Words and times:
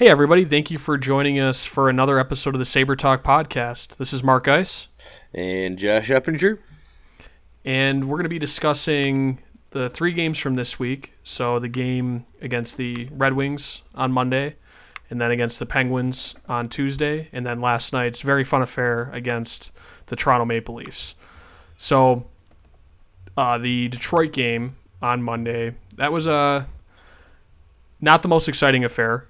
Hey, 0.00 0.08
everybody. 0.08 0.46
Thank 0.46 0.70
you 0.70 0.78
for 0.78 0.96
joining 0.96 1.38
us 1.38 1.66
for 1.66 1.90
another 1.90 2.18
episode 2.18 2.54
of 2.54 2.58
the 2.58 2.64
Saber 2.64 2.96
Talk 2.96 3.22
podcast. 3.22 3.96
This 3.96 4.14
is 4.14 4.22
Mark 4.22 4.44
Geist. 4.44 4.88
And 5.34 5.76
Josh 5.76 6.08
Eppinger. 6.08 6.58
And 7.66 8.08
we're 8.08 8.16
going 8.16 8.22
to 8.22 8.30
be 8.30 8.38
discussing 8.38 9.40
the 9.72 9.90
three 9.90 10.12
games 10.12 10.38
from 10.38 10.54
this 10.54 10.78
week. 10.78 11.12
So, 11.22 11.58
the 11.58 11.68
game 11.68 12.24
against 12.40 12.78
the 12.78 13.10
Red 13.12 13.34
Wings 13.34 13.82
on 13.94 14.10
Monday, 14.10 14.56
and 15.10 15.20
then 15.20 15.30
against 15.30 15.58
the 15.58 15.66
Penguins 15.66 16.34
on 16.48 16.70
Tuesday, 16.70 17.28
and 17.30 17.44
then 17.44 17.60
last 17.60 17.92
night's 17.92 18.22
very 18.22 18.42
fun 18.42 18.62
affair 18.62 19.10
against 19.12 19.70
the 20.06 20.16
Toronto 20.16 20.46
Maple 20.46 20.76
Leafs. 20.76 21.14
So, 21.76 22.24
uh, 23.36 23.58
the 23.58 23.88
Detroit 23.88 24.32
game 24.32 24.76
on 25.02 25.22
Monday, 25.22 25.74
that 25.98 26.10
was 26.10 26.26
a. 26.26 26.32
Uh, 26.32 26.64
not 28.00 28.22
the 28.22 28.28
most 28.28 28.48
exciting 28.48 28.82
affair. 28.82 29.26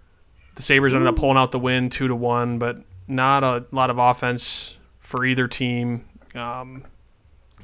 The 0.57 0.63
Sabres 0.63 0.95
ended 0.95 1.09
up 1.09 1.17
pulling 1.17 1.37
out 1.37 1.53
the 1.53 1.59
win 1.59 1.91
two 1.91 2.09
to 2.09 2.15
one, 2.15 2.59
but 2.59 2.83
not 3.07 3.43
a 3.43 3.65
lot 3.73 3.91
of 3.91 3.99
offense 3.99 4.77
for 5.01 5.25
either 5.25 5.49
team. 5.49 6.05
Um, 6.35 6.85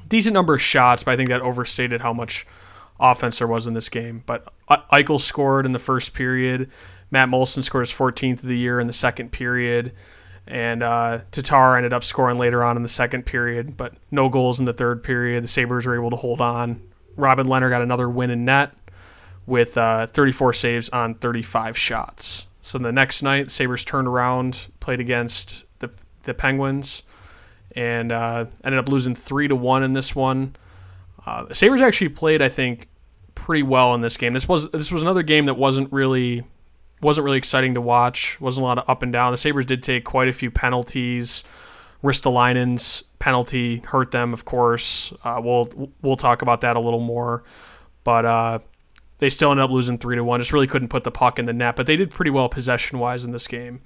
decent 0.07 0.33
number 0.33 0.55
of 0.55 0.61
shots, 0.61 1.03
but 1.03 1.11
I 1.11 1.17
think 1.17 1.29
that 1.29 1.41
overstated 1.41 2.01
how 2.01 2.13
much 2.13 2.45
offense 2.99 3.39
there 3.39 3.47
was 3.47 3.67
in 3.67 3.73
this 3.73 3.89
game. 3.89 4.23
But 4.25 4.51
Eichel 4.69 5.19
scored 5.19 5.65
in 5.65 5.71
the 5.71 5.79
first 5.79 6.13
period. 6.13 6.69
Matt 7.11 7.29
Moulson 7.29 7.63
scored 7.63 7.87
his 7.87 7.95
14th 7.95 8.43
of 8.43 8.49
the 8.49 8.57
year 8.57 8.79
in 8.79 8.87
the 8.87 8.93
second 8.93 9.31
period. 9.31 9.93
And 10.45 10.81
uh, 10.81 11.21
Tatar 11.31 11.75
ended 11.75 11.93
up 11.93 12.03
scoring 12.03 12.37
later 12.37 12.63
on 12.63 12.77
in 12.77 12.83
the 12.83 12.89
second 12.89 13.25
period, 13.25 13.75
but 13.75 13.93
no 14.11 14.29
goals 14.29 14.59
in 14.59 14.65
the 14.65 14.73
third 14.73 15.03
period. 15.03 15.43
The 15.43 15.49
Sabres 15.49 15.85
were 15.85 15.95
able 15.95 16.09
to 16.09 16.15
hold 16.15 16.39
on. 16.39 16.81
Robin 17.17 17.47
Lehner 17.47 17.69
got 17.69 17.81
another 17.81 18.09
win 18.09 18.29
in 18.29 18.45
net 18.45 18.71
with 19.45 19.77
uh, 19.77 20.07
34 20.07 20.53
saves 20.53 20.89
on 20.89 21.15
35 21.15 21.77
shots. 21.77 22.46
So 22.67 22.77
the 22.77 22.91
next 22.91 23.23
night, 23.23 23.49
Sabres 23.49 23.85
turned 23.85 24.09
around, 24.09 24.67
played 24.81 24.99
against 24.99 25.65
the 25.79 25.89
the 26.23 26.33
Penguins, 26.33 27.03
and 27.73 28.11
uh, 28.11 28.45
ended 28.61 28.77
up 28.77 28.89
losing 28.89 29.15
three 29.15 29.47
to 29.47 29.55
one 29.55 29.83
in 29.83 29.93
this 29.93 30.13
one. 30.13 30.53
Uh, 31.25 31.45
the 31.45 31.55
Sabres 31.55 31.79
actually 31.79 32.09
played, 32.09 32.41
I 32.41 32.49
think, 32.49 32.89
pretty 33.35 33.63
well 33.63 33.95
in 33.95 34.01
this 34.01 34.17
game. 34.17 34.33
This 34.33 34.49
was 34.49 34.69
this 34.71 34.91
was 34.91 35.01
another 35.01 35.23
game 35.23 35.45
that 35.45 35.53
wasn't 35.53 35.93
really 35.93 36.43
wasn't 37.01 37.23
really 37.23 37.37
exciting 37.37 37.73
to 37.75 37.79
watch. 37.79 38.39
wasn't 38.41 38.63
a 38.63 38.67
lot 38.67 38.79
of 38.79 38.89
up 38.89 39.01
and 39.01 39.13
down. 39.13 39.31
The 39.31 39.37
Sabres 39.37 39.65
did 39.65 39.81
take 39.81 40.03
quite 40.03 40.27
a 40.27 40.33
few 40.33 40.51
penalties. 40.51 41.45
Ristolainen's 42.03 43.03
penalty 43.19 43.77
hurt 43.77 44.11
them, 44.11 44.33
of 44.33 44.43
course. 44.43 45.13
Uh, 45.23 45.39
we'll 45.41 45.91
we'll 46.01 46.17
talk 46.17 46.41
about 46.41 46.59
that 46.61 46.75
a 46.75 46.81
little 46.81 46.99
more, 46.99 47.45
but 48.03 48.25
uh, 48.25 48.59
they 49.19 49.29
still 49.29 49.51
ended 49.51 49.63
up 49.63 49.71
losing 49.71 49.97
three 49.97 50.15
to 50.15 50.23
one. 50.23 50.39
Just 50.39 50.53
really 50.53 50.67
couldn't 50.67 50.89
put 50.89 51.03
the 51.03 51.11
puck 51.11 51.39
in 51.39 51.45
the 51.45 51.53
net, 51.53 51.75
but 51.75 51.85
they 51.85 51.95
did 51.95 52.11
pretty 52.11 52.31
well 52.31 52.49
possession 52.49 52.99
wise 52.99 53.25
in 53.25 53.31
this 53.31 53.47
game. 53.47 53.81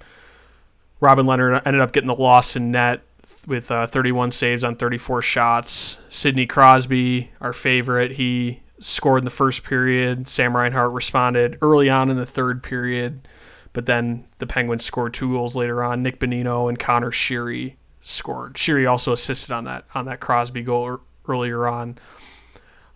Robin 1.00 1.26
Lehner 1.26 1.60
ended 1.66 1.80
up 1.80 1.92
getting 1.92 2.08
the 2.08 2.14
loss 2.14 2.54
in 2.54 2.70
net 2.70 3.02
with 3.46 3.70
uh, 3.70 3.86
31 3.86 4.30
saves 4.32 4.62
on 4.62 4.76
34 4.76 5.22
shots. 5.22 5.98
Sidney 6.08 6.46
Crosby, 6.46 7.30
our 7.40 7.52
favorite, 7.52 8.12
he 8.12 8.62
scored 8.78 9.20
in 9.20 9.24
the 9.24 9.30
first 9.30 9.64
period. 9.64 10.28
Sam 10.28 10.56
Reinhart 10.56 10.92
responded 10.92 11.58
early 11.62 11.88
on 11.90 12.10
in 12.10 12.16
the 12.16 12.26
third 12.26 12.62
period, 12.62 13.26
but 13.72 13.86
then 13.86 14.26
the 14.38 14.46
Penguins 14.46 14.84
scored 14.84 15.14
two 15.14 15.32
goals 15.32 15.56
later 15.56 15.82
on. 15.82 16.02
Nick 16.02 16.20
Bonino 16.20 16.68
and 16.68 16.78
Conor 16.78 17.10
Sheary 17.10 17.74
scored. 18.00 18.54
Sheary 18.54 18.90
also 18.90 19.12
assisted 19.12 19.52
on 19.52 19.64
that 19.64 19.84
on 19.94 20.04
that 20.06 20.20
Crosby 20.20 20.62
goal 20.62 20.98
earlier 21.26 21.66
on. 21.66 21.98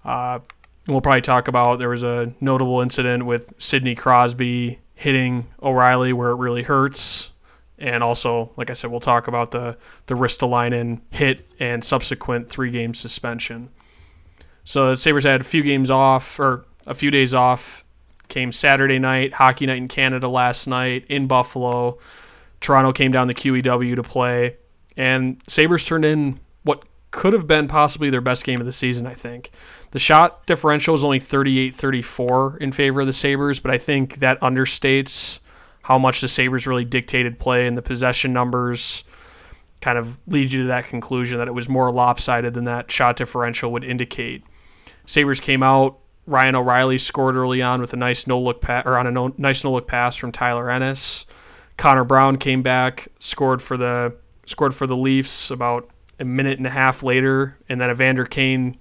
Uh, 0.05 0.41
and 0.87 0.95
we'll 0.95 1.01
probably 1.01 1.23
talk 1.23 1.48
about 1.48 1.79
there 1.79 1.89
was 1.89 2.05
a 2.05 2.33
notable 2.41 2.81
incident 2.81 3.27
with 3.27 3.53
Sidney 3.59 3.95
Crosby 3.95 4.79
hitting 4.95 5.48
O'Reilly 5.62 6.12
where 6.12 6.31
it 6.31 6.37
really 6.37 6.62
hurts. 6.62 7.31
And 7.78 8.03
also, 8.03 8.53
like 8.56 8.70
I 8.70 8.73
said, 8.73 8.91
we'll 8.91 9.01
talk 9.01 9.28
about 9.28 9.51
the, 9.51 9.77
the 10.06 10.15
Ristolainen 10.15 11.01
hit 11.11 11.47
and 11.59 11.84
subsequent 11.84 12.48
three 12.48 12.70
game 12.70 12.95
suspension. 12.95 13.69
So 14.65 14.91
the 14.91 14.97
Sabres 14.97 15.25
had 15.25 15.41
a 15.41 15.44
few 15.44 15.62
games 15.62 15.91
off, 15.91 16.41
or 16.41 16.65
a 16.87 16.94
few 16.94 17.10
days 17.10 17.34
off. 17.34 17.84
Came 18.28 18.50
Saturday 18.50 18.99
night, 18.99 19.34
hockey 19.34 19.66
night 19.66 19.77
in 19.77 19.89
Canada 19.89 20.28
last 20.28 20.66
night 20.66 21.05
in 21.09 21.27
Buffalo. 21.27 21.99
Toronto 22.60 22.93
came 22.93 23.12
down 23.12 23.28
the 23.28 23.34
QEW 23.34 23.94
to 23.94 24.03
play. 24.03 24.56
And 24.97 25.41
Sabres 25.47 25.84
turned 25.84 26.05
in 26.05 26.41
could 27.16 27.32
have 27.32 27.47
been 27.47 27.66
possibly 27.66 28.10
their 28.10 28.21
best 28.21 28.44
game 28.44 28.60
of 28.60 28.66
the 28.66 28.72
season, 28.72 29.06
I 29.06 29.15
think. 29.15 29.50
The 29.93 29.99
shot 29.99 30.47
differential 30.47 30.94
is 30.94 31.03
only 31.03 31.19
38 31.19 31.75
34 31.75 32.59
in 32.59 32.72
favor 32.72 33.00
of 33.00 33.06
the 33.06 33.12
Sabres, 33.15 33.59
but 33.59 33.71
I 33.71 33.78
think 33.78 34.16
that 34.16 34.38
understates 34.41 35.38
how 35.84 35.97
much 35.97 36.21
the 36.21 36.28
Sabres 36.28 36.66
really 36.66 36.84
dictated 36.84 37.38
play 37.38 37.66
and 37.66 37.75
the 37.75 37.81
possession 37.81 38.34
numbers 38.34 39.03
kind 39.81 39.97
of 39.97 40.19
lead 40.27 40.53
you 40.53 40.62
to 40.62 40.69
that 40.69 40.88
conclusion 40.88 41.38
that 41.38 41.49
it 41.49 41.54
was 41.54 41.71
more 41.71 41.91
lopsided 41.91 42.53
than 42.53 42.65
that 42.65 42.93
shot 42.93 43.16
differential 43.16 43.72
would 43.72 43.84
indicate. 43.84 44.44
Sabres 45.06 45.41
came 45.41 45.62
out. 45.62 45.97
Ryan 46.27 46.56
O'Reilly 46.56 46.98
scored 46.98 47.34
early 47.34 47.62
on 47.62 47.81
with 47.81 47.94
a 47.94 47.97
nice 47.97 48.27
no 48.27 48.38
look 48.38 48.60
pass 48.60 48.84
or 48.84 48.98
on 48.98 49.06
a 49.06 49.10
no, 49.10 49.33
nice 49.38 49.65
no 49.65 49.72
look 49.72 49.87
pass 49.87 50.16
from 50.16 50.33
Tyler 50.33 50.71
Ennis. 50.71 51.25
Connor 51.78 52.04
Brown 52.04 52.37
came 52.37 52.62
back, 52.62 53.09
scored 53.19 53.62
for 53.62 53.78
the 53.78 54.15
scored 54.44 54.75
for 54.75 54.87
the 54.87 54.97
Leafs 54.97 55.50
about 55.50 55.88
a 56.19 56.25
minute 56.25 56.59
and 56.59 56.66
a 56.66 56.71
half 56.71 57.03
later, 57.03 57.56
and 57.69 57.81
then 57.81 57.91
Evander 57.91 58.25
Kane 58.25 58.78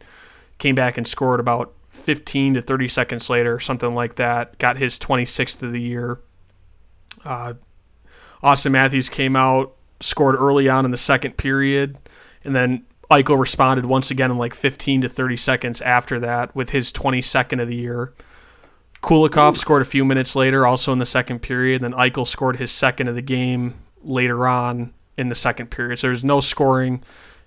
came 0.57 0.75
back 0.75 0.97
and 0.97 1.07
scored 1.07 1.39
about 1.39 1.73
15 1.87 2.55
to 2.55 2.61
30 2.61 2.87
seconds 2.87 3.29
later, 3.29 3.59
something 3.59 3.93
like 3.93 4.15
that. 4.15 4.57
Got 4.57 4.77
his 4.77 4.99
26th 4.99 5.61
of 5.61 5.71
the 5.71 5.81
year. 5.81 6.19
Uh, 7.23 7.53
Auston 8.43 8.71
Matthews 8.71 9.09
came 9.09 9.35
out, 9.35 9.75
scored 9.99 10.35
early 10.35 10.69
on 10.69 10.85
in 10.85 10.91
the 10.91 10.97
second 10.97 11.37
period, 11.37 11.97
and 12.43 12.55
then 12.55 12.85
Eichel 13.09 13.39
responded 13.39 13.85
once 13.85 14.11
again 14.11 14.31
in 14.31 14.37
like 14.37 14.53
15 14.53 15.01
to 15.01 15.09
30 15.09 15.37
seconds 15.37 15.81
after 15.81 16.19
that 16.19 16.55
with 16.55 16.71
his 16.71 16.91
22nd 16.91 17.61
of 17.61 17.67
the 17.67 17.75
year. 17.75 18.13
Kulikov 19.01 19.57
scored 19.57 19.81
a 19.81 19.85
few 19.85 20.03
minutes 20.03 20.35
later, 20.35 20.65
also 20.65 20.91
in 20.91 20.99
the 20.99 21.05
second 21.05 21.39
period. 21.39 21.81
Then 21.81 21.93
Eichel 21.93 22.25
scored 22.25 22.57
his 22.57 22.71
second 22.71 23.07
of 23.07 23.15
the 23.15 23.21
game 23.21 23.75
later 24.03 24.47
on 24.47 24.93
in 25.17 25.29
the 25.29 25.35
second 25.35 25.71
period. 25.71 25.99
So 25.99 26.07
there's 26.07 26.23
no 26.23 26.39
scoring 26.39 27.03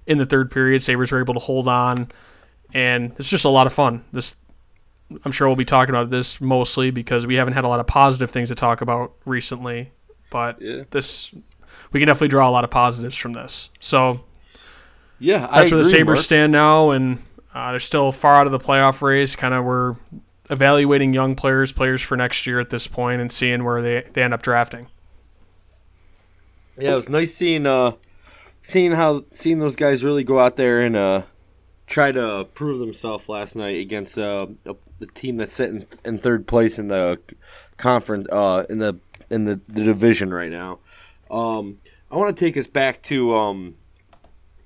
in 0.07 0.19
the 0.19 0.27
third 0.27 0.51
period. 0.51 0.83
Sabres 0.83 1.13
were 1.13 1.21
able 1.21 1.35
to 1.35 1.41
hold 1.41 1.69
on 1.69 2.11
and 2.75 3.13
it's 3.19 3.29
just 3.29 3.45
a 3.45 3.49
lot 3.49 3.67
of 3.67 3.73
fun. 3.73 4.05
This, 4.13 4.37
I'm 5.25 5.33
sure 5.33 5.47
we'll 5.47 5.57
be 5.57 5.65
talking 5.65 5.95
about 5.95 6.11
this 6.11 6.41
mostly 6.41 6.91
because 6.91 7.27
we 7.27 7.37
haven't 7.37 7.55
had 7.55 7.65
a 7.65 7.69
lot 7.69 7.81
of 7.81 7.87
positive 7.87 8.31
things 8.31 8.51
to 8.51 8.55
talk 8.55 8.81
about 8.81 9.13
recently, 9.25 9.93
but 10.31 10.61
yeah. 10.61 10.83
this 10.91 11.35
we 11.93 12.01
can 12.01 12.07
definitely 12.07 12.29
draw 12.29 12.49
a 12.49 12.53
lot 12.53 12.65
of 12.65 12.71
positives 12.71 13.17
from 13.17 13.33
this. 13.33 13.71
So, 13.81 14.21
yeah, 15.19 15.41
that's 15.41 15.53
I 15.53 15.57
where 15.57 15.67
agree, 15.67 15.79
the 15.79 15.85
Sabres 15.85 16.17
Mark. 16.19 16.25
stand 16.25 16.53
now, 16.53 16.91
and 16.91 17.23
uh, 17.55 17.71
they're 17.71 17.81
still 17.81 18.13
far 18.13 18.35
out 18.35 18.47
of 18.47 18.53
the 18.53 18.59
playoff 18.59 19.01
race. 19.01 19.35
Kind 19.35 19.55
of 19.55 19.65
we're 19.65 19.97
evaluating 20.51 21.15
young 21.15 21.35
players, 21.35 21.73
players 21.73 22.03
for 22.03 22.17
next 22.17 22.47
year 22.47 22.61
at 22.61 22.69
this 22.69 22.87
point, 22.87 23.23
and 23.23 23.33
seeing 23.33 23.65
where 23.65 23.81
they, 23.81 24.07
they 24.13 24.23
end 24.23 24.35
up 24.35 24.43
drafting. 24.43 24.89
Yeah, 26.79 26.93
it 26.93 26.97
was 26.97 27.09
nice 27.09 27.35
seeing 27.35 27.67
uh 27.67 27.93
seeing 28.61 28.93
how 28.93 29.25
seeing 29.35 29.59
those 29.59 29.77
guys 29.77 30.05
really 30.05 30.25
go 30.25 30.39
out 30.39 30.57
there 30.57 30.81
and 30.81 30.97
uh 30.97 31.23
try 31.89 32.13
to 32.13 32.47
prove 32.55 32.79
themselves 32.79 33.29
last 33.29 33.57
night 33.57 33.81
against 33.81 34.19
uh, 34.19 34.47
a, 34.67 34.77
team 35.15 35.39
that's 35.39 35.55
sitting 35.55 35.87
in 36.05 36.19
third 36.19 36.47
place 36.47 36.79
in 36.79 36.89
the 36.89 37.19
conference 37.77 38.27
uh, 38.31 38.65
in 38.69 38.79
the 38.79 38.99
in 39.31 39.45
the, 39.45 39.61
the 39.69 39.85
division 39.85 40.33
right 40.33 40.51
now. 40.51 40.79
Um, 41.31 41.79
I 42.11 42.17
want 42.17 42.37
to 42.37 42.45
take 42.45 42.57
us 42.57 42.67
back 42.67 43.03
to 43.05 43.35
um, 43.35 43.77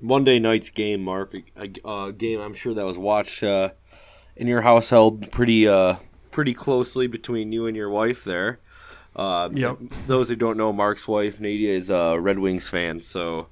Monday 0.01 0.39
night's 0.39 0.71
game, 0.71 1.03
Mark. 1.03 1.35
A, 1.57 1.69
a, 1.89 2.13
game 2.13 2.41
I'm 2.41 2.55
sure 2.55 2.75
that 2.75 2.85
was 2.85 2.99
watched 2.99 3.43
uh, 3.43 3.71
in 4.37 4.47
your 4.47 4.63
household 4.63 5.31
pretty 5.31 5.69
uh, 5.69 5.97
pretty 6.31 6.55
closely 6.55 7.07
between 7.07 7.53
you 7.53 7.67
and 7.67 7.77
your 7.77 7.91
wife 7.91 8.25
there. 8.25 8.59
Uh, 9.15 9.51
yep. 9.53 9.79
Those 10.07 10.29
who 10.29 10.37
don't 10.37 10.57
know, 10.57 10.73
Mark's 10.73 11.07
wife 11.07 11.41
Nadia 11.41 11.75
is 11.75 11.91
a 11.91 12.19
Red 12.19 12.39
Wings 12.39 12.69
fan, 12.69 13.01
so 13.03 13.49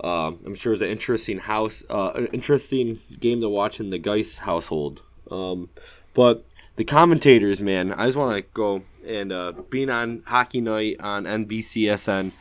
um, 0.00 0.40
I'm 0.44 0.54
sure 0.54 0.72
it's 0.72 0.82
an 0.82 0.88
interesting 0.88 1.38
house, 1.38 1.84
uh, 1.90 2.10
an 2.14 2.26
interesting 2.26 3.00
game 3.20 3.40
to 3.40 3.48
watch 3.48 3.80
in 3.80 3.90
the 3.90 3.98
Geist 3.98 4.38
household. 4.38 5.02
Um, 5.30 5.68
but 6.14 6.44
the 6.76 6.84
commentators, 6.84 7.60
man, 7.60 7.92
I 7.92 8.06
just 8.06 8.16
want 8.16 8.36
to 8.36 8.42
go 8.52 8.82
and 9.06 9.32
uh, 9.32 9.52
being 9.70 9.90
on 9.90 10.22
Hockey 10.26 10.60
Night 10.60 10.96
on 11.00 11.24
NBCSN, 11.24 12.32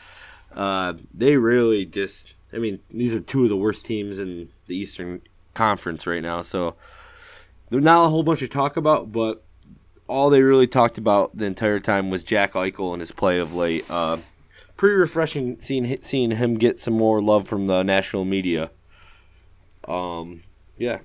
uh, 0.56 0.94
they 1.14 1.36
really 1.36 1.86
just, 1.86 2.36
I 2.52 2.58
mean, 2.58 2.80
these 2.90 3.14
are 3.14 3.20
two 3.20 3.44
of 3.44 3.50
the 3.50 3.58
worst 3.58 3.86
teams 3.86 4.20
in 4.20 4.50
the 4.68 4.76
Eastern 4.76 5.22
Conference 5.54 6.08
right 6.08 6.22
now. 6.22 6.42
So 6.42 6.76
there's 7.70 7.84
not 7.84 8.06
a 8.06 8.10
whole 8.10 8.24
bunch 8.24 8.40
to 8.40 8.48
talk 8.48 8.78
about, 8.78 9.12
but 9.12 9.44
all 10.08 10.30
they 10.30 10.42
really 10.42 10.68
talked 10.68 10.98
about 10.98 11.38
the 11.38 11.46
entire 11.46 11.80
time 11.80 12.10
was 12.10 12.24
Jack 12.24 12.54
Eichel 12.54 12.94
and 12.94 13.02
his 13.02 13.12
play 13.12 13.40
of 13.40 13.54
late. 13.54 13.86
Uh, 13.90 14.18
pretty 14.78 14.96
refreshing 14.96 15.58
seeing 15.60 15.98
seeing 16.02 16.32
him 16.32 16.56
get 16.56 16.80
some 16.80 16.94
more 16.96 17.22
love 17.22 17.48
from 17.48 17.68
the 17.68 17.84
national 17.84 18.26
media. 18.26 18.70
Um, 19.88 20.44
yeah. 20.78 21.00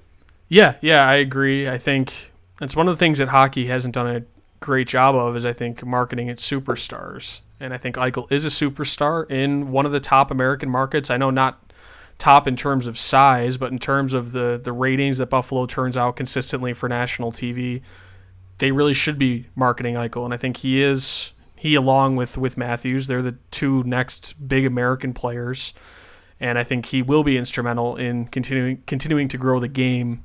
Yeah, 0.48 0.76
yeah, 0.80 1.06
I 1.06 1.16
agree. 1.16 1.68
I 1.68 1.78
think 1.78 2.32
it's 2.60 2.74
one 2.74 2.88
of 2.88 2.94
the 2.94 2.98
things 2.98 3.18
that 3.18 3.28
hockey 3.28 3.66
hasn't 3.66 3.94
done 3.94 4.06
a 4.06 4.22
great 4.60 4.88
job 4.88 5.14
of 5.14 5.36
is 5.36 5.44
I 5.44 5.52
think 5.52 5.84
marketing 5.84 6.28
its 6.28 6.48
superstars. 6.48 7.40
And 7.60 7.74
I 7.74 7.78
think 7.78 7.96
Eichel 7.96 8.30
is 8.30 8.44
a 8.44 8.48
superstar 8.48 9.30
in 9.30 9.70
one 9.70 9.84
of 9.84 9.92
the 9.92 10.00
top 10.00 10.30
American 10.30 10.70
markets. 10.70 11.10
I 11.10 11.16
know 11.16 11.30
not 11.30 11.72
top 12.18 12.46
in 12.48 12.56
terms 12.56 12.86
of 12.86 12.98
size, 12.98 13.56
but 13.58 13.72
in 13.72 13.78
terms 13.78 14.14
of 14.14 14.32
the 14.32 14.60
the 14.62 14.72
ratings 14.72 15.18
that 15.18 15.26
Buffalo 15.26 15.66
turns 15.66 15.96
out 15.96 16.16
consistently 16.16 16.72
for 16.72 16.88
national 16.88 17.32
TV, 17.32 17.82
they 18.58 18.72
really 18.72 18.94
should 18.94 19.19
be 19.19 19.46
marketing 19.55 19.94
Eichel, 19.94 20.25
and 20.25 20.34
I 20.34 20.37
think 20.37 20.58
he 20.58 20.82
is. 20.82 21.32
He 21.56 21.75
along 21.75 22.16
with 22.16 22.38
with 22.38 22.56
Matthews, 22.56 23.06
they're 23.06 23.22
the 23.22 23.37
two 23.50 23.82
next 23.84 24.34
big 24.46 24.64
American 24.64 25.12
players, 25.12 25.72
and 26.38 26.58
I 26.58 26.64
think 26.64 26.87
he 26.87 27.02
will 27.02 27.25
be 27.25 27.37
instrumental 27.37 27.96
in 27.96 28.26
continuing 28.26 28.82
continuing 28.87 29.28
to 29.28 29.38
grow 29.38 29.58
the 29.58 29.69
game 29.69 30.22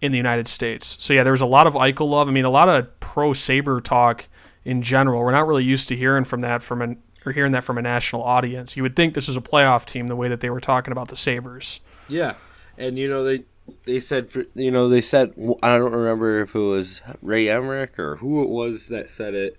in 0.00 0.12
the 0.12 0.18
United 0.18 0.48
States. 0.48 0.96
So 0.98 1.12
yeah, 1.12 1.22
there 1.22 1.32
was 1.32 1.42
a 1.42 1.46
lot 1.46 1.66
of 1.66 1.74
Eichel 1.74 2.08
love. 2.08 2.28
I 2.28 2.30
mean, 2.30 2.46
a 2.46 2.50
lot 2.50 2.68
of 2.68 2.98
pro 3.00 3.32
Saber 3.32 3.80
talk 3.80 4.28
in 4.64 4.82
general. 4.82 5.22
We're 5.22 5.32
not 5.32 5.46
really 5.46 5.64
used 5.64 5.88
to 5.88 5.96
hearing 5.96 6.24
from 6.24 6.40
that 6.40 6.62
from 6.62 6.82
an 6.82 7.02
or 7.26 7.32
hearing 7.32 7.52
that 7.52 7.64
from 7.64 7.76
a 7.76 7.82
national 7.82 8.22
audience. 8.22 8.76
You 8.76 8.82
would 8.82 8.96
think 8.96 9.14
this 9.14 9.28
is 9.28 9.36
a 9.36 9.42
playoff 9.42 9.84
team 9.84 10.06
the 10.06 10.16
way 10.16 10.28
that 10.28 10.40
they 10.40 10.50
were 10.50 10.60
talking 10.60 10.92
about 10.92 11.08
the 11.08 11.16
Sabres. 11.16 11.80
Yeah, 12.08 12.34
and 12.78 12.98
you 12.98 13.08
know 13.08 13.24
they 13.24 13.44
they 13.84 14.00
said 14.00 14.30
for, 14.30 14.44
you 14.54 14.70
know 14.70 14.88
they 14.88 15.00
said 15.00 15.34
I 15.62 15.78
don't 15.78 15.92
remember 15.92 16.40
if 16.40 16.54
it 16.54 16.58
was 16.58 17.00
Ray 17.22 17.48
Emmerich 17.48 17.98
or 17.98 18.16
who 18.16 18.42
it 18.42 18.48
was 18.48 18.88
that 18.88 19.10
said 19.10 19.34
it, 19.34 19.58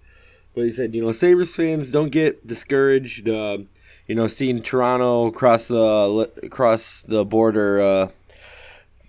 but 0.53 0.65
he 0.65 0.71
said 0.71 0.93
you 0.95 1.01
know 1.01 1.11
Sabres 1.11 1.55
fans 1.55 1.91
don't 1.91 2.09
get 2.09 2.45
discouraged. 2.45 3.27
Uh, 3.27 3.59
you 4.07 4.15
know, 4.15 4.27
seeing 4.27 4.61
Toronto 4.61 5.27
across 5.27 5.67
the 5.67 6.29
across 6.43 7.03
the 7.03 7.23
border. 7.25 7.81
Uh, 7.81 8.07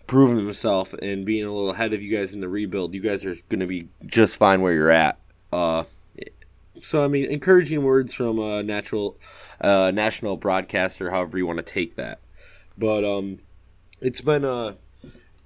proving 0.06 0.36
himself 0.36 0.92
and 0.92 1.24
being 1.24 1.42
a 1.42 1.50
little 1.50 1.70
ahead 1.70 1.94
of 1.94 2.02
you 2.02 2.14
guys 2.14 2.34
in 2.34 2.40
the 2.40 2.48
rebuild, 2.48 2.92
you 2.92 3.00
guys 3.00 3.24
are 3.24 3.34
going 3.48 3.60
to 3.60 3.66
be 3.66 3.88
just 4.04 4.36
fine 4.36 4.60
where 4.60 4.74
you're 4.74 4.90
at. 4.90 5.18
Uh, 5.50 5.84
so 6.82 7.02
I 7.02 7.08
mean, 7.08 7.24
encouraging 7.30 7.82
words 7.82 8.12
from 8.12 8.38
a 8.38 8.62
natural, 8.62 9.16
uh, 9.60 9.90
national 9.94 10.36
broadcaster, 10.36 11.10
however 11.10 11.38
you 11.38 11.46
want 11.46 11.58
to 11.58 11.62
take 11.62 11.96
that. 11.96 12.20
But 12.76 13.04
um, 13.04 13.38
it's 14.02 14.20
been 14.20 14.44
uh, 14.44 14.74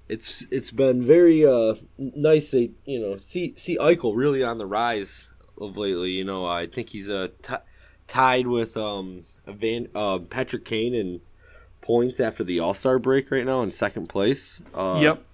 it's 0.09 0.45
it's 0.51 0.71
been 0.71 1.05
very 1.05 1.45
uh 1.45 1.75
nice 1.97 2.51
to 2.51 2.71
you 2.85 2.99
know 2.99 3.17
see 3.17 3.53
see 3.57 3.77
Eichel 3.77 4.15
really 4.15 4.43
on 4.43 4.57
the 4.57 4.65
rise 4.65 5.29
of 5.59 5.77
lately. 5.77 6.11
You 6.11 6.23
know, 6.23 6.45
I 6.45 6.67
think 6.67 6.89
he's 6.89 7.09
uh 7.09 7.29
t- 7.41 7.55
tied 8.07 8.47
with 8.47 8.77
um 8.77 9.25
Van 9.45 9.87
uh, 9.95 10.19
Patrick 10.19 10.65
Kane 10.65 10.93
and 10.93 11.21
points 11.81 12.19
after 12.19 12.43
the 12.43 12.59
All 12.59 12.73
Star 12.73 12.99
break 12.99 13.31
right 13.31 13.45
now 13.45 13.61
in 13.61 13.71
second 13.71 14.07
place. 14.07 14.61
Uh, 14.73 14.99
yep. 15.01 15.25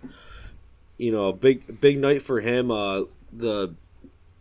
You 0.97 1.11
know, 1.11 1.27
a 1.27 1.33
big 1.33 1.79
big 1.81 1.97
night 1.97 2.21
for 2.21 2.41
him. 2.41 2.71
Uh, 2.71 3.01
the 3.31 3.75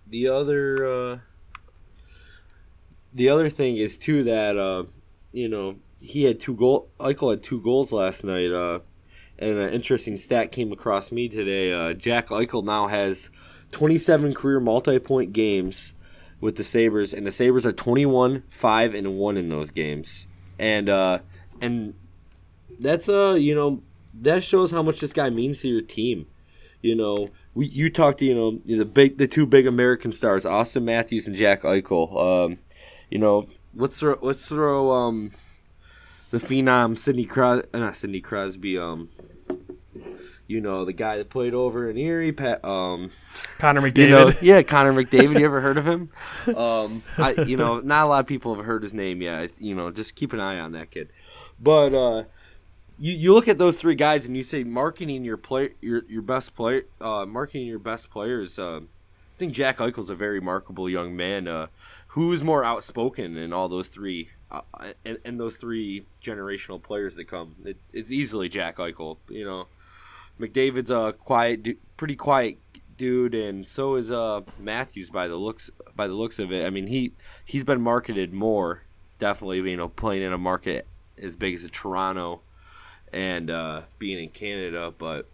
the 0.06 0.29
other 0.29 0.87
uh, 0.87 1.19
the 3.12 3.29
other 3.29 3.50
thing 3.50 3.76
is 3.76 3.96
too 3.96 4.23
that 4.25 4.56
uh, 4.56 4.84
you 5.32 5.49
know 5.49 5.76
he 6.00 6.25
had 6.25 6.40
two 6.40 6.55
goal. 6.55 6.90
Eichel 7.00 7.31
had 7.31 7.43
two 7.43 7.61
goals 7.61 7.93
last 7.93 8.25
night. 8.25 8.52
Uh, 8.52 8.81
and 9.43 9.59
an 9.59 9.73
interesting 9.73 10.17
stat 10.17 10.53
came 10.53 10.73
across 10.73 11.12
me 11.12 11.29
today. 11.29 11.73
Uh, 11.73 11.93
Jack 11.93 12.29
Eichel 12.29 12.65
now 12.65 12.87
has 12.87 13.31
27 13.73 14.35
career 14.35 14.61
multi-point 14.61 15.33
games 15.33 15.94
with 16.41 16.56
the 16.56 16.65
Sabres, 16.65 17.12
and 17.12 17.27
the 17.27 17.33
Sabres 17.33 17.67
are 17.67 17.73
21, 17.73 18.44
five, 18.50 18.94
and 18.94 19.19
one 19.19 19.37
in 19.37 19.49
those 19.49 19.71
games. 19.71 20.27
And 20.59 20.89
uh, 20.89 21.21
and 21.61 21.94
that's 22.79 23.09
uh 23.09 23.37
you 23.39 23.55
know 23.55 23.83
that 24.15 24.43
shows 24.43 24.71
how 24.71 24.83
much 24.83 25.00
this 25.00 25.12
guy 25.12 25.31
means 25.31 25.61
to 25.61 25.69
your 25.69 25.83
team. 25.83 26.27
You 26.83 26.94
know, 26.97 27.31
we 27.55 27.67
you 27.67 27.91
talked 27.91 28.19
to 28.19 28.27
you 28.27 28.35
know 28.35 28.59
the 28.65 28.85
big 28.85 29.19
the 29.19 29.27
two 29.27 29.47
big 29.47 29.67
American 29.67 30.12
stars, 30.12 30.44
Auston 30.44 30.85
Matthews 30.85 31.27
and 31.27 31.37
Jack 31.37 31.62
Eichel. 31.62 32.47
Um, 32.47 32.59
you 33.11 33.19
know, 33.19 33.47
let's 33.75 33.99
throw 33.99 34.19
let's 34.21 34.47
throw 34.47 34.91
um 34.91 35.31
the 36.31 36.39
phenom 36.39 36.99
Sidney 36.99 37.25
Crosby, 37.25 37.69
uh, 37.73 37.79
not 37.79 37.97
Sidney 37.97 38.21
Crosby, 38.21 38.77
um, 38.77 39.11
you 40.47 40.61
know 40.61 40.85
the 40.85 40.93
guy 40.93 41.19
that 41.19 41.31
played 41.31 41.55
over 41.55 41.89
in 41.89 41.97
Erie, 41.97 42.33
Pat, 42.33 42.65
um, 42.65 43.11
Connor 43.59 43.81
McDavid. 43.83 43.99
You 43.99 44.09
know, 44.09 44.33
yeah, 44.41 44.62
Connor 44.62 44.93
McDavid. 44.93 45.39
you 45.39 45.44
ever 45.44 45.61
heard 45.61 45.79
of 45.79 45.87
him? 45.87 46.11
Um, 46.56 47.03
I, 47.19 47.33
you 47.43 47.56
know, 47.56 47.81
not 47.85 48.06
a 48.06 48.09
lot 48.09 48.21
of 48.21 48.27
people 48.27 48.55
have 48.55 48.65
heard 48.65 48.83
his 48.83 48.94
name 48.94 49.23
yet. 49.23 49.50
You 49.59 49.75
know, 49.75 49.91
just 49.91 50.15
keep 50.15 50.33
an 50.33 50.41
eye 50.41 50.59
on 50.59 50.73
that 50.73 50.91
kid. 50.91 51.09
But 51.61 51.94
uh, 51.94 52.25
you 52.99 53.12
you 53.12 53.35
look 53.35 53.49
at 53.49 53.59
those 53.59 53.81
three 53.81 53.94
guys 53.94 54.27
and 54.27 54.37
you 54.37 54.43
say 54.43 54.65
marketing 54.65 55.25
your 55.25 55.37
play 55.37 55.71
your 55.81 56.03
your 56.09 56.23
best 56.23 56.55
player, 56.55 56.85
uh, 57.00 57.25
marketing 57.27 57.67
your 57.67 57.79
best 57.79 58.11
players. 58.11 58.59
Uh, 58.59 58.81
I 58.81 59.39
think 59.39 59.53
Jack 59.53 59.79
Eichel's 59.79 60.11
a 60.11 60.15
very 60.15 60.39
remarkable 60.39 60.89
young 60.89 61.17
man. 61.17 61.49
Uh, 61.49 61.69
who's 62.09 62.43
more 62.43 62.65
outspoken 62.65 63.37
in 63.37 63.53
all 63.53 63.69
those 63.69 63.89
three 63.89 64.29
uh, 64.50 64.61
and, 65.05 65.19
and, 65.25 65.41
those 65.41 65.56
three 65.56 66.05
generational 66.23 66.81
players 66.83 67.17
that 67.17 67.25
come? 67.25 67.56
It, 67.65 67.79
it's 67.93 68.11
easily 68.11 68.50
Jack 68.50 68.77
Eichel. 68.77 69.17
You 69.29 69.47
know, 69.47 69.67
McDavid's 70.40 70.90
a 70.90 71.12
quiet, 71.12 71.79
pretty 71.96 72.17
quiet 72.17 72.58
dude, 72.96 73.34
and 73.34 73.67
so 73.67 73.96
is 73.96 74.11
uh 74.11 74.43
Matthews 74.58 75.11
by 75.11 75.29
the 75.29 75.37
looks 75.37 75.70
by 75.94 76.06
the 76.06 76.14
looks 76.14 76.38
of 76.38 76.52
it. 76.52 76.67
I 76.67 76.70
mean, 76.70 76.87
he 76.87 77.12
he's 77.44 77.64
been 77.64 77.81
marketed 77.81 78.32
more, 78.32 78.82
definitely. 79.19 79.58
You 79.70 79.76
know, 79.76 79.88
playing 79.88 80.23
in 80.23 80.32
a 80.32 80.38
market 80.38 80.87
as 81.20 81.37
big 81.37 81.55
as 81.55 81.69
Toronto, 81.70 82.40
and 83.12 83.50
uh, 83.50 83.82
being 83.99 84.23
in 84.23 84.31
Canada, 84.31 84.93
but. 84.96 85.29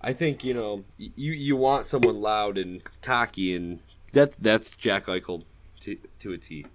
I 0.00 0.12
think 0.12 0.44
you 0.44 0.54
know 0.54 0.84
you 0.96 1.32
you 1.32 1.56
want 1.56 1.84
someone 1.84 2.20
loud 2.20 2.56
and 2.56 2.82
cocky, 3.02 3.52
and 3.52 3.80
that 4.12 4.32
that's 4.40 4.70
Jack 4.70 5.06
Eichel 5.06 5.42
to 5.80 5.96
to 6.20 6.32
a 6.32 6.38
T. 6.38 6.66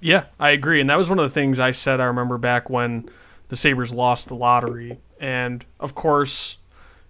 Yeah, 0.00 0.24
I 0.38 0.50
agree, 0.50 0.80
and 0.80 0.90
that 0.90 0.98
was 0.98 1.08
one 1.08 1.18
of 1.18 1.24
the 1.24 1.32
things 1.32 1.58
I 1.58 1.70
said. 1.70 2.00
I 2.00 2.04
remember 2.04 2.38
back 2.38 2.68
when 2.68 3.08
the 3.48 3.56
Sabres 3.56 3.92
lost 3.92 4.28
the 4.28 4.34
lottery, 4.34 4.98
and 5.20 5.64
of 5.78 5.94
course, 5.94 6.58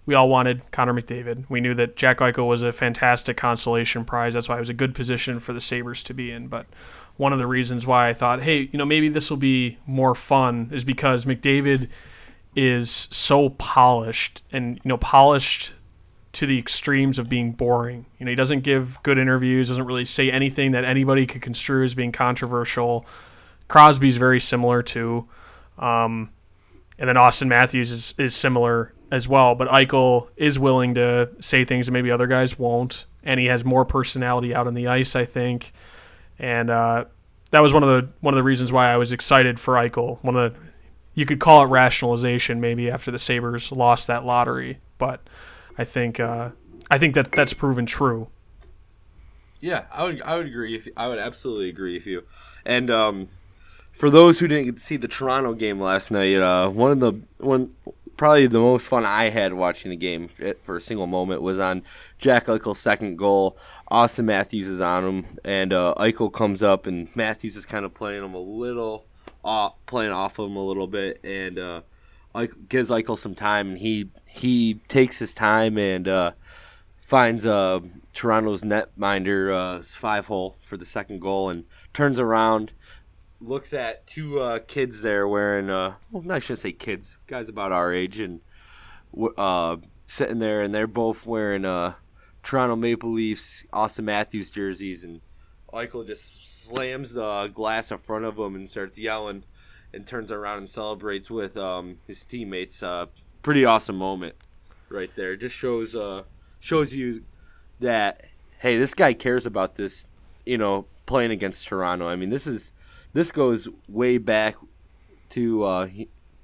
we 0.07 0.15
all 0.15 0.29
wanted 0.29 0.71
Connor 0.71 0.93
McDavid. 0.93 1.43
We 1.49 1.59
knew 1.59 1.75
that 1.75 1.97
Jack 1.97 2.19
Eichel 2.19 2.47
was 2.47 2.63
a 2.63 2.71
fantastic 2.71 3.35
consolation 3.35 4.05
prize. 4.05 4.33
That's 4.33 4.47
why 4.47 4.55
it 4.55 4.59
was 4.59 4.69
a 4.69 4.73
good 4.73 4.95
position 4.95 5.41
for 5.41 5.51
the 5.51 5.59
Sabres 5.59 6.01
to 6.03 6.13
be 6.13 6.31
in. 6.31 6.47
But 6.47 6.65
one 7.17 7.33
of 7.33 7.39
the 7.39 7.45
reasons 7.45 7.85
why 7.85 8.07
I 8.07 8.13
thought, 8.13 8.41
hey, 8.41 8.69
you 8.71 8.77
know, 8.77 8.85
maybe 8.85 9.09
this 9.09 9.29
will 9.29 9.37
be 9.37 9.77
more 9.85 10.15
fun 10.15 10.69
is 10.71 10.85
because 10.85 11.25
McDavid 11.25 11.89
is 12.55 13.09
so 13.11 13.49
polished 13.49 14.43
and, 14.49 14.77
you 14.77 14.89
know, 14.89 14.97
polished 14.97 15.73
to 16.31 16.45
the 16.45 16.57
extremes 16.57 17.19
of 17.19 17.27
being 17.27 17.51
boring. 17.51 18.05
You 18.17 18.27
know, 18.27 18.29
he 18.29 18.35
doesn't 18.35 18.61
give 18.61 19.03
good 19.03 19.17
interviews, 19.17 19.67
doesn't 19.67 19.85
really 19.85 20.05
say 20.05 20.31
anything 20.31 20.71
that 20.71 20.85
anybody 20.85 21.27
could 21.27 21.41
construe 21.41 21.83
as 21.83 21.95
being 21.95 22.13
controversial. 22.13 23.05
Crosby's 23.67 24.15
very 24.15 24.39
similar 24.39 24.81
to. 24.83 25.27
Um, 25.77 26.29
and 26.97 27.09
then 27.09 27.17
Auston 27.17 27.47
Matthews 27.47 27.91
is, 27.91 28.15
is 28.17 28.33
similar 28.33 28.93
as 29.11 29.27
well. 29.27 29.55
But 29.55 29.67
Eichel 29.69 30.29
is 30.35 30.59
willing 30.59 30.95
to 30.95 31.29
say 31.39 31.65
things 31.65 31.85
that 31.87 31.91
maybe 31.91 32.11
other 32.11 32.27
guys 32.27 32.57
won't, 32.59 33.05
and 33.23 33.39
he 33.39 33.47
has 33.47 33.63
more 33.63 33.85
personality 33.85 34.53
out 34.53 34.67
on 34.67 34.73
the 34.73 34.87
ice, 34.87 35.15
I 35.15 35.25
think. 35.25 35.71
And 36.39 36.69
uh, 36.69 37.05
that 37.51 37.61
was 37.61 37.73
one 37.73 37.83
of 37.83 37.89
the 37.89 38.09
one 38.21 38.33
of 38.33 38.37
the 38.37 38.43
reasons 38.43 38.71
why 38.71 38.91
I 38.91 38.97
was 38.97 39.11
excited 39.11 39.59
for 39.59 39.75
Eichel. 39.75 40.19
One 40.23 40.35
of 40.35 40.53
the 40.53 40.59
you 41.13 41.25
could 41.25 41.39
call 41.39 41.63
it 41.63 41.67
rationalization 41.67 42.61
maybe 42.61 42.91
after 42.91 43.09
the 43.09 43.17
Sabres 43.17 43.71
lost 43.71 44.05
that 44.05 44.23
lottery, 44.23 44.79
but 44.99 45.21
I 45.77 45.83
think 45.83 46.19
uh, 46.19 46.51
I 46.91 46.97
think 46.97 47.15
that 47.15 47.31
that's 47.31 47.53
proven 47.53 47.85
true. 47.85 48.27
Yeah, 49.59 49.85
I 49.91 50.03
would 50.03 50.21
I 50.21 50.37
would 50.37 50.45
agree. 50.45 50.91
I 50.95 51.07
would 51.07 51.19
absolutely 51.19 51.69
agree 51.69 51.95
with 51.95 52.05
you. 52.05 52.23
And 52.65 52.91
um, 52.91 53.29
for 53.91 54.11
those 54.11 54.37
who 54.39 54.47
didn't 54.47 54.79
see 54.79 54.97
the 54.97 55.07
Toronto 55.07 55.53
game 55.53 55.81
last 55.81 56.11
night, 56.11 56.35
uh, 56.35 56.69
one 56.69 56.91
of 56.91 56.99
the 56.99 57.13
one 57.39 57.73
probably 58.17 58.47
the 58.47 58.59
most 58.59 58.87
fun 58.87 59.05
I 59.05 59.29
had 59.29 59.53
watching 59.53 59.91
the 59.91 59.95
game 59.95 60.29
for 60.63 60.75
a 60.75 60.81
single 60.81 61.07
moment 61.07 61.41
was 61.41 61.59
on 61.59 61.83
Jack 62.17 62.47
Eichel's 62.47 62.79
second 62.79 63.17
goal. 63.17 63.57
Auston 63.91 64.25
Matthews 64.25 64.67
is 64.67 64.81
on 64.81 65.05
him, 65.05 65.25
and 65.45 65.71
uh, 65.71 65.93
Eichel 65.97 66.33
comes 66.33 66.61
up, 66.61 66.87
and 66.87 67.15
Matthews 67.15 67.55
is 67.55 67.65
kind 67.65 67.85
of 67.85 67.93
playing 67.93 68.25
him 68.25 68.33
a 68.33 68.39
little, 68.39 69.05
off, 69.43 69.75
playing 69.85 70.11
off 70.11 70.39
of 70.39 70.49
him 70.49 70.57
a 70.57 70.63
little 70.63 70.87
bit, 70.87 71.23
and 71.23 71.59
uh, 71.59 71.81
gives 72.67 72.89
Eichel 72.89 73.17
some 73.17 73.35
time, 73.35 73.69
and 73.69 73.77
he 73.77 74.09
he 74.25 74.75
takes 74.87 75.19
his 75.19 75.33
time 75.33 75.77
and 75.77 76.07
uh, 76.07 76.31
finds 77.01 77.45
uh, 77.45 77.79
Toronto's 78.13 78.63
netminder 78.63 79.53
uh, 79.53 79.83
five 79.83 80.25
hole 80.25 80.57
for 80.65 80.75
the 80.75 80.85
second 80.85 81.21
goal, 81.21 81.49
and 81.49 81.65
turns 81.93 82.19
around 82.19 82.71
looks 83.39 83.73
at 83.73 84.07
two 84.07 84.39
uh, 84.39 84.59
kids 84.59 85.01
there 85.01 85.27
wearing, 85.27 85.69
uh, 85.69 85.95
well, 86.11 86.31
I 86.31 86.39
shouldn't 86.39 86.61
say 86.61 86.71
kids, 86.71 87.15
guys 87.27 87.49
about 87.49 87.71
our 87.71 87.93
age, 87.93 88.19
and 88.19 88.41
uh, 89.37 89.77
sitting 90.07 90.39
there, 90.39 90.61
and 90.61 90.73
they're 90.73 90.87
both 90.87 91.25
wearing 91.25 91.65
uh, 91.65 91.93
Toronto 92.43 92.75
Maple 92.75 93.11
Leafs, 93.11 93.63
Auston 93.73 94.05
Matthews 94.05 94.49
jerseys, 94.49 95.03
and 95.03 95.21
Eichel 95.73 96.05
just 96.05 96.65
slams 96.65 97.13
the 97.13 97.47
glass 97.53 97.91
in 97.91 97.97
front 97.99 98.25
of 98.25 98.35
them 98.37 98.55
and 98.55 98.69
starts 98.69 98.97
yelling, 98.97 99.43
and 99.93 100.05
turns 100.05 100.31
around 100.31 100.59
and 100.59 100.69
celebrates 100.69 101.29
with 101.29 101.57
um, 101.57 101.97
his 102.07 102.25
teammates. 102.25 102.81
Uh, 102.81 103.05
pretty 103.41 103.65
awesome 103.65 103.97
moment, 103.97 104.35
right 104.89 105.11
there. 105.15 105.35
Just 105.35 105.55
shows 105.55 105.95
uh, 105.95 106.23
shows 106.59 106.93
you 106.93 107.23
that 107.79 108.25
hey, 108.59 108.77
this 108.77 108.93
guy 108.93 109.13
cares 109.13 109.45
about 109.45 109.75
this, 109.75 110.05
you 110.45 110.57
know, 110.57 110.85
playing 111.05 111.31
against 111.31 111.67
Toronto. 111.67 112.07
I 112.07 112.15
mean, 112.15 112.29
this 112.29 112.47
is 112.47 112.71
this 113.17 113.31
goes 113.31 113.67
way 113.87 114.19
back 114.19 114.57
to 115.29 115.63
uh, 115.63 115.89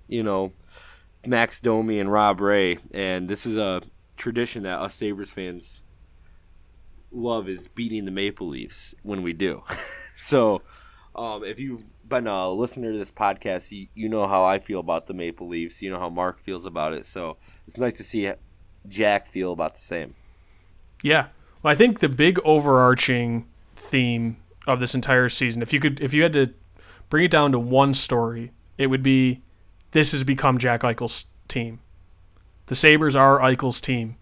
you 0.08 0.24
know 0.24 0.52
Max 1.24 1.60
Domi 1.60 2.00
and 2.00 2.12
Rob 2.12 2.42
Ray, 2.42 2.80
and 2.92 3.30
this 3.30 3.46
is 3.46 3.58
a 3.58 3.84
tradition 4.18 4.64
that 4.64 4.80
us 4.80 4.96
Sabres 4.96 5.30
fans 5.30 5.84
love 7.12 7.48
is 7.48 7.68
beating 7.68 8.06
the 8.06 8.12
Maple 8.12 8.48
Leafs 8.48 8.96
when 9.04 9.22
we 9.22 9.34
do. 9.34 9.62
so, 10.18 10.64
um, 11.16 11.44
if 11.44 11.60
you've 11.60 11.84
been 12.10 12.26
a 12.26 12.50
listener 12.50 12.92
to 12.92 12.98
this 12.98 13.12
podcast, 13.12 13.72
you, 13.72 13.88
you 13.94 14.10
know 14.10 14.26
how 14.26 14.44
I 14.44 14.58
feel 14.58 14.80
about 14.80 15.06
the 15.06 15.14
Maple 15.14 15.48
Leafs. 15.48 15.80
You 15.80 15.92
know 15.92 16.00
how 16.00 16.10
Mark 16.10 16.40
feels 16.40 16.66
about 16.66 16.94
it. 16.94 17.06
So 17.06 17.38
it's 17.68 17.78
nice 17.78 17.94
to 17.94 18.04
see 18.04 18.32
Jack 18.88 19.32
feel 19.32 19.54
about 19.54 19.76
the 19.76 19.82
same. 19.82 20.16
Yeah. 21.04 21.28
Well, 21.62 21.72
I 21.72 21.76
think 21.76 22.00
the 22.00 22.10
big 22.10 22.40
overarching 22.44 23.48
theme 23.76 24.38
of 24.66 24.80
this 24.80 24.96
entire 24.96 25.30
season, 25.30 25.62
if 25.62 25.72
you 25.72 25.80
could, 25.80 26.02
if 26.02 26.16
you 26.16 26.24
had 26.24 26.34
to 26.34 26.54
bring 27.14 27.26
it 27.26 27.30
down 27.30 27.52
to 27.52 27.60
one 27.60 27.94
story, 27.94 28.52
it 28.76 28.88
would 28.88 29.04
be 29.04 29.40
this 29.92 30.14
has 30.14 30.24
become 30.24 30.58
Jack 30.58 30.82
Eichel's 30.82 31.28
team. 31.48 31.80
The 32.66 32.74
Sabres 32.74 33.16
are 33.16 33.38
Eichel's 33.38 33.80
team. 33.80 34.16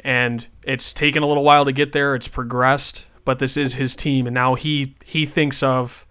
And 0.00 0.48
it's 0.64 0.92
taken 0.92 1.22
a 1.22 1.26
little 1.28 1.44
while 1.44 1.64
to 1.64 1.70
get 1.70 1.92
there. 1.92 2.16
It's 2.16 2.26
progressed, 2.26 3.06
but 3.24 3.38
this 3.38 3.56
is 3.56 3.74
his 3.74 3.94
team. 3.94 4.26
And 4.26 4.34
now 4.34 4.56
he, 4.56 4.96
he 5.04 5.24
thinks 5.24 5.62
of 5.62 6.04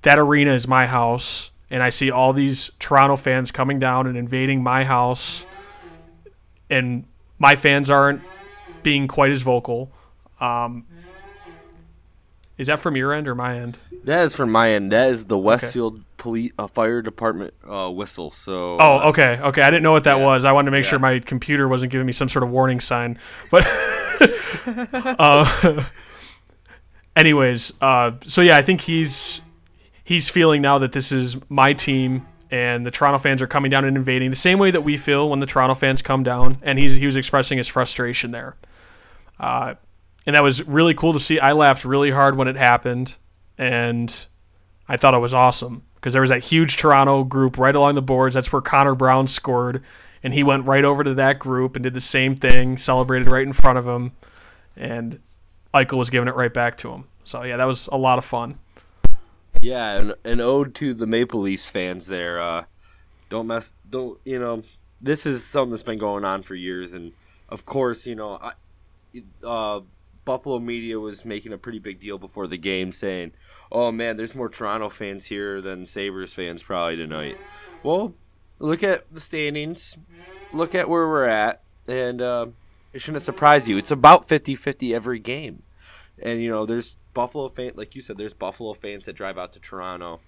that 0.00 0.18
arena 0.18 0.54
is 0.54 0.66
my 0.66 0.86
house. 0.86 1.50
And 1.68 1.82
I 1.82 1.90
see 1.90 2.10
all 2.10 2.32
these 2.32 2.70
Toronto 2.78 3.18
fans 3.18 3.50
coming 3.50 3.78
down 3.78 4.06
and 4.06 4.16
invading 4.16 4.62
my 4.62 4.84
house. 4.84 5.44
And 6.70 7.04
my 7.38 7.54
fans 7.54 7.90
aren't 7.90 8.22
being 8.82 9.08
quite 9.08 9.30
as 9.30 9.42
vocal. 9.42 9.92
Um, 10.40 10.86
is 12.62 12.68
that 12.68 12.78
from 12.78 12.96
your 12.96 13.12
end 13.12 13.26
or 13.26 13.34
my 13.34 13.58
end? 13.58 13.76
That 14.04 14.22
is 14.22 14.36
from 14.36 14.52
my 14.52 14.70
end. 14.70 14.92
That 14.92 15.10
is 15.10 15.24
the 15.24 15.36
Westfield 15.36 15.94
okay. 15.94 16.04
Police 16.16 16.52
uh, 16.56 16.68
Fire 16.68 17.02
Department 17.02 17.54
uh, 17.68 17.90
whistle. 17.90 18.30
So. 18.30 18.78
Oh, 18.78 18.98
uh, 18.98 19.08
okay, 19.08 19.40
okay. 19.42 19.62
I 19.62 19.68
didn't 19.68 19.82
know 19.82 19.90
what 19.90 20.04
that 20.04 20.18
yeah. 20.18 20.24
was. 20.24 20.44
I 20.44 20.52
wanted 20.52 20.66
to 20.66 20.70
make 20.70 20.84
yeah. 20.84 20.90
sure 20.90 20.98
my 21.00 21.18
computer 21.18 21.66
wasn't 21.66 21.90
giving 21.90 22.06
me 22.06 22.12
some 22.12 22.28
sort 22.28 22.44
of 22.44 22.50
warning 22.50 22.78
sign. 22.78 23.18
But. 23.50 23.66
uh, 25.18 25.84
anyways, 27.16 27.72
uh, 27.80 28.12
so 28.26 28.40
yeah, 28.40 28.56
I 28.56 28.62
think 28.62 28.82
he's 28.82 29.40
he's 30.04 30.28
feeling 30.28 30.62
now 30.62 30.78
that 30.78 30.92
this 30.92 31.10
is 31.10 31.36
my 31.48 31.72
team 31.72 32.28
and 32.48 32.86
the 32.86 32.92
Toronto 32.92 33.18
fans 33.18 33.42
are 33.42 33.48
coming 33.48 33.72
down 33.72 33.84
and 33.84 33.96
invading 33.96 34.30
the 34.30 34.36
same 34.36 34.60
way 34.60 34.70
that 34.70 34.82
we 34.82 34.96
feel 34.96 35.28
when 35.28 35.40
the 35.40 35.46
Toronto 35.46 35.74
fans 35.74 36.00
come 36.00 36.22
down, 36.22 36.58
and 36.62 36.78
he's 36.78 36.94
he 36.94 37.06
was 37.06 37.16
expressing 37.16 37.58
his 37.58 37.66
frustration 37.66 38.30
there. 38.30 38.54
Uh, 39.40 39.74
and 40.26 40.36
that 40.36 40.42
was 40.42 40.62
really 40.66 40.94
cool 40.94 41.12
to 41.12 41.20
see. 41.20 41.38
I 41.38 41.52
laughed 41.52 41.84
really 41.84 42.10
hard 42.10 42.36
when 42.36 42.48
it 42.48 42.56
happened, 42.56 43.16
and 43.58 44.26
I 44.88 44.96
thought 44.96 45.14
it 45.14 45.18
was 45.18 45.34
awesome 45.34 45.82
because 45.96 46.12
there 46.12 46.22
was 46.22 46.30
that 46.30 46.44
huge 46.44 46.76
Toronto 46.76 47.24
group 47.24 47.58
right 47.58 47.74
along 47.74 47.94
the 47.94 48.02
boards. 48.02 48.34
That's 48.34 48.52
where 48.52 48.62
Connor 48.62 48.94
Brown 48.94 49.26
scored, 49.26 49.82
and 50.22 50.34
he 50.34 50.42
went 50.42 50.66
right 50.66 50.84
over 50.84 51.04
to 51.04 51.14
that 51.14 51.38
group 51.38 51.76
and 51.76 51.82
did 51.82 51.94
the 51.94 52.00
same 52.00 52.36
thing, 52.36 52.76
celebrated 52.76 53.30
right 53.30 53.46
in 53.46 53.52
front 53.52 53.78
of 53.78 53.86
him, 53.86 54.12
and 54.76 55.20
Eichel 55.74 55.98
was 55.98 56.10
giving 56.10 56.28
it 56.28 56.34
right 56.34 56.52
back 56.52 56.76
to 56.78 56.90
him. 56.90 57.04
So 57.24 57.42
yeah, 57.42 57.56
that 57.56 57.66
was 57.66 57.88
a 57.92 57.96
lot 57.96 58.18
of 58.18 58.24
fun. 58.24 58.58
Yeah, 59.60 59.98
and 59.98 60.14
an 60.24 60.40
ode 60.40 60.74
to 60.76 60.92
the 60.92 61.06
Maple 61.06 61.40
Leafs 61.40 61.68
fans 61.68 62.08
there. 62.08 62.40
Uh, 62.40 62.64
don't 63.30 63.46
mess. 63.46 63.72
Don't 63.88 64.18
you 64.24 64.38
know? 64.38 64.62
This 65.00 65.24
is 65.24 65.44
something 65.44 65.70
that's 65.70 65.82
been 65.82 65.98
going 65.98 66.24
on 66.24 66.42
for 66.42 66.54
years, 66.54 66.94
and 66.94 67.12
of 67.48 67.64
course, 67.64 68.06
you 68.06 68.14
know, 68.14 68.40
I, 68.42 68.52
uh, 69.44 69.80
Buffalo 70.24 70.58
media 70.58 71.00
was 71.00 71.24
making 71.24 71.52
a 71.52 71.58
pretty 71.58 71.78
big 71.78 72.00
deal 72.00 72.18
before 72.18 72.46
the 72.46 72.58
game, 72.58 72.92
saying, 72.92 73.32
"Oh 73.70 73.90
man, 73.90 74.16
there's 74.16 74.34
more 74.34 74.48
Toronto 74.48 74.88
fans 74.88 75.26
here 75.26 75.60
than 75.60 75.86
Sabres 75.86 76.32
fans 76.32 76.62
probably 76.62 76.96
tonight." 76.96 77.38
Well, 77.82 78.14
look 78.58 78.82
at 78.82 79.12
the 79.12 79.20
standings. 79.20 79.96
Look 80.52 80.74
at 80.74 80.88
where 80.88 81.08
we're 81.08 81.26
at, 81.26 81.62
and 81.88 82.20
uh, 82.20 82.46
it 82.92 83.00
shouldn't 83.00 83.24
surprise 83.24 83.68
you. 83.68 83.76
It's 83.78 83.90
about 83.90 84.28
50-50 84.28 84.94
every 84.94 85.18
game, 85.18 85.62
and 86.20 86.40
you 86.40 86.50
know, 86.50 86.66
there's 86.66 86.96
Buffalo 87.14 87.48
fans, 87.48 87.76
like 87.76 87.94
you 87.94 88.02
said, 88.02 88.18
there's 88.18 88.34
Buffalo 88.34 88.74
fans 88.74 89.06
that 89.06 89.14
drive 89.14 89.38
out 89.38 89.52
to 89.54 89.60
Toronto. 89.60 90.20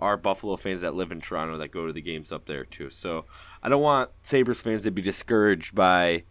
Are 0.00 0.16
Buffalo 0.16 0.56
fans 0.56 0.82
that 0.82 0.94
live 0.94 1.10
in 1.10 1.20
Toronto 1.20 1.58
that 1.58 1.72
go 1.72 1.88
to 1.88 1.92
the 1.92 2.00
games 2.00 2.30
up 2.30 2.46
there 2.46 2.64
too. 2.64 2.88
So 2.88 3.24
I 3.64 3.68
don't 3.68 3.82
want 3.82 4.10
Sabres 4.22 4.60
fans 4.60 4.84
to 4.84 4.92
be 4.92 5.02
discouraged 5.02 5.74
by, 5.74 6.22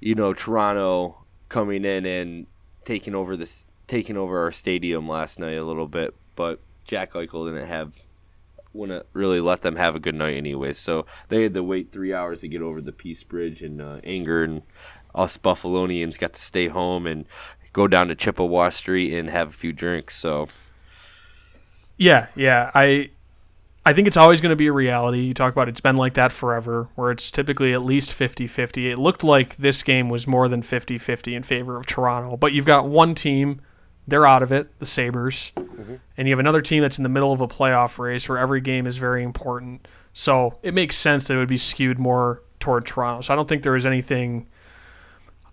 you 0.00 0.14
know, 0.14 0.32
Toronto 0.32 1.23
coming 1.48 1.84
in 1.84 2.06
and 2.06 2.46
taking 2.84 3.14
over 3.14 3.36
this, 3.36 3.64
taking 3.86 4.16
over 4.16 4.42
our 4.42 4.52
stadium 4.52 5.08
last 5.08 5.38
night 5.38 5.56
a 5.56 5.64
little 5.64 5.88
bit. 5.88 6.14
But 6.36 6.60
Jack 6.84 7.12
Eichel 7.12 7.46
didn't 7.48 7.68
have, 7.68 7.92
wouldn't 8.72 9.06
really 9.12 9.40
let 9.40 9.62
them 9.62 9.76
have 9.76 9.94
a 9.94 10.00
good 10.00 10.14
night 10.14 10.36
anyway. 10.36 10.72
So 10.72 11.06
they 11.28 11.42
had 11.42 11.54
to 11.54 11.62
wait 11.62 11.92
three 11.92 12.12
hours 12.12 12.40
to 12.40 12.48
get 12.48 12.62
over 12.62 12.80
the 12.80 12.92
Peace 12.92 13.22
Bridge, 13.22 13.62
and 13.62 13.80
uh, 13.80 14.00
anger 14.04 14.44
and 14.44 14.62
us 15.14 15.36
Buffalonians 15.36 16.18
got 16.18 16.32
to 16.32 16.42
stay 16.42 16.68
home 16.68 17.06
and 17.06 17.24
go 17.72 17.86
down 17.86 18.08
to 18.08 18.14
Chippewa 18.14 18.68
Street 18.70 19.14
and 19.14 19.30
have 19.30 19.48
a 19.48 19.52
few 19.52 19.72
drinks. 19.72 20.16
So, 20.16 20.48
yeah, 21.96 22.26
yeah, 22.34 22.70
I 22.74 23.10
I 23.86 23.92
think 23.92 24.08
it's 24.08 24.16
always 24.16 24.40
going 24.40 24.50
to 24.50 24.56
be 24.56 24.66
a 24.66 24.72
reality. 24.72 25.20
You 25.20 25.34
talk 25.34 25.52
about 25.52 25.68
it's 25.68 25.80
been 25.80 25.96
like 25.96 26.14
that 26.14 26.32
forever, 26.32 26.88
where 26.94 27.10
it's 27.10 27.30
typically 27.30 27.72
at 27.74 27.84
least 27.84 28.12
50 28.12 28.46
50. 28.46 28.90
It 28.90 28.98
looked 28.98 29.22
like 29.22 29.56
this 29.56 29.82
game 29.82 30.08
was 30.08 30.26
more 30.26 30.48
than 30.48 30.62
50 30.62 30.96
50 30.96 31.34
in 31.34 31.42
favor 31.42 31.76
of 31.76 31.86
Toronto, 31.86 32.36
but 32.36 32.52
you've 32.52 32.64
got 32.64 32.88
one 32.88 33.14
team, 33.14 33.60
they're 34.08 34.26
out 34.26 34.42
of 34.42 34.52
it, 34.52 34.78
the 34.78 34.86
Sabres, 34.86 35.52
mm-hmm. 35.56 35.96
and 36.16 36.28
you 36.28 36.32
have 36.32 36.38
another 36.40 36.62
team 36.62 36.82
that's 36.82 36.98
in 36.98 37.02
the 37.02 37.10
middle 37.10 37.32
of 37.32 37.42
a 37.42 37.48
playoff 37.48 37.98
race 37.98 38.28
where 38.28 38.38
every 38.38 38.60
game 38.60 38.86
is 38.86 38.96
very 38.96 39.22
important. 39.22 39.86
So 40.14 40.58
it 40.62 40.72
makes 40.72 40.96
sense 40.96 41.26
that 41.26 41.34
it 41.34 41.38
would 41.38 41.48
be 41.48 41.58
skewed 41.58 41.98
more 41.98 42.42
toward 42.60 42.86
Toronto. 42.86 43.20
So 43.20 43.32
I 43.32 43.36
don't 43.36 43.48
think 43.48 43.62
there 43.62 43.76
is 43.76 43.84
anything 43.84 44.46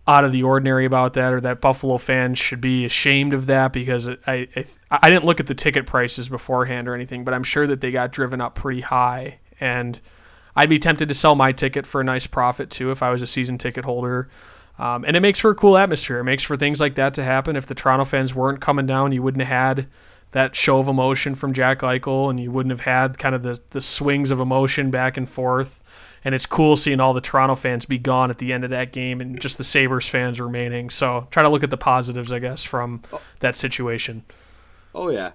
out 0.08 0.24
of 0.24 0.31
the 0.31 0.43
ordinary 0.43 0.86
about 0.86 1.13
that, 1.13 1.31
or 1.31 1.39
that 1.41 1.62
Buffalo 1.62 1.98
fans 1.98 2.39
should 2.39 2.60
be 2.60 2.86
ashamed 2.86 3.34
of 3.34 3.46
that 3.46 3.72
because 3.72 4.08
I, 4.08 4.48
I 4.55 4.65
I 4.89 5.10
didn't 5.10 5.25
look 5.25 5.39
at 5.39 5.48
the 5.48 5.55
ticket 5.55 5.86
prices 5.86 6.29
beforehand 6.29 6.88
or 6.88 6.96
anything, 6.96 7.24
but 7.24 7.34
I'm 7.34 7.43
sure 7.43 7.67
that 7.67 7.81
they 7.81 7.91
got 7.91 8.12
driven 8.12 8.41
up 8.41 8.55
pretty 8.55 8.81
high, 8.81 9.39
and 9.60 10.00
I'd 10.55 10.70
be 10.70 10.79
tempted 10.79 11.08
to 11.10 11.15
sell 11.15 11.36
my 11.36 11.51
ticket 11.51 11.86
for 11.86 12.01
a 12.01 12.03
nice 12.03 12.27
profit 12.27 12.70
too 12.70 12.91
if 12.91 13.03
I 13.03 13.12
was 13.12 13.22
a 13.22 13.27
season 13.27 13.58
ticket 13.58 13.86
holder. 13.86 14.27
Um, 14.79 15.05
and 15.05 15.15
it 15.15 15.20
makes 15.20 15.39
for 15.39 15.51
a 15.51 15.55
cool 15.55 15.77
atmosphere. 15.77 16.20
It 16.20 16.24
makes 16.24 16.43
for 16.43 16.58
things 16.58 16.79
like 16.79 16.96
that 16.96 17.13
to 17.13 17.24
happen. 17.24 17.55
If 17.55 17.67
the 17.67 17.75
Toronto 17.75 18.05
fans 18.05 18.34
weren't 18.34 18.62
coming 18.62 18.88
down, 18.88 19.12
you 19.12 19.22
wouldn't 19.22 19.46
have 19.46 19.75
had 19.75 19.88
that 20.31 20.55
show 20.55 20.79
of 20.79 20.88
emotion 20.88 21.36
from 21.36 21.53
Jack 21.53 21.79
Eichel, 21.79 22.29
and 22.29 22.39
you 22.39 22.51
wouldn't 22.51 22.72
have 22.72 22.81
had 22.81 23.20
kind 23.20 23.36
of 23.36 23.43
the 23.43 23.62
the 23.70 23.81
swings 23.81 24.31
of 24.31 24.39
emotion 24.39 24.89
back 24.89 25.15
and 25.15 25.29
forth 25.29 25.80
and 26.23 26.35
it's 26.35 26.45
cool 26.45 26.75
seeing 26.75 26.99
all 26.99 27.13
the 27.13 27.21
Toronto 27.21 27.55
fans 27.55 27.85
be 27.85 27.97
gone 27.97 28.29
at 28.29 28.37
the 28.37 28.53
end 28.53 28.63
of 28.63 28.69
that 28.69 28.91
game 28.91 29.21
and 29.21 29.39
just 29.39 29.57
the 29.57 29.63
Sabres 29.63 30.07
fans 30.07 30.39
remaining. 30.39 30.89
So 30.89 31.27
try 31.31 31.43
to 31.43 31.49
look 31.49 31.63
at 31.63 31.69
the 31.69 31.77
positives, 31.77 32.31
I 32.31 32.39
guess, 32.39 32.63
from 32.63 33.01
that 33.39 33.55
situation. 33.55 34.23
Oh 34.93 35.09
yeah, 35.09 35.31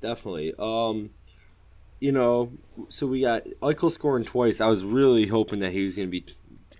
definitely. 0.00 0.54
Um, 0.58 1.10
you 2.00 2.12
know, 2.12 2.52
so 2.88 3.06
we 3.06 3.22
got 3.22 3.44
Eichel 3.62 3.90
scoring 3.90 4.24
twice. 4.24 4.60
I 4.60 4.66
was 4.66 4.84
really 4.84 5.26
hoping 5.26 5.60
that 5.60 5.72
he 5.72 5.84
was 5.84 5.96
going 5.96 6.08
to 6.08 6.10
be 6.10 6.26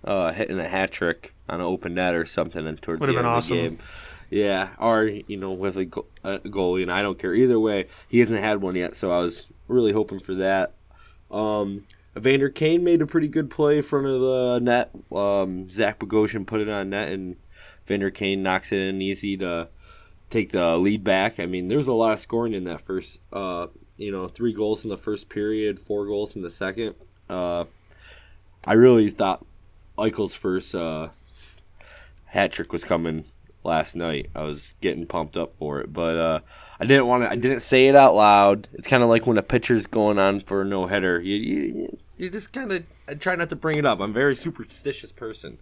uh, 0.03 0.31
hitting 0.31 0.59
a 0.59 0.67
hat 0.67 0.91
trick 0.91 1.33
on 1.49 1.59
an 1.59 1.65
open 1.65 1.95
net 1.95 2.15
or 2.15 2.25
something 2.25 2.65
and 2.67 2.81
towards 2.81 3.01
Would 3.01 3.09
the 3.09 3.17
end 3.17 3.27
awesome. 3.27 3.57
of 3.57 3.63
the 3.63 3.69
game. 3.69 3.79
Yeah, 4.29 4.69
or 4.77 5.05
you 5.05 5.37
know, 5.37 5.53
with 5.53 5.77
a, 5.77 5.83
a 6.23 6.39
goalie, 6.39 6.81
and 6.81 6.91
I 6.91 7.01
don't 7.01 7.17
care 7.17 7.33
either 7.33 7.59
way. 7.59 7.87
He 8.09 8.19
hasn't 8.19 8.41
had 8.41 8.61
one 8.61 8.75
yet, 8.75 8.93
so 8.93 9.11
I 9.11 9.19
was 9.19 9.47
really 9.69 9.93
hoping 9.93 10.19
for 10.19 10.35
that. 10.35 10.73
Um, 11.31 11.85
Evander 12.17 12.49
Kane 12.49 12.83
made 12.83 13.01
a 13.01 13.07
pretty 13.07 13.27
good 13.27 13.49
play 13.49 13.77
in 13.77 13.83
front 13.83 14.07
of 14.07 14.21
the 14.21 14.59
net. 14.61 14.91
Um, 15.15 15.69
Zach 15.69 15.99
Bogosian 15.99 16.45
put 16.45 16.61
it 16.61 16.69
on 16.69 16.89
net, 16.89 17.11
and 17.11 17.35
Evander 17.85 18.11
Kane 18.11 18.43
knocks 18.43 18.71
it 18.71 18.79
in 18.79 19.01
easy 19.01 19.37
to 19.37 19.69
take 20.29 20.51
the 20.51 20.77
lead 20.77 21.03
back. 21.03 21.39
I 21.39 21.45
mean, 21.45 21.67
there 21.67 21.77
was 21.77 21.87
a 21.87 21.93
lot 21.93 22.11
of 22.11 22.19
scoring 22.19 22.53
in 22.53 22.65
that 22.65 22.81
first. 22.81 23.19
Uh, 23.31 23.67
you 23.97 24.11
know, 24.11 24.27
three 24.27 24.53
goals 24.53 24.83
in 24.83 24.89
the 24.89 24.97
first 24.97 25.29
period, 25.29 25.79
four 25.79 26.05
goals 26.05 26.35
in 26.35 26.41
the 26.41 26.51
second. 26.51 26.95
Uh, 27.29 27.65
I 28.65 28.73
really 28.73 29.09
thought 29.09 29.45
Eichel's 29.97 30.35
first 30.35 30.75
uh, 30.75 31.09
hat 32.25 32.51
trick 32.51 32.73
was 32.73 32.83
coming 32.83 33.25
last 33.63 33.95
night. 33.95 34.29
I 34.35 34.43
was 34.43 34.73
getting 34.81 35.05
pumped 35.05 35.37
up 35.37 35.53
for 35.53 35.81
it, 35.81 35.91
but 35.93 36.15
uh, 36.15 36.39
I 36.79 36.85
didn't 36.85 37.07
want 37.07 37.23
to. 37.23 37.31
I 37.31 37.35
didn't 37.35 37.61
say 37.61 37.87
it 37.87 37.95
out 37.95 38.15
loud. 38.15 38.67
It's 38.73 38.87
kind 38.87 39.03
of 39.03 39.09
like 39.09 39.27
when 39.27 39.37
a 39.37 39.43
pitcher's 39.43 39.87
going 39.87 40.19
on 40.19 40.41
for 40.41 40.61
a 40.61 40.65
no 40.65 40.87
header. 40.87 41.19
You, 41.19 41.35
you, 41.35 41.97
you 42.17 42.29
just 42.29 42.51
kind 42.51 42.71
of 42.71 42.83
I 43.07 43.13
try 43.13 43.35
not 43.35 43.49
to 43.49 43.55
bring 43.55 43.77
it 43.77 43.85
up. 43.85 43.99
I'm 43.99 44.11
a 44.11 44.13
very 44.13 44.35
superstitious 44.35 45.11
person. 45.11 45.59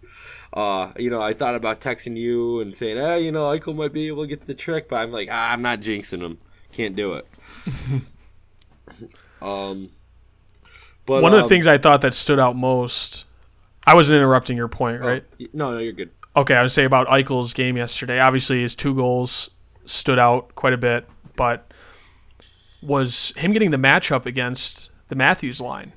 Uh, 0.54 0.92
you 0.98 1.10
know, 1.10 1.22
I 1.22 1.34
thought 1.34 1.56
about 1.56 1.82
texting 1.82 2.18
you 2.18 2.60
and 2.62 2.76
saying, 2.76 2.98
"Hey, 2.98 3.24
you 3.24 3.32
know, 3.32 3.44
Eichel 3.44 3.76
might 3.76 3.94
be 3.94 4.08
able 4.08 4.24
to 4.24 4.28
get 4.28 4.48
the 4.48 4.54
trick," 4.54 4.90
but 4.90 4.98
I'm 4.98 5.12
like, 5.12 5.30
ah, 5.32 5.52
I'm 5.52 5.62
not 5.62 5.82
jinxing 5.82 6.22
him. 6.22 6.38
Can't 6.72 6.96
do 6.96 7.14
it. 7.14 7.28
um, 9.42 9.90
but 11.06 11.22
one 11.22 11.34
of 11.34 11.38
the 11.38 11.44
um, 11.44 11.50
things 11.50 11.68
I 11.68 11.78
thought 11.78 12.02
that 12.02 12.14
stood 12.14 12.40
out 12.40 12.56
most. 12.56 13.26
I 13.88 13.94
wasn't 13.94 14.18
interrupting 14.18 14.58
your 14.58 14.68
point, 14.68 15.04
oh, 15.04 15.08
right? 15.08 15.24
no, 15.54 15.74
no, 15.74 15.78
you're 15.78 15.94
good. 15.94 16.10
Okay, 16.36 16.56
I 16.56 16.64
would 16.64 16.72
say 16.72 16.86
about 16.86 17.06
Eichel's 17.08 17.54
game 17.54 17.78
yesterday. 17.78 18.20
Obviously, 18.20 18.62
his 18.62 18.76
two 18.76 18.96
goals 18.96 19.52
stood 19.86 20.18
out 20.18 20.56
quite 20.56 20.74
a 20.74 20.78
bit, 20.78 21.08
but 21.36 21.72
was 22.82 23.32
him 23.38 23.54
getting 23.54 23.72
the 23.72 23.78
matchup 23.78 24.26
against 24.26 24.90
the 25.10 25.16
Matthews 25.16 25.62
line, 25.62 25.94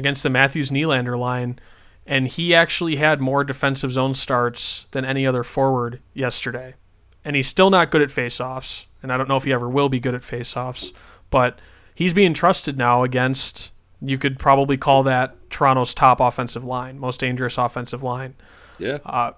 against 0.00 0.22
the 0.22 0.30
Matthews 0.30 0.70
Nylander 0.70 1.18
line, 1.18 1.58
and 2.06 2.26
he 2.26 2.54
actually 2.54 2.96
had 2.96 3.20
more 3.20 3.44
defensive 3.44 3.92
zone 3.92 4.14
starts 4.14 4.86
than 4.92 5.04
any 5.04 5.26
other 5.26 5.44
forward 5.44 6.00
yesterday. 6.14 6.74
And 7.22 7.36
he's 7.36 7.46
still 7.46 7.68
not 7.68 7.90
good 7.90 8.00
at 8.00 8.08
faceoffs, 8.08 8.86
and 9.02 9.12
I 9.12 9.18
don't 9.18 9.28
know 9.28 9.36
if 9.36 9.44
he 9.44 9.52
ever 9.52 9.68
will 9.68 9.90
be 9.90 10.00
good 10.00 10.14
at 10.14 10.22
faceoffs, 10.22 10.92
but 11.28 11.60
he's 11.94 12.14
being 12.14 12.32
trusted 12.32 12.78
now 12.78 13.02
against 13.04 13.70
you 14.02 14.16
could 14.16 14.38
probably 14.38 14.78
call 14.78 15.02
that 15.02 15.36
Toronto's 15.50 15.92
top 15.92 16.20
offensive 16.20 16.64
line, 16.64 16.98
most 16.98 17.20
dangerous 17.20 17.58
offensive 17.58 18.02
line. 18.02 18.34
Yeah. 18.78 18.98
Uh, 19.04 19.32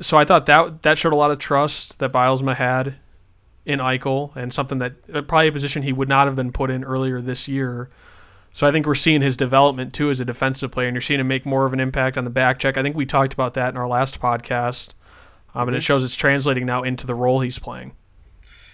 so 0.00 0.16
I 0.16 0.24
thought 0.24 0.46
that 0.46 0.82
that 0.82 0.96
showed 0.96 1.12
a 1.12 1.16
lot 1.16 1.32
of 1.32 1.40
trust 1.40 1.98
that 1.98 2.12
Bylsma 2.12 2.54
had 2.54 2.94
in 3.66 3.80
Eichel, 3.80 4.34
and 4.36 4.54
something 4.54 4.78
that 4.78 4.92
uh, 5.12 5.22
probably 5.22 5.48
a 5.48 5.52
position 5.52 5.82
he 5.82 5.92
would 5.92 6.08
not 6.08 6.28
have 6.28 6.36
been 6.36 6.52
put 6.52 6.70
in 6.70 6.84
earlier 6.84 7.20
this 7.20 7.48
year. 7.48 7.90
So 8.58 8.66
I 8.66 8.72
think 8.72 8.86
we're 8.86 8.96
seeing 8.96 9.22
his 9.22 9.36
development 9.36 9.94
too 9.94 10.10
as 10.10 10.18
a 10.18 10.24
defensive 10.24 10.72
player, 10.72 10.88
and 10.88 10.94
you're 10.96 11.00
seeing 11.00 11.20
him 11.20 11.28
make 11.28 11.46
more 11.46 11.64
of 11.64 11.72
an 11.72 11.78
impact 11.78 12.18
on 12.18 12.24
the 12.24 12.28
back 12.28 12.58
check. 12.58 12.76
I 12.76 12.82
think 12.82 12.96
we 12.96 13.06
talked 13.06 13.32
about 13.32 13.54
that 13.54 13.68
in 13.68 13.76
our 13.76 13.86
last 13.86 14.20
podcast, 14.20 14.94
um, 15.54 15.60
Mm-hmm. 15.60 15.68
and 15.68 15.76
it 15.76 15.82
shows 15.84 16.02
it's 16.02 16.16
translating 16.16 16.66
now 16.66 16.82
into 16.82 17.06
the 17.06 17.14
role 17.14 17.38
he's 17.38 17.60
playing. 17.60 17.92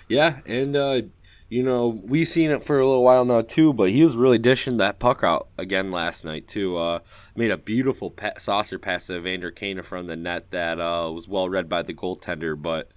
Yeah, 0.08 0.38
and 0.46 0.74
uh, 0.74 1.02
you 1.50 1.62
know 1.62 2.00
we've 2.02 2.26
seen 2.26 2.50
it 2.50 2.64
for 2.64 2.80
a 2.80 2.86
little 2.86 3.04
while 3.04 3.26
now 3.26 3.42
too, 3.42 3.74
but 3.74 3.90
he 3.90 4.02
was 4.02 4.16
really 4.16 4.38
dishing 4.38 4.78
that 4.78 4.98
puck 4.98 5.22
out 5.22 5.48
again 5.58 5.90
last 5.90 6.24
night 6.24 6.48
too. 6.48 6.78
Uh, 6.78 7.00
made 7.36 7.50
a 7.50 7.58
beautiful 7.58 8.10
pa- 8.10 8.38
saucer 8.38 8.78
pass 8.78 9.08
to 9.08 9.16
Evander 9.18 9.50
Kane 9.50 9.82
from 9.82 10.06
the 10.06 10.16
net 10.16 10.50
that 10.50 10.80
uh, 10.80 11.10
was 11.12 11.28
well 11.28 11.50
read 11.50 11.68
by 11.68 11.82
the 11.82 11.92
goaltender, 11.92 12.56
but 12.60 12.88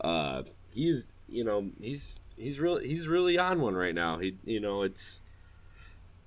uh, 0.00 0.42
he's 0.68 1.06
you 1.28 1.44
know 1.44 1.70
he's 1.80 2.18
he's 2.36 2.58
really 2.58 2.88
he's 2.88 3.06
really 3.06 3.38
on 3.38 3.60
one 3.60 3.76
right 3.76 3.94
now. 3.94 4.18
He 4.18 4.34
you 4.44 4.58
know 4.58 4.82
it's 4.82 5.20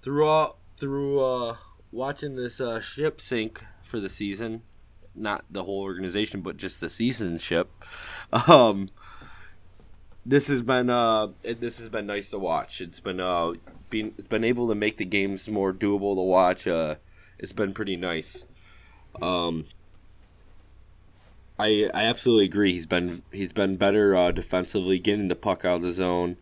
throughout 0.01 0.57
through 0.79 1.19
uh, 1.19 1.57
watching 1.91 2.35
this 2.35 2.61
uh, 2.61 2.79
ship 2.79 3.19
sink 3.19 3.63
for 3.83 3.99
the 3.99 4.09
season, 4.09 4.61
not 5.15 5.45
the 5.49 5.63
whole 5.63 5.81
organization, 5.81 6.41
but 6.41 6.57
just 6.57 6.79
the 6.81 6.89
season 6.89 7.37
ship. 7.37 7.69
Um, 8.33 8.89
this 10.27 10.49
has 10.49 10.61
been 10.61 10.89
uh 10.89 11.29
it, 11.41 11.61
this 11.61 11.79
has 11.79 11.87
been 11.87 12.05
nice 12.05 12.29
to 12.31 12.37
watch. 12.37 12.81
It's 12.81 12.99
been 12.99 13.21
uh 13.21 13.53
been 13.89 14.13
it's 14.17 14.27
been 14.27 14.43
able 14.43 14.67
to 14.67 14.75
make 14.75 14.97
the 14.97 15.05
games 15.05 15.47
more 15.47 15.71
doable 15.73 16.15
to 16.15 16.21
watch. 16.21 16.67
Uh, 16.67 16.95
it's 17.39 17.53
been 17.53 17.73
pretty 17.73 17.95
nice. 17.95 18.45
Um, 19.21 19.65
I 21.57 21.89
I 21.93 22.03
absolutely 22.03 22.45
agree. 22.45 22.73
He's 22.73 22.85
been 22.85 23.23
he's 23.31 23.53
been 23.53 23.77
better 23.77 24.15
uh, 24.15 24.31
defensively, 24.31 24.99
getting 24.99 25.29
the 25.29 25.35
puck 25.35 25.63
out 25.63 25.77
of 25.77 25.81
the 25.81 25.93
zone, 25.93 26.35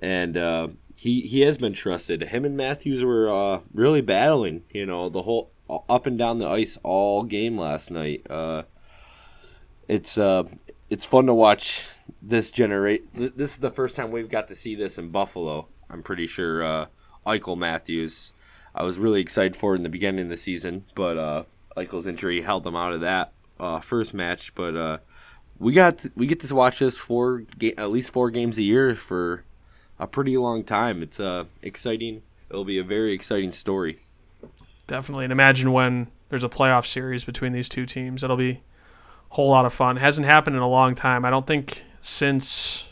and 0.00 0.36
uh, 0.36 0.68
he 0.96 1.20
he 1.20 1.40
has 1.40 1.56
been 1.56 1.74
trusted. 1.74 2.22
Him 2.22 2.44
and 2.44 2.56
Matthews 2.56 3.04
were 3.04 3.32
uh, 3.32 3.60
really 3.72 4.00
battling. 4.00 4.64
You 4.70 4.86
know 4.86 5.08
the 5.08 5.22
whole 5.22 5.52
up 5.68 6.06
and 6.06 6.18
down 6.18 6.38
the 6.38 6.48
ice 6.48 6.78
all 6.82 7.22
game 7.22 7.58
last 7.58 7.90
night. 7.90 8.26
Uh, 8.28 8.62
it's 9.86 10.16
uh 10.18 10.44
it's 10.88 11.04
fun 11.04 11.26
to 11.26 11.34
watch 11.34 11.86
this 12.22 12.50
generate. 12.50 13.12
This 13.14 13.52
is 13.52 13.56
the 13.58 13.70
first 13.70 13.94
time 13.94 14.10
we've 14.10 14.30
got 14.30 14.48
to 14.48 14.54
see 14.54 14.74
this 14.74 14.98
in 14.98 15.10
Buffalo. 15.10 15.68
I'm 15.90 16.02
pretty 16.02 16.26
sure 16.26 16.64
uh, 16.64 16.86
Eichel 17.26 17.58
Matthews. 17.58 18.32
I 18.74 18.82
was 18.82 18.98
really 18.98 19.20
excited 19.20 19.56
for 19.56 19.74
it 19.74 19.78
in 19.78 19.82
the 19.82 19.88
beginning 19.88 20.24
of 20.24 20.28
the 20.30 20.36
season, 20.36 20.84
but 20.94 21.18
uh, 21.18 21.44
Eichel's 21.76 22.06
injury 22.06 22.42
held 22.42 22.64
them 22.64 22.76
out 22.76 22.92
of 22.92 23.00
that 23.00 23.32
uh, 23.58 23.80
first 23.80 24.14
match. 24.14 24.54
But 24.54 24.76
uh, 24.76 24.98
we 25.58 25.72
got 25.72 25.98
to, 25.98 26.12
we 26.14 26.26
get 26.26 26.40
to 26.40 26.54
watch 26.54 26.78
this 26.78 26.98
four 26.98 27.44
ga- 27.58 27.74
at 27.76 27.90
least 27.90 28.12
four 28.12 28.30
games 28.30 28.58
a 28.58 28.62
year 28.62 28.94
for 28.94 29.44
a 29.98 30.06
pretty 30.06 30.36
long 30.36 30.64
time. 30.64 31.02
It's 31.02 31.20
uh, 31.20 31.44
exciting. 31.62 32.22
It'll 32.50 32.64
be 32.64 32.78
a 32.78 32.84
very 32.84 33.12
exciting 33.12 33.52
story. 33.52 34.00
Definitely, 34.86 35.24
and 35.24 35.32
imagine 35.32 35.72
when 35.72 36.08
there's 36.28 36.44
a 36.44 36.48
playoff 36.48 36.86
series 36.86 37.24
between 37.24 37.52
these 37.52 37.68
two 37.68 37.86
teams. 37.86 38.22
It'll 38.22 38.36
be 38.36 38.62
a 39.30 39.34
whole 39.34 39.50
lot 39.50 39.66
of 39.66 39.72
fun. 39.72 39.96
It 39.96 40.00
hasn't 40.00 40.26
happened 40.26 40.56
in 40.56 40.62
a 40.62 40.68
long 40.68 40.94
time. 40.94 41.24
I 41.24 41.30
don't 41.30 41.46
think 41.46 41.82
since 42.00 42.86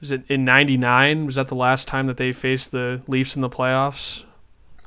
was 0.00 0.12
it 0.12 0.22
in 0.28 0.44
'99? 0.44 1.26
Was 1.26 1.36
that 1.36 1.48
the 1.48 1.54
last 1.54 1.88
time 1.88 2.06
that 2.06 2.16
they 2.16 2.32
faced 2.32 2.70
the 2.70 3.02
Leafs 3.06 3.36
in 3.36 3.42
the 3.42 3.50
playoffs? 3.50 4.24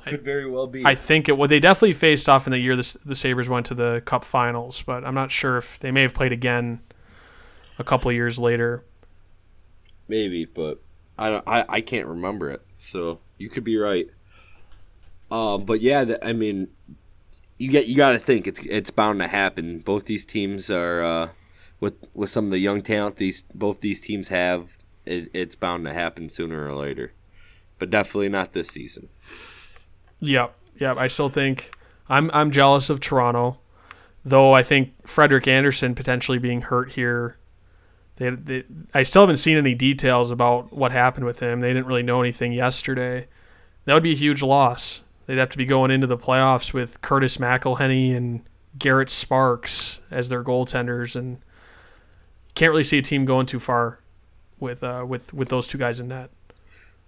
Could 0.04 0.24
very 0.24 0.50
well 0.50 0.66
be. 0.66 0.84
I 0.84 0.94
think 0.94 1.28
it. 1.28 1.38
Well, 1.38 1.48
they 1.48 1.60
definitely 1.60 1.92
faced 1.92 2.28
off 2.28 2.46
in 2.46 2.50
the 2.50 2.58
year 2.58 2.74
the, 2.74 2.96
the 3.04 3.14
Sabres 3.14 3.48
went 3.48 3.66
to 3.66 3.74
the 3.74 4.02
Cup 4.04 4.24
Finals, 4.24 4.82
but 4.82 5.04
I'm 5.04 5.14
not 5.14 5.30
sure 5.30 5.58
if 5.58 5.78
they 5.78 5.90
may 5.90 6.02
have 6.02 6.12
played 6.12 6.32
again 6.32 6.80
a 7.78 7.84
couple 7.84 8.10
of 8.10 8.14
years 8.14 8.38
later. 8.38 8.84
Maybe, 10.12 10.44
but 10.44 10.82
I 11.16 11.30
don't. 11.30 11.44
I, 11.48 11.64
I 11.66 11.80
can't 11.80 12.06
remember 12.06 12.50
it. 12.50 12.60
So 12.76 13.20
you 13.38 13.48
could 13.48 13.64
be 13.64 13.78
right. 13.78 14.10
Um, 15.30 15.64
but 15.64 15.80
yeah, 15.80 16.04
the, 16.04 16.22
I 16.22 16.34
mean, 16.34 16.68
you 17.56 17.70
get 17.70 17.86
you 17.86 17.96
got 17.96 18.12
to 18.12 18.18
think 18.18 18.46
it's 18.46 18.60
it's 18.66 18.90
bound 18.90 19.20
to 19.20 19.26
happen. 19.26 19.78
Both 19.78 20.04
these 20.04 20.26
teams 20.26 20.70
are 20.70 21.02
uh, 21.02 21.28
with 21.80 21.94
with 22.12 22.28
some 22.28 22.44
of 22.44 22.50
the 22.50 22.58
young 22.58 22.82
talent 22.82 23.16
these 23.16 23.44
both 23.54 23.80
these 23.80 24.00
teams 24.00 24.28
have. 24.28 24.76
It, 25.06 25.30
it's 25.32 25.56
bound 25.56 25.86
to 25.86 25.94
happen 25.94 26.28
sooner 26.28 26.68
or 26.68 26.74
later, 26.74 27.14
but 27.78 27.88
definitely 27.88 28.28
not 28.28 28.52
this 28.52 28.68
season. 28.68 29.08
Yep, 30.20 30.54
yep. 30.76 30.98
I 30.98 31.06
still 31.06 31.30
think 31.30 31.74
I'm 32.10 32.30
I'm 32.34 32.50
jealous 32.50 32.90
of 32.90 33.00
Toronto, 33.00 33.60
though. 34.26 34.52
I 34.52 34.62
think 34.62 35.08
Frederik 35.08 35.48
Andersen 35.48 35.94
potentially 35.94 36.38
being 36.38 36.60
hurt 36.60 36.92
here. 36.92 37.38
They, 38.16 38.30
they, 38.30 38.64
I 38.92 39.02
still 39.02 39.22
haven't 39.22 39.38
seen 39.38 39.56
any 39.56 39.74
details 39.74 40.30
about 40.30 40.72
what 40.72 40.92
happened 40.92 41.26
with 41.26 41.40
him. 41.40 41.60
They 41.60 41.72
didn't 41.72 41.86
really 41.86 42.02
know 42.02 42.20
anything 42.20 42.52
yesterday. 42.52 43.26
That 43.84 43.94
would 43.94 44.02
be 44.02 44.12
a 44.12 44.16
huge 44.16 44.42
loss. 44.42 45.00
They'd 45.26 45.38
have 45.38 45.50
to 45.50 45.58
be 45.58 45.64
going 45.64 45.90
into 45.90 46.06
the 46.06 46.18
playoffs 46.18 46.72
with 46.72 47.00
Curtis 47.00 47.38
McElhinney 47.38 48.14
and 48.14 48.42
Garrett 48.78 49.10
Sparks 49.10 50.00
as 50.10 50.28
their 50.28 50.42
goaltenders, 50.42 51.16
and 51.16 51.38
can't 52.54 52.70
really 52.70 52.84
see 52.84 52.98
a 52.98 53.02
team 53.02 53.24
going 53.24 53.46
too 53.46 53.60
far 53.60 54.00
with 54.58 54.82
uh, 54.82 55.04
with 55.06 55.32
with 55.32 55.48
those 55.48 55.68
two 55.68 55.78
guys 55.78 56.00
in 56.00 56.08
net. 56.08 56.30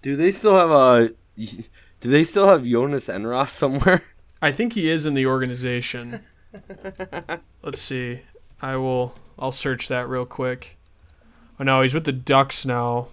Do 0.02 0.16
they 0.16 0.32
still 0.32 0.56
have 0.56 0.70
a? 0.70 1.10
Do 1.36 2.10
they 2.10 2.24
still 2.24 2.48
have 2.48 2.64
Jonas 2.64 3.08
Enroth 3.08 3.48
somewhere? 3.48 4.04
I 4.42 4.52
think 4.52 4.74
he 4.74 4.90
is 4.90 5.06
in 5.06 5.14
the 5.14 5.24
organization. 5.26 6.20
Let's 7.62 7.80
see. 7.80 8.20
I 8.60 8.76
will. 8.76 9.14
I'll 9.38 9.52
search 9.52 9.88
that 9.88 10.08
real 10.08 10.26
quick. 10.26 10.76
Oh 11.58 11.64
no, 11.64 11.82
he's 11.82 11.94
with 11.94 12.04
the 12.04 12.12
Ducks 12.12 12.64
now. 12.66 13.08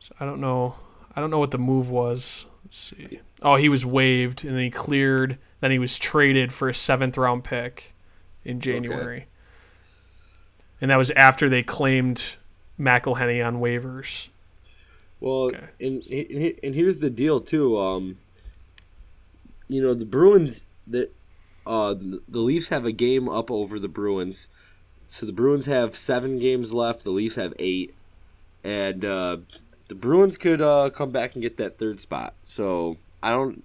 So 0.00 0.14
I 0.20 0.24
don't 0.24 0.40
know. 0.40 0.74
I 1.16 1.20
don't 1.20 1.30
know 1.30 1.38
what 1.38 1.50
the 1.50 1.58
move 1.58 1.88
was. 1.88 2.46
Let's 2.64 2.76
see. 2.76 3.20
Oh, 3.42 3.56
he 3.56 3.68
was 3.68 3.86
waived 3.86 4.44
and 4.44 4.54
then 4.54 4.62
he 4.64 4.70
cleared. 4.70 5.38
Then 5.60 5.70
he 5.70 5.78
was 5.78 5.98
traded 5.98 6.52
for 6.52 6.68
a 6.68 6.74
seventh 6.74 7.16
round 7.16 7.44
pick 7.44 7.94
in 8.44 8.60
January. 8.60 9.26
And 10.80 10.90
that 10.90 10.96
was 10.96 11.10
after 11.12 11.48
they 11.48 11.62
claimed 11.62 12.36
McElhinney 12.78 13.44
on 13.46 13.60
waivers. 13.60 14.28
Well, 15.20 15.44
Okay. 15.46 15.64
and, 15.80 16.04
and 16.06 16.54
and 16.62 16.74
here's 16.74 16.98
the 16.98 17.08
deal 17.08 17.40
too. 17.40 17.78
Um, 17.78 18.18
you 19.68 19.80
know 19.80 19.94
the 19.94 20.04
Bruins 20.04 20.66
that 20.86 21.14
uh 21.66 21.94
the 21.94 22.40
Leafs 22.40 22.68
have 22.68 22.84
a 22.84 22.92
game 22.92 23.26
up 23.28 23.50
over 23.50 23.78
the 23.78 23.88
Bruins, 23.88 24.48
so 25.08 25.26
the 25.26 25.32
Bruins 25.32 25.66
have 25.66 25.96
seven 25.96 26.38
games 26.38 26.72
left. 26.72 27.04
The 27.04 27.10
Leafs 27.10 27.36
have 27.36 27.54
eight, 27.58 27.94
and 28.62 29.04
uh, 29.04 29.38
the 29.88 29.94
Bruins 29.94 30.36
could 30.36 30.60
uh, 30.60 30.90
come 30.90 31.10
back 31.10 31.34
and 31.34 31.42
get 31.42 31.56
that 31.58 31.78
third 31.78 32.00
spot. 32.00 32.34
So 32.44 32.96
I 33.22 33.30
don't 33.30 33.64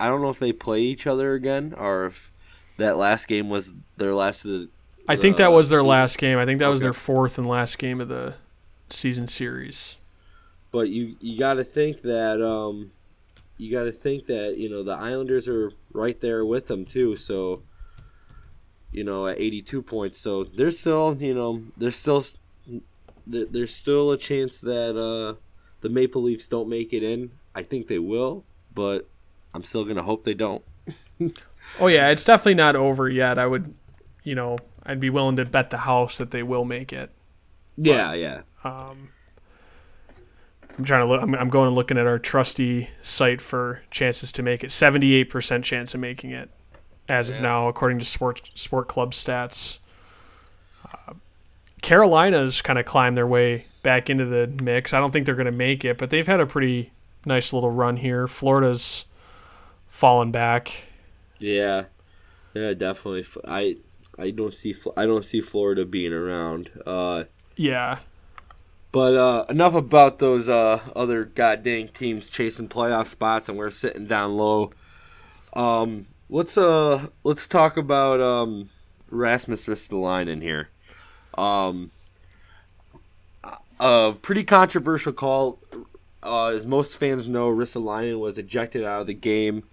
I 0.00 0.08
don't 0.08 0.22
know 0.22 0.30
if 0.30 0.38
they 0.38 0.52
play 0.52 0.82
each 0.82 1.06
other 1.06 1.34
again 1.34 1.74
or 1.76 2.06
if 2.06 2.32
that 2.76 2.96
last 2.96 3.28
game 3.28 3.48
was 3.48 3.74
their 3.96 4.14
last 4.14 4.44
of 4.44 4.50
the. 4.50 4.68
I 5.08 5.16
think 5.16 5.36
the 5.36 5.44
that 5.44 5.52
was 5.52 5.70
their 5.70 5.82
last 5.82 6.18
game. 6.18 6.38
I 6.38 6.44
think 6.44 6.58
that 6.58 6.68
was 6.68 6.80
their 6.80 6.92
fourth 6.92 7.38
and 7.38 7.46
last 7.46 7.78
game 7.78 8.00
of 8.00 8.08
the 8.08 8.34
season 8.88 9.28
series. 9.28 9.96
But 10.72 10.88
you 10.88 11.16
you 11.20 11.38
got 11.38 11.54
to 11.54 11.64
think 11.64 12.02
that 12.02 12.42
um, 12.42 12.90
you 13.56 13.70
got 13.70 13.84
to 13.84 13.92
think 13.92 14.26
that 14.26 14.56
you 14.58 14.68
know 14.68 14.82
the 14.82 14.92
Islanders 14.92 15.48
are 15.48 15.72
right 15.92 16.20
there 16.20 16.44
with 16.44 16.66
them 16.66 16.84
too. 16.84 17.16
So 17.16 17.62
you 18.92 19.04
know 19.04 19.26
at 19.26 19.38
82 19.38 19.82
points, 19.82 20.18
so 20.18 20.44
there's 20.44 20.78
still 20.78 21.16
you 21.18 21.34
know 21.34 21.62
there's 21.76 21.96
still 21.96 22.24
there's 23.26 23.74
still 23.74 24.12
a 24.12 24.18
chance 24.18 24.60
that 24.60 24.96
uh, 24.96 25.38
the 25.80 25.88
Maple 25.88 26.22
Leafs 26.22 26.48
don't 26.48 26.68
make 26.68 26.92
it 26.92 27.02
in. 27.02 27.32
I 27.54 27.62
think 27.62 27.88
they 27.88 27.98
will, 27.98 28.44
but 28.74 29.08
I'm 29.54 29.64
still 29.64 29.84
gonna 29.84 30.02
hope 30.02 30.24
they 30.24 30.34
don't. 30.34 30.62
Oh 31.80 31.88
yeah, 31.88 32.10
it's 32.10 32.24
definitely 32.24 32.54
not 32.54 32.76
over 32.76 33.08
yet. 33.08 33.38
I 33.38 33.46
would, 33.46 33.74
you 34.22 34.34
know, 34.34 34.58
I'd 34.84 35.00
be 35.00 35.10
willing 35.10 35.36
to 35.36 35.44
bet 35.44 35.70
the 35.70 35.78
house 35.78 36.18
that 36.18 36.30
they 36.30 36.42
will 36.42 36.64
make 36.64 36.92
it. 36.92 37.10
Yeah, 37.76 38.14
yeah. 38.14 38.42
Um, 38.64 39.10
I'm 40.78 40.84
trying 40.84 41.02
to 41.02 41.06
look. 41.06 41.22
I'm, 41.22 41.34
I'm 41.34 41.48
going 41.48 41.66
and 41.66 41.76
looking 41.76 41.98
at 41.98 42.06
our 42.06 42.18
trusty 42.18 42.90
site 43.00 43.40
for 43.40 43.82
chances 43.90 44.32
to 44.32 44.42
make 44.42 44.64
it. 44.64 44.70
78% 44.70 45.62
chance 45.64 45.94
of 45.94 46.00
making 46.00 46.30
it. 46.30 46.50
As 47.08 47.30
of 47.30 47.40
now, 47.40 47.68
according 47.68 47.98
to 47.98 48.04
Sport 48.04 48.50
Sport 48.54 48.88
Club 48.88 49.12
stats. 49.12 49.78
Uh, 50.84 51.14
Carolina's 51.82 52.62
kind 52.62 52.78
of 52.78 52.86
climbed 52.86 53.16
their 53.16 53.26
way 53.26 53.66
back 53.82 54.10
into 54.10 54.24
the 54.24 54.46
mix. 54.62 54.92
I 54.92 54.98
don't 54.98 55.12
think 55.12 55.26
they're 55.26 55.34
going 55.34 55.46
to 55.46 55.52
make 55.52 55.84
it, 55.84 55.98
but 55.98 56.10
they've 56.10 56.26
had 56.26 56.40
a 56.40 56.46
pretty 56.46 56.90
nice 57.24 57.52
little 57.52 57.70
run 57.70 57.98
here. 57.98 58.26
Florida's 58.26 59.04
fallen 59.88 60.30
back. 60.30 60.84
Yeah, 61.38 61.84
yeah, 62.54 62.72
definitely. 62.74 63.24
I 63.46 63.76
I 64.18 64.30
don't 64.30 64.54
see 64.54 64.74
I 64.96 65.06
don't 65.06 65.24
see 65.24 65.40
Florida 65.40 65.84
being 65.84 66.12
around. 66.12 66.70
Uh, 66.86 67.24
Yeah, 67.56 67.98
but 68.92 69.14
uh, 69.14 69.44
enough 69.50 69.74
about 69.74 70.18
those 70.18 70.48
uh, 70.48 70.80
other 70.94 71.24
goddamn 71.26 71.88
teams 71.88 72.28
chasing 72.30 72.68
playoff 72.68 73.06
spots, 73.08 73.48
and 73.48 73.58
we're 73.58 73.70
sitting 73.70 74.06
down 74.06 74.36
low. 74.36 74.70
Um, 75.52 76.06
let's 76.28 76.58
uh 76.58 77.06
let's 77.24 77.46
talk 77.46 77.76
about 77.76 78.20
um 78.20 78.68
Rasmus 79.10 79.66
Ristolainen 79.66 80.42
here. 80.42 80.68
Um, 81.36 81.90
a 83.78 84.14
pretty 84.20 84.44
controversial 84.44 85.12
call. 85.12 85.58
Uh, 86.22 86.46
as 86.46 86.66
most 86.66 86.96
fans 86.96 87.28
know, 87.28 87.48
Ristolainen 87.48 88.18
was 88.18 88.38
ejected 88.38 88.84
out 88.84 89.02
of 89.02 89.06
the 89.06 89.14
game 89.14 89.64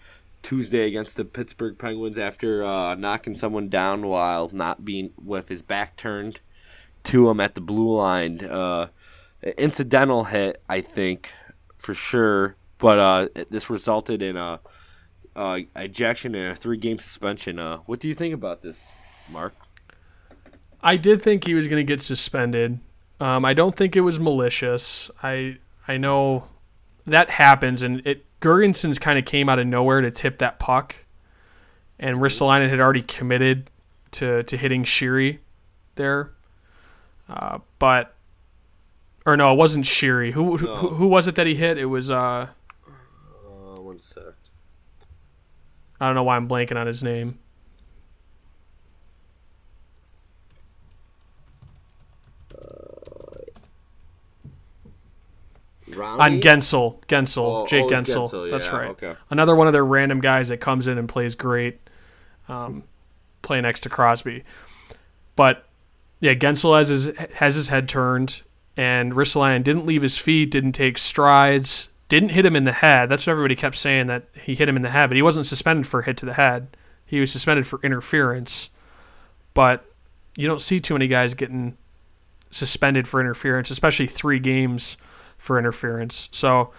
Tuesday 0.44 0.86
against 0.86 1.16
the 1.16 1.26
Pittsburgh 1.26 1.78
Penguins 1.78 2.20
after 2.20 2.64
uh, 2.64 2.96
knocking 2.96 3.34
someone 3.34 3.70
down 3.70 4.06
while 4.06 4.50
not 4.54 4.86
being 4.86 5.12
with 5.24 5.48
his 5.48 5.62
back 5.62 5.96
turned 5.96 6.42
to 7.06 7.30
him 7.30 7.40
at 7.40 7.56
the 7.56 7.62
blue 7.62 7.96
line. 7.96 8.44
Uh, 8.44 8.88
incidental 9.58 10.26
hit, 10.26 10.62
I 10.70 10.82
think, 10.82 11.32
for 11.78 11.96
sure. 11.96 12.56
But 12.78 13.00
uh, 13.00 13.28
this 13.50 13.70
resulted 13.70 14.22
in 14.22 14.36
a, 14.36 14.60
uh 15.36 15.60
ejection 15.76 16.36
and 16.36 16.52
a 16.52 16.56
three 16.56 16.78
game 16.78 17.00
suspension. 17.00 17.60
Uh, 17.60 17.78
what 17.86 18.00
do 18.00 18.08
you 18.08 18.16
think 18.16 18.34
about 18.34 18.62
this, 18.62 18.88
Mark? 19.30 19.54
I 20.82 20.98
did 20.98 21.22
think 21.22 21.46
he 21.46 21.54
was 21.54 21.68
going 21.68 21.80
to 21.80 21.84
get 21.94 22.02
suspended. 22.02 22.80
Um, 23.20 23.46
I 23.46 23.54
don't 23.54 23.76
think 23.76 23.96
it 23.96 24.02
was 24.02 24.20
malicious. 24.20 25.10
I 25.22 25.58
I 25.88 25.98
know 25.98 26.46
that 27.08 27.30
happens, 27.30 27.82
and 27.82 28.06
it 28.06 28.26
Gergenson's 28.42 29.00
kind 29.00 29.18
of 29.18 29.26
came 29.26 29.48
out 29.50 29.60
of 29.60 29.68
nowhere 29.68 30.02
to 30.02 30.12
tip 30.12 30.40
that 30.40 30.60
puck, 30.60 30.96
and 31.98 32.18
Ristolainen 32.18 32.70
had 32.70 32.80
already 32.82 33.02
committed 33.02 33.70
to 34.12 34.44
to 34.44 34.58
hitting 34.58 34.84
Sheary 34.84 35.40
there, 35.96 36.32
uh, 37.30 37.60
but 37.80 38.14
or 39.26 39.38
no, 39.38 39.54
it 39.54 39.56
wasn't 39.56 39.86
Sheary. 39.86 40.34
Who, 40.34 40.58
who 40.58 40.66
No. 40.66 40.76
who 40.76 40.90
who 40.90 41.08
was 41.08 41.28
it 41.30 41.36
that 41.36 41.48
he 41.48 41.56
hit? 41.56 41.78
It 41.78 41.86
was 41.86 42.12
uh 42.12 42.48
Uh, 42.86 43.82
one 43.82 44.02
sec. 44.02 44.33
I 46.04 46.08
don't 46.08 46.16
know 46.16 46.24
why 46.24 46.36
I'm 46.36 46.50
blanking 46.50 46.76
on 46.76 46.86
his 46.86 47.02
name. 47.02 47.40
On 55.98 56.42
Guentzel, 56.42 57.00
Guentzel, 57.08 57.38
Oh, 57.64 57.68
Jake 57.68 57.86
oh, 57.86 57.88
Guentzel. 57.88 58.30
Guentzel, 58.30 58.52
That's 58.52 58.66
yeah, 58.66 58.76
right. 58.76 58.90
okay. 58.90 59.16
Another 59.30 59.56
one 59.56 59.68
of 59.68 59.74
their 59.74 59.86
random 59.86 60.20
guys 60.20 60.50
that 60.50 60.58
comes 60.58 60.88
in 60.90 60.98
and 60.98 61.08
plays 61.08 61.36
great, 61.36 61.80
um, 62.50 62.84
playing 63.44 63.64
next 63.64 63.82
to 63.84 63.90
Crosby. 63.90 64.44
But 65.38 65.64
yeah, 66.20 66.34
Guentzel 66.34 66.78
has 66.78 66.90
his 66.90 67.16
has 67.36 67.56
his 67.56 67.70
head 67.70 67.88
turned, 67.88 68.42
and 68.76 69.14
Ristolainen 69.14 69.64
didn't 69.64 69.86
leave 69.86 70.02
his 70.02 70.18
feet, 70.18 70.52
didn't 70.52 70.74
take 70.74 70.98
strides, 70.98 71.88
didn't 72.14 72.30
hit 72.30 72.46
him 72.46 72.56
in 72.56 72.64
the 72.64 72.72
head. 72.72 73.10
That's 73.10 73.26
what 73.26 73.32
everybody 73.32 73.56
kept 73.56 73.76
saying 73.76 74.06
that 74.06 74.26
he 74.40 74.54
hit 74.54 74.70
him 74.70 74.76
in 74.76 74.84
the 74.84 74.92
head, 74.92 75.10
but 75.10 75.16
he 75.16 75.24
wasn't 75.24 75.48
suspended 75.48 75.88
for 75.88 76.02
a 76.02 76.06
hit 76.06 76.16
to 76.18 76.28
the 76.28 76.36
head. 76.36 76.78
He 77.04 77.20
was 77.20 77.32
suspended 77.32 77.66
for 77.66 77.80
interference. 77.82 78.70
But 79.56 79.84
you 80.38 80.48
don't 80.48 80.62
see 80.62 80.80
too 80.80 80.94
many 80.94 81.08
guys 81.08 81.34
getting 81.34 81.76
suspended 82.52 83.08
for 83.08 83.20
interference, 83.20 83.72
especially 83.72 84.06
three 84.06 84.38
games 84.38 84.96
for 85.40 85.58
interference. 85.58 86.30
So 86.32 86.72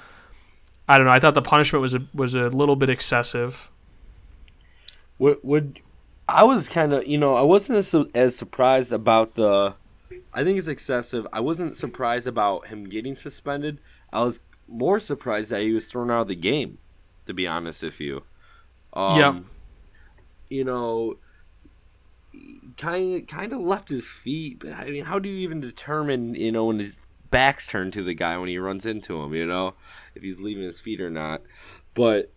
I 0.89 0.99
don't 0.99 1.07
know. 1.07 1.13
I 1.13 1.19
thought 1.19 1.35
the 1.35 1.43
punishment 1.43 1.83
was 1.83 1.95
a 1.95 2.07
was 2.15 2.37
a 2.37 2.49
little 2.49 2.77
bit 2.77 2.89
excessive. 2.89 3.71
Would 5.19 5.39
would 5.43 5.81
I 6.29 6.45
was 6.45 6.69
kind 6.69 6.93
of 6.93 7.09
you 7.09 7.19
know 7.19 7.35
I 7.35 7.43
wasn't 7.43 7.79
as, 7.79 7.93
as 8.15 8.37
surprised 8.37 8.93
about 8.93 9.35
the. 9.35 9.75
I 10.33 10.45
think 10.45 10.59
it's 10.59 10.69
excessive. 10.69 11.27
I 11.33 11.41
wasn't 11.41 11.77
surprised 11.77 12.29
about 12.29 12.69
him 12.69 12.89
getting 12.89 13.17
suspended. 13.17 13.79
I 14.13 14.23
was 14.23 14.41
more 14.69 14.99
surprised 14.99 15.51
that 15.51 15.63
he 15.63 15.73
was 15.73 15.89
thrown 15.89 16.11
out 16.11 16.23
of 16.23 16.29
the 16.29 16.35
game. 16.35 16.79
To 17.27 17.33
be 17.33 17.47
honest 17.47 17.83
with 17.83 18.01
you, 18.01 18.23
um, 18.93 19.19
Yep. 19.19 19.35
You 20.51 20.65
know, 20.65 21.17
kind 22.77 23.15
of 23.15 23.27
kind 23.27 23.53
of 23.53 23.61
left 23.61 23.89
his 23.89 24.09
feet. 24.09 24.61
But 24.61 24.73
I 24.73 24.91
mean, 24.91 25.05
how 25.05 25.19
do 25.19 25.29
you 25.29 25.37
even 25.37 25.61
determine 25.61 26.35
you 26.35 26.53
know 26.53 26.67
when 26.67 26.81
his 26.81 27.07
back's 27.31 27.67
turned 27.67 27.95
to 27.95 28.03
the 28.03 28.15
guy 28.15 28.37
when 28.37 28.49
he 28.49 28.59
runs 28.59 28.85
into 28.85 29.23
him? 29.23 29.35
You 29.35 29.47
know, 29.47 29.75
if 30.15 30.23
he's 30.23 30.41
leaving 30.41 30.65
his 30.65 30.81
feet 30.81 31.01
or 31.01 31.11
not. 31.11 31.43
But 31.95 32.33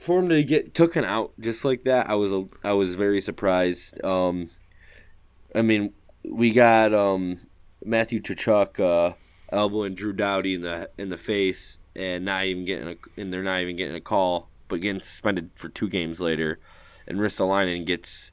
for 0.00 0.18
him 0.18 0.28
to 0.28 0.42
get 0.42 0.74
taken 0.74 1.04
out 1.04 1.32
just 1.38 1.64
like 1.64 1.84
that, 1.84 2.08
I 2.10 2.14
was 2.14 2.32
a, 2.32 2.44
I 2.64 2.72
was 2.72 2.96
very 2.96 3.20
surprised. 3.20 4.02
Um, 4.04 4.50
I 5.54 5.62
mean, 5.62 5.92
we 6.24 6.50
got 6.50 6.92
um, 6.92 7.40
Matthew 7.84 8.20
Chachuk 8.20 8.80
uh, 8.80 9.14
elbowing 9.52 9.94
Drew 9.94 10.12
Doughty 10.12 10.54
in 10.54 10.62
the 10.62 10.90
in 10.98 11.10
the 11.10 11.16
face, 11.16 11.78
and 11.94 12.24
not 12.24 12.44
even 12.44 12.64
getting 12.64 12.88
a, 12.88 13.20
and 13.20 13.32
they're 13.32 13.42
not 13.42 13.60
even 13.60 13.76
getting 13.76 13.96
a 13.96 14.00
call, 14.00 14.48
but 14.68 14.80
getting 14.80 15.00
suspended 15.02 15.50
for 15.54 15.68
two 15.68 15.88
games 15.88 16.20
later, 16.20 16.58
and 17.06 17.18
Ristolainen 17.18 17.84
gets 17.86 18.32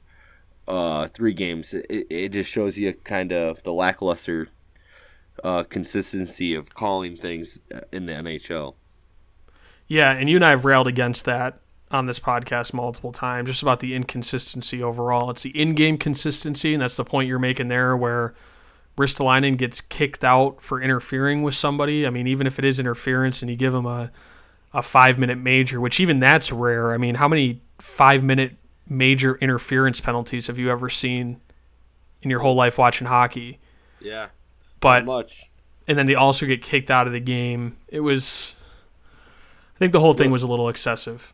uh, 0.66 1.08
three 1.08 1.34
games. 1.34 1.74
It, 1.74 2.06
it 2.10 2.28
just 2.30 2.50
shows 2.50 2.78
you 2.78 2.92
kind 2.92 3.32
of 3.32 3.62
the 3.62 3.72
lackluster 3.72 4.48
uh, 5.44 5.64
consistency 5.64 6.54
of 6.54 6.74
calling 6.74 7.16
things 7.16 7.58
in 7.92 8.06
the 8.06 8.12
NHL. 8.12 8.74
Yeah, 9.86 10.12
and 10.12 10.28
you 10.28 10.36
and 10.36 10.44
I 10.44 10.50
have 10.50 10.64
railed 10.64 10.86
against 10.86 11.24
that 11.24 11.60
on 11.90 12.06
this 12.06 12.20
podcast 12.20 12.72
multiple 12.72 13.10
times, 13.10 13.48
just 13.48 13.62
about 13.62 13.80
the 13.80 13.94
inconsistency 13.94 14.82
overall. 14.82 15.30
It's 15.30 15.42
the 15.42 15.60
in-game 15.60 15.98
consistency, 15.98 16.72
and 16.72 16.80
that's 16.80 16.96
the 16.96 17.04
point 17.04 17.28
you're 17.28 17.40
making 17.40 17.68
there, 17.68 17.96
where 17.96 18.34
Ristolainen 18.98 19.56
gets 19.56 19.80
kicked 19.80 20.24
out 20.24 20.60
for 20.62 20.80
interfering 20.82 21.42
with 21.42 21.54
somebody. 21.54 22.06
I 22.06 22.10
mean, 22.10 22.26
even 22.26 22.46
if 22.46 22.58
it 22.58 22.64
is 22.64 22.78
interference, 22.78 23.40
and 23.42 23.50
you 23.50 23.56
give 23.56 23.74
him 23.74 23.86
a 23.86 24.10
a 24.72 24.82
five-minute 24.82 25.38
major, 25.38 25.80
which 25.80 25.98
even 25.98 26.20
that's 26.20 26.52
rare. 26.52 26.92
I 26.92 26.96
mean, 26.96 27.16
how 27.16 27.26
many 27.26 27.60
five-minute 27.80 28.52
major 28.88 29.36
interference 29.38 30.00
penalties 30.00 30.46
have 30.46 30.58
you 30.58 30.70
ever 30.70 30.88
seen 30.88 31.40
in 32.22 32.30
your 32.30 32.38
whole 32.40 32.54
life 32.54 32.78
watching 32.78 33.08
hockey? 33.08 33.58
Yeah, 34.00 34.28
But 34.78 35.04
much. 35.04 35.50
and 35.88 35.98
then 35.98 36.06
they 36.06 36.14
also 36.14 36.46
get 36.46 36.62
kicked 36.62 36.88
out 36.90 37.06
of 37.08 37.12
the 37.12 37.18
game. 37.20 37.78
It 37.88 38.00
was, 38.00 38.54
I 39.74 39.78
think 39.80 39.92
the 39.92 40.00
whole 40.00 40.14
thing 40.14 40.30
was 40.30 40.42
a 40.44 40.48
little 40.48 40.68
excessive. 40.68 41.32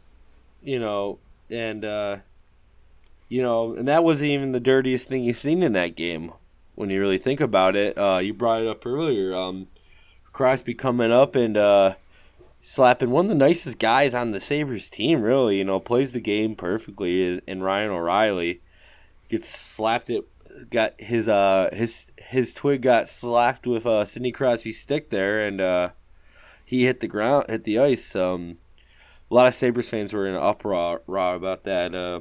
you 0.62 0.78
know, 0.78 1.18
and 1.50 1.84
uh, 1.84 2.16
you 3.28 3.42
know, 3.42 3.74
and 3.74 3.86
that 3.86 4.02
wasn't 4.02 4.30
even 4.30 4.52
the 4.52 4.60
dirtiest 4.60 5.08
thing 5.08 5.24
you've 5.24 5.36
seen 5.36 5.62
in 5.62 5.74
that 5.74 5.94
game. 5.94 6.32
When 6.76 6.90
you 6.90 7.00
really 7.00 7.18
think 7.18 7.40
about 7.40 7.74
it, 7.74 7.98
uh, 7.98 8.18
you 8.18 8.32
brought 8.32 8.62
it 8.62 8.68
up 8.68 8.86
earlier. 8.86 9.34
Um, 9.34 9.66
Crosby 10.32 10.74
coming 10.74 11.10
up 11.10 11.34
and 11.34 11.56
uh, 11.56 11.94
slapping 12.62 13.10
one 13.10 13.24
of 13.24 13.28
the 13.30 13.34
nicest 13.34 13.78
guys 13.78 14.14
on 14.14 14.30
the 14.30 14.40
Sabres 14.40 14.90
team. 14.90 15.22
Really, 15.22 15.58
you 15.58 15.64
know, 15.64 15.80
plays 15.80 16.12
the 16.12 16.20
game 16.20 16.54
perfectly. 16.54 17.40
And 17.48 17.64
Ryan 17.64 17.90
O'Reilly 17.90 18.60
gets 19.28 19.48
slapped. 19.48 20.10
It 20.10 20.24
got 20.70 21.00
his 21.00 21.28
uh 21.28 21.70
his 21.72 22.06
his 22.18 22.54
twig 22.54 22.82
got 22.82 23.08
slapped 23.08 23.66
with 23.66 23.86
uh, 23.86 24.04
Sidney 24.04 24.32
Crosby's 24.32 24.80
stick 24.80 25.10
there, 25.10 25.46
and 25.46 25.60
uh, 25.60 25.90
he 26.64 26.84
hit 26.84 27.00
the 27.00 27.08
ground, 27.08 27.46
hit 27.48 27.64
the 27.64 27.78
ice. 27.78 28.14
Um, 28.14 28.58
a 29.30 29.34
lot 29.34 29.46
of 29.46 29.54
Sabres 29.54 29.88
fans 29.88 30.12
were 30.12 30.26
in 30.26 30.34
an 30.34 30.42
uproar 30.42 31.02
about 31.06 31.64
that. 31.64 31.94
Uh, 31.94 32.20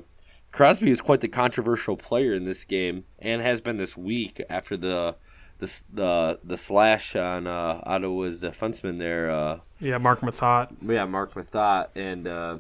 Crosby 0.56 0.90
is 0.90 1.02
quite 1.02 1.20
the 1.20 1.28
controversial 1.28 1.98
player 1.98 2.34
in 2.34 2.46
this 2.46 2.64
game, 2.64 3.04
and 3.20 3.42
has 3.42 3.60
been 3.60 3.76
this 3.76 3.98
week 3.98 4.42
after 4.50 4.78
the 4.78 5.18
the 5.60 5.82
the, 5.92 6.40
the 6.46 6.58
slash 6.58 7.14
on 7.14 7.46
uh, 7.46 7.82
Ottawa's 7.84 8.42
defenseman 8.42 8.98
there. 8.98 9.30
Uh, 9.30 9.60
Yeah, 9.82 9.98
Marc 9.98 10.22
Methot. 10.22 10.74
yeah, 10.82 11.04
Marc 11.04 11.34
Methot, 11.34 11.90
and 11.94 12.26
uh, 12.26 12.58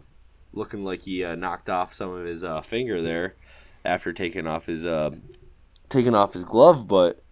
looking 0.51 0.83
like 0.83 1.03
he 1.03 1.23
uh, 1.23 1.35
knocked 1.35 1.69
off 1.69 1.93
some 1.93 2.09
of 2.09 2.25
his 2.25 2.43
uh, 2.43 2.59
finger 2.59 3.01
there 3.01 3.35
after 3.85 4.11
taking 4.11 4.45
off 4.45 4.65
his 4.65 4.85
uh, 4.85 5.11
taking 5.87 6.13
off 6.13 6.33
his 6.33 6.43
glove. 6.43 6.89
But 6.89 7.23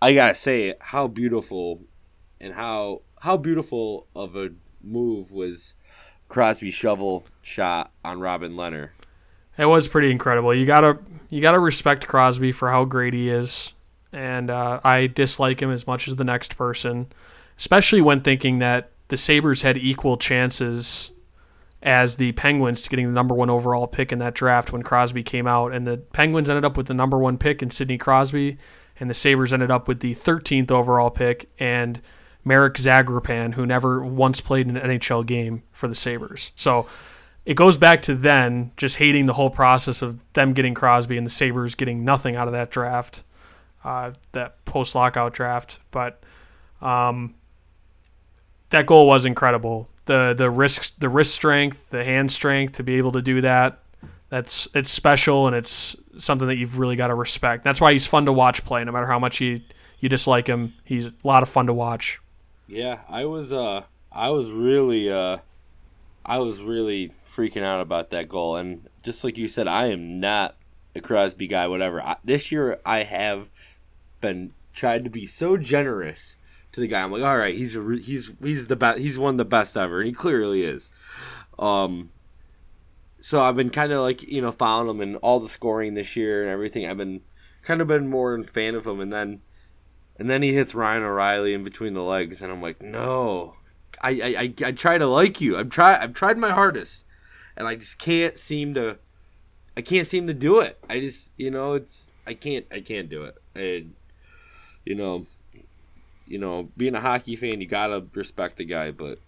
I 0.00 0.14
gotta 0.14 0.34
say, 0.34 0.76
how 0.80 1.08
beautiful 1.08 1.82
and 2.40 2.54
how 2.54 3.02
how 3.20 3.36
beautiful 3.36 4.06
of 4.16 4.34
a 4.34 4.52
move 4.82 5.30
was 5.30 5.74
Crosby's 6.30 6.72
shovel 6.72 7.26
shot 7.42 7.92
on 8.02 8.20
Robin 8.20 8.52
Lehner. 8.54 8.92
It 9.58 9.66
was 9.66 9.88
pretty 9.88 10.10
incredible. 10.10 10.54
You 10.54 10.66
gotta 10.66 10.98
you 11.28 11.40
gotta 11.40 11.58
respect 11.58 12.06
Crosby 12.06 12.52
for 12.52 12.70
how 12.70 12.84
great 12.84 13.14
he 13.14 13.28
is, 13.28 13.72
and 14.12 14.50
uh, 14.50 14.80
I 14.84 15.06
dislike 15.06 15.60
him 15.60 15.70
as 15.70 15.86
much 15.86 16.08
as 16.08 16.16
the 16.16 16.24
next 16.24 16.56
person, 16.56 17.06
especially 17.58 18.00
when 18.00 18.20
thinking 18.20 18.58
that 18.58 18.90
the 19.08 19.16
Sabres 19.16 19.62
had 19.62 19.76
equal 19.76 20.16
chances 20.16 21.10
as 21.82 22.16
the 22.16 22.32
Penguins 22.32 22.88
getting 22.88 23.06
the 23.06 23.12
number 23.12 23.34
one 23.34 23.50
overall 23.50 23.86
pick 23.86 24.10
in 24.10 24.18
that 24.18 24.34
draft 24.34 24.72
when 24.72 24.82
Crosby 24.82 25.22
came 25.22 25.46
out. 25.46 25.72
And 25.72 25.86
the 25.86 25.98
Penguins 25.98 26.50
ended 26.50 26.64
up 26.64 26.76
with 26.76 26.86
the 26.86 26.94
number 26.94 27.16
one 27.16 27.38
pick 27.38 27.62
in 27.62 27.70
Sidney 27.70 27.98
Crosby, 27.98 28.58
and 28.98 29.08
the 29.08 29.14
Sabres 29.14 29.52
ended 29.52 29.70
up 29.70 29.86
with 29.86 30.00
the 30.00 30.14
13th 30.14 30.70
overall 30.70 31.10
pick 31.10 31.48
and 31.58 32.00
Marek 32.44 32.74
Zagrapan, 32.74 33.54
who 33.54 33.66
never 33.66 34.04
once 34.04 34.40
played 34.40 34.66
an 34.66 34.76
NHL 34.76 35.24
game 35.26 35.62
for 35.72 35.86
the 35.88 35.94
Sabres. 35.94 36.52
So 36.56 36.88
it 37.46 37.54
goes 37.54 37.78
back 37.78 38.02
to 38.02 38.14
then 38.14 38.72
just 38.76 38.96
hating 38.96 39.26
the 39.26 39.34
whole 39.34 39.50
process 39.50 40.02
of 40.02 40.18
them 40.32 40.52
getting 40.52 40.74
Crosby 40.74 41.16
and 41.16 41.24
the 41.24 41.30
Sabres 41.30 41.76
getting 41.76 42.04
nothing 42.04 42.34
out 42.34 42.48
of 42.48 42.52
that 42.52 42.70
draft, 42.70 43.22
uh, 43.84 44.10
that 44.32 44.62
post 44.64 44.96
lockout 44.96 45.32
draft. 45.32 45.78
But 45.92 46.20
um, 46.82 47.36
that 48.70 48.84
goal 48.84 49.06
was 49.06 49.24
incredible. 49.24 49.88
The 50.06 50.34
the 50.36 50.50
risk 50.50 50.98
the 50.98 51.08
wrist 51.08 51.34
strength, 51.34 51.88
the 51.90 52.04
hand 52.04 52.32
strength 52.32 52.74
to 52.74 52.82
be 52.82 52.96
able 52.96 53.12
to 53.12 53.22
do 53.22 53.40
that. 53.40 53.78
That's 54.28 54.66
it's 54.74 54.90
special 54.90 55.46
and 55.46 55.54
it's 55.54 55.94
something 56.18 56.48
that 56.48 56.56
you've 56.56 56.78
really 56.78 56.96
got 56.96 57.08
to 57.08 57.14
respect. 57.14 57.62
That's 57.62 57.80
why 57.80 57.92
he's 57.92 58.08
fun 58.08 58.26
to 58.26 58.32
watch 58.32 58.64
play. 58.64 58.82
No 58.82 58.90
matter 58.90 59.06
how 59.06 59.20
much 59.20 59.40
you 59.40 59.60
you 60.00 60.08
dislike 60.08 60.48
him, 60.48 60.74
he's 60.84 61.06
a 61.06 61.12
lot 61.22 61.44
of 61.44 61.48
fun 61.48 61.66
to 61.66 61.72
watch. 61.72 62.20
Yeah, 62.66 62.98
I 63.08 63.24
was 63.24 63.52
uh 63.52 63.84
I 64.10 64.30
was 64.30 64.50
really 64.50 65.10
uh 65.12 65.38
I 66.26 66.38
was 66.38 66.60
really 66.60 67.12
freaking 67.34 67.62
out 67.62 67.80
about 67.80 68.10
that 68.10 68.28
goal 68.28 68.56
and 68.56 68.88
just 69.02 69.22
like 69.22 69.38
you 69.38 69.48
said, 69.48 69.68
I 69.68 69.86
am 69.86 70.20
not 70.20 70.56
a 70.94 71.00
Crosby 71.00 71.46
guy 71.46 71.66
whatever. 71.68 72.02
I, 72.02 72.16
this 72.24 72.50
year 72.50 72.80
I 72.84 73.04
have 73.04 73.48
been 74.20 74.52
tried 74.74 75.04
to 75.04 75.10
be 75.10 75.26
so 75.26 75.56
generous 75.56 76.36
to 76.72 76.80
the 76.80 76.88
guy. 76.88 77.02
I'm 77.02 77.12
like, 77.12 77.22
all 77.22 77.38
right, 77.38 77.54
he's 77.54 77.76
a, 77.76 77.96
he's 78.00 78.32
he's 78.42 78.66
the 78.66 78.76
best. 78.76 78.98
He's 78.98 79.18
one 79.18 79.34
of 79.34 79.38
the 79.38 79.44
best 79.44 79.76
ever, 79.76 80.00
and 80.00 80.08
he 80.08 80.12
clearly 80.12 80.62
is. 80.62 80.92
Um, 81.58 82.10
so 83.20 83.42
I've 83.42 83.56
been 83.56 83.70
kind 83.70 83.92
of 83.92 84.02
like 84.02 84.22
you 84.22 84.42
know 84.42 84.52
following 84.52 84.90
him 84.90 85.00
and 85.00 85.16
all 85.16 85.40
the 85.40 85.48
scoring 85.48 85.94
this 85.94 86.16
year 86.16 86.42
and 86.42 86.50
everything. 86.50 86.86
I've 86.86 86.98
been 86.98 87.22
kind 87.62 87.80
of 87.80 87.88
been 87.88 88.08
more 88.08 88.34
a 88.34 88.44
fan 88.44 88.74
of 88.74 88.86
him, 88.86 89.00
and 89.00 89.12
then 89.12 89.40
and 90.18 90.28
then 90.28 90.42
he 90.42 90.54
hits 90.54 90.74
Ryan 90.74 91.02
O'Reilly 91.02 91.54
in 91.54 91.64
between 91.64 91.94
the 91.94 92.02
legs, 92.02 92.42
and 92.42 92.52
I'm 92.52 92.62
like, 92.62 92.82
no, 92.82 93.54
I 94.00 94.10
I, 94.10 94.66
I, 94.66 94.72
try 94.72 94.98
to 94.98 95.06
like 95.06 95.40
you. 95.40 95.56
I'm 95.56 95.70
try 95.70 95.96
I've 95.96 96.14
tried 96.14 96.38
my 96.38 96.50
hardest, 96.50 97.04
and 97.56 97.66
I 97.66 97.76
just 97.76 97.98
can't 97.98 98.38
seem 98.38 98.74
to. 98.74 98.98
I 99.76 99.82
can't 99.82 100.06
seem 100.06 100.26
to 100.26 100.34
do 100.34 100.60
it. 100.60 100.78
I 100.88 101.00
just 101.00 101.30
you 101.36 101.50
know 101.50 101.74
it's 101.74 102.10
I 102.26 102.34
can't 102.34 102.66
I 102.70 102.80
can't 102.80 103.08
do 103.08 103.24
it. 103.24 103.36
And 103.54 103.94
you 104.84 104.94
know 104.94 105.26
you 106.26 106.38
know, 106.38 106.68
being 106.76 106.94
a 106.94 107.00
hockey 107.00 107.36
fan, 107.36 107.60
you 107.60 107.66
gotta 107.66 108.04
respect 108.14 108.56
the 108.56 108.64
guy, 108.64 108.90
but 108.90 109.18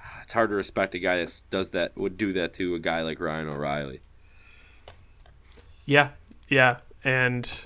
ah, 0.00 0.20
it's 0.22 0.32
hard 0.32 0.50
to 0.50 0.56
respect 0.56 0.94
a 0.94 0.98
guy 0.98 1.18
that 1.18 1.42
does 1.50 1.70
that 1.70 1.96
would 1.96 2.16
do 2.16 2.32
that 2.32 2.54
to 2.54 2.74
a 2.74 2.78
guy 2.78 3.02
like 3.02 3.20
Ryan 3.20 3.48
O'Reilly. 3.48 4.00
Yeah, 5.84 6.10
yeah, 6.48 6.78
and 7.04 7.64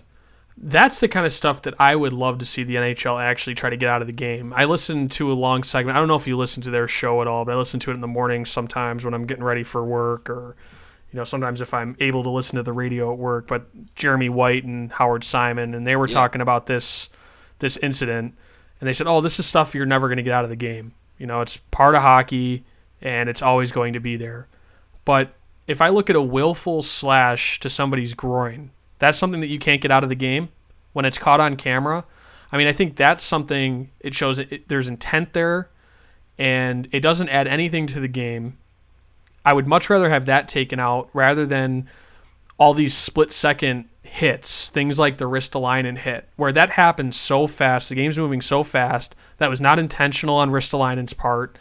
that's 0.59 1.01
the 1.01 1.09
kind 1.09 1.27
of 1.27 1.33
stuff 1.33 1.63
that 1.63 1.75
I 1.79 1.95
would 1.95 2.13
love 2.13 2.39
to 2.39 2.47
see 2.47 2.65
the 2.65 2.77
NHL 2.77 3.23
actually 3.23 3.55
try 3.55 3.69
to 3.69 3.77
get 3.77 3.89
out 3.89 4.01
of 4.01 4.07
the 4.07 4.13
game. 4.13 4.53
I 4.55 4.65
listened 4.65 5.11
to 5.13 5.31
a 5.31 5.35
long 5.35 5.63
segment. 5.63 5.97
I 5.97 6.01
don't 6.01 6.09
know 6.09 6.17
if 6.17 6.27
you 6.27 6.37
listen 6.37 6.63
to 6.63 6.71
their 6.71 6.89
show 6.89 7.21
at 7.21 7.27
all, 7.27 7.45
but 7.45 7.53
I 7.53 7.57
listen 7.57 7.79
to 7.81 7.91
it 7.91 7.95
in 7.95 8.01
the 8.01 8.07
morning 8.07 8.47
sometimes 8.47 9.05
when 9.05 9.13
I'm 9.13 9.27
getting 9.27 9.45
ready 9.45 9.63
for 9.63 9.85
work 9.85 10.31
or 10.31 10.57
you 11.13 11.19
know, 11.19 11.25
sometimes 11.25 11.61
if 11.61 11.73
I'm 11.73 11.97
able 12.01 12.23
to 12.25 12.31
listen 12.31 12.57
to 12.57 12.63
the 12.63 12.73
radio 12.73 13.13
at 13.13 13.19
work, 13.19 13.47
but 13.47 13.67
Jeremy 13.95 14.29
White 14.29 14.65
and 14.65 14.91
Howard 14.93 15.25
Simon 15.25 15.75
and 15.75 15.87
they 15.87 15.97
were 15.97 16.09
yeah. 16.09 16.15
talking 16.15 16.41
about 16.41 16.67
this 16.67 17.09
this 17.59 17.77
incident, 17.79 18.35
and 18.81 18.89
they 18.89 18.93
said, 18.93 19.07
"Oh, 19.07 19.21
this 19.21 19.39
is 19.39 19.47
stuff 19.47 19.75
you're 19.75 19.87
never 19.87 20.09
going 20.09 20.19
to 20.19 20.23
get 20.23 20.35
out 20.35 20.45
of 20.45 20.51
the 20.51 20.57
game. 20.57 20.93
You 21.17 21.27
know, 21.27 21.41
it's 21.41 21.57
part 21.71 21.95
of 21.95 22.03
hockey, 22.03 22.65
and 23.01 23.29
it's 23.31 23.41
always 23.41 23.73
going 23.73 23.95
to 23.95 24.01
be 24.01 24.17
there." 24.17 24.49
But 25.05 25.33
if 25.67 25.81
I 25.81 25.89
look 25.89 26.11
at 26.11 26.17
a 26.17 26.21
willful 26.21 26.83
slash 26.83 27.61
to 27.61 27.71
somebody's 27.71 28.13
groin, 28.13 28.71
that's 28.99 29.19
something 29.19 29.41
that 29.41 29.49
you 29.49 29.59
can't 29.59 29.81
get 29.81 29.91
out 29.91 30.03
of 30.03 30.09
the 30.09 30.15
game 30.15 30.49
when 30.93 31.05
it's 31.05 31.19
caught 31.19 31.41
on 31.41 31.57
camera. 31.57 32.05
I 32.51 32.57
mean, 32.57 32.67
I 32.67 32.73
think 32.73 32.97
that's 32.97 33.25
something. 33.25 33.91
It 34.01 34.15
shows 34.15 34.39
it, 34.39 34.69
there's 34.69 34.89
intent 34.89 35.33
there, 35.33 35.69
and 36.39 36.89
it 36.93 37.01
doesn't 37.01 37.29
add 37.29 37.47
anything 37.47 37.87
to 37.89 38.01
the 38.01 38.09
game. 38.09 38.59
I 39.45 39.53
would 39.53 39.67
much 39.67 39.91
rather 39.91 40.11
have 40.11 40.27
that 40.27 40.49
taken 40.49 40.81
out 40.81 41.09
rather 41.13 41.47
than 41.47 41.89
all 42.59 42.75
these 42.75 42.95
split 42.95 43.33
second 43.33 43.89
hits, 44.03 44.71
things 44.71 44.99
like 44.99 45.19
the 45.19 45.27
Ristolainen 45.27 45.99
hit, 45.99 46.29
where 46.37 46.53
that 46.53 46.71
happens 46.71 47.17
so 47.17 47.47
fast, 47.47 47.89
the 47.89 47.95
game's 47.95 48.19
moving 48.19 48.41
so 48.41 48.63
fast, 48.63 49.15
that 49.39 49.51
was 49.51 49.61
not 49.61 49.79
intentional 49.79 50.37
on 50.37 50.51
Ristolainen's 50.51 51.13
part. 51.13 51.59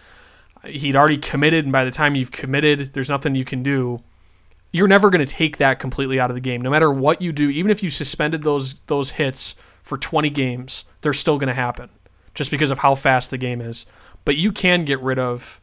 He'd 0.64 0.96
already 0.96 1.18
committed, 1.18 1.66
and 1.66 1.72
by 1.72 1.84
the 1.84 1.92
time 1.92 2.16
you've 2.16 2.32
committed, 2.32 2.94
there's 2.94 3.10
nothing 3.10 3.36
you 3.36 3.46
can 3.46 3.62
do. 3.62 4.02
You're 4.76 4.88
never 4.88 5.10
going 5.10 5.26
to 5.26 5.34
take 5.34 5.58
that 5.58 5.80
completely 5.80 6.20
out 6.20 6.30
of 6.30 6.36
the 6.36 6.42
game. 6.42 6.62
No 6.62 6.70
matter 6.70 6.92
what 6.92 7.22
you 7.22 7.32
do, 7.32 7.50
even 7.50 7.72
if 7.72 7.82
you 7.82 7.90
suspended 7.90 8.44
those 8.44 8.76
those 8.88 9.12
hits 9.12 9.56
for 9.84 9.98
20 9.98 10.30
games, 10.32 10.84
they're 11.02 11.14
still 11.14 11.38
going 11.38 11.48
to 11.48 11.54
happen 11.54 11.90
just 12.34 12.52
because 12.52 12.72
of 12.72 12.80
how 12.80 12.94
fast 12.94 13.30
the 13.30 13.38
game 13.38 13.62
is. 13.62 13.86
But 14.26 14.36
you 14.36 14.52
can 14.52 14.84
get 14.84 15.00
rid 15.00 15.18
of 15.18 15.62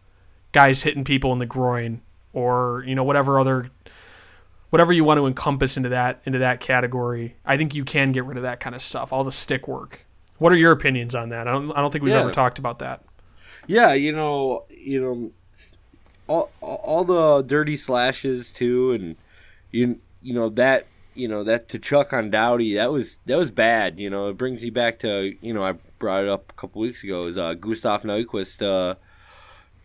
guys 0.52 0.84
hitting 0.84 1.04
people 1.04 1.32
in 1.32 1.38
the 1.38 1.46
groin 1.46 2.00
or, 2.32 2.84
you 2.86 2.94
know, 2.94 3.04
whatever 3.04 3.38
other 3.38 3.70
whatever 4.70 4.90
you 4.90 5.04
want 5.04 5.18
to 5.18 5.26
encompass 5.26 5.76
into 5.76 5.90
that 5.90 6.22
into 6.24 6.38
that 6.38 6.60
category, 6.60 7.36
I 7.44 7.58
think 7.58 7.74
you 7.74 7.84
can 7.84 8.12
get 8.12 8.24
rid 8.24 8.38
of 8.38 8.44
that 8.44 8.60
kind 8.60 8.74
of 8.74 8.80
stuff, 8.80 9.12
all 9.12 9.24
the 9.24 9.32
stick 9.32 9.68
work. 9.68 10.06
What 10.38 10.52
are 10.52 10.56
your 10.56 10.72
opinions 10.72 11.14
on 11.14 11.28
that? 11.28 11.46
I 11.46 11.52
don't 11.52 11.70
I 11.72 11.82
don't 11.82 11.90
think 11.90 12.02
we've 12.02 12.14
yeah. 12.14 12.20
ever 12.20 12.32
talked 12.32 12.58
about 12.58 12.78
that. 12.78 13.04
Yeah, 13.66 13.92
you 13.92 14.12
know, 14.12 14.64
you 14.70 15.00
know, 15.00 15.32
all 16.32 16.50
all 16.60 17.04
the 17.04 17.42
dirty 17.42 17.76
slashes 17.76 18.52
too, 18.52 18.92
and 18.92 19.16
you 19.70 20.00
you 20.22 20.34
know 20.34 20.48
that 20.50 20.86
you 21.14 21.28
know 21.28 21.44
that 21.44 21.68
Tkachuk 21.68 22.12
on 22.12 22.30
Doughty 22.30 22.74
that 22.74 22.92
was 22.92 23.18
that 23.26 23.36
was 23.36 23.50
bad. 23.50 24.00
You 24.00 24.10
know, 24.10 24.28
it 24.28 24.38
brings 24.38 24.64
you 24.64 24.72
back 24.72 24.98
to 25.00 25.34
you 25.40 25.52
know 25.52 25.64
I 25.64 25.72
brought 25.98 26.24
it 26.24 26.30
up 26.30 26.50
a 26.50 26.54
couple 26.54 26.82
weeks 26.82 27.04
ago 27.04 27.26
is 27.26 27.36
uh, 27.38 27.54
Gustav 27.54 28.02
Nyquist 28.02 28.62
uh, 28.62 28.96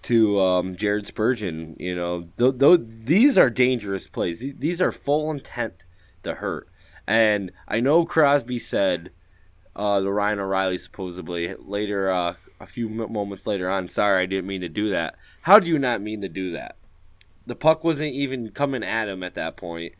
to 0.03 0.39
um, 0.39 0.75
Jared 0.75 1.05
Spurgeon. 1.05 1.75
You 1.79 1.95
know, 1.95 2.27
th- 2.37 2.59
th- 2.59 2.81
these 3.03 3.37
are 3.37 3.49
dangerous 3.49 4.07
plays. 4.07 4.39
These 4.39 4.81
are 4.81 4.91
full 4.91 5.29
intent 5.31 5.83
to 6.23 6.35
hurt. 6.35 6.69
And 7.05 7.51
I 7.67 7.79
know 7.79 8.05
Crosby 8.05 8.59
said 8.59 9.11
uh, 9.75 9.99
the 10.01 10.11
Ryan 10.11 10.39
O'Reilly 10.39 10.77
supposedly 10.77 11.53
later, 11.57 12.11
uh, 12.11 12.35
a 12.59 12.65
few 12.65 12.89
moments 12.89 13.45
later 13.45 13.69
on, 13.69 13.87
sorry, 13.87 14.23
I 14.23 14.25
didn't 14.25 14.47
mean 14.47 14.61
to 14.61 14.69
do 14.69 14.89
that. 14.89 15.15
How 15.41 15.59
do 15.59 15.67
you 15.67 15.79
not 15.79 16.01
mean 16.01 16.21
to 16.21 16.29
do 16.29 16.51
that? 16.51 16.75
The 17.45 17.55
puck 17.55 17.83
wasn't 17.83 18.13
even 18.13 18.51
coming 18.51 18.83
at 18.83 19.07
him 19.07 19.23
at 19.23 19.35
that 19.35 19.55
point, 19.55 19.93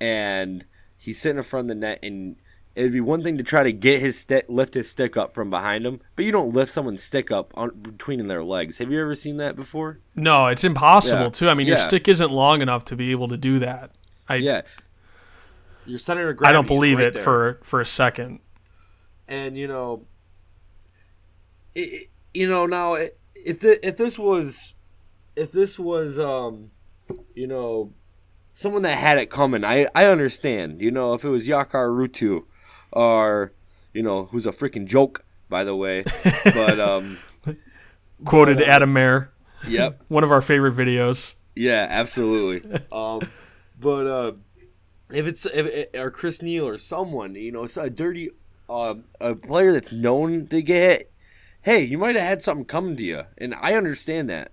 and 0.00 0.64
he's 0.96 1.20
sitting 1.20 1.38
in 1.38 1.44
front 1.44 1.64
of 1.64 1.68
the 1.68 1.74
net, 1.74 1.98
and 2.02 2.36
it'd 2.74 2.92
be 2.92 3.00
one 3.00 3.22
thing 3.22 3.36
to 3.38 3.42
try 3.42 3.62
to 3.62 3.72
get 3.72 4.00
his 4.00 4.18
stick, 4.18 4.46
lift 4.48 4.74
his 4.74 4.88
stick 4.88 5.16
up 5.16 5.34
from 5.34 5.50
behind 5.50 5.84
him, 5.84 6.00
but 6.14 6.24
you 6.24 6.32
don't 6.32 6.54
lift 6.54 6.70
someone's 6.70 7.02
stick 7.02 7.30
up 7.30 7.52
on 7.56 7.70
between 7.80 8.26
their 8.28 8.44
legs. 8.44 8.78
Have 8.78 8.92
you 8.92 9.00
ever 9.00 9.14
seen 9.14 9.38
that 9.38 9.56
before? 9.56 9.98
No, 10.14 10.46
it's 10.46 10.64
impossible 10.64 11.24
yeah. 11.24 11.30
too. 11.30 11.48
I 11.48 11.54
mean, 11.54 11.66
yeah. 11.66 11.74
your 11.74 11.84
stick 11.84 12.06
isn't 12.06 12.30
long 12.30 12.62
enough 12.62 12.84
to 12.86 12.96
be 12.96 13.10
able 13.10 13.28
to 13.28 13.36
do 13.36 13.58
that. 13.58 13.90
I, 14.28 14.36
yeah, 14.36 14.62
your 15.86 15.98
center 15.98 16.28
of 16.28 16.36
gravity. 16.36 16.50
I 16.50 16.52
don't 16.52 16.68
believe 16.68 16.98
right 16.98 17.08
it 17.08 17.14
there. 17.14 17.24
for 17.24 17.60
for 17.64 17.80
a 17.80 17.86
second. 17.86 18.40
And 19.26 19.56
you 19.56 19.66
know, 19.66 20.06
it, 21.74 22.08
you 22.34 22.48
know 22.48 22.66
now 22.66 22.94
if 22.94 23.60
the, 23.60 23.86
if 23.86 23.96
this 23.96 24.18
was 24.18 24.74
if 25.36 25.52
this 25.52 25.78
was 25.78 26.18
um 26.18 26.70
you 27.34 27.46
know 27.46 27.92
someone 28.60 28.82
that 28.82 28.98
had 28.98 29.18
it 29.18 29.30
coming, 29.30 29.64
I 29.64 29.86
I 29.94 30.04
understand. 30.06 30.80
You 30.80 30.90
know, 30.90 31.14
if 31.14 31.24
it 31.24 31.28
was 31.28 31.46
Jarkko 31.46 31.88
Ruutu 31.90 32.44
or 32.92 33.52
you 33.92 34.02
know, 34.02 34.26
who's 34.26 34.46
a 34.46 34.52
freaking 34.52 34.86
joke, 34.86 35.24
by 35.48 35.64
the 35.64 35.74
way. 35.74 36.04
But 36.44 36.78
um, 36.78 37.18
quoted 38.24 38.58
but, 38.58 38.68
uh, 38.68 38.70
Adam 38.70 38.92
Mair. 38.92 39.32
Yep, 39.66 40.02
one 40.08 40.24
of 40.24 40.32
our 40.32 40.42
favorite 40.42 40.76
videos. 40.76 41.34
Yeah, 41.54 41.86
absolutely. 41.88 42.70
um, 42.92 43.20
but 43.78 44.06
uh, 44.06 44.32
if 45.10 45.26
it's 45.26 45.46
if, 45.46 45.88
or 45.94 46.10
Chris 46.10 46.42
Neil 46.42 46.66
or 46.66 46.78
someone, 46.78 47.34
you 47.34 47.52
know, 47.52 47.64
it's 47.64 47.76
a 47.76 47.90
dirty 47.90 48.30
uh, 48.68 48.94
a 49.20 49.34
player 49.34 49.72
that's 49.72 49.92
known 49.92 50.46
to 50.48 50.62
get 50.62 50.76
hit. 50.76 51.12
Hey, 51.62 51.82
you 51.82 51.98
might 51.98 52.16
have 52.16 52.24
had 52.24 52.42
something 52.42 52.64
come 52.64 52.96
to 52.96 53.02
you, 53.02 53.24
and 53.36 53.54
I 53.54 53.74
understand 53.74 54.30
that. 54.30 54.52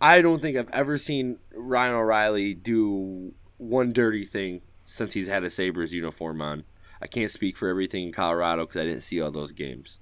I 0.00 0.22
don't 0.22 0.40
think 0.40 0.56
I've 0.56 0.70
ever 0.70 0.96
seen 0.96 1.38
Ryan 1.52 1.94
O'Reilly 1.94 2.54
do 2.54 3.32
one 3.56 3.92
dirty 3.92 4.24
thing 4.24 4.60
since 4.84 5.14
he's 5.14 5.26
had 5.26 5.42
a 5.42 5.50
Sabres 5.50 5.92
uniform 5.92 6.40
on. 6.40 6.62
I 7.02 7.08
can't 7.08 7.32
speak 7.32 7.56
for 7.56 7.68
everything 7.68 8.06
in 8.06 8.12
Colorado 8.12 8.64
because 8.64 8.80
I 8.80 8.84
didn't 8.84 9.02
see 9.02 9.20
all 9.20 9.32
those 9.32 9.50
games. 9.50 9.98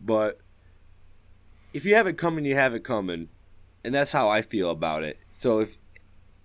But 0.00 0.38
if 1.72 1.84
you 1.84 1.96
have 1.96 2.06
it 2.06 2.16
coming, 2.16 2.44
you 2.44 2.54
have 2.54 2.74
it 2.74 2.84
coming, 2.84 3.28
and 3.82 3.92
that's 3.92 4.12
how 4.12 4.28
I 4.28 4.42
feel 4.42 4.70
about 4.70 5.02
it. 5.02 5.18
So 5.32 5.58
if 5.58 5.78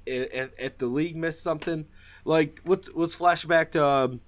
if, 0.05 0.51
if 0.57 0.77
the 0.79 0.87
league 0.87 1.15
missed 1.15 1.43
something, 1.43 1.85
like 2.25 2.59
let's 2.65 2.89
let's 2.95 3.13
flash 3.13 3.45
back 3.45 3.71
to 3.73 3.85
um, 3.85 4.21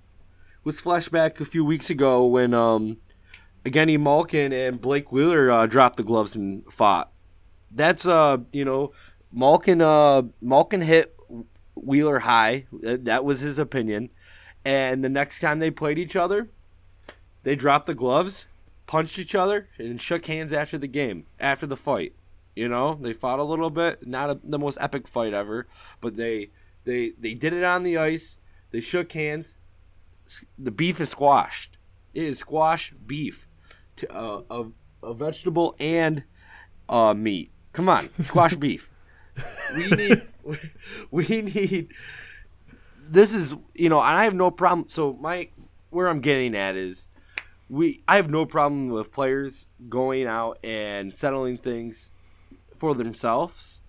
let's 0.64 0.80
flash 0.80 1.10
back 1.10 1.42
a 1.42 1.46
few 1.46 1.66
weeks 1.66 1.90
ago 1.90 2.26
when 2.28 2.54
um, 2.54 2.98
Evgeny 3.66 4.00
Malkin 4.00 4.54
and 4.54 4.80
Blake 4.80 5.12
Wheeler 5.12 5.50
uh, 5.50 5.66
dropped 5.66 5.98
the 5.98 6.04
gloves 6.04 6.36
and 6.36 6.64
fought. 6.72 7.12
That's 7.72 8.06
uh 8.06 8.38
you 8.54 8.64
know 8.64 8.94
Malkin 9.32 9.82
uh 9.82 10.24
Malkin 10.42 10.82
hit 10.82 11.18
Wheeler 11.76 12.20
high. 12.20 12.68
That 12.72 13.26
was 13.26 13.42
his 13.42 13.60
opinion. 13.60 14.12
And 14.64 15.04
the 15.04 15.10
next 15.10 15.40
time 15.40 15.60
they 15.60 15.72
played 15.72 16.00
each 16.00 16.16
other, 16.16 16.50
they 17.44 17.56
dropped 17.56 17.86
the 17.86 17.94
gloves, 17.94 18.46
punched 18.88 19.20
each 19.20 19.36
other, 19.36 19.68
and 19.78 20.02
shook 20.02 20.26
hands 20.26 20.54
after 20.54 20.78
the 20.78 20.88
game, 20.88 21.26
after 21.40 21.68
the 21.68 21.78
fight. 21.78 22.14
You 22.56 22.70
know, 22.70 22.98
they 23.00 23.14
fought 23.14 23.40
a 23.40 23.44
little 23.44 23.70
bit. 23.70 24.08
Not 24.08 24.30
a, 24.30 24.40
the 24.44 24.58
most 24.58 24.78
epic 24.80 25.08
fight 25.08 25.34
ever, 25.34 25.68
but 26.02 26.16
they 26.16 26.52
they 26.86 27.14
they 27.20 27.34
did 27.34 27.54
it 27.54 27.64
on 27.64 27.84
the 27.84 27.98
ice. 27.98 28.38
They 28.72 28.80
shook 28.80 29.12
hands. 29.12 29.56
The 30.58 30.72
beef 30.72 31.02
is 31.02 31.10
squashed. 31.10 31.78
It 32.14 32.24
is 32.24 32.40
squash 32.40 32.94
beef, 33.06 33.45
to, 33.98 34.14
uh, 34.14 34.42
a, 34.50 34.66
a 35.04 35.14
vegetable 35.14 35.76
and 35.80 36.24
uh, 36.90 37.14
meat. 37.14 37.52
Come 37.74 37.90
on, 37.90 38.02
squash 38.24 38.56
beef. 38.56 38.90
We 39.76 39.88
need 39.88 40.22
we 41.12 41.26
need. 41.42 41.94
This 43.08 43.34
is 43.34 43.56
you 43.74 43.90
know, 43.90 44.02
and 44.02 44.16
I 44.16 44.24
have 44.24 44.34
no 44.34 44.52
problem. 44.52 44.90
So 44.90 45.14
my 45.14 45.50
where 45.90 46.08
I'm 46.08 46.22
getting 46.22 46.56
at 46.56 46.76
is 46.76 47.08
we 47.70 48.04
I 48.08 48.16
have 48.16 48.30
no 48.30 48.46
problem 48.46 48.90
with 48.90 49.12
players 49.12 49.68
going 49.90 50.28
out 50.28 50.60
and 50.64 51.16
settling 51.16 51.58
things 51.58 52.12
for 52.78 52.94
themselves. 52.94 53.82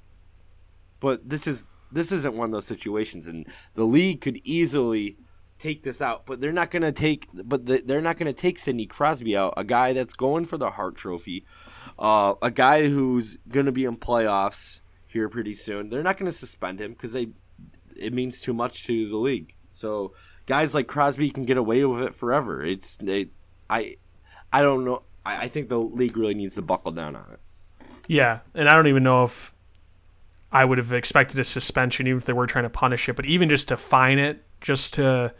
But 1.00 1.28
this 1.28 1.46
is 1.46 1.68
this 1.92 2.10
isn't 2.10 2.34
one 2.34 2.46
of 2.46 2.52
those 2.52 2.66
situations, 2.66 3.26
and 3.26 3.46
the 3.74 3.84
league 3.84 4.20
could 4.20 4.40
easily 4.44 5.18
take 5.58 5.82
this 5.82 6.00
out. 6.02 6.26
But 6.26 6.40
they're 6.40 6.52
not 6.52 6.70
to 6.82 6.92
take. 6.92 7.28
But 7.32 7.66
they're 7.66 8.00
not 8.00 8.18
to 8.32 8.40
take 8.40 8.58
Sidney 8.58 8.86
Crosby 8.86 9.36
out, 9.36 9.54
a 9.56 9.64
guy 9.64 9.92
that's 9.92 10.14
going 10.14 10.46
for 10.46 10.56
the 10.56 10.70
Hart 10.70 10.96
Trophy, 10.96 11.44
uh, 11.98 12.34
a 12.42 12.50
guy 12.50 12.88
who's 12.88 13.38
to 13.66 13.72
be 13.72 13.84
in 13.84 13.96
playoffs 13.96 14.80
here 15.06 15.28
pretty 15.28 15.54
soon. 15.54 15.88
They're 15.88 16.02
not 16.02 16.18
to 16.30 16.36
suspend 16.36 16.80
him 16.80 16.92
because 16.92 17.12
they 17.12 17.28
it 17.96 18.12
means 18.12 18.40
too 18.40 18.52
much 18.52 18.84
to 18.84 19.08
the 19.08 19.16
league. 19.16 19.54
So 19.74 20.12
guys 20.46 20.74
like 20.74 20.86
Crosby 20.86 21.30
can 21.30 21.44
get 21.44 21.56
away 21.56 21.84
with 21.84 22.02
it 22.02 22.14
forever. 22.14 22.64
It's 22.64 22.96
they, 22.96 23.28
I 23.68 23.96
I 24.52 24.62
don't 24.62 24.84
know. 24.84 25.02
I, 25.24 25.44
I 25.44 25.48
think 25.48 25.68
the 25.68 25.78
league 25.78 26.16
really 26.16 26.34
needs 26.34 26.54
to 26.54 26.62
buckle 26.62 26.92
down 26.92 27.16
on 27.16 27.26
it. 27.32 27.40
Yeah, 28.08 28.40
and 28.54 28.68
I 28.68 28.74
don't 28.74 28.86
even 28.86 29.02
know 29.02 29.24
if 29.24 29.52
I 30.52 30.64
would 30.64 30.78
have 30.78 30.92
expected 30.92 31.38
a 31.40 31.44
suspension, 31.44 32.06
even 32.06 32.18
if 32.18 32.24
they 32.24 32.32
were 32.32 32.46
trying 32.46 32.64
to 32.64 32.70
punish 32.70 33.08
it. 33.08 33.16
But 33.16 33.26
even 33.26 33.48
just 33.48 33.68
to 33.68 33.76
fine 33.76 34.18
it, 34.18 34.44
just 34.60 34.94
to 34.94 35.34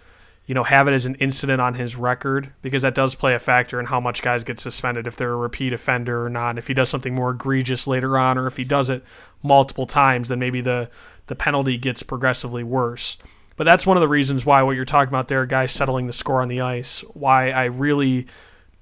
you 0.47 0.55
know 0.55 0.65
have 0.65 0.89
it 0.89 0.93
as 0.93 1.07
an 1.07 1.17
incident 1.17 1.61
on 1.61 1.75
his 1.75 1.97
record, 1.97 2.53
because 2.63 2.83
that 2.83 2.95
does 2.95 3.15
play 3.15 3.35
a 3.35 3.39
factor 3.39 3.81
in 3.81 3.87
how 3.87 4.01
much 4.01 4.23
guys 4.23 4.45
get 4.45 4.61
suspended 4.61 5.07
if 5.07 5.17
they're 5.17 5.33
a 5.33 5.37
repeat 5.37 5.73
offender 5.73 6.25
or 6.25 6.31
not. 6.31 6.59
If 6.59 6.69
he 6.69 6.75
does 6.75 6.89
something 6.89 7.15
more 7.15 7.31
egregious 7.31 7.87
later 7.87 8.17
on, 8.17 8.39
or 8.39 8.47
if 8.47 8.57
he 8.57 8.65
does 8.65 8.89
it 8.89 9.03
multiple 9.43 9.87
times, 9.87 10.29
then 10.29 10.39
maybe 10.39 10.61
the 10.61 10.89
the 11.27 11.35
penalty 11.35 11.77
gets 11.77 12.03
progressively 12.03 12.63
worse. 12.63 13.19
But 13.57 13.65
that's 13.65 13.87
one 13.87 13.97
of 13.97 14.03
the 14.03 14.09
reasons 14.09 14.45
why 14.45 14.63
what 14.63 14.77
you're 14.77 14.85
talking 14.85 15.09
about 15.09 15.29
there, 15.29 15.47
guys 15.47 15.73
settling 15.73 16.07
the 16.07 16.13
score 16.13 16.43
on 16.43 16.49
the 16.49 16.61
ice, 16.61 17.01
why 17.15 17.51
I 17.51 17.65
really 17.65 18.27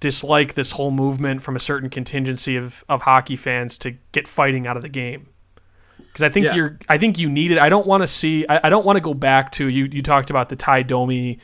dislike 0.01 0.55
this 0.55 0.73
whole 0.73 0.91
movement 0.91 1.43
from 1.43 1.57
a 1.57 1.61
certain 1.61 1.89
contingency 1.89 2.57
of, 2.57 2.85
of 2.89 3.03
hockey 3.03 3.37
fans 3.37 3.79
to 3.79 3.93
get 4.13 4.29
fighting 4.29 4.67
out 4.67 4.77
of 4.77 4.83
the 4.83 4.89
game. 4.89 5.29
Because 6.15 6.23
I 6.23 6.29
think 6.29 6.47
yeah. 6.47 6.55
you're 6.55 6.79
I 6.89 6.97
think 6.97 7.19
you 7.19 7.29
need 7.29 7.51
it. 7.51 7.59
I 7.59 7.69
don't 7.69 7.89
want 7.89 8.05
to 8.05 8.07
see 8.07 8.47
I, 8.49 8.69
I 8.69 8.71
don't 8.71 8.87
want 8.87 8.97
to 8.97 9.01
go 9.01 9.15
back 9.15 9.51
to 9.53 9.69
you 9.69 9.89
you 9.91 10.01
talked 10.01 10.31
about 10.31 10.49
the 10.49 10.55
Tie 10.55 10.85
Domi 10.85 11.41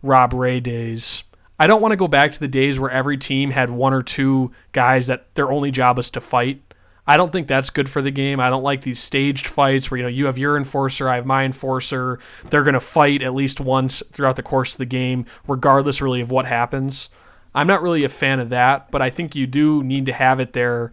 Rob 0.00 0.32
Ray 0.32 0.60
days. 0.60 1.24
I 1.58 1.66
don't 1.66 1.82
want 1.82 1.90
to 1.90 1.96
go 1.96 2.06
back 2.06 2.32
to 2.32 2.38
the 2.38 2.46
days 2.46 2.78
where 2.78 2.90
every 2.90 3.18
team 3.18 3.50
had 3.50 3.70
one 3.70 3.92
or 3.92 4.00
two 4.00 4.52
guys 4.70 5.08
that 5.08 5.34
their 5.34 5.50
only 5.50 5.72
job 5.72 5.96
was 5.96 6.08
to 6.10 6.20
fight. 6.20 6.62
I 7.04 7.16
don't 7.16 7.32
think 7.32 7.48
that's 7.48 7.70
good 7.70 7.88
for 7.88 8.00
the 8.00 8.12
game. 8.12 8.38
I 8.38 8.48
don't 8.48 8.62
like 8.62 8.82
these 8.82 9.00
staged 9.00 9.48
fights 9.48 9.90
where 9.90 9.98
you 9.98 10.04
know 10.04 10.08
you 10.08 10.26
have 10.26 10.38
your 10.38 10.56
enforcer, 10.56 11.08
I 11.08 11.16
have 11.16 11.26
my 11.26 11.44
enforcer. 11.44 12.20
They're 12.48 12.62
going 12.62 12.74
to 12.74 12.80
fight 12.80 13.22
at 13.22 13.34
least 13.34 13.60
once 13.60 14.04
throughout 14.12 14.36
the 14.36 14.44
course 14.44 14.74
of 14.74 14.78
the 14.78 14.86
game, 14.86 15.26
regardless 15.48 16.00
really 16.00 16.20
of 16.20 16.30
what 16.30 16.46
happens. 16.46 17.10
I'm 17.56 17.66
not 17.66 17.82
really 17.82 18.04
a 18.04 18.08
fan 18.08 18.38
of 18.38 18.50
that, 18.50 18.92
but 18.92 19.02
I 19.02 19.10
think 19.10 19.34
you 19.34 19.48
do 19.48 19.82
need 19.82 20.06
to 20.06 20.12
have 20.12 20.38
it 20.38 20.52
there 20.52 20.92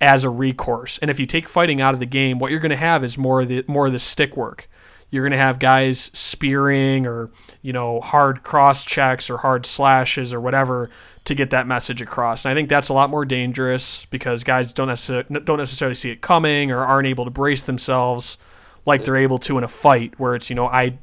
as 0.00 0.24
a 0.24 0.30
recourse. 0.30 0.98
And 0.98 1.10
if 1.10 1.20
you 1.20 1.26
take 1.26 1.48
fighting 1.48 1.80
out 1.80 1.94
of 1.94 2.00
the 2.00 2.06
game, 2.06 2.38
what 2.38 2.50
you're 2.50 2.60
going 2.60 2.70
to 2.70 2.76
have 2.76 3.04
is 3.04 3.18
more 3.18 3.42
of 3.42 3.48
the 3.48 3.64
more 3.66 3.86
of 3.86 3.92
the 3.92 3.98
stick 3.98 4.36
work. 4.36 4.68
You're 5.10 5.24
going 5.24 5.32
to 5.32 5.38
have 5.38 5.58
guys 5.58 6.10
spearing 6.14 7.06
or 7.06 7.30
you 7.62 7.72
know 7.72 8.00
hard 8.00 8.42
cross 8.42 8.84
checks 8.84 9.28
or 9.28 9.38
hard 9.38 9.66
slashes 9.66 10.32
or 10.32 10.40
whatever 10.40 10.90
to 11.24 11.34
get 11.34 11.50
that 11.50 11.66
message 11.66 12.00
across. 12.00 12.44
And 12.44 12.52
I 12.52 12.54
think 12.54 12.68
that's 12.68 12.88
a 12.88 12.94
lot 12.94 13.10
more 13.10 13.24
dangerous 13.24 14.06
because 14.06 14.44
guys 14.44 14.72
don't 14.72 14.88
necessarily 14.88 15.40
don't 15.40 15.58
necessarily 15.58 15.94
see 15.94 16.10
it 16.10 16.20
coming 16.20 16.70
or 16.70 16.84
aren't 16.84 17.08
able 17.08 17.24
to 17.24 17.30
brace 17.30 17.62
themselves 17.62 18.38
like 18.86 19.04
they're 19.04 19.16
able 19.16 19.38
to 19.38 19.58
in 19.58 19.64
a 19.64 19.68
fight 19.68 20.18
where 20.18 20.34
it's 20.34 20.48
you 20.48 20.56
know 20.56 20.66
I 20.66 20.98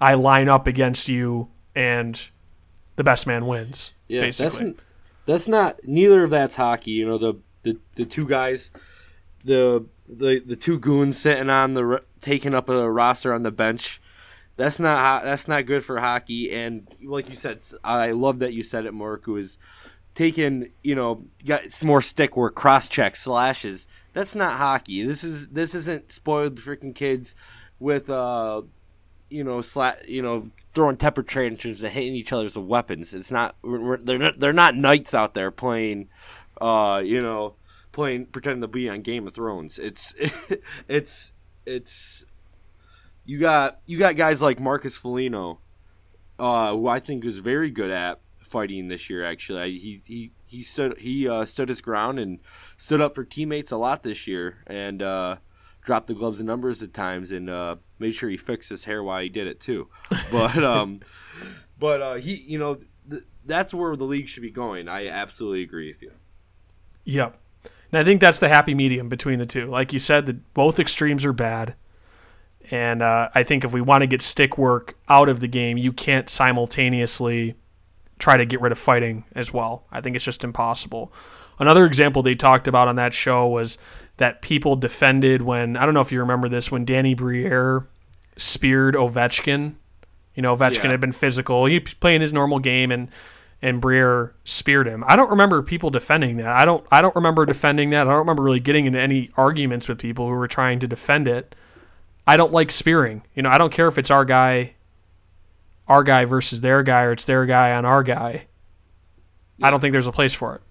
I 0.00 0.14
line 0.14 0.48
up 0.48 0.66
against 0.66 1.08
you 1.08 1.48
and 1.74 2.20
the 2.96 3.04
best 3.04 3.26
man 3.26 3.46
wins. 3.46 3.92
Yeah, 4.08 4.20
basically. 4.20 4.72
that's 4.72 4.84
that's 5.24 5.48
not 5.48 5.78
neither 5.84 6.24
of 6.24 6.30
that's 6.30 6.56
hockey. 6.56 6.92
You 6.92 7.06
know 7.06 7.18
the 7.18 7.34
the, 7.62 7.78
the 7.94 8.04
two 8.04 8.26
guys, 8.26 8.70
the 9.44 9.86
the 10.08 10.42
the 10.44 10.56
two 10.56 10.78
goons 10.78 11.18
sitting 11.18 11.50
on 11.50 11.74
the 11.74 12.02
taking 12.20 12.54
up 12.54 12.68
a 12.68 12.90
roster 12.90 13.32
on 13.32 13.42
the 13.42 13.52
bench 13.52 14.00
that's 14.56 14.78
not 14.78 15.24
that's 15.24 15.48
not 15.48 15.66
good 15.66 15.84
for 15.84 16.00
hockey. 16.00 16.52
And 16.52 16.86
like 17.02 17.28
you 17.28 17.34
said, 17.34 17.60
I 17.82 18.10
love 18.12 18.40
that 18.40 18.52
you 18.52 18.62
said 18.62 18.86
it, 18.86 18.94
Mark. 18.94 19.24
Who 19.24 19.36
is 19.36 19.58
taking 20.14 20.70
you 20.82 20.94
know 20.94 21.24
got 21.44 21.72
some 21.72 21.88
more 21.88 22.02
stick 22.02 22.36
work, 22.36 22.54
cross 22.54 22.88
check, 22.88 23.16
slashes. 23.16 23.88
That's 24.12 24.34
not 24.34 24.58
hockey. 24.58 25.04
This 25.04 25.24
is 25.24 25.48
this 25.48 25.74
isn't 25.74 26.12
spoiled 26.12 26.56
freaking 26.56 26.94
kids 26.94 27.34
with 27.78 28.10
uh 28.10 28.62
you 29.30 29.42
know 29.42 29.62
slat 29.62 30.08
you 30.08 30.22
know 30.22 30.50
throwing 30.74 30.96
temper 30.96 31.22
tantrums 31.22 31.82
and 31.82 31.92
hitting 31.92 32.14
each 32.14 32.32
other 32.32 32.44
with 32.44 32.56
weapons. 32.56 33.14
It's 33.14 33.30
not 33.30 33.56
they're 33.64 34.18
not 34.18 34.38
they're 34.38 34.52
not 34.52 34.76
knights 34.76 35.14
out 35.14 35.32
there 35.32 35.50
playing 35.50 36.08
uh 36.62 37.02
you 37.04 37.20
know 37.20 37.56
playing 37.92 38.26
pretending 38.26 38.62
to 38.62 38.68
be 38.68 38.88
on 38.88 39.02
Game 39.02 39.26
of 39.26 39.34
Thrones. 39.34 39.78
It's 39.78 40.14
it's 40.88 41.32
it's 41.66 42.24
you 43.24 43.38
got 43.38 43.80
you 43.86 43.98
got 43.98 44.16
guys 44.16 44.42
like 44.42 44.58
Marcus 44.58 44.96
Foligno, 44.96 45.60
uh, 46.38 46.72
who 46.72 46.88
I 46.88 46.98
think 46.98 47.24
is 47.24 47.38
very 47.38 47.70
good 47.70 47.90
at 47.90 48.20
fighting 48.40 48.88
this 48.88 49.08
year. 49.08 49.24
Actually, 49.24 49.78
he 49.78 50.02
he 50.06 50.32
he 50.46 50.62
stood 50.62 50.98
he 50.98 51.28
uh, 51.28 51.44
stood 51.44 51.68
his 51.68 51.80
ground 51.80 52.18
and 52.18 52.40
stood 52.76 53.00
up 53.00 53.14
for 53.14 53.24
teammates 53.24 53.70
a 53.70 53.76
lot 53.76 54.02
this 54.02 54.26
year, 54.26 54.58
and 54.66 55.02
uh, 55.02 55.36
dropped 55.82 56.06
the 56.06 56.14
gloves 56.14 56.40
and 56.40 56.46
numbers 56.46 56.82
at 56.82 56.92
times, 56.92 57.30
and 57.30 57.48
uh, 57.48 57.76
made 57.98 58.14
sure 58.14 58.30
he 58.30 58.36
fixed 58.36 58.70
his 58.70 58.84
hair 58.84 59.02
while 59.02 59.22
he 59.22 59.28
did 59.28 59.46
it 59.46 59.60
too. 59.60 59.88
But 60.32 60.62
um, 60.64 61.00
but 61.78 62.02
uh, 62.02 62.14
he 62.14 62.34
you 62.34 62.58
know 62.58 62.78
th- 63.08 63.24
that's 63.44 63.74
where 63.74 63.94
the 63.96 64.04
league 64.04 64.28
should 64.28 64.42
be 64.42 64.50
going. 64.50 64.88
I 64.88 65.08
absolutely 65.08 65.62
agree 65.62 65.92
with 65.92 66.02
you. 66.02 66.12
Yep. 67.04 67.38
And 67.90 67.98
I 67.98 68.04
think 68.04 68.20
that's 68.20 68.38
the 68.38 68.48
happy 68.48 68.74
medium 68.74 69.08
between 69.08 69.38
the 69.38 69.46
two. 69.46 69.66
Like 69.66 69.92
you 69.92 69.98
said, 69.98 70.26
that 70.26 70.54
both 70.54 70.78
extremes 70.78 71.24
are 71.24 71.32
bad. 71.32 71.74
And 72.70 73.02
uh, 73.02 73.28
I 73.34 73.42
think 73.42 73.64
if 73.64 73.72
we 73.72 73.80
want 73.80 74.02
to 74.02 74.06
get 74.06 74.22
stick 74.22 74.56
work 74.56 74.96
out 75.08 75.28
of 75.28 75.40
the 75.40 75.48
game, 75.48 75.76
you 75.76 75.92
can't 75.92 76.30
simultaneously 76.30 77.54
try 78.18 78.36
to 78.36 78.46
get 78.46 78.60
rid 78.60 78.72
of 78.72 78.78
fighting 78.78 79.24
as 79.34 79.52
well. 79.52 79.84
I 79.90 80.00
think 80.00 80.16
it's 80.16 80.24
just 80.24 80.44
impossible. 80.44 81.12
Another 81.58 81.84
example 81.84 82.22
they 82.22 82.34
talked 82.34 82.66
about 82.66 82.88
on 82.88 82.96
that 82.96 83.12
show 83.12 83.46
was 83.46 83.76
that 84.16 84.42
people 84.42 84.76
defended 84.76 85.42
when 85.42 85.76
I 85.76 85.84
don't 85.84 85.94
know 85.94 86.00
if 86.00 86.12
you 86.12 86.20
remember 86.20 86.48
this 86.48 86.70
when 86.70 86.84
Danny 86.84 87.14
Briere 87.14 87.86
speared 88.36 88.94
Ovechkin. 88.94 89.74
You 90.34 90.42
know, 90.42 90.56
Ovechkin 90.56 90.84
yeah. 90.84 90.90
had 90.92 91.00
been 91.00 91.12
physical. 91.12 91.66
He 91.66 91.78
was 91.78 91.94
playing 91.94 92.20
his 92.20 92.32
normal 92.32 92.58
game 92.58 92.90
and 92.90 93.08
and 93.62 93.80
Briere 93.80 94.34
speared 94.42 94.88
him. 94.88 95.04
I 95.06 95.14
don't 95.14 95.30
remember 95.30 95.62
people 95.62 95.88
defending 95.90 96.36
that. 96.38 96.48
I 96.48 96.64
don't 96.64 96.84
I 96.90 97.00
don't 97.00 97.14
remember 97.14 97.46
defending 97.46 97.90
that. 97.90 98.08
I 98.08 98.10
don't 98.10 98.18
remember 98.18 98.42
really 98.42 98.60
getting 98.60 98.86
into 98.86 99.00
any 99.00 99.30
arguments 99.36 99.88
with 99.88 99.98
people 99.98 100.26
who 100.26 100.32
were 100.32 100.48
trying 100.48 100.80
to 100.80 100.88
defend 100.88 101.28
it. 101.28 101.54
I 102.26 102.36
don't 102.36 102.52
like 102.52 102.70
spearing. 102.70 103.22
You 103.34 103.42
know, 103.42 103.50
I 103.50 103.58
don't 103.58 103.72
care 103.72 103.88
if 103.88 103.98
it's 103.98 104.10
our 104.10 104.24
guy, 104.24 104.74
our 105.86 106.02
guy 106.02 106.24
versus 106.24 106.60
their 106.60 106.82
guy, 106.82 107.02
or 107.02 107.12
it's 107.12 107.24
their 107.24 107.46
guy 107.46 107.72
on 107.72 107.84
our 107.84 108.02
guy. 108.02 108.46
Yeah. 109.56 109.68
I 109.68 109.70
don't 109.70 109.80
think 109.80 109.92
there's 109.92 110.06
a 110.06 110.12
place 110.12 110.34
for 110.34 110.56
it. 110.56 110.62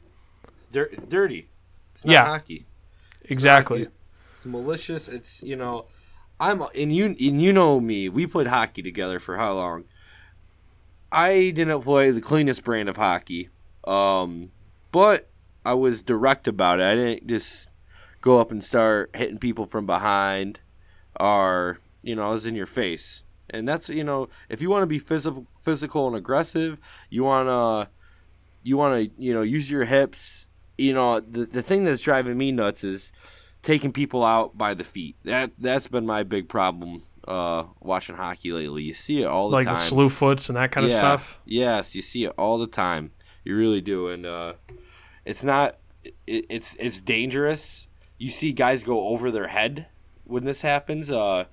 It's, 0.49 0.67
dir- 0.67 0.89
it's 0.91 1.05
dirty. 1.05 1.49
It's 1.93 2.05
not 2.05 2.11
yeah. 2.11 2.25
hockey. 2.25 2.65
It's 3.21 3.31
exactly. 3.31 3.83
Hockey. 3.85 3.95
It's 4.35 4.45
malicious. 4.45 5.07
It's 5.07 5.41
you 5.43 5.55
know, 5.55 5.85
I'm 6.41 6.61
and 6.75 6.93
you 6.93 7.05
and 7.05 7.41
you 7.41 7.53
know 7.53 7.79
me. 7.79 8.09
We 8.09 8.27
played 8.27 8.47
hockey 8.47 8.81
together 8.81 9.19
for 9.19 9.37
how 9.37 9.53
long? 9.53 9.85
I 11.11 11.51
didn't 11.51 11.81
play 11.81 12.11
the 12.11 12.21
cleanest 12.21 12.63
brand 12.63 12.89
of 12.89 12.97
hockey, 12.97 13.49
um, 13.85 14.51
but 14.91 15.29
I 15.65 15.73
was 15.73 16.03
direct 16.03 16.47
about 16.47 16.79
it. 16.79 16.83
I 16.83 16.95
didn't 16.95 17.27
just 17.27 17.69
go 18.21 18.39
up 18.39 18.51
and 18.51 18.63
start 18.63 19.15
hitting 19.15 19.39
people 19.39 19.65
from 19.65 19.85
behind 19.85 20.59
or 21.19 21.79
you 22.03 22.15
know 22.15 22.33
is 22.33 22.45
in 22.45 22.55
your 22.55 22.65
face 22.67 23.23
and 23.49 23.67
that's 23.67 23.89
you 23.89 24.03
know 24.03 24.29
if 24.47 24.61
you 24.61 24.69
want 24.69 24.83
to 24.83 24.87
be 24.87 24.99
physical 24.99 25.45
physical 25.61 26.07
and 26.07 26.15
aggressive 26.15 26.77
you 27.09 27.23
want 27.23 27.47
to 27.47 27.89
you 28.63 28.77
want 28.77 28.95
to 28.95 29.21
you 29.21 29.33
know 29.33 29.41
use 29.41 29.69
your 29.69 29.85
hips 29.85 30.47
you 30.77 30.93
know 30.93 31.19
the, 31.19 31.45
the 31.45 31.61
thing 31.61 31.83
that's 31.83 32.01
driving 32.01 32.37
me 32.37 32.51
nuts 32.51 32.83
is 32.83 33.11
taking 33.63 33.91
people 33.91 34.23
out 34.23 34.57
by 34.57 34.73
the 34.73 34.83
feet. 34.83 35.15
That 35.23 35.51
that's 35.57 35.87
been 35.87 36.05
my 36.05 36.23
big 36.23 36.49
problem 36.49 37.03
uh, 37.27 37.63
watching 37.79 38.15
hockey 38.15 38.51
lately. 38.51 38.83
You 38.83 38.93
see 38.93 39.21
it 39.21 39.25
all 39.25 39.49
the 39.49 39.55
like 39.55 39.65
time. 39.65 39.75
the 39.75 39.79
slew 39.79 40.09
foots 40.09 40.49
and 40.49 40.57
that 40.57 40.71
kind 40.71 40.85
of 40.85 40.91
stuff. 40.91 41.39
Yes, 41.45 41.95
you 41.95 42.01
see 42.01 42.25
it 42.25 42.33
all 42.37 42.57
the 42.57 42.67
time. 42.67 43.11
You 43.43 43.55
really 43.55 43.81
do, 43.81 44.07
and 44.07 44.25
uh, 44.25 44.53
it's 45.25 45.43
not. 45.43 45.77
It, 46.03 46.45
it's 46.49 46.75
it's 46.79 47.01
dangerous. 47.01 47.87
You 48.17 48.31
see 48.31 48.51
guys 48.51 48.83
go 48.83 49.07
over 49.07 49.31
their 49.31 49.47
head 49.47 49.87
when 50.25 50.45
this 50.45 50.61
happens. 50.61 51.09
Uh, 51.09 51.45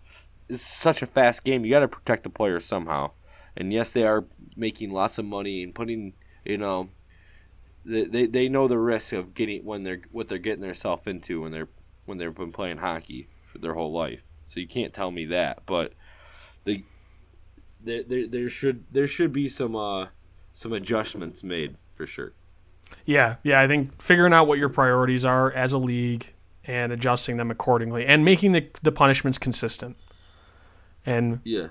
it's 0.48 0.62
such 0.62 1.02
a 1.02 1.06
fast 1.06 1.44
game. 1.44 1.64
You 1.64 1.70
got 1.70 1.80
to 1.80 1.88
protect 1.88 2.24
the 2.24 2.30
players 2.30 2.64
somehow. 2.64 3.12
And 3.56 3.72
yes, 3.72 3.90
they 3.90 4.04
are 4.04 4.24
making 4.56 4.90
lots 4.90 5.18
of 5.18 5.24
money 5.24 5.62
and 5.62 5.74
putting. 5.74 6.14
You 6.44 6.58
know, 6.58 6.90
they 7.84 8.04
they, 8.04 8.26
they 8.26 8.48
know 8.48 8.68
the 8.68 8.78
risk 8.78 9.12
of 9.12 9.34
getting 9.34 9.64
when 9.64 9.82
they're 9.82 10.00
what 10.12 10.28
they're 10.28 10.38
getting 10.38 10.62
themselves 10.62 11.06
into 11.06 11.42
when 11.42 11.52
they're 11.52 11.68
when 12.06 12.18
they've 12.18 12.34
been 12.34 12.52
playing 12.52 12.78
hockey 12.78 13.28
for 13.44 13.58
their 13.58 13.74
whole 13.74 13.92
life. 13.92 14.20
So 14.48 14.60
you 14.60 14.66
can't 14.66 14.92
tell 14.94 15.10
me 15.10 15.26
that, 15.26 15.62
but 15.66 15.92
the 16.64 16.82
there, 17.84 18.02
there, 18.02 18.26
there 18.26 18.48
should 18.48 18.84
there 18.90 19.06
should 19.06 19.32
be 19.32 19.48
some 19.48 19.76
uh 19.76 20.06
some 20.54 20.72
adjustments 20.72 21.44
made 21.44 21.76
for 21.94 22.06
sure. 22.06 22.32
Yeah, 23.04 23.36
yeah. 23.42 23.60
I 23.60 23.68
think 23.68 24.00
figuring 24.00 24.32
out 24.32 24.46
what 24.48 24.58
your 24.58 24.70
priorities 24.70 25.24
are 25.24 25.52
as 25.52 25.72
a 25.72 25.78
league 25.78 26.32
and 26.64 26.90
adjusting 26.92 27.36
them 27.36 27.50
accordingly, 27.50 28.06
and 28.06 28.24
making 28.24 28.52
the 28.52 28.66
the 28.82 28.90
punishments 28.92 29.38
consistent. 29.38 29.96
And 31.06 31.40
Yeah. 31.44 31.68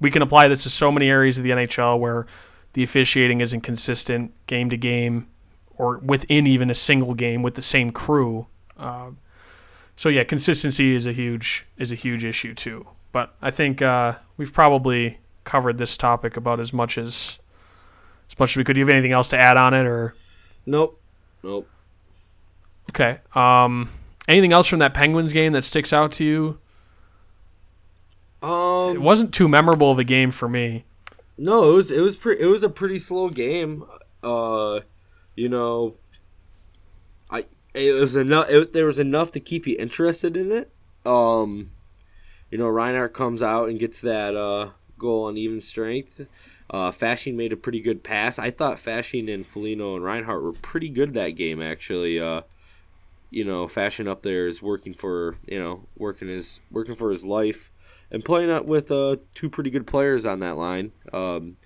we 0.00 0.10
can 0.10 0.22
apply 0.22 0.48
this 0.48 0.62
to 0.64 0.70
so 0.70 0.90
many 0.90 1.08
areas 1.08 1.38
of 1.38 1.44
the 1.44 1.50
NHL 1.50 1.98
where 1.98 2.26
the 2.72 2.82
officiating 2.82 3.40
isn't 3.40 3.60
consistent 3.60 4.32
game 4.46 4.70
to 4.70 4.76
game, 4.76 5.26
or 5.76 5.98
within 5.98 6.46
even 6.46 6.70
a 6.70 6.74
single 6.74 7.14
game 7.14 7.42
with 7.42 7.54
the 7.54 7.62
same 7.62 7.90
crew. 7.90 8.46
Uh, 8.76 9.10
so 10.02 10.08
yeah, 10.08 10.24
consistency 10.24 10.96
is 10.96 11.06
a 11.06 11.12
huge 11.12 11.64
is 11.78 11.92
a 11.92 11.94
huge 11.94 12.24
issue 12.24 12.54
too. 12.54 12.88
But 13.12 13.36
I 13.40 13.52
think 13.52 13.80
uh, 13.80 14.14
we've 14.36 14.52
probably 14.52 15.18
covered 15.44 15.78
this 15.78 15.96
topic 15.96 16.36
about 16.36 16.58
as 16.58 16.72
much 16.72 16.98
as 16.98 17.38
as 18.28 18.36
much 18.36 18.50
as 18.50 18.56
we 18.56 18.64
could. 18.64 18.74
Do 18.74 18.80
you 18.80 18.84
have 18.84 18.92
anything 18.92 19.12
else 19.12 19.28
to 19.28 19.38
add 19.38 19.56
on 19.56 19.74
it, 19.74 19.86
or 19.86 20.16
Nope. 20.66 21.00
Nope. 21.44 21.68
okay? 22.90 23.20
Um, 23.36 23.90
anything 24.26 24.52
else 24.52 24.66
from 24.66 24.80
that 24.80 24.92
Penguins 24.92 25.32
game 25.32 25.52
that 25.52 25.62
sticks 25.62 25.92
out 25.92 26.10
to 26.14 26.24
you? 26.24 26.58
Um, 28.42 28.96
It 28.96 29.02
wasn't 29.02 29.32
too 29.32 29.46
memorable 29.46 29.92
of 29.92 30.00
a 30.00 30.04
game 30.04 30.32
for 30.32 30.48
me. 30.48 30.84
No, 31.38 31.70
it 31.70 31.74
was 31.74 31.90
it 31.92 32.00
was 32.00 32.16
pretty 32.16 32.42
it 32.42 32.46
was 32.46 32.64
a 32.64 32.68
pretty 32.68 32.98
slow 32.98 33.28
game. 33.28 33.84
Uh, 34.20 34.80
you 35.36 35.48
know, 35.48 35.94
it 37.74 37.92
was 37.92 38.16
enough. 38.16 38.48
It, 38.50 38.72
there 38.72 38.86
was 38.86 38.98
enough 38.98 39.32
to 39.32 39.40
keep 39.40 39.66
you 39.66 39.76
interested 39.78 40.36
in 40.36 40.52
it. 40.52 40.70
Um, 41.04 41.70
you 42.50 42.58
know, 42.58 42.68
Reinhart 42.68 43.14
comes 43.14 43.42
out 43.42 43.68
and 43.68 43.78
gets 43.78 44.00
that 44.00 44.36
uh 44.36 44.70
goal 44.98 45.26
on 45.26 45.36
even 45.36 45.60
strength. 45.60 46.26
Uh, 46.70 46.90
Fasching 46.90 47.34
made 47.34 47.52
a 47.52 47.56
pretty 47.56 47.80
good 47.80 48.02
pass. 48.02 48.38
I 48.38 48.50
thought 48.50 48.78
Fasching 48.78 49.32
and 49.32 49.46
Foligno 49.46 49.94
and 49.94 50.04
Reinhart 50.04 50.42
were 50.42 50.52
pretty 50.52 50.88
good 50.88 51.12
that 51.12 51.30
game 51.30 51.60
actually. 51.60 52.18
Uh, 52.18 52.42
you 53.30 53.44
know, 53.44 53.66
Fasching 53.66 54.08
up 54.08 54.22
there 54.22 54.46
is 54.46 54.62
working 54.62 54.94
for 54.94 55.36
you 55.46 55.58
know 55.58 55.84
working 55.96 56.28
his 56.28 56.60
working 56.70 56.94
for 56.94 57.10
his 57.10 57.24
life 57.24 57.70
and 58.10 58.24
playing 58.24 58.50
up 58.50 58.64
with 58.64 58.90
uh, 58.90 59.16
two 59.34 59.50
pretty 59.50 59.70
good 59.70 59.86
players 59.86 60.24
on 60.24 60.38
that 60.40 60.56
line. 60.56 60.92
Um, 61.12 61.56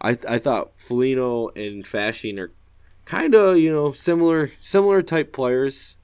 I 0.00 0.18
I 0.28 0.38
thought 0.38 0.72
Foligno 0.76 1.48
and 1.50 1.84
Fasching 1.84 2.38
are 2.38 2.52
kind 3.10 3.34
of 3.34 3.56
you 3.58 3.72
know 3.72 3.90
similar 3.92 4.52
similar 4.60 5.02
type 5.02 5.32
players, 5.32 5.96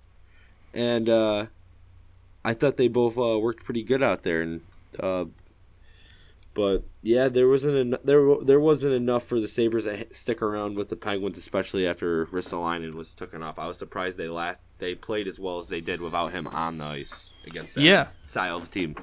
and 0.74 1.08
uh, 1.08 1.46
I 2.44 2.52
thought 2.52 2.76
they 2.76 2.88
both 2.88 3.16
uh, 3.16 3.38
worked 3.38 3.64
pretty 3.64 3.84
good 3.84 4.02
out 4.02 4.24
there. 4.24 4.42
And 4.42 4.60
uh, 4.98 5.26
but 6.52 6.82
yeah, 7.02 7.28
there 7.28 7.48
wasn't 7.48 7.76
en- 7.76 8.00
there 8.02 8.26
there 8.42 8.58
wasn't 8.60 8.94
enough 8.94 9.24
for 9.24 9.38
the 9.40 9.46
Sabres 9.48 9.84
to 9.84 10.00
h- 10.00 10.08
stick 10.12 10.42
around 10.42 10.76
with 10.76 10.88
the 10.88 10.96
Penguins, 10.96 11.38
especially 11.38 11.86
after 11.86 12.26
Ristolainen 12.26 12.94
was 12.94 13.14
taken 13.14 13.42
off. 13.42 13.58
I 13.58 13.66
was 13.68 13.78
surprised 13.78 14.16
they 14.16 14.28
la- 14.28 14.54
they 14.78 14.94
played 14.94 15.28
as 15.28 15.38
well 15.38 15.58
as 15.58 15.68
they 15.68 15.80
did 15.80 16.00
without 16.00 16.32
him 16.32 16.46
on 16.48 16.78
the 16.78 16.84
ice 16.84 17.32
against 17.46 17.74
that 17.76 17.82
Yeah. 17.82 18.06
style 18.26 18.56
of 18.58 18.70
team. 18.70 18.96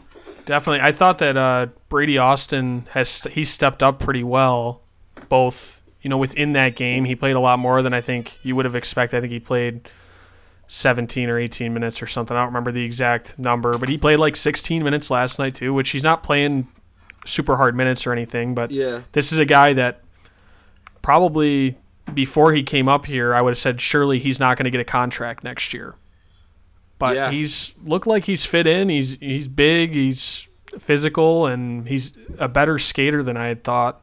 Definitely, 0.45 0.82
I 0.82 0.91
thought 0.91 1.20
that 1.20 1.38
uh, 1.38 1.68
Brady 1.89 2.18
Austin 2.18 2.86
has 2.91 3.22
he 3.32 3.45
stepped 3.45 3.82
up 3.82 3.99
pretty 3.99 4.24
well, 4.26 4.82
both 5.30 5.83
you 6.04 6.10
know 6.10 6.18
within 6.18 6.54
that 6.54 6.76
game. 6.76 7.06
He 7.06 7.16
played 7.16 7.36
a 7.36 7.39
lot 7.39 7.58
more 7.58 7.82
than 7.82 7.93
I 7.93 8.01
think 8.01 8.38
you 8.43 8.56
would 8.56 8.66
have 8.66 8.76
expected. 8.76 9.18
I 9.18 9.22
think 9.22 9.32
he 9.34 9.39
played 9.39 9.89
17 10.68 11.30
or 11.30 11.39
18 11.39 11.74
minutes 11.74 12.01
or 12.01 12.08
something. 12.08 12.36
I 12.38 12.41
don't 12.41 12.49
remember 12.49 12.72
the 12.72 12.84
exact 12.84 13.39
number, 13.39 13.78
but 13.78 13.89
he 13.89 13.97
played 13.97 14.20
like 14.20 14.36
16 14.36 14.84
minutes 14.84 15.10
last 15.10 15.39
night 15.39 15.56
too, 15.56 15.74
which 15.74 15.89
he's 15.89 16.04
not 16.04 16.22
playing 16.24 16.68
super 17.26 17.56
hard 17.56 17.76
minutes 17.76 18.06
or 18.06 18.12
anything. 18.12 18.54
But 18.54 18.70
Yeah, 18.72 19.01
this 19.14 19.32
is 19.32 19.39
a 19.39 19.45
guy 19.45 19.74
that 19.74 20.01
probably 21.01 21.78
before 22.14 22.54
he 22.54 22.64
came 22.64 22.89
up 22.89 23.06
here, 23.06 23.34
I 23.34 23.41
would 23.41 23.51
have 23.51 23.58
said 23.58 23.80
surely 23.82 24.20
he's 24.20 24.39
not 24.39 24.58
going 24.58 24.66
to 24.66 24.72
get 24.72 24.82
a 24.82 24.86
contract 24.86 25.43
next 25.43 25.74
year. 25.74 25.95
But 26.99 27.16
Yeah. 27.16 27.32
he's 27.32 27.76
looked 27.84 28.08
like 28.08 28.26
he's 28.26 28.45
fit 28.45 28.68
in. 28.68 28.89
He's 28.89 29.18
he's 29.20 29.47
big. 29.47 29.93
He's 29.93 30.47
physical, 30.80 31.45
and 31.45 31.88
he's 31.88 32.14
a 32.39 32.47
better 32.47 32.80
skater 32.80 33.22
than 33.24 33.38
I 33.38 33.47
had 33.47 33.64
thought. 33.64 34.01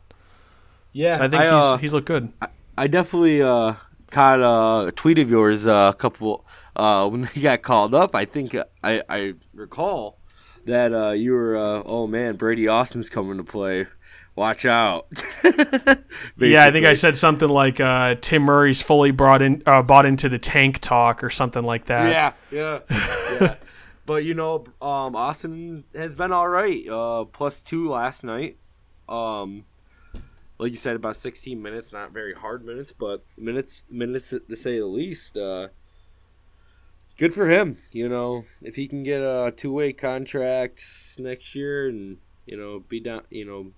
Yeah. 0.92 1.16
I 1.22 1.28
think 1.28 1.42
I, 1.42 1.46
uh, 1.48 1.72
he's 1.72 1.80
he's 1.82 1.92
looked 1.92 2.06
good. 2.06 2.32
I 2.76 2.86
definitely 2.86 3.42
uh, 3.42 3.74
caught 4.10 4.40
a 4.40 4.92
tweet 4.92 5.18
of 5.18 5.30
yours 5.30 5.66
uh, 5.66 5.92
a 5.94 5.96
couple 5.96 6.44
uh, 6.76 7.08
when 7.08 7.24
he 7.24 7.40
got 7.40 7.62
called 7.62 7.94
up. 7.94 8.14
I 8.14 8.24
think 8.24 8.54
I, 8.82 9.02
I 9.08 9.34
recall 9.54 10.18
that 10.64 10.92
uh, 10.92 11.10
you 11.10 11.32
were 11.32 11.56
uh, 11.56 11.82
oh 11.84 12.06
man 12.06 12.36
Brady 12.36 12.68
Austin's 12.68 13.08
coming 13.08 13.36
to 13.36 13.44
play. 13.44 13.86
Watch 14.36 14.64
out. 14.64 15.06
Yeah, 16.38 16.64
I 16.64 16.70
think 16.70 16.86
I 16.86 16.94
said 16.94 17.16
something 17.16 17.48
like 17.48 17.80
uh, 17.80 18.14
Tim 18.20 18.42
Murray's 18.42 18.80
fully 18.80 19.10
brought 19.10 19.42
in, 19.42 19.62
uh, 19.66 19.82
bought 19.82 20.06
into 20.06 20.28
the 20.28 20.38
tank 20.38 20.78
talk 20.78 21.22
or 21.22 21.28
something 21.30 21.62
like 21.62 21.86
that. 21.86 22.10
Yeah, 22.50 22.78
yeah, 22.90 23.36
yeah. 23.40 23.54
but 24.06 24.24
you 24.24 24.34
know, 24.34 24.64
um, 24.80 25.14
Austin 25.14 25.84
has 25.94 26.14
been 26.14 26.32
all 26.32 26.48
right. 26.48 26.88
Uh, 26.88 27.24
plus 27.24 27.60
two 27.60 27.90
last 27.90 28.24
night. 28.24 28.56
Um, 29.08 29.64
like 30.60 30.70
you 30.72 30.76
said, 30.76 30.96
about 30.96 31.16
16 31.16 31.60
minutes. 31.60 31.92
Not 31.92 32.12
very 32.12 32.34
hard 32.34 32.64
minutes, 32.64 32.92
but 32.96 33.24
minutes, 33.36 33.82
minutes 33.90 34.30
to 34.30 34.56
say 34.56 34.78
the 34.78 34.86
least. 34.86 35.36
Uh, 35.36 35.68
good 37.18 37.34
for 37.34 37.48
him. 37.48 37.78
You 37.92 38.08
know, 38.08 38.44
if 38.62 38.76
he 38.76 38.86
can 38.88 39.02
get 39.02 39.22
a 39.22 39.52
two-way 39.56 39.92
contract 39.92 40.82
next 41.18 41.54
year, 41.54 41.88
and 41.88 42.18
you 42.46 42.56
know, 42.56 42.84
be 42.88 43.00
down, 43.00 43.22
you 43.30 43.44
know. 43.44 43.72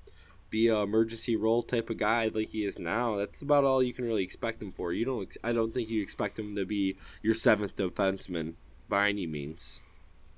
Be 0.51 0.69
a 0.69 0.81
emergency 0.81 1.35
role 1.35 1.63
type 1.63 1.89
of 1.89 1.97
guy 1.97 2.31
like 2.35 2.51
he 2.51 2.67
is 2.67 2.79
now. 2.79 3.17
That's 3.17 3.41
about 3.41 3.65
all 3.65 3.83
you 3.83 3.95
can 3.95 4.05
really 4.05 4.23
expect 4.23 4.61
him 4.61 4.71
for. 4.71 4.93
You 4.93 5.07
don't. 5.07 5.35
I 5.43 5.51
don't 5.53 5.73
think 5.73 5.89
you 5.89 6.03
expect 6.03 6.39
him 6.39 6.55
to 6.57 6.67
be 6.67 6.97
your 7.23 7.33
seventh 7.33 7.75
defenseman 7.75 8.53
by 8.87 9.09
any 9.09 9.27
means. 9.27 9.81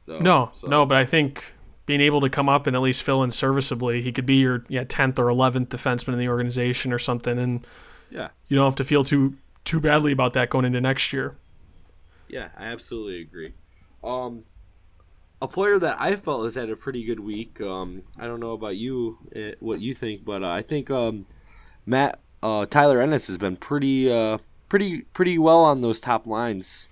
So- 0.06 0.20
No, 0.20 0.50
so- 0.52 0.68
no, 0.68 0.86
but 0.86 0.98
I 0.98 1.04
think 1.04 1.42
being 1.86 2.00
able 2.00 2.20
to 2.20 2.30
come 2.30 2.48
up 2.48 2.66
and 2.66 2.74
at 2.76 2.82
least 2.82 3.02
fill 3.02 3.22
in 3.22 3.30
serviceably, 3.30 4.02
he 4.02 4.12
could 4.12 4.26
be 4.26 4.36
your 4.36 4.64
yeah 4.68 4.84
tenth 4.84 5.18
or 5.18 5.28
eleventh 5.28 5.68
defenseman 5.70 6.14
in 6.14 6.18
the 6.18 6.28
organization 6.28 6.92
or 6.92 6.98
something, 6.98 7.38
and 7.38 7.66
Yeah, 8.10 8.30
you 8.48 8.56
don't 8.56 8.66
have 8.66 8.76
to 8.76 8.84
feel 8.84 9.04
too 9.04 9.36
too 9.64 9.80
badly 9.80 10.12
about 10.12 10.32
that 10.34 10.50
going 10.50 10.64
into 10.64 10.80
next 10.80 11.12
year. 11.12 11.36
yeah, 12.28 12.48
I 12.56 12.64
absolutely 12.66 13.20
agree. 13.20 13.54
Um, 14.02 14.44
a 15.42 15.48
player 15.48 15.78
that 15.78 15.96
I 16.00 16.16
felt 16.16 16.44
has 16.44 16.54
had 16.54 16.70
a 16.70 16.76
pretty 16.76 17.04
good 17.04 17.20
week. 17.20 17.60
Um, 17.60 18.02
I 18.18 18.26
don't 18.26 18.40
know 18.40 18.52
about 18.52 18.76
you, 18.76 19.18
eh, 19.34 19.52
what 19.60 19.80
you 19.80 19.94
think, 19.94 20.24
but 20.24 20.42
uh, 20.42 20.48
I 20.50 20.62
think 20.62 20.90
um, 20.90 21.26
Matt 21.86 22.20
uh, 22.42 22.66
Tyler 22.66 23.00
Ennis 23.00 23.26
has 23.28 23.38
been 23.38 23.56
pretty, 23.56 24.10
uh, 24.12 24.38
pretty, 24.68 25.02
pretty 25.14 25.38
well 25.38 25.60
on 25.60 25.80
those 25.82 26.00
top 26.00 26.26
lines. 26.26 26.88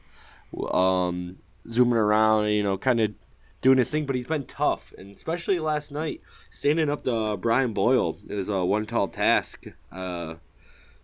Um, 0.73 1.39
zooming 1.69 1.95
around, 1.99 2.49
you 2.49 2.63
know, 2.63 2.77
kind 2.77 3.01
of 3.01 3.13
doing 3.63 3.79
his 3.79 3.91
thing, 3.91 4.05
but 4.05 4.17
he's 4.17 4.27
been 4.27 4.45
tough, 4.45 4.93
and 4.99 5.15
especially 5.17 5.59
last 5.59 5.91
night, 5.91 6.21
standing 6.51 6.91
up 6.91 7.05
to 7.05 7.15
uh, 7.15 7.37
Brian 7.37 7.73
Boyle 7.73 8.19
is 8.29 8.49
a 8.49 8.65
one 8.65 8.85
tall 8.85 9.09
task. 9.09 9.67
Uh, 9.91 10.35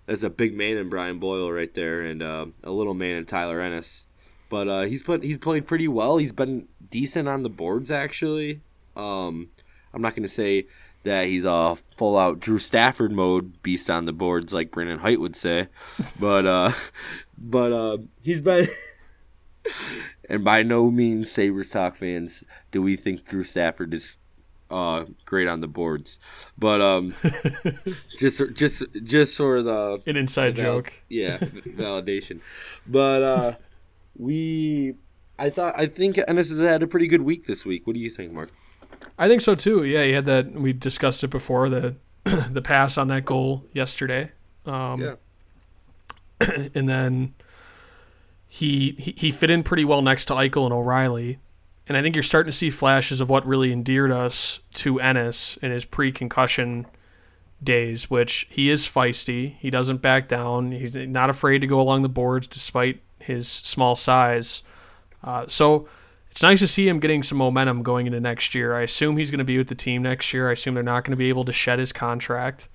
there's 0.05 0.25
a 0.25 0.31
big 0.31 0.55
man 0.55 0.77
in 0.77 0.89
Brian 0.91 1.19
Boyle 1.19 1.51
right 1.51 1.73
there, 1.73 2.03
and 2.03 2.23
uh, 2.23 2.47
a 2.63 2.71
little 2.71 2.95
man 2.95 3.17
in 3.17 3.25
Tyler 3.25 3.61
Ennis. 3.61 4.07
But 4.51 4.69
uh, 4.69 4.83
he's 4.83 5.03
put 5.03 5.23
he's 5.23 5.39
played 5.39 5.67
pretty 5.67 5.89
well. 5.89 6.19
He's 6.19 6.33
been 6.33 6.69
decent 6.91 7.29
on 7.29 7.43
the 7.43 7.51
boards 7.51 7.91
actually. 7.91 8.61
Um, 8.97 9.51
I'm 9.95 10.03
not 10.03 10.17
to 10.17 10.29
say 10.29 10.67
that 11.05 11.27
he's 11.27 11.45
a 11.45 11.77
full 11.97 12.19
out 12.19 12.41
Drew 12.41 12.59
Stafford 12.59 13.13
mode 13.13 13.63
beast 13.63 13.89
on 13.89 14.07
the 14.07 14.13
boards 14.13 14.53
like 14.53 14.71
Brandon 14.71 14.99
Height 14.99 15.21
would 15.21 15.37
say, 15.37 15.69
but 16.19 16.45
uh, 16.45 16.73
but 17.39 17.73
uh, 17.73 17.99
he's 18.23 18.41
been. 18.41 18.69
and 20.29 20.45
by 20.45 20.63
no 20.63 20.91
means, 20.91 21.31
Sabres 21.31 21.71
talk 21.71 21.97
fans, 21.97 22.45
do 22.71 22.81
we 22.83 22.97
think 22.97 23.27
Drew 23.27 23.45
Stafford 23.45 23.95
is 23.95 24.17
uh, 24.71 25.05
great 25.25 25.49
on 25.49 25.61
the 25.61 25.69
boards, 25.69 26.19
but 26.59 26.81
um, 26.83 27.15
just 28.19 28.43
just 28.55 28.83
just 29.03 29.37
for 29.37 29.63
the 29.63 30.03
An 30.07 30.17
inside 30.17 30.57
Val- 30.57 30.65
joke. 30.65 30.93
yeah, 31.09 31.39
validation. 31.39 32.41
But 32.87 33.23
uh, 33.23 33.53
we 34.17 34.95
I 35.39 35.51
thought 35.51 35.75
I 35.79 35.87
think 35.87 36.19
Ennis 36.29 36.51
has 36.51 36.59
had 36.59 36.83
a 36.83 36.87
pretty 36.87 37.07
good 37.07 37.23
week 37.23 37.47
this 37.47 37.65
week. 37.65 37.87
What 37.87 37.95
do 37.95 38.01
you 38.01 38.11
think, 38.11 38.33
Mark? 38.33 38.51
I 39.19 39.29
think 39.29 39.41
so 39.41 39.55
too. 39.55 39.85
Yeah, 39.85 40.05
he 40.05 40.13
had 40.13 40.27
that. 40.27 40.53
We 40.53 40.73
discussed 40.73 41.23
it 41.25 41.29
before 41.29 41.69
the 41.69 41.97
the 42.25 42.61
pass 42.63 42.99
on 42.99 43.09
that 43.09 43.25
goal 43.25 43.65
yesterday. 43.73 44.33
Um, 44.67 45.01
Yeah. 45.01 45.15
and 46.75 46.89
then 46.89 47.35
he, 48.49 49.15
he 49.17 49.31
fit 49.31 49.51
in 49.51 49.63
pretty 49.63 49.85
well 49.85 50.03
next 50.03 50.25
to 50.27 50.35
Eichel 50.35 50.65
and 50.65 50.73
O'Reilly. 50.73 51.39
And 51.87 51.97
I 51.97 52.03
think 52.03 52.17
you're 52.17 52.23
starting 52.23 52.51
to 52.51 52.57
see 52.57 52.71
flashes 52.71 53.21
of 53.21 53.29
what 53.29 53.47
really 53.47 53.73
endeared 53.73 54.11
us 54.11 54.61
to 54.75 55.01
Ennis 55.01 55.57
in 55.59 55.71
his 55.71 55.85
pre-concussion 55.85 56.87
days, 57.63 58.11
which 58.11 58.47
he 58.51 58.71
is 58.71 58.87
feisty. 58.87 59.57
He 59.59 59.71
doesn't 59.71 60.03
back 60.03 60.29
down. 60.29 60.73
He's 60.73 60.97
not 60.97 61.31
afraid 61.31 61.61
to 61.61 61.67
go 61.67 61.81
along 61.81 62.03
the 62.03 62.09
boards 62.09 62.47
despite 62.47 63.01
his 63.19 63.49
small 63.49 63.97
size. 63.97 64.63
Uh, 65.23 65.47
so 65.47 65.89
it's 66.31 66.43
nice 66.43 66.61
to 66.61 66.69
see 66.69 66.89
him 66.89 67.01
getting 67.01 67.23
some 67.23 67.39
momentum 67.39 67.83
going 67.83 68.07
into 68.07 68.21
next 68.21 68.55
year. 68.55 68.77
I 68.77 68.83
assume 68.83 69.17
he's 69.17 69.31
going 69.31 69.39
to 69.39 69.45
be 69.45 69.59
with 69.59 69.69
the 69.69 69.75
team 69.75 70.03
next 70.03 70.33
year. 70.33 70.49
I 70.49 70.53
assume 70.53 70.75
they're 70.75 70.83
not 70.83 71.05
going 71.05 71.13
to 71.13 71.17
be 71.17 71.29
able 71.29 71.45
to 71.45 71.53
shed 71.53 71.79
his 71.79 71.93
contract. 71.93 72.69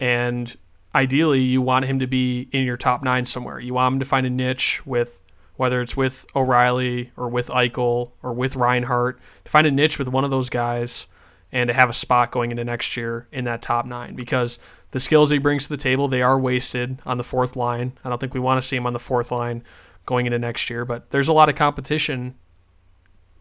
And 0.00 0.56
ideally, 0.98 1.40
you 1.40 1.62
want 1.62 1.84
him 1.84 1.98
to 2.00 2.06
be 2.06 2.48
in 2.52 2.64
your 2.64 2.76
top 2.76 3.02
nine 3.02 3.24
somewhere. 3.24 3.60
You 3.60 3.74
want 3.74 3.94
him 3.94 3.98
to 4.00 4.04
find 4.04 4.26
a 4.26 4.30
niche 4.30 4.84
with 4.84 5.20
whether 5.56 5.80
it's 5.82 5.96
with 5.96 6.24
O'Reilly 6.36 7.10
or 7.16 7.28
with 7.28 7.48
Eichel 7.48 8.12
or 8.22 8.32
with 8.32 8.54
Reinhart, 8.54 9.18
to 9.44 9.50
find 9.50 9.66
a 9.66 9.72
niche 9.72 9.98
with 9.98 10.06
one 10.06 10.24
of 10.24 10.30
those 10.30 10.48
guys 10.48 11.08
and 11.50 11.66
to 11.66 11.74
have 11.74 11.90
a 11.90 11.94
spot 11.94 12.30
going 12.30 12.52
into 12.52 12.64
next 12.64 12.96
year 12.96 13.26
in 13.32 13.44
that 13.44 13.60
top 13.60 13.84
nine 13.84 14.14
because 14.14 14.60
the 14.92 15.00
skills 15.00 15.30
he 15.30 15.38
brings 15.38 15.64
to 15.64 15.70
the 15.70 15.76
table, 15.76 16.06
they 16.06 16.22
are 16.22 16.38
wasted 16.38 16.98
on 17.04 17.18
the 17.18 17.24
fourth 17.24 17.56
line. 17.56 17.92
I 18.04 18.08
don't 18.08 18.20
think 18.20 18.34
we 18.34 18.40
want 18.40 18.62
to 18.62 18.66
see 18.66 18.76
him 18.76 18.86
on 18.86 18.92
the 18.92 19.00
fourth 19.00 19.32
line 19.32 19.64
going 20.06 20.26
into 20.26 20.38
next 20.38 20.70
year, 20.70 20.84
but 20.84 21.10
there's 21.10 21.28
a 21.28 21.32
lot 21.32 21.48
of 21.48 21.56
competition 21.56 22.36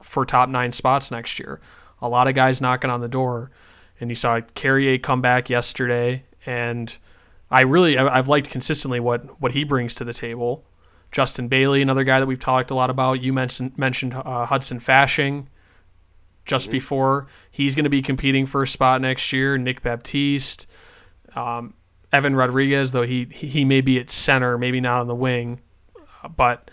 for 0.01 0.25
top 0.25 0.49
nine 0.49 0.71
spots 0.71 1.11
next 1.11 1.37
year. 1.37 1.59
A 2.01 2.09
lot 2.09 2.27
of 2.27 2.33
guys 2.33 2.61
knocking 2.61 2.89
on 2.89 3.01
the 3.01 3.07
door. 3.07 3.51
And 3.99 4.09
you 4.09 4.15
saw 4.15 4.41
Carrier 4.41 4.97
come 4.97 5.21
back 5.21 5.49
yesterday, 5.49 6.23
and 6.45 6.95
I 7.49 7.61
really 7.61 7.97
I've 7.97 8.27
liked 8.27 8.49
consistently 8.49 8.99
what 8.99 9.41
what 9.41 9.53
he 9.53 9.63
brings 9.63 9.95
to 9.95 10.03
the 10.03 10.13
table. 10.13 10.65
Justin 11.11 11.47
Bailey, 11.47 11.81
another 11.81 12.03
guy 12.03 12.19
that 12.19 12.25
we've 12.25 12.39
talked 12.39 12.69
a 12.69 12.75
lot 12.75 12.89
about. 12.89 13.21
You 13.21 13.31
mentioned 13.31 13.77
mentioned 13.77 14.13
uh, 14.13 14.45
Hudson 14.45 14.79
Fasching 14.79 15.47
just 16.45 16.69
before. 16.71 17.27
He's 17.49 17.75
going 17.75 17.85
to 17.85 17.89
be 17.89 18.01
competing 18.01 18.45
for 18.45 18.63
a 18.63 18.67
spot 18.67 19.01
next 19.01 19.31
year. 19.31 19.57
Nick 19.57 19.81
Baptiste, 19.81 20.67
um, 21.35 21.73
Evan 22.11 22.35
Rodrigues, 22.35 22.91
though 22.91 23.03
he 23.03 23.25
he 23.31 23.63
may 23.63 23.81
be 23.81 23.99
at 23.99 24.09
center, 24.09 24.57
maybe 24.57 24.81
not 24.81 24.99
on 25.01 25.07
the 25.07 25.15
wing, 25.15 25.61
uh, 26.23 26.27
but 26.27 26.69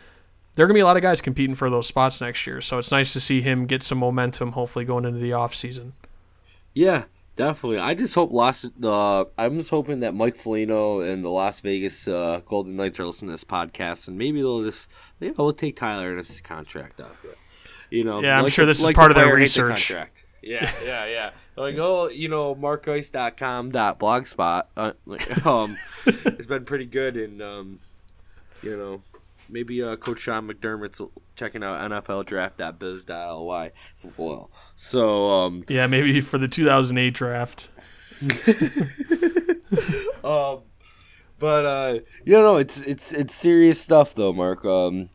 there 0.55 0.64
are 0.64 0.68
going 0.68 0.75
to 0.75 0.79
be 0.79 0.83
a 0.83 0.87
lot 0.87 0.97
of 0.97 1.03
guys 1.03 1.20
competing 1.20 1.57
for 1.57 1.68
those 1.68 1.87
spots 1.87 2.20
next 2.20 2.47
year. 2.47 2.61
So 2.61 2.79
it's 2.79 2.91
nice 2.91 3.12
to 3.12 3.20
see 3.20 3.41
him 3.41 3.66
get 3.66 3.83
some 3.83 3.99
momentum, 3.99 4.53
hopefully 4.53 4.85
going 4.85 5.05
into 5.05 5.18
the 5.18 5.33
off 5.33 5.55
season. 5.55 5.95
Yeah, 6.72 7.05
definitely. 7.37 7.78
I 7.78 7.95
just 7.95 8.14
hope 8.14 8.32
Las. 8.32 8.66
Uh, 8.82 9.24
I'm 9.39 9.59
just 9.59 9.70
hoping 9.70 10.01
that 10.01 10.14
Mike 10.14 10.37
Foligno 10.37 11.01
and 11.01 11.24
the 11.24 11.28
Las 11.28 11.61
Vegas 11.61 12.07
uh, 12.09 12.41
Golden 12.47 12.76
Knights 12.76 12.99
are 13.01 13.07
listening 13.07 13.28
to 13.28 13.32
this 13.35 13.45
podcast, 13.45 14.09
and 14.09 14.16
maybe 14.18 14.41
they'll 14.41 14.62
just 14.64 14.89
maybe 15.20 15.35
they'll 15.37 15.53
take 15.53 15.76
Tyler 15.76 16.11
and 16.11 16.18
his 16.18 16.41
contract 16.41 17.01
off. 17.01 17.24
You 17.91 18.05
know, 18.05 18.20
Yeah, 18.22 18.39
I'm 18.39 18.45
like 18.45 18.53
sure 18.53 18.64
the- 18.64 18.70
this 18.70 18.78
is 18.78 18.85
like 18.85 18.97
part 18.97 19.12
the 19.14 19.20
of 19.20 19.24
their 19.26 19.35
the 19.35 19.41
research. 19.41 19.89
contract. 19.89 20.24
Yeah, 20.43 20.70
yeah, 20.85 21.07
yeah. 21.07 21.30
Like, 21.57 21.76
oh, 21.78 22.09
you 22.09 22.28
know, 22.28 22.55
markice.com 22.55 23.70
dot 23.70 23.99
blogspot. 24.01 24.64
Uh, 24.76 24.93
like, 25.07 25.47
um, 25.47 25.76
it's 26.07 26.47
been 26.47 26.64
pretty 26.64 26.87
good, 26.87 27.16
and 27.16 27.41
um, 27.41 27.78
you 28.62 28.76
know, 28.76 29.01
maybe 29.49 29.83
uh, 29.83 29.97
Coach 29.97 30.21
Sean 30.21 30.49
McDermott's 30.49 31.01
checking 31.37 31.63
out 31.63 31.91
NFL.draft.biz.ly 31.91 33.71
as 33.95 34.07
well. 34.17 34.51
So, 34.77 35.31
um, 35.31 35.65
Yeah, 35.69 35.87
maybe 35.87 36.21
for 36.21 36.39
the 36.39 36.49
2008 36.49 37.15
draft. 37.15 37.69
um, 40.25 40.61
but 41.39 41.67
uh, 41.67 41.99
you 42.25 42.33
know, 42.33 42.57
it's 42.57 42.81
it's 42.83 43.13
it's 43.13 43.35
serious 43.35 43.81
stuff 43.81 44.15
though, 44.15 44.33
Mark. 44.33 44.65
Um, 44.65 45.11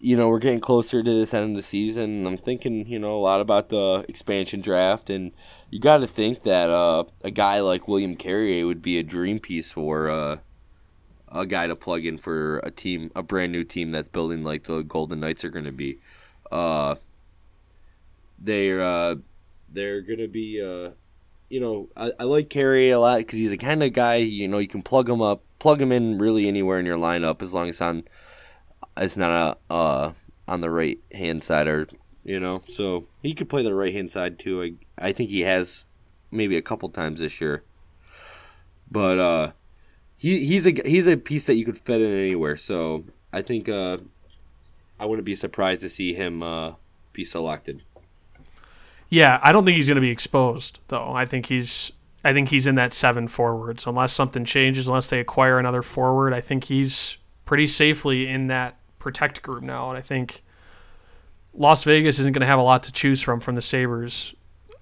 you 0.00 0.16
know, 0.16 0.28
we're 0.28 0.38
getting 0.38 0.60
closer 0.60 1.02
to 1.02 1.10
this 1.10 1.34
end 1.34 1.50
of 1.50 1.56
the 1.56 1.62
season. 1.62 2.04
And 2.10 2.26
I'm 2.26 2.38
thinking, 2.38 2.86
you 2.86 2.98
know, 2.98 3.14
a 3.16 3.20
lot 3.20 3.40
about 3.40 3.68
the 3.68 4.04
expansion 4.08 4.60
draft, 4.60 5.10
and 5.10 5.32
you 5.70 5.78
got 5.78 5.98
to 5.98 6.06
think 6.06 6.42
that 6.42 6.70
uh, 6.70 7.04
a 7.22 7.30
guy 7.30 7.60
like 7.60 7.86
William 7.86 8.16
Carrier 8.16 8.66
would 8.66 8.82
be 8.82 8.98
a 8.98 9.02
dream 9.02 9.38
piece 9.38 9.72
for 9.72 10.10
uh, 10.10 10.38
a 11.30 11.46
guy 11.46 11.66
to 11.66 11.76
plug 11.76 12.04
in 12.04 12.18
for 12.18 12.58
a 12.60 12.70
team, 12.70 13.10
a 13.14 13.22
brand 13.22 13.52
new 13.52 13.64
team 13.64 13.92
that's 13.92 14.08
building 14.08 14.42
like 14.42 14.64
the 14.64 14.82
Golden 14.82 15.20
Knights 15.20 15.44
are 15.44 15.50
going 15.50 15.64
to 15.64 15.72
be. 15.72 15.98
Uh, 16.50 16.96
they're 18.38 18.82
uh, 18.82 19.16
they're 19.68 20.00
going 20.00 20.18
to 20.18 20.28
be. 20.28 20.60
Uh, 20.60 20.90
you 21.48 21.60
know, 21.60 21.88
I, 21.96 22.12
I 22.20 22.24
like 22.24 22.48
Carrier 22.48 22.94
a 22.94 22.98
lot 22.98 23.18
because 23.18 23.38
he's 23.38 23.50
the 23.50 23.56
kind 23.56 23.82
of 23.82 23.92
guy 23.92 24.16
you 24.16 24.46
know 24.46 24.58
you 24.58 24.68
can 24.68 24.82
plug 24.82 25.08
him 25.08 25.20
up, 25.20 25.42
plug 25.58 25.82
him 25.82 25.92
in 25.92 26.18
really 26.18 26.46
anywhere 26.48 26.78
in 26.78 26.86
your 26.86 26.96
lineup 26.96 27.42
as 27.42 27.52
long 27.52 27.68
as 27.68 27.80
on 27.80 28.04
it's 28.96 29.16
not 29.16 29.58
a, 29.70 29.72
uh 29.72 30.12
on 30.46 30.60
the 30.60 30.70
right 30.70 30.98
hand 31.12 31.42
side 31.44 31.66
or 31.66 31.88
you 32.24 32.38
know, 32.38 32.62
so 32.68 33.06
he 33.22 33.34
could 33.34 33.48
play 33.48 33.62
the 33.62 33.74
right 33.74 33.92
hand 33.92 34.10
side 34.10 34.38
too. 34.38 34.62
I 34.62 35.08
I 35.08 35.12
think 35.12 35.30
he 35.30 35.40
has 35.40 35.84
maybe 36.30 36.56
a 36.56 36.62
couple 36.62 36.88
times 36.88 37.20
this 37.20 37.40
year, 37.40 37.64
but 38.90 39.18
uh, 39.18 39.52
he 40.20 40.44
he's 40.44 40.66
a 40.66 40.72
he's 40.84 41.06
a 41.06 41.16
piece 41.16 41.46
that 41.46 41.54
you 41.54 41.64
could 41.64 41.78
fit 41.78 42.02
in 42.02 42.12
anywhere. 42.12 42.54
So 42.54 43.04
I 43.32 43.40
think 43.40 43.70
uh, 43.70 43.96
I 44.98 45.06
wouldn't 45.06 45.24
be 45.24 45.34
surprised 45.34 45.80
to 45.80 45.88
see 45.88 46.12
him 46.12 46.42
uh, 46.42 46.74
be 47.14 47.24
selected. 47.24 47.84
Yeah, 49.08 49.40
I 49.42 49.50
don't 49.50 49.64
think 49.64 49.76
he's 49.76 49.88
going 49.88 49.96
to 49.96 50.02
be 50.02 50.10
exposed 50.10 50.80
though. 50.88 51.14
I 51.14 51.24
think 51.24 51.46
he's 51.46 51.90
I 52.22 52.34
think 52.34 52.50
he's 52.50 52.66
in 52.66 52.74
that 52.74 52.92
seven 52.92 53.28
forwards 53.28 53.86
unless 53.86 54.12
something 54.12 54.44
changes, 54.44 54.88
unless 54.88 55.06
they 55.06 55.20
acquire 55.20 55.58
another 55.58 55.80
forward. 55.80 56.34
I 56.34 56.42
think 56.42 56.64
he's 56.64 57.16
pretty 57.46 57.66
safely 57.66 58.28
in 58.28 58.48
that 58.48 58.76
protect 58.98 59.40
group 59.40 59.62
now, 59.62 59.88
and 59.88 59.96
I 59.96 60.02
think 60.02 60.42
Las 61.54 61.82
Vegas 61.84 62.18
isn't 62.18 62.34
going 62.34 62.42
to 62.42 62.46
have 62.46 62.58
a 62.58 62.62
lot 62.62 62.82
to 62.82 62.92
choose 62.92 63.22
from 63.22 63.40
from 63.40 63.54
the 63.54 63.62
Sabres. 63.62 64.34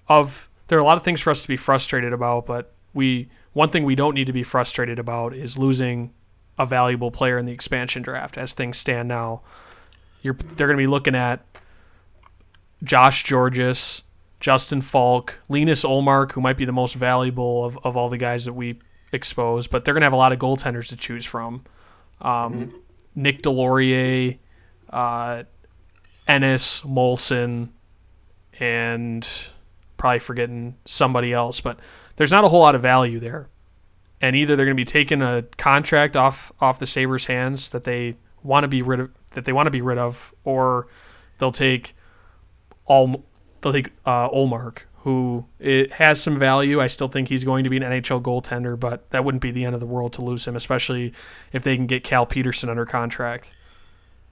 Of 0.09 0.49
there 0.67 0.77
are 0.77 0.81
a 0.81 0.85
lot 0.85 0.97
of 0.97 1.03
things 1.05 1.21
for 1.21 1.29
us 1.29 1.41
to 1.43 1.47
be 1.47 1.55
frustrated 1.55 2.11
about, 2.11 2.45
but 2.45 2.73
we 2.93 3.29
one 3.53 3.69
thing 3.69 3.83
we 3.83 3.95
don't 3.95 4.13
need 4.13 4.27
to 4.27 4.33
be 4.33 4.43
frustrated 4.43 4.99
about 4.99 5.33
is 5.33 5.57
losing 5.57 6.13
a 6.57 6.65
valuable 6.65 7.11
player 7.11 7.37
in 7.37 7.45
the 7.45 7.51
expansion 7.53 8.01
draft 8.01 8.37
as 8.37 8.53
things 8.53 8.77
stand 8.77 9.07
now. 9.07 9.41
You're 10.21 10.33
they're 10.33 10.67
going 10.67 10.77
to 10.77 10.81
be 10.81 10.87
looking 10.87 11.15
at 11.15 11.45
Josh 12.83 13.27
Gorges, 13.27 14.03
Justin 14.39 14.81
Falk, 14.81 15.39
Linus 15.47 15.83
Ullmark, 15.83 16.33
who 16.33 16.41
might 16.41 16.57
be 16.57 16.65
the 16.65 16.71
most 16.71 16.95
valuable 16.95 17.65
of, 17.65 17.79
of 17.83 17.95
all 17.97 18.09
the 18.09 18.17
guys 18.17 18.45
that 18.45 18.53
we 18.53 18.79
expose, 19.11 19.67
but 19.67 19.85
they're 19.85 19.93
going 19.93 20.01
to 20.01 20.05
have 20.05 20.13
a 20.13 20.17
lot 20.17 20.31
of 20.31 20.39
goaltenders 20.39 20.87
to 20.89 20.95
choose 20.95 21.25
from. 21.25 21.63
Um, 22.21 22.73
Nick 23.15 23.41
Deslauriers, 23.41 24.37
uh, 24.89 25.43
Ennis, 26.27 26.81
Moulson, 26.81 27.69
and 28.59 29.27
probably 29.97 30.19
forgetting 30.19 30.75
somebody 30.85 31.33
else, 31.33 31.59
but 31.59 31.79
there's 32.19 32.31
not 32.31 32.43
a 32.43 32.49
whole 32.49 32.59
lot 32.59 32.75
of 32.75 32.81
value 32.81 33.17
there. 33.17 33.47
And 34.21 34.35
either 34.35 34.57
they're 34.57 34.65
going 34.65 34.75
to 34.75 34.81
be 34.81 34.85
taking 34.85 35.21
a 35.21 35.45
contract 35.57 36.17
off 36.17 36.51
off 36.59 36.77
the 36.77 36.85
Sabres' 36.85 37.27
hands 37.27 37.69
that 37.69 37.85
they 37.85 38.17
want 38.43 38.65
to 38.65 38.67
be 38.67 38.81
rid 38.81 38.99
of 38.99 39.11
that 39.33 39.45
they 39.45 39.53
want 39.53 39.67
to 39.67 39.71
be 39.71 39.81
rid 39.81 39.97
of, 39.97 40.33
or 40.43 40.87
they'll 41.37 41.53
take 41.53 41.95
all 42.85 43.23
they'll 43.61 43.71
take 43.71 43.91
uh, 44.05 44.29
Ullmark, 44.31 44.79
who 45.03 45.45
it 45.59 45.93
has 45.93 46.21
some 46.21 46.37
value. 46.37 46.81
I 46.81 46.87
still 46.87 47.07
think 47.07 47.29
he's 47.29 47.45
going 47.45 47.63
to 47.63 47.69
be 47.69 47.77
an 47.77 47.83
NHL 47.83 48.21
goaltender, 48.21 48.77
but 48.77 49.09
that 49.11 49.23
wouldn't 49.23 49.41
be 49.41 49.51
the 49.51 49.63
end 49.63 49.73
of 49.73 49.79
the 49.79 49.87
world 49.87 50.11
to 50.13 50.21
lose 50.21 50.45
him, 50.45 50.57
especially 50.57 51.13
if 51.53 51.63
they 51.63 51.77
can 51.77 51.87
get 51.87 52.03
Cal 52.03 52.25
Petersen 52.25 52.69
under 52.69 52.85
contract. 52.85 53.55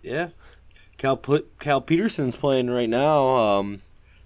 Yeah, 0.02 0.30
Cal 0.98 1.16
Cal 1.60 1.80
Petersen's 1.80 2.36
playing 2.36 2.70
right 2.70 2.90
now. 2.90 3.38
Um, 3.38 3.80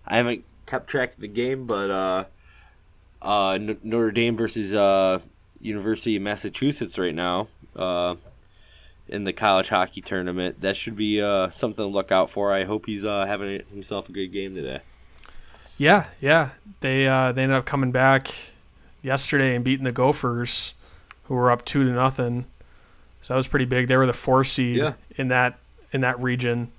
I 0.07 0.17
haven't 0.17 0.45
kept 0.65 0.87
track 0.87 1.13
of 1.13 1.19
the 1.19 1.27
game, 1.27 1.67
but 1.67 1.91
uh, 1.91 2.23
uh, 3.21 3.51
N- 3.51 3.79
Notre 3.83 4.11
Dame 4.11 4.35
versus 4.37 4.73
uh, 4.73 5.19
University 5.59 6.15
of 6.15 6.21
Massachusetts 6.21 6.97
right 6.97 7.15
now. 7.15 7.47
Uh, 7.75 8.15
in 9.07 9.25
the 9.25 9.33
college 9.33 9.69
hockey 9.69 9.99
tournament, 9.99 10.61
that 10.61 10.75
should 10.77 10.95
be 10.95 11.21
uh, 11.21 11.49
something 11.49 11.83
to 11.83 11.85
look 11.85 12.11
out 12.11 12.29
for. 12.29 12.53
I 12.53 12.63
hope 12.63 12.85
he's 12.85 13.03
uh, 13.03 13.25
having 13.25 13.61
himself 13.69 14.07
a 14.07 14.11
good 14.13 14.27
game 14.27 14.55
today. 14.55 14.79
Yeah, 15.77 16.05
yeah. 16.21 16.51
They 16.79 17.07
uh, 17.07 17.31
they 17.33 17.43
ended 17.43 17.57
up 17.57 17.65
coming 17.65 17.91
back 17.91 18.33
yesterday 19.01 19.55
and 19.55 19.65
beating 19.65 19.83
the 19.83 19.91
Gophers, 19.91 20.73
who 21.23 21.33
were 21.35 21.51
up 21.51 21.65
two 21.65 21.83
to 21.83 21.89
nothing. 21.91 22.45
So 23.21 23.33
that 23.33 23.37
was 23.37 23.47
pretty 23.47 23.65
big. 23.65 23.87
They 23.87 23.97
were 23.97 24.05
the 24.07 24.13
four 24.13 24.43
seed 24.43 24.77
Yeah. 24.77 24.93
in 25.17 25.27
that 25.29 25.57
in 25.91 26.01
that 26.01 26.19
region. 26.21 26.71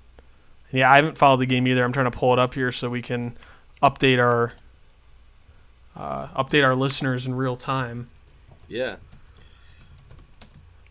And 0.71 0.79
yeah, 0.79 0.91
I 0.91 0.95
haven't 0.95 1.17
followed 1.17 1.37
the 1.37 1.45
game 1.45 1.67
either. 1.67 1.83
I'm 1.83 1.93
trying 1.93 2.09
to 2.09 2.17
pull 2.17 2.33
it 2.33 2.39
up 2.39 2.53
here 2.55 2.71
so 2.71 2.89
we 2.89 3.01
can 3.01 3.37
update 3.83 4.17
our 4.19 4.53
uh, 5.95 6.27
update 6.29 6.63
our 6.63 6.75
listeners 6.75 7.25
in 7.25 7.35
real 7.35 7.55
time. 7.55 8.09
Yeah, 8.67 8.95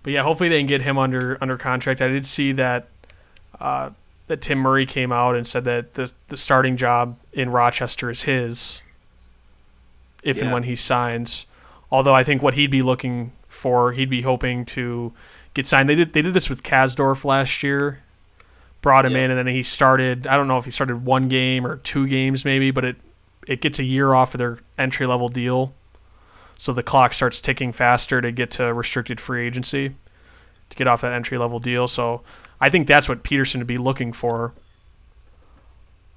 But 0.03 0.13
yeah, 0.13 0.23
hopefully 0.23 0.49
they 0.49 0.59
can 0.61 0.67
get 0.67 0.83
him 0.83 0.99
under 0.99 1.39
under 1.41 1.57
contract. 1.57 2.01
I 2.01 2.09
did 2.09 2.27
see 2.27 2.53
that 2.53 2.89
uh, 3.61 3.91
that 4.29 4.41
Tim 4.41 4.59
Murray 4.59 4.87
came 4.87 5.13
out 5.13 5.35
and 5.35 5.47
said 5.47 5.65
that 5.65 5.95
the 5.95 6.13
the 6.29 6.37
starting 6.37 6.77
job 6.77 7.19
in 7.33 7.51
Rochester 7.51 8.11
is 8.11 8.23
his 8.23 8.81
if 10.23 10.41
and 10.41 10.53
when 10.53 10.63
he 10.65 10.77
signs. 10.77 11.47
Although 11.91 12.15
I 12.15 12.23
think 12.25 12.43
what 12.43 12.55
he'd 12.55 12.71
be 12.71 12.83
looking 12.83 13.33
for, 13.49 13.93
he'd 13.93 14.09
be 14.11 14.23
hoping 14.23 14.65
to 14.67 15.13
get 15.55 15.67
signed. 15.67 15.89
They 15.89 15.95
did 15.97 16.13
they 16.13 16.23
did 16.23 16.35
this 16.35 16.49
with 16.49 16.63
Kasdorf 16.63 17.25
last 17.25 17.63
year. 17.63 18.01
Brought 18.83 19.05
him 19.07 19.13
Yeah. 19.13 19.25
in 19.25 19.31
and 19.31 19.39
then 19.39 19.55
he 19.55 19.63
started 19.63 20.27
I 20.27 20.37
don't 20.37 20.49
know 20.49 20.59
if 20.59 20.65
he 20.65 20.71
started 20.71 21.05
one 21.05 21.29
game 21.29 21.67
or 21.67 21.77
two 21.77 22.07
games 22.09 22.45
maybe, 22.45 22.71
but 22.71 22.85
it 22.85 22.97
it 23.47 23.61
gets 23.61 23.79
a 23.79 23.85
year 23.85 24.15
off 24.15 24.35
of 24.35 24.39
their 24.39 24.59
entry 24.79 25.07
level 25.07 25.29
deal. 25.29 25.75
So 26.57 26.73
the 26.73 26.83
clock 26.83 27.13
starts 27.13 27.41
ticking 27.41 27.73
faster 27.73 28.21
to 28.21 28.31
get 28.31 28.51
to 28.53 28.73
restricted 28.73 29.21
free 29.21 29.47
agency 29.47 29.97
to 30.71 30.77
get 30.77 30.87
off 30.87 31.01
that 31.01 31.13
entry 31.13 31.37
level 31.39 31.59
deal. 31.59 31.89
So 31.89 32.23
I 32.61 32.71
think 32.71 32.87
that's 32.87 33.09
what 33.09 33.23
Petersen 33.23 33.61
would 33.61 33.67
be 33.67 33.79
looking 33.79 34.13
for. 34.13 34.53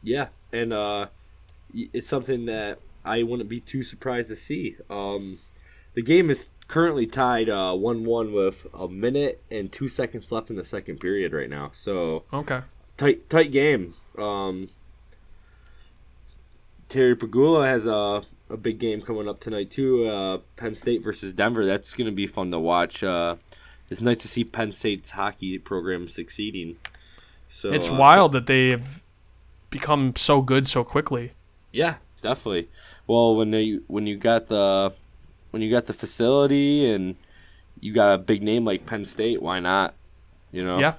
Yeah, 0.03 0.27
and 0.53 0.71
uh, 0.71 1.07
it's 1.73 2.07
something 2.07 2.45
that 2.45 2.79
I 3.03 3.23
wouldn't 3.23 3.49
be 3.49 3.59
too 3.59 3.81
surprised 3.83 4.29
to 4.29 4.35
see. 4.35 4.75
Um, 4.89 5.39
the 5.95 6.01
game 6.03 6.29
is 6.29 6.49
currently 6.67 7.07
tied 7.07 7.49
uh, 7.49 7.73
one-one 7.73 8.31
with 8.33 8.67
a 8.73 8.87
minute 8.87 9.41
and 9.49 9.71
two 9.71 9.87
seconds 9.87 10.31
left 10.31 10.49
in 10.49 10.55
the 10.55 10.63
second 10.65 10.99
period 10.99 11.33
right 11.33 11.49
now. 11.49 11.71
So 11.73 12.23
Okay. 12.31 12.61
tight, 12.97 13.29
tight 13.29 13.51
game. 13.51 13.95
Um, 14.17 14.69
Terry 16.89 17.15
Pegula 17.15 17.65
has 17.65 17.85
a 17.85 18.23
a 18.49 18.57
big 18.57 18.79
game 18.79 19.01
coming 19.01 19.27
up 19.27 19.39
tonight 19.39 19.71
too. 19.71 20.05
Uh, 20.05 20.37
Penn 20.55 20.75
State 20.75 21.03
versus 21.03 21.33
Denver. 21.33 21.65
That's 21.65 21.93
going 21.93 22.09
to 22.09 22.15
be 22.15 22.27
fun 22.27 22.51
to 22.51 22.59
watch. 22.59 23.03
Uh, 23.03 23.35
it's 23.89 24.01
nice 24.01 24.17
to 24.17 24.27
see 24.27 24.43
Penn 24.43 24.71
State's 24.71 25.11
hockey 25.11 25.57
program 25.57 26.07
succeeding. 26.07 26.77
So 27.49 27.71
it's 27.71 27.89
uh, 27.89 27.93
wild 27.93 28.31
that 28.33 28.47
they've 28.47 29.01
become 29.69 30.15
so 30.15 30.41
good 30.41 30.67
so 30.67 30.83
quickly. 30.83 31.31
Yeah, 31.71 31.95
definitely. 32.21 32.69
Well, 33.07 33.35
when 33.35 33.53
you 33.53 33.83
when 33.87 34.07
you 34.07 34.17
got 34.17 34.47
the 34.47 34.93
when 35.51 35.61
you 35.61 35.71
got 35.71 35.85
the 35.85 35.93
facility 35.93 36.89
and 36.91 37.15
you 37.79 37.93
got 37.93 38.13
a 38.13 38.17
big 38.17 38.43
name 38.43 38.65
like 38.65 38.85
Penn 38.85 39.05
State, 39.05 39.41
why 39.41 39.59
not? 39.59 39.93
You 40.51 40.63
know. 40.63 40.79
Yeah. 40.79 40.93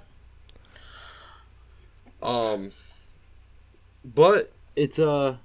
Um. 2.22 2.70
But 4.04 4.52
it's 4.76 4.98
uh, 4.98 5.36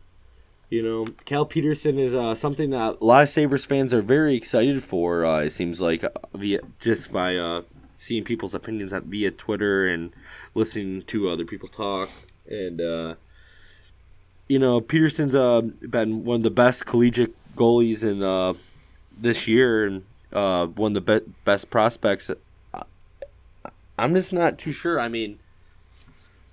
you 0.71 0.81
know, 0.81 1.05
Cal 1.25 1.45
Petersen 1.45 1.99
is 1.99 2.15
uh 2.15 2.33
something 2.33 2.71
that 2.71 2.97
a 3.01 3.05
lot 3.05 3.21
of 3.23 3.29
Sabres 3.29 3.65
fans 3.65 3.93
are 3.93 4.01
very 4.01 4.33
excited 4.35 4.83
for. 4.83 5.25
Uh, 5.25 5.41
it 5.41 5.51
seems 5.51 5.79
like 5.79 6.03
uh, 6.03 6.09
via 6.33 6.61
just 6.79 7.11
by 7.11 7.35
uh 7.35 7.61
seeing 7.97 8.23
people's 8.23 8.55
opinions 8.55 8.93
at 8.93 9.03
via 9.03 9.29
Twitter 9.29 9.87
and 9.87 10.11
listening 10.55 11.03
to 11.03 11.29
other 11.29 11.45
people 11.45 11.67
talk 11.69 12.09
and 12.49 12.81
uh 12.81 13.15
you 14.47 14.57
know 14.57 14.81
Petersen's 14.81 15.35
uh 15.35 15.61
been 15.61 16.23
one 16.25 16.37
of 16.37 16.43
the 16.43 16.49
best 16.49 16.85
collegiate 16.85 17.35
goalies 17.55 18.01
in 18.01 18.57
this 19.19 19.47
year 19.47 19.85
and 19.85 20.03
one 20.77 20.95
of 20.95 21.05
the 21.05 21.19
be- 21.19 21.33
best 21.43 21.69
prospects. 21.69 22.31
I'm 23.99 24.15
just 24.15 24.33
not 24.33 24.57
too 24.57 24.71
sure. 24.71 24.99
I 24.99 25.09
mean, 25.09 25.37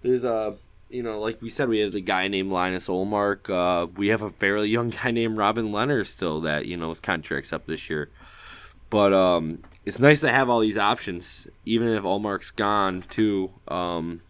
there's 0.02 0.24
a 0.24 0.56
you 0.88 1.02
know 1.02 1.20
like 1.20 1.40
we 1.42 1.50
said 1.50 1.68
we 1.68 1.80
have 1.80 1.92
the 1.92 2.00
guy 2.00 2.28
named 2.28 2.50
Linus 2.50 2.88
Ullmark. 2.88 3.50
Uh, 3.50 3.86
we 3.86 4.08
have 4.08 4.22
a 4.22 4.30
fairly 4.30 4.68
young 4.76 4.90
guy 4.90 5.10
named 5.10 5.36
Robin 5.36 5.70
Lehner 5.70 6.06
still 6.06 6.40
that 6.42 6.66
you 6.66 6.76
know 6.76 6.88
his 6.88 7.00
contract's 7.00 7.52
up 7.52 7.66
this 7.66 7.88
year. 7.90 8.10
But 8.90 9.12
um, 9.12 9.62
it's 9.84 9.98
nice 9.98 10.20
to 10.22 10.30
have 10.30 10.48
all 10.48 10.60
these 10.60 10.78
options, 10.78 11.46
even 11.66 11.88
if 11.88 12.04
Ullmark's 12.04 12.50
gone 12.50 13.04
too. 13.08 13.50
Um, 13.68 14.22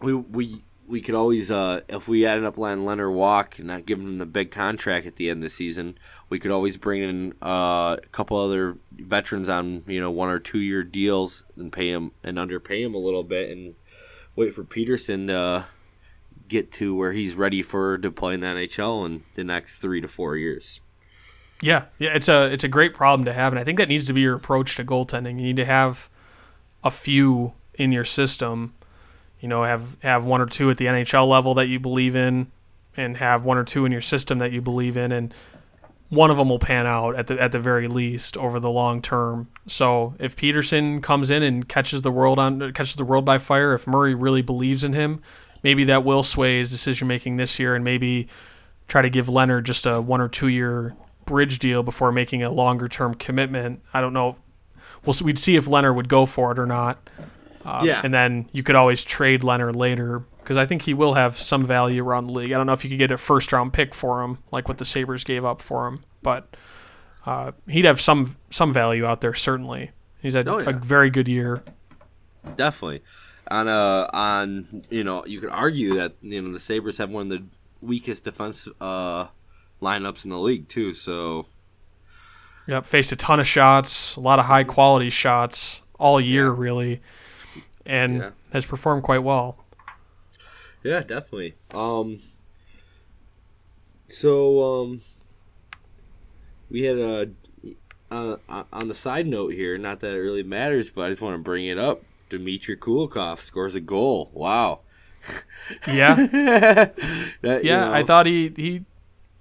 we 0.00 0.14
we 0.14 0.62
we 0.86 1.00
could 1.00 1.14
always 1.14 1.50
uh, 1.50 1.80
if 1.88 2.08
we 2.08 2.26
ended 2.26 2.44
up 2.44 2.58
letting 2.58 2.84
Leonard 2.84 3.12
walk 3.12 3.58
and 3.58 3.68
not 3.68 3.86
giving 3.86 4.06
him 4.06 4.18
the 4.18 4.26
big 4.26 4.50
contract 4.50 5.06
at 5.06 5.16
the 5.16 5.30
end 5.30 5.38
of 5.38 5.42
the 5.42 5.50
season, 5.50 5.98
we 6.28 6.38
could 6.38 6.50
always 6.50 6.76
bring 6.76 7.02
in 7.02 7.32
uh, 7.42 7.96
a 8.02 8.06
couple 8.12 8.38
other 8.38 8.76
veterans 8.92 9.48
on 9.48 9.82
you 9.86 10.00
know 10.00 10.10
one 10.10 10.28
or 10.28 10.38
two 10.38 10.60
year 10.60 10.82
deals 10.82 11.44
and 11.56 11.72
pay 11.72 11.90
him 11.90 12.12
and 12.22 12.38
underpay 12.38 12.82
him 12.82 12.94
a 12.94 12.98
little 12.98 13.24
bit 13.24 13.50
and 13.50 13.74
wait 14.36 14.54
for 14.54 14.64
Petersen 14.64 15.26
to 15.28 15.66
get 16.48 16.72
to 16.72 16.94
where 16.94 17.12
he's 17.12 17.34
ready 17.34 17.62
for 17.62 17.98
to 17.98 18.10
play 18.10 18.34
in 18.34 18.40
the 18.40 18.46
NHL 18.46 19.06
in 19.06 19.22
the 19.34 19.44
next 19.44 19.78
three 19.78 20.00
to 20.00 20.08
four 20.08 20.36
years. 20.36 20.80
Yeah, 21.60 21.84
yeah, 21.98 22.14
it's 22.14 22.28
a 22.28 22.52
it's 22.52 22.64
a 22.64 22.68
great 22.68 22.94
problem 22.94 23.24
to 23.24 23.32
have, 23.32 23.52
and 23.52 23.58
I 23.58 23.64
think 23.64 23.78
that 23.78 23.88
needs 23.88 24.06
to 24.08 24.12
be 24.12 24.20
your 24.20 24.34
approach 24.34 24.76
to 24.76 24.84
goaltending. 24.84 25.36
You 25.36 25.44
need 25.44 25.56
to 25.56 25.64
have 25.64 26.08
a 26.82 26.90
few 26.90 27.52
in 27.74 27.92
your 27.92 28.04
system. 28.04 28.74
You 29.40 29.48
know, 29.48 29.64
have 29.64 29.96
have 30.02 30.26
one 30.26 30.40
or 30.40 30.46
two 30.46 30.70
at 30.70 30.78
the 30.78 30.86
NHL 30.86 31.28
level 31.28 31.54
that 31.54 31.66
you 31.66 31.78
believe 31.78 32.16
in, 32.16 32.50
and 32.96 33.16
have 33.16 33.44
one 33.44 33.56
or 33.56 33.64
two 33.64 33.86
in 33.86 33.92
your 33.92 34.00
system 34.00 34.38
that 34.40 34.52
you 34.52 34.60
believe 34.60 34.96
in, 34.96 35.12
and 35.12 35.32
one 36.14 36.30
of 36.30 36.36
them 36.36 36.48
will 36.48 36.58
pan 36.58 36.86
out 36.86 37.16
at 37.16 37.26
the 37.26 37.40
at 37.40 37.52
the 37.52 37.58
very 37.58 37.88
least 37.88 38.36
over 38.36 38.60
the 38.60 38.70
long 38.70 39.02
term. 39.02 39.48
So 39.66 40.14
if 40.18 40.36
Petersen 40.36 41.00
comes 41.00 41.30
in 41.30 41.42
and 41.42 41.68
catches 41.68 42.02
the 42.02 42.10
world 42.10 42.38
on 42.38 42.72
catches 42.72 42.96
the 42.96 43.04
world 43.04 43.24
by 43.24 43.38
fire, 43.38 43.74
if 43.74 43.86
Murray 43.86 44.14
really 44.14 44.42
believes 44.42 44.84
in 44.84 44.92
him, 44.92 45.20
maybe 45.62 45.84
that 45.84 46.04
will 46.04 46.22
sway 46.22 46.58
his 46.58 46.70
decision 46.70 47.08
making 47.08 47.36
this 47.36 47.58
year, 47.58 47.74
and 47.74 47.84
maybe 47.84 48.28
try 48.88 49.02
to 49.02 49.10
give 49.10 49.26
Lehner 49.26 49.62
just 49.62 49.86
a 49.86 50.00
one 50.00 50.20
or 50.20 50.28
two 50.28 50.48
year 50.48 50.94
bridge 51.24 51.58
deal 51.58 51.82
before 51.82 52.12
making 52.12 52.42
a 52.42 52.50
longer 52.50 52.88
term 52.88 53.14
commitment. 53.14 53.80
I 53.92 54.00
don't 54.00 54.12
know. 54.12 54.36
We'll 55.04 55.16
we'd 55.22 55.38
see 55.38 55.56
if 55.56 55.66
Lehner 55.66 55.94
would 55.94 56.08
go 56.08 56.26
for 56.26 56.52
it 56.52 56.58
or 56.58 56.66
not. 56.66 56.98
Um, 57.64 57.86
Yeah. 57.86 58.02
and 58.04 58.12
then 58.12 58.48
you 58.52 58.62
could 58.62 58.74
always 58.76 59.04
trade 59.04 59.40
Lehner 59.40 59.74
later 59.74 60.22
because 60.44 60.56
I 60.56 60.66
think 60.66 60.82
he 60.82 60.94
will 60.94 61.14
have 61.14 61.38
some 61.38 61.66
value 61.66 62.04
around 62.04 62.26
the 62.28 62.32
league. 62.34 62.52
I 62.52 62.56
don't 62.56 62.66
know 62.66 62.72
if 62.74 62.84
you 62.84 62.90
could 62.90 62.98
get 62.98 63.10
a 63.10 63.16
first 63.18 63.52
round 63.52 63.72
pick 63.72 63.94
for 63.94 64.22
him, 64.22 64.38
like 64.52 64.68
what 64.68 64.78
the 64.78 64.84
Sabres 64.84 65.24
gave 65.24 65.44
up 65.44 65.60
for 65.60 65.86
him, 65.88 66.00
but 66.22 66.54
uh, 67.26 67.52
he'd 67.68 67.84
have 67.86 68.00
some 68.00 68.36
some 68.50 68.72
value 68.72 69.04
out 69.06 69.20
there 69.22 69.34
certainly. 69.34 69.90
He's 70.20 70.34
had 70.34 70.46
Oh, 70.48 70.58
yeah. 70.58 70.70
a 70.70 70.72
very 70.72 71.10
good 71.10 71.26
year. 71.28 71.62
Definitely. 72.56 73.02
On 73.50 73.68
uh 73.68 74.08
on 74.12 74.82
you 74.90 75.04
know 75.04 75.24
you 75.26 75.40
could 75.40 75.50
argue 75.50 75.94
that 75.96 76.14
you 76.22 76.40
know 76.40 76.52
the 76.52 76.60
Sabres 76.60 76.98
have 76.98 77.10
one 77.10 77.30
of 77.30 77.38
the 77.38 77.44
weakest 77.80 78.24
defense 78.24 78.66
uh 78.80 79.26
lineups 79.82 80.24
in 80.24 80.30
the 80.30 80.38
league 80.38 80.68
too. 80.68 80.94
So 80.94 81.46
Yep, 82.66 82.86
faced 82.86 83.12
a 83.12 83.16
ton 83.16 83.40
of 83.40 83.46
shots, 83.46 84.16
a 84.16 84.20
lot 84.20 84.38
of 84.38 84.46
high 84.46 84.64
quality 84.64 85.10
shots 85.10 85.82
all 85.98 86.18
year 86.20 86.50
really, 86.50 87.02
and 87.84 88.16
Yeah. 88.18 88.30
has 88.54 88.64
performed 88.64 89.02
quite 89.02 89.22
well. 89.22 89.63
Yeah, 90.84 91.00
definitely. 91.00 91.54
Um. 91.72 92.20
So 94.08 94.82
um, 94.82 95.00
we 96.70 96.82
had 96.82 96.98
a 96.98 97.30
uh, 98.10 98.36
on 98.72 98.88
the 98.88 98.94
side 98.94 99.26
note 99.26 99.52
here. 99.54 99.76
Not 99.78 100.00
that 100.00 100.12
it 100.14 100.18
really 100.18 100.42
matters, 100.42 100.90
but 100.90 101.06
I 101.06 101.08
just 101.08 101.20
want 101.20 101.34
to 101.34 101.42
bring 101.42 101.66
it 101.66 101.78
up. 101.78 102.02
Dmitry 102.28 102.76
Kulikov 102.76 103.40
scores 103.40 103.74
a 103.74 103.80
goal. 103.80 104.30
Wow. 104.32 104.80
Yeah, 105.88 106.14
That, 107.40 107.64
you 107.64 107.70
yeah. 107.70 107.90
I 107.90 108.04
thought 108.04 108.26
he 108.26 108.52
he 108.54 108.84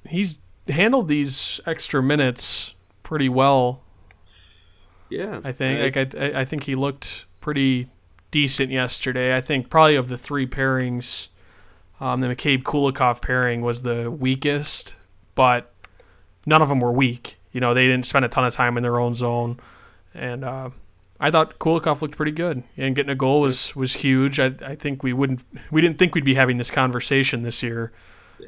he's 0.08 0.38
handled 0.70 1.10
these 1.10 1.60
extra 1.66 2.02
minutes 2.02 2.74
pretty 3.04 3.28
well. 3.28 3.82
Yeah, 5.10 5.42
I 5.44 5.52
think 5.52 5.82
like 5.96 6.16
I 6.16 6.26
I 6.26 6.42
I 6.42 6.46
think 6.46 6.64
he 6.64 6.76
looked 6.76 7.26
pretty 7.42 7.90
decent 8.32 8.72
yesterday. 8.72 9.36
I 9.36 9.42
think 9.42 9.70
probably 9.70 9.96
of 9.96 10.08
the 10.08 10.18
three 10.18 10.48
pairings, 10.48 11.28
um, 12.04 12.20
the 12.20 12.28
McCabe 12.28 12.64
Kulikov 12.64 13.22
pairing 13.22 13.62
was 13.62 13.84
the 13.84 14.12
weakest, 14.12 14.94
but 15.36 15.74
none 16.46 16.62
of 16.62 16.68
them 16.68 16.82
were 16.82 16.92
weak. 16.92 17.38
You 17.54 17.62
know, 17.62 17.74
they 17.74 17.88
didn't 17.88 18.06
spend 18.06 18.26
a 18.26 18.28
ton 18.28 18.44
of 18.44 18.54
time 18.54 18.76
in 18.76 18.84
their 18.84 19.00
own 19.00 19.16
zone, 19.16 19.58
and 20.14 20.44
uh, 20.44 20.72
I 21.18 21.32
thought 21.32 21.60
Kulikov 21.60 22.02
looked 22.02 22.18
pretty 22.18 22.34
good. 22.34 22.64
And 22.76 22.94
getting 22.94 23.10
a 23.10 23.16
goal 23.16 23.40
was 23.40 23.74
was 23.74 23.94
huge. 23.94 24.38
I 24.38 24.48
I 24.66 24.76
think 24.76 25.02
we 25.02 25.14
wouldn't 25.14 25.40
we 25.72 25.80
didn't 25.80 25.98
think 25.98 26.14
we'd 26.14 26.26
be 26.26 26.34
having 26.34 26.58
this 26.58 26.70
conversation 26.70 27.44
this 27.44 27.64
year 27.64 27.94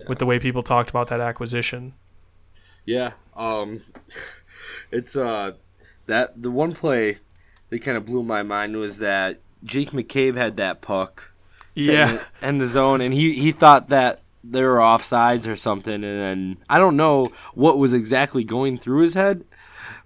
with 0.09 0.19
the 0.19 0.25
way 0.25 0.37
people 0.37 0.61
talked 0.61 0.89
about 0.89 1.07
that 1.07 1.21
acquisition. 1.21 1.93
Yeah. 2.83 3.13
Um 3.37 3.83
it's 4.91 5.15
uh 5.15 5.53
that 6.07 6.41
the 6.41 6.51
one 6.51 6.73
play 6.73 7.19
that 7.69 7.79
kind 7.79 7.95
of 7.95 8.05
blew 8.05 8.21
my 8.21 8.43
mind 8.43 8.75
was 8.75 8.97
that 8.97 9.39
Jake 9.63 9.91
McCabe 9.91 10.35
had 10.35 10.57
that 10.57 10.81
puck 10.81 11.31
Yeah. 11.75 12.23
in 12.41 12.57
the 12.57 12.67
zone 12.67 13.01
and 13.01 13.13
he 13.13 13.33
he 13.33 13.51
thought 13.51 13.89
that 13.89 14.21
they 14.43 14.61
were 14.63 14.77
offsides 14.77 15.47
or 15.47 15.55
something 15.55 15.93
and 15.93 16.03
then 16.03 16.57
I 16.69 16.77
don't 16.77 16.95
know 16.95 17.31
what 17.53 17.77
was 17.77 17.93
exactly 17.93 18.43
going 18.43 18.77
through 18.77 19.01
his 19.01 19.13
head 19.13 19.45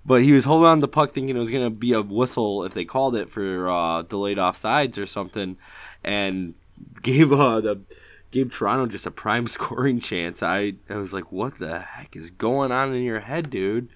but 0.05 0.23
he 0.23 0.31
was 0.31 0.45
holding 0.45 0.65
on 0.65 0.77
to 0.77 0.81
the 0.81 0.87
puck 0.87 1.13
thinking 1.13 1.35
it 1.35 1.39
was 1.39 1.51
going 1.51 1.65
to 1.65 1.69
be 1.69 1.93
a 1.93 2.01
whistle 2.01 2.63
if 2.63 2.73
they 2.73 2.85
called 2.85 3.15
it 3.15 3.29
for 3.29 3.69
uh, 3.69 4.01
delayed 4.03 4.37
offsides 4.37 4.97
or 4.97 5.05
something 5.05 5.57
and 6.03 6.55
gave 7.01 7.31
uh, 7.31 7.61
the 7.61 7.81
gave 8.31 8.51
Toronto 8.51 8.85
just 8.85 9.05
a 9.05 9.11
prime 9.11 9.47
scoring 9.47 9.99
chance. 9.99 10.43
I, 10.43 10.75
I 10.89 10.95
was 10.95 11.13
like, 11.13 11.31
what 11.31 11.59
the 11.59 11.79
heck 11.79 12.15
is 12.15 12.31
going 12.31 12.71
on 12.71 12.93
in 12.93 13.03
your 13.03 13.21
head, 13.21 13.49
dude? 13.49 13.89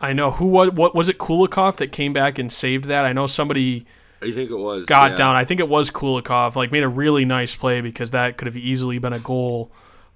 I 0.00 0.12
know 0.12 0.32
who 0.32 0.46
what 0.46 0.74
what 0.74 0.94
was 0.94 1.08
it 1.08 1.18
Kulikov 1.18 1.76
that 1.76 1.90
came 1.90 2.12
back 2.12 2.38
and 2.38 2.52
saved 2.52 2.84
that? 2.84 3.06
I 3.06 3.14
know 3.14 3.26
somebody 3.26 3.86
I 4.22 4.30
think 4.32 4.50
it 4.50 4.56
was 4.56 4.86
got 4.86 5.10
yeah. 5.10 5.16
down. 5.16 5.36
I 5.36 5.44
think 5.44 5.60
it 5.60 5.68
was 5.68 5.90
Kulikov. 5.90 6.56
Like 6.56 6.72
made 6.72 6.82
a 6.82 6.88
really 6.88 7.24
nice 7.24 7.54
play 7.54 7.80
because 7.80 8.10
that 8.12 8.36
could 8.36 8.46
have 8.46 8.56
easily 8.56 8.98
been 8.98 9.12
a 9.12 9.18
goal. 9.18 9.70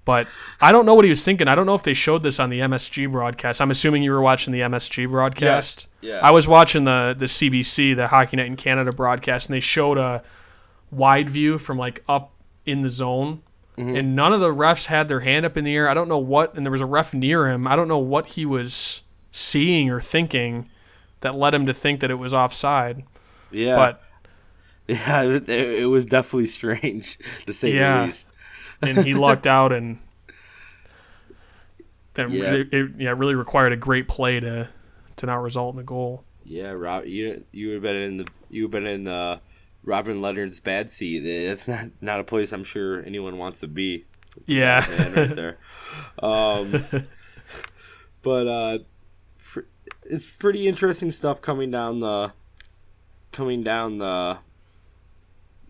But 0.04 0.26
I 0.60 0.72
don't 0.72 0.86
know 0.86 0.94
what 0.94 1.04
he 1.04 1.10
was 1.10 1.24
thinking. 1.24 1.46
I 1.46 1.54
don't 1.54 1.66
know 1.66 1.74
if 1.74 1.82
they 1.82 1.94
showed 1.94 2.22
this 2.22 2.40
on 2.40 2.48
the 2.50 2.60
MSG 2.60 3.12
broadcast. 3.12 3.60
I'm 3.60 3.70
assuming 3.70 4.02
you 4.02 4.12
were 4.12 4.22
watching 4.22 4.52
the 4.52 4.60
MSG 4.60 5.08
broadcast. 5.08 5.88
Yeah. 6.00 6.20
I 6.22 6.30
was 6.30 6.48
watching 6.48 6.84
the 6.84 7.14
the 7.16 7.26
CBC, 7.26 7.94
the 7.94 8.08
Hockey 8.08 8.36
Night 8.36 8.46
in 8.46 8.56
Canada 8.56 8.92
broadcast, 8.92 9.48
and 9.48 9.54
they 9.54 9.60
showed 9.60 9.98
a 9.98 10.22
wide 10.90 11.28
view 11.28 11.58
from 11.58 11.78
like 11.78 12.02
up 12.08 12.32
in 12.64 12.80
the 12.80 12.90
zone, 12.90 13.42
Mm-hmm. 13.80 13.96
and 13.96 14.16
none 14.16 14.32
of 14.32 14.40
the 14.40 14.52
refs 14.52 14.86
had 14.86 15.08
their 15.08 15.20
hand 15.20 15.46
up 15.46 15.56
in 15.56 15.64
the 15.64 15.74
air. 15.74 15.88
I 15.88 15.94
don't 15.94 16.08
know 16.08 16.18
what, 16.18 16.54
and 16.54 16.66
there 16.66 16.72
was 16.72 16.82
a 16.82 16.86
ref 16.86 17.14
near 17.14 17.48
him. 17.48 17.66
I 17.66 17.76
don't 17.76 17.88
know 17.88 17.98
what 17.98 18.26
he 18.26 18.44
was 18.44 19.00
seeing 19.32 19.88
or 19.88 20.02
thinking 20.02 20.68
that 21.20 21.34
led 21.34 21.54
him 21.54 21.64
to 21.64 21.72
think 21.72 22.00
that 22.00 22.10
it 22.10 22.16
was 22.16 22.34
offside. 22.34 23.04
Yeah. 23.50 23.76
But 23.76 24.02
yeah, 24.88 25.22
it, 25.22 25.48
it 25.48 25.86
was 25.88 26.04
definitely 26.04 26.46
strange 26.46 27.18
to 27.46 27.52
say 27.52 27.74
Yeah. 27.74 28.00
the 28.00 28.06
least. 28.06 28.26
and 28.82 28.98
he 29.04 29.14
lucked 29.14 29.46
out, 29.46 29.72
and 29.72 29.98
that 32.14 32.30
Yeah. 32.30 32.52
it, 32.54 32.72
it- 32.72 32.90
yeah 32.98 33.10
really 33.16 33.34
required 33.34 33.72
a 33.72 33.76
great 33.76 34.08
play 34.08 34.40
to 34.40 34.68
to 35.16 35.26
not 35.26 35.42
result 35.42 35.74
in 35.74 35.80
a 35.80 35.84
goal. 35.84 36.24
Yeah, 36.44 36.70
Rob, 36.70 37.04
you 37.06 37.44
you 37.52 37.68
would 37.68 37.74
have 37.74 37.82
been 37.82 37.96
in 37.96 38.16
the 38.18 38.26
you 38.48 38.64
would 38.68 38.74
have 38.74 38.82
been 38.84 38.92
in 38.92 39.04
the 39.04 39.40
Robin 39.84 40.20
Lehner's 40.20 40.60
bad 40.60 40.90
seat. 40.90 41.20
That's 41.46 41.68
not 41.68 41.86
not 42.00 42.20
a 42.20 42.24
place 42.24 42.52
I'm 42.52 42.64
sure 42.64 43.02
anyone 43.04 43.38
wants 43.38 43.60
to 43.60 43.68
be. 43.68 44.06
Yeah. 44.46 44.86
Right 45.12 45.34
there. 45.34 45.58
Um, 46.22 46.84
but 48.22 48.46
uh, 48.46 48.78
it's 50.04 50.26
pretty 50.26 50.66
interesting 50.68 51.10
stuff 51.12 51.40
coming 51.42 51.70
down 51.70 52.00
the 52.00 52.32
coming 53.32 53.62
down 53.62 53.98
the 53.98 54.38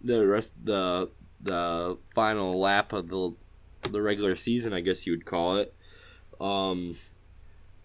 the 0.02 0.26
rest 0.26 0.52
the 0.64 1.10
the 1.42 1.98
final 2.14 2.58
lap 2.58 2.92
of 2.92 3.08
the 3.08 3.34
the 3.82 4.02
regular 4.02 4.36
season, 4.36 4.72
I 4.72 4.80
guess 4.80 5.06
you 5.06 5.12
would 5.12 5.24
call 5.24 5.56
it. 5.56 5.74
Um, 6.40 6.96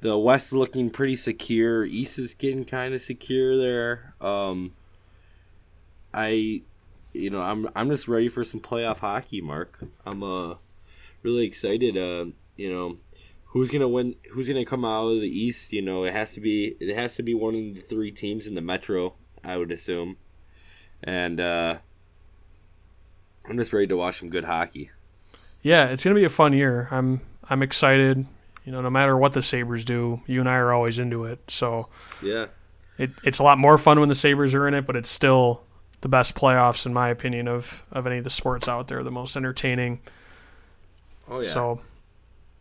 the 0.01 0.17
West 0.17 0.53
looking 0.53 0.89
pretty 0.89 1.15
secure. 1.15 1.85
East 1.85 2.19
is 2.19 2.33
getting 2.33 2.65
kind 2.65 2.93
of 2.93 3.01
secure 3.01 3.57
there. 3.57 4.13
Um, 4.21 4.73
I, 6.13 6.61
you 7.13 7.29
know, 7.29 7.41
I'm 7.41 7.69
I'm 7.75 7.89
just 7.89 8.07
ready 8.07 8.29
for 8.29 8.43
some 8.43 8.59
playoff 8.59 8.99
hockey, 8.99 9.41
Mark. 9.41 9.83
I'm 10.05 10.23
uh 10.23 10.55
really 11.23 11.45
excited. 11.45 11.97
Uh, 11.97 12.31
you 12.55 12.71
know, 12.71 12.97
who's 13.45 13.71
gonna 13.71 13.87
win? 13.87 14.15
Who's 14.31 14.47
gonna 14.47 14.65
come 14.65 14.85
out 14.85 15.07
of 15.07 15.21
the 15.21 15.27
East? 15.27 15.73
You 15.73 15.81
know, 15.81 16.03
it 16.03 16.13
has 16.13 16.33
to 16.33 16.39
be 16.39 16.75
it 16.79 16.95
has 16.95 17.15
to 17.15 17.23
be 17.23 17.33
one 17.33 17.55
of 17.55 17.75
the 17.75 17.81
three 17.81 18.11
teams 18.11 18.47
in 18.47 18.55
the 18.55 18.61
Metro. 18.61 19.15
I 19.45 19.57
would 19.57 19.71
assume, 19.71 20.17
and 21.03 21.39
uh, 21.39 21.77
I'm 23.47 23.57
just 23.57 23.73
ready 23.73 23.87
to 23.87 23.97
watch 23.97 24.19
some 24.19 24.29
good 24.29 24.45
hockey. 24.45 24.89
Yeah, 25.61 25.85
it's 25.87 26.03
gonna 26.03 26.15
be 26.15 26.23
a 26.23 26.29
fun 26.29 26.53
year. 26.53 26.87
I'm 26.91 27.21
I'm 27.49 27.61
excited. 27.63 28.25
You 28.65 28.71
know, 28.71 28.81
no 28.81 28.89
matter 28.89 29.15
what 29.15 29.33
the 29.33 29.41
Sabres 29.43 29.85
do, 29.85 30.21
you 30.25 30.39
and 30.39 30.49
I 30.49 30.55
are 30.55 30.73
always 30.73 30.97
into 30.97 31.25
it. 31.25 31.51
So 31.51 31.89
Yeah. 32.23 32.47
it, 32.97 33.11
it's 33.23 33.37
a 33.37 33.43
lot 33.43 33.59
more 33.59 33.77
fun 33.77 33.99
when 33.99 34.09
the 34.09 34.15
Sabres 34.15 34.55
are 34.55 34.67
in 34.67 34.73
it, 34.73 34.87
but 34.87 34.95
it's 34.95 35.09
still 35.09 35.61
the 36.01 36.07
best 36.09 36.33
playoffs 36.33 36.85
in 36.87 36.93
my 36.93 37.09
opinion 37.09 37.47
of 37.47 37.83
of 37.91 38.07
any 38.07 38.17
of 38.17 38.23
the 38.23 38.29
sports 38.31 38.67
out 38.67 38.87
there. 38.87 39.03
The 39.03 39.11
most 39.11 39.35
entertaining. 39.35 39.99
Oh 41.29 41.41
yeah. 41.41 41.49
So 41.49 41.81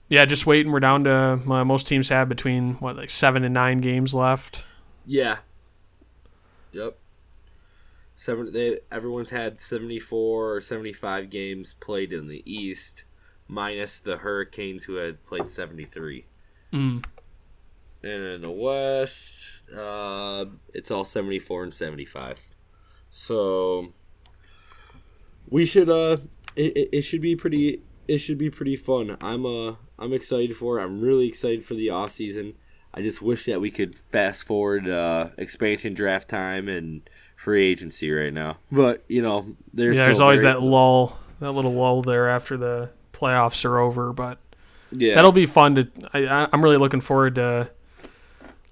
yeah, 0.08 0.24
just 0.26 0.44
waiting. 0.46 0.70
We're 0.72 0.80
down 0.80 1.04
to 1.04 1.40
uh, 1.50 1.64
most 1.64 1.86
teams 1.86 2.10
have 2.10 2.28
between 2.28 2.74
what 2.74 2.96
like 2.96 3.10
seven 3.10 3.42
and 3.44 3.54
nine 3.54 3.80
games 3.80 4.14
left. 4.14 4.64
Yeah. 5.06 5.38
Yep. 6.74 6.98
Seven. 8.16 8.52
They 8.52 8.80
everyone's 8.90 9.30
had 9.30 9.60
seventy 9.60 9.98
four 9.98 10.54
or 10.54 10.60
seventy 10.60 10.92
five 10.92 11.30
games 11.30 11.74
played 11.74 12.12
in 12.12 12.28
the 12.28 12.42
East, 12.44 13.04
minus 13.48 13.98
the 13.98 14.18
Hurricanes 14.18 14.84
who 14.84 14.94
had 14.96 15.24
played 15.24 15.50
seventy 15.50 15.84
three. 15.84 16.26
Mm. 16.72 17.04
And 18.02 18.22
in 18.22 18.42
the 18.42 18.50
West, 18.50 19.34
uh, 19.74 20.44
it's 20.72 20.90
all 20.90 21.04
seventy 21.04 21.38
four 21.38 21.62
and 21.62 21.74
seventy 21.74 22.04
five. 22.04 22.38
So 23.10 23.92
we 25.48 25.64
should 25.64 25.88
uh, 25.88 26.18
it, 26.56 26.76
it, 26.76 26.88
it 26.92 27.02
should 27.02 27.20
be 27.20 27.36
pretty. 27.36 27.82
It 28.06 28.18
should 28.18 28.38
be 28.38 28.50
pretty 28.50 28.76
fun. 28.76 29.16
I'm 29.20 29.46
uh, 29.46 29.76
I'm 29.98 30.12
excited 30.12 30.54
for 30.54 30.78
it. 30.78 30.84
I'm 30.84 31.00
really 31.00 31.26
excited 31.26 31.64
for 31.64 31.74
the 31.74 31.90
off 31.90 32.10
season. 32.10 32.54
I 32.96 33.02
just 33.02 33.20
wish 33.20 33.46
that 33.46 33.60
we 33.60 33.70
could 33.70 33.98
fast 34.12 34.44
forward 34.46 34.88
uh, 34.88 35.30
expansion 35.36 35.94
draft 35.94 36.28
time 36.28 36.68
and 36.68 37.08
free 37.36 37.64
agency 37.66 38.10
right 38.12 38.32
now. 38.32 38.58
But 38.70 39.04
you 39.08 39.20
know, 39.20 39.56
there's 39.72 39.96
yeah, 39.98 40.04
there's 40.04 40.20
always 40.20 40.42
very- 40.42 40.54
that 40.54 40.60
lull, 40.62 41.18
that 41.40 41.52
little 41.52 41.72
lull 41.74 42.02
there 42.02 42.28
after 42.28 42.56
the 42.56 42.90
playoffs 43.12 43.64
are 43.64 43.78
over. 43.78 44.12
But 44.12 44.38
yeah 44.92 45.14
that'll 45.16 45.32
be 45.32 45.46
fun 45.46 45.74
to. 45.74 45.88
I, 46.12 46.26
I- 46.26 46.48
I'm 46.52 46.62
really 46.62 46.76
looking 46.76 47.00
forward 47.00 47.34
to 47.34 47.70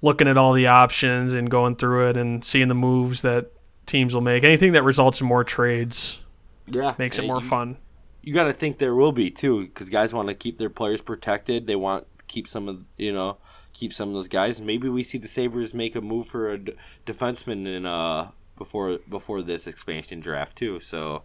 looking 0.00 0.26
at 0.28 0.36
all 0.38 0.52
the 0.52 0.66
options 0.66 1.32
and 1.34 1.50
going 1.50 1.76
through 1.76 2.08
it 2.10 2.16
and 2.16 2.44
seeing 2.44 2.68
the 2.68 2.74
moves 2.74 3.22
that 3.22 3.50
teams 3.86 4.14
will 4.14 4.20
make. 4.22 4.44
Anything 4.44 4.72
that 4.72 4.82
results 4.82 5.20
in 5.20 5.26
more 5.26 5.44
trades 5.44 6.18
yeah 6.66 6.94
makes 6.98 7.18
it 7.18 7.26
more 7.26 7.40
you- 7.40 7.48
fun. 7.48 7.76
you 8.22 8.32
got 8.32 8.44
to 8.44 8.52
think 8.52 8.78
there 8.78 8.94
will 8.94 9.12
be 9.12 9.30
too, 9.30 9.64
because 9.66 9.90
guys 9.90 10.14
want 10.14 10.28
to 10.28 10.34
keep 10.34 10.58
their 10.58 10.70
players 10.70 11.00
protected. 11.00 11.66
They 11.66 11.76
want 11.76 12.06
to 12.18 12.24
keep 12.26 12.46
some 12.48 12.68
of 12.68 12.84
you 12.96 13.12
know 13.12 13.38
keep 13.72 13.92
some 13.92 14.08
of 14.08 14.14
those 14.14 14.28
guys. 14.28 14.60
Maybe 14.60 14.88
we 14.88 15.02
see 15.02 15.18
the 15.18 15.28
Sabres 15.28 15.72
make 15.74 15.94
a 15.96 16.00
move 16.00 16.26
for 16.28 16.50
a 16.50 16.58
d- 16.58 16.72
defenseman 17.06 17.66
in 17.66 17.86
uh 17.86 18.30
before 18.58 18.98
before 19.08 19.42
this 19.42 19.66
expansion 19.66 20.20
draft 20.20 20.56
too. 20.56 20.80
So 20.80 21.22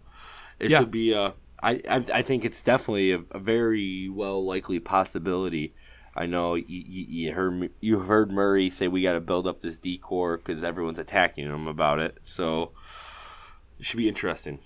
it 0.58 0.70
Yeah. 0.70 0.80
should 0.80 0.90
be 0.90 1.14
uh 1.14 1.32
I, 1.62 1.80
I 1.88 2.04
I 2.14 2.22
think 2.22 2.44
it's 2.44 2.62
definitely 2.62 3.12
a, 3.12 3.20
a 3.32 3.38
very 3.38 4.08
well 4.08 4.44
likely 4.44 4.78
possibility. 4.80 5.74
I 6.16 6.26
know 6.26 6.54
you, 6.54 6.64
you, 6.66 7.06
you 7.08 7.32
heard 7.32 7.70
you 7.80 8.00
heard 8.00 8.32
Murray 8.32 8.70
say 8.70 8.88
we 8.88 9.02
got 9.02 9.12
to 9.12 9.20
build 9.20 9.46
up 9.46 9.60
this 9.60 9.78
decor 9.78 10.36
because 10.38 10.64
everyone's 10.64 10.98
attacking 10.98 11.46
him 11.46 11.68
about 11.68 12.00
it. 12.00 12.18
So 12.24 12.72
it 13.78 13.84
should 13.86 13.98
be 13.98 14.08
interesting. 14.08 14.58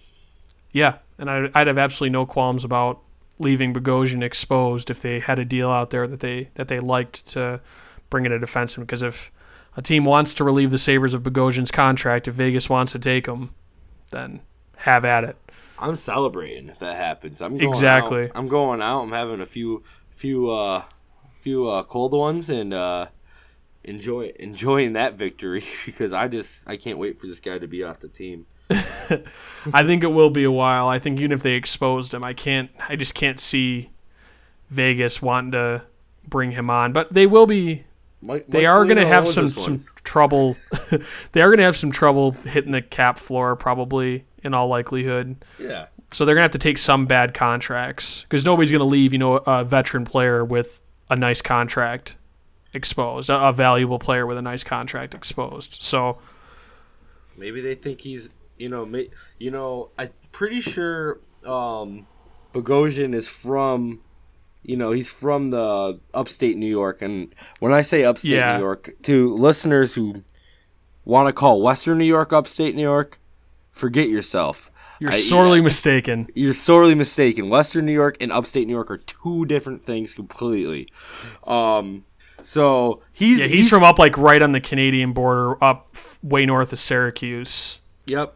Yeah, 0.73 0.99
and 1.19 1.31
I'd, 1.31 1.51
I'd 1.55 1.67
have 1.67 1.77
absolutely 1.77 2.13
no 2.13 2.25
qualms 2.25 2.65
about 2.65 3.01
leaving 3.43 3.75
Bogosian 3.75 4.23
exposed 4.23 4.91
if 4.91 5.03
they 5.03 5.21
had 5.21 5.39
a 5.39 5.45
deal 5.45 5.71
out 5.71 5.91
there 5.91 6.07
that 6.07 6.21
they 6.21 6.51
that 6.55 6.69
they 6.69 6.81
liked 6.81 7.27
to 7.29 7.61
bring 8.11 8.25
in 8.27 8.33
a 8.33 8.39
defenseman. 8.39 8.81
Because 8.81 9.03
if 9.03 9.31
a 9.77 9.83
team 9.83 10.05
wants 10.05 10.35
to 10.35 10.45
relieve 10.45 10.71
the 10.71 10.79
Sabres 10.79 11.15
of 11.15 11.23
Bogosian's 11.23 11.71
contract, 11.71 12.29
if 12.29 12.35
Vegas 12.35 12.69
wants 12.69 12.93
to 12.93 12.99
take 12.99 13.27
him, 13.27 13.51
then 14.11 14.41
have 14.79 15.05
at 15.05 15.25
it. 15.25 15.37
I'm 15.79 15.97
celebrating 15.97 16.69
if 16.69 16.79
that 16.79 16.97
happens. 16.97 17.41
I'm 17.41 17.57
going 17.57 17.69
Exactly. 17.69 18.25
Out. 18.25 18.31
I'm 18.35 18.49
going 18.49 18.81
out. 18.81 19.03
I'm 19.03 19.13
having 19.13 19.41
a 19.41 19.47
few 19.47 19.83
few 20.11 20.51
uh 20.51 20.85
few 21.41 21.69
uh 21.69 21.83
cold 21.83 22.13
ones 22.13 22.49
and 22.49 22.73
uh 22.73 23.07
enjoy 23.83 24.33
enjoying 24.39 24.93
that 24.93 25.15
victory 25.15 25.65
because 25.87 26.13
I 26.13 26.29
just 26.29 26.63
I 26.67 26.77
can't 26.77 26.99
wait 26.99 27.21
for 27.21 27.27
this 27.27 27.41
guy 27.41 27.59
to 27.59 27.67
be 27.67 27.83
off 27.83 28.01
the 28.01 28.09
team. 28.09 28.47
I 29.73 29.85
think 29.85 30.03
it 30.03 30.09
will 30.09 30.31
be 30.31 30.45
a 30.45 30.51
while. 30.51 30.89
I 30.89 30.99
think 30.99 31.19
even 31.21 31.33
if 31.33 31.43
they 31.43 31.53
exposed 31.53 32.15
him, 32.15 32.25
I 32.25 32.33
can't. 32.33 32.71
I 32.89 32.97
just 32.97 33.15
can't 33.15 33.41
see 33.41 33.91
Vegas 34.71 35.23
wanting 35.23 35.53
to 35.53 35.83
bring 36.27 36.53
him 36.53 36.71
on. 36.71 36.93
But 36.93 37.13
they 37.13 37.27
will 37.27 37.47
be. 37.47 37.85
Mike, 38.21 38.47
They 38.49 38.61
Mike 38.61 38.69
are 38.69 38.85
going 38.85 38.99
to 38.99 39.07
have 39.07 39.27
some 39.27 39.49
some 39.49 39.85
trouble. 40.05 40.57
they 41.33 41.43
are 41.43 41.49
going 41.49 41.59
to 41.59 41.65
have 41.65 41.77
some 41.77 41.93
trouble 41.93 42.33
hitting 42.33 42.73
the 42.73 42.83
cap 42.83 43.19
floor, 43.19 43.57
probably 43.57 44.25
in 44.43 44.55
all 44.55 44.69
likelihood. 44.69 45.45
yeah. 45.59 45.87
So 46.13 46.27
they're 46.27 46.35
going 46.35 46.43
to 46.43 46.45
have 46.45 46.51
to 46.53 46.59
take 46.59 46.77
some 46.77 47.07
bad 47.07 47.33
contracts 47.33 48.23
because 48.25 48.45
nobody's 48.45 48.71
going 48.71 48.81
to 48.81 48.85
leave. 48.85 49.13
You 49.13 49.19
know, 49.19 49.37
a 49.39 49.65
veteran 49.65 50.05
player 50.05 50.45
with 50.45 50.81
a 51.09 51.17
nice 51.17 51.41
contract 51.41 52.17
exposed, 52.75 53.31
a, 53.31 53.49
a 53.49 53.53
valuable 53.53 53.99
player 53.99 54.27
with 54.27 54.37
a 54.37 54.43
nice 54.43 54.63
contract 54.63 55.15
exposed. 55.15 55.79
So 55.81 56.19
Maybe 57.37 57.61
they 57.61 57.75
think 57.75 58.03
he's 58.03 58.29
you 58.63 58.69
know 58.69 58.85
you 59.39 59.51
know 59.51 59.91
I'm 59.99 60.11
pretty 60.39 60.61
sure 60.61 61.21
um 61.45 62.07
Bogosian 62.55 63.15
is 63.15 63.29
from 63.29 64.01
you 64.63 64.77
know 64.77 64.93
he's 64.93 65.11
from 65.11 65.49
the 65.49 65.99
upstate 66.15 66.57
New 66.57 66.71
York 66.81 67.03
and 67.03 67.35
when 67.61 67.73
I 67.73 67.83
say 67.83 68.05
upstate 68.05 68.33
Yeah. 68.33 68.57
New 68.57 68.63
York 68.69 68.95
to 69.03 69.35
listeners 69.35 69.95
who 69.95 70.23
want 71.05 71.27
to 71.29 71.33
call 71.33 71.61
Western 71.63 71.99
New 71.99 72.05
York 72.17 72.33
upstate 72.33 72.75
New 72.77 72.83
York 72.95 73.19
forget 73.73 74.09
yourself 74.09 74.71
you're 75.01 75.11
I- 75.13 75.19
sorely 75.21 75.59
yeah. 75.59 75.65
mistaken. 75.65 76.29
you're 76.43 76.55
sorely 76.55 76.95
mistaken. 76.95 77.49
Western 77.49 77.87
New 77.87 77.93
York 78.03 78.17
and 78.21 78.31
upstate 78.31 78.69
New 78.69 78.73
York 78.75 78.89
are 78.89 78.99
two 78.99 79.45
different 79.47 79.85
things 79.85 80.15
completely. 80.15 80.87
Um, 81.45 82.05
so 82.45 83.03
he's 83.11 83.41
Yeah, 83.41 83.47
he's, 83.47 83.69
from 83.69 83.83
up 83.83 83.99
like 83.99 84.17
right 84.17 84.41
on 84.41 84.53
the 84.53 84.61
Canadian 84.61 85.13
border, 85.13 85.63
up 85.63 85.97
way 86.23 86.47
north 86.47 86.73
of 86.73 86.79
Syracuse. 86.79 87.81
Yep. 88.07 88.33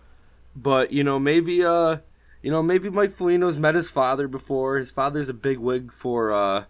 But 0.57 0.91
you 0.93 1.05
know, 1.05 1.19
maybe 1.19 1.63
uh, 1.65 1.99
you 2.43 2.51
know, 2.51 2.63
maybe 2.63 2.89
Mike 2.91 3.13
Foligno's 3.13 3.59
met 3.59 3.75
his 3.75 3.91
father 3.91 4.27
before. 4.27 4.79
His 4.79 4.91
father's 4.91 5.29
a 5.29 5.35
big 5.35 5.59
wig 5.59 5.93
for 5.93 6.33
uh, 6.33 6.65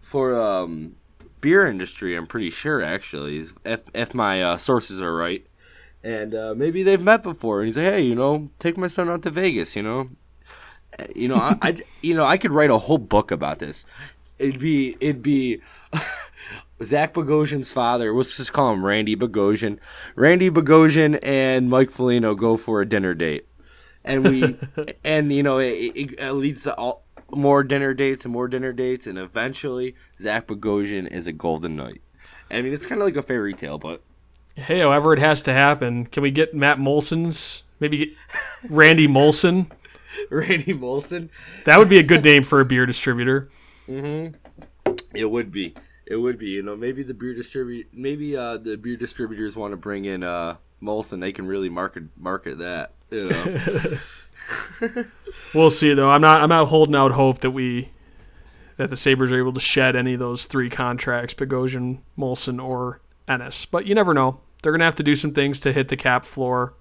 for 0.00 0.34
um, 0.40 0.94
beer 1.40 1.66
industry. 1.66 2.14
I'm 2.16 2.26
pretty 2.28 2.50
sure 2.50 2.80
actually, 2.80 3.44
if 3.64 3.80
if 3.92 4.14
my 4.14 4.42
uh, 4.42 4.56
sources 4.56 5.02
are 5.02 5.14
right. 5.14 5.44
and 6.04 6.34
uh, 6.34 6.54
maybe 6.56 6.82
they've 6.82 7.00
met 7.00 7.22
before. 7.22 7.60
And 7.60 7.66
he's 7.68 7.76
like, 7.76 7.86
hey, 7.86 8.02
you 8.02 8.14
know, 8.14 8.50
take 8.58 8.76
my 8.76 8.86
son 8.88 9.08
out 9.08 9.22
to 9.22 9.30
Vegas. 9.30 9.74
You 9.76 9.82
know, 9.82 10.10
Uh, 10.98 11.06
you 11.16 11.28
know, 11.28 11.36
I, 11.36 11.56
I 11.62 11.82
you 12.02 12.14
know, 12.14 12.24
I 12.24 12.36
could 12.36 12.52
write 12.52 12.70
a 12.70 12.78
whole 12.78 12.98
book 12.98 13.30
about 13.30 13.58
this. 13.58 13.86
It'd 14.38 14.60
be 14.60 14.96
it'd 15.00 15.22
be. 15.22 15.60
Zach 16.84 17.14
Bogosian's 17.14 17.72
father, 17.72 18.14
let's 18.14 18.36
just 18.36 18.52
call 18.52 18.72
him 18.72 18.84
Randy 18.84 19.16
Bogosian. 19.16 19.78
Randy 20.14 20.50
Bogosian 20.50 21.18
and 21.22 21.70
Mike 21.70 21.90
Foligno 21.90 22.34
go 22.34 22.56
for 22.56 22.80
a 22.80 22.88
dinner 22.88 23.14
date, 23.14 23.46
and 24.04 24.24
we, 24.28 24.58
and 25.04 25.32
you 25.32 25.42
know, 25.42 25.58
it, 25.58 25.72
it, 25.94 26.18
it 26.18 26.32
leads 26.32 26.62
to 26.64 26.74
all 26.74 27.04
more 27.30 27.64
dinner 27.64 27.94
dates 27.94 28.24
and 28.24 28.32
more 28.32 28.48
dinner 28.48 28.72
dates, 28.72 29.06
and 29.06 29.18
eventually 29.18 29.94
Zach 30.18 30.46
Bogosian 30.46 31.10
is 31.10 31.26
a 31.26 31.32
golden 31.32 31.76
knight. 31.76 32.02
I 32.50 32.60
mean, 32.62 32.72
it's 32.72 32.86
kind 32.86 33.00
of 33.00 33.06
like 33.06 33.16
a 33.16 33.22
fairy 33.22 33.54
tale, 33.54 33.78
but 33.78 34.02
Hey, 34.54 34.80
however 34.80 35.14
it 35.14 35.18
has 35.18 35.42
to 35.44 35.52
happen, 35.52 36.06
can 36.06 36.22
we 36.22 36.30
get 36.30 36.54
Matt 36.54 36.78
Moulson's 36.78 37.62
maybe 37.80 38.14
Randy 38.68 39.08
Molson? 39.08 39.70
Randy 40.30 40.74
Molson, 40.74 41.30
That 41.64 41.78
would 41.78 41.88
be 41.88 41.98
a 41.98 42.02
good 42.02 42.22
name 42.22 42.42
for 42.42 42.60
a 42.60 42.64
beer 42.64 42.84
distributor. 42.84 43.48
Mm-hmm. 43.88 44.34
it 45.14 45.30
would 45.30 45.50
be, 45.50 45.74
it 46.12 46.20
would 46.20 46.38
be. 46.38 46.50
You 46.50 46.62
know, 46.62 46.76
maybe 46.76 47.02
the 47.02 47.14
beer 47.14 47.34
distribute, 47.34 47.88
maybe 47.90 48.36
uh, 48.36 48.58
the 48.58 48.76
beer 48.76 48.96
distributors 48.96 49.56
want 49.56 49.72
to 49.72 49.78
bring 49.78 50.04
in 50.04 50.22
uh, 50.22 50.56
Molson. 50.82 51.20
They 51.20 51.32
can 51.32 51.46
really 51.46 51.70
market 51.70 52.04
market 52.18 52.58
that. 52.58 52.92
You 53.10 53.30
know, 53.30 55.04
We'll 55.54 55.70
see 55.70 55.94
though. 55.94 56.10
I'm 56.10 56.20
not 56.20 56.42
I'm 56.42 56.50
not 56.50 56.68
holding 56.68 56.94
out 56.94 57.12
hope 57.12 57.38
that 57.38 57.52
we 57.52 57.90
that 58.76 58.90
the 58.90 58.96
Sabres 58.96 59.32
are 59.32 59.38
able 59.38 59.54
to 59.54 59.60
shed 59.60 59.96
any 59.96 60.14
of 60.14 60.18
those 60.20 60.44
three 60.44 60.68
contracts, 60.68 61.32
Bogosian, 61.32 62.00
Moulson, 62.18 62.62
or 62.62 63.00
Ennis. 63.26 63.64
But 63.64 63.86
you 63.86 63.94
never 63.94 64.12
know. 64.12 64.40
They're 64.62 64.72
gonna 64.72 64.84
have 64.84 64.94
to 64.96 65.02
do 65.02 65.14
some 65.14 65.32
things 65.32 65.60
to 65.60 65.72
hit 65.72 65.88
the 65.88 65.96
cap 65.96 66.26
floor. 66.26 66.74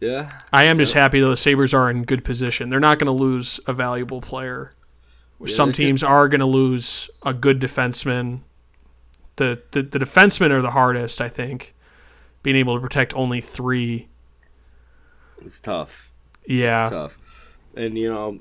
yeah. 0.00 0.42
I 0.52 0.64
am 0.64 0.78
just 0.78 0.94
happy 0.94 1.18
though 1.20 1.30
the 1.30 1.36
Sabres 1.36 1.74
are 1.74 1.90
in 1.90 2.04
good 2.04 2.22
position. 2.24 2.70
They're 2.70 2.78
not 2.78 3.00
gonna 3.00 3.10
lose 3.10 3.58
a 3.66 3.72
valuable 3.72 4.20
player. 4.20 4.74
Some 5.46 5.68
they 5.68 5.72
should- 5.72 5.82
teams 5.84 6.02
are 6.02 6.28
gonna 6.28 6.46
lose 6.46 7.08
a 7.22 7.32
good 7.32 7.60
defenseman. 7.60 8.40
The, 9.36 9.62
the 9.70 9.82
the 9.82 9.98
defensemen 10.00 10.50
are 10.50 10.60
the 10.62 10.72
hardest, 10.72 11.20
I 11.20 11.28
think. 11.28 11.74
Being 12.42 12.56
able 12.56 12.74
to 12.76 12.80
protect 12.80 13.14
only 13.14 13.40
three. 13.40 14.08
It's 15.40 15.60
tough. 15.60 16.10
Yeah. 16.46 16.82
It's 16.84 16.90
tough. 16.90 17.18
And 17.76 17.96
you 17.96 18.12
know, 18.12 18.40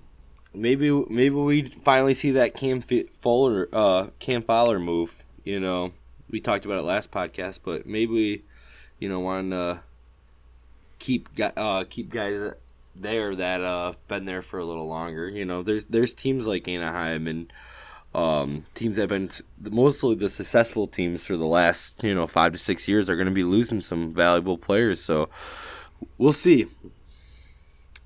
maybe 0.54 0.90
maybe 1.10 1.36
we 1.36 1.74
finally 1.84 2.14
see 2.16 2.32
that 2.32 2.56
Cam 2.56 2.82
Fowler 3.22 3.70
uh 3.72 4.08
Cam 4.20 4.42
Fowler 4.42 4.80
move. 4.80 5.24
You 5.44 5.60
know, 5.60 5.94
we 6.30 6.40
talked 6.40 6.66
about 6.66 6.80
it 6.80 6.84
last 6.84 7.12
podcast, 7.12 7.60
but 7.64 7.86
maybe 7.86 8.12
we, 8.12 8.44
you 9.00 9.08
know, 9.08 9.20
want 9.20 9.52
to 9.52 9.82
keep 11.00 11.30
uh 11.40 11.84
keep 11.88 12.10
guys 12.10 12.54
there 13.02 13.36
that 13.36 13.62
uh 13.64 13.94
been 14.08 14.26
there 14.26 14.42
for 14.42 14.60
a 14.60 14.66
little 14.66 14.88
longer. 14.88 15.30
You 15.30 15.46
know, 15.46 15.64
there's 15.64 15.86
there's 15.86 16.14
teams 16.14 16.46
like 16.46 16.68
Anaheim 16.68 17.28
and 17.28 17.52
um, 18.16 18.66
teams 18.74 18.96
that 18.96 19.04
have 19.04 19.10
been 19.10 19.28
s- 19.28 19.44
mostly 19.62 20.16
the 20.16 20.30
successful 20.30 20.88
teams 20.88 21.26
for 21.26 21.38
the 21.38 21.46
last 21.46 22.04
you 22.04 22.16
know 22.16 22.26
five 22.28 22.54
to 22.54 22.58
six 22.58 22.88
years 22.88 23.10
are 23.10 23.16
going 23.16 23.28
to 23.28 23.34
be 23.34 23.44
losing 23.44 23.82
some 23.82 24.14
valuable 24.14 24.58
players. 24.58 25.04
So 25.04 25.30
we'll 26.18 26.34
see. 26.34 26.66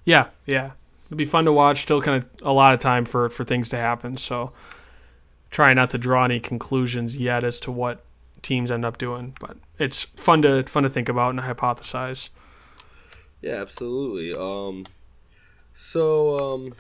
Yeah, 0.04 0.28
yeah. 0.46 0.72
It'll 1.06 1.18
be 1.18 1.26
fun 1.26 1.46
to 1.46 1.54
watch. 1.54 1.84
Still 1.84 2.02
kind 2.02 2.24
of 2.24 2.30
a 2.42 2.52
lot 2.54 2.74
of 2.74 2.80
time 2.80 3.06
for 3.06 3.30
for 3.30 3.44
things 3.44 3.70
to 3.70 3.78
happen. 3.78 4.18
So 4.18 4.52
try 5.50 5.74
not 5.74 5.92
to 5.92 5.98
draw 5.98 6.26
any 6.26 6.40
conclusions 6.40 7.18
yet 7.18 7.44
as 7.44 7.60
to 7.62 7.72
what 7.72 8.04
teams 8.42 8.72
end 8.72 8.84
up 8.84 8.98
doing, 8.98 9.36
but 9.40 9.58
it's 9.78 10.02
fun 10.02 10.42
to 10.42 10.64
fun 10.64 10.84
to 10.84 10.90
think 10.90 11.08
about 11.10 11.30
and 11.32 11.40
hypothesize. 11.42 12.30
Yeah, 13.42 13.56
absolutely. 13.56 14.34
Um, 14.34 14.86
so 15.76 16.54
um, 16.54 16.74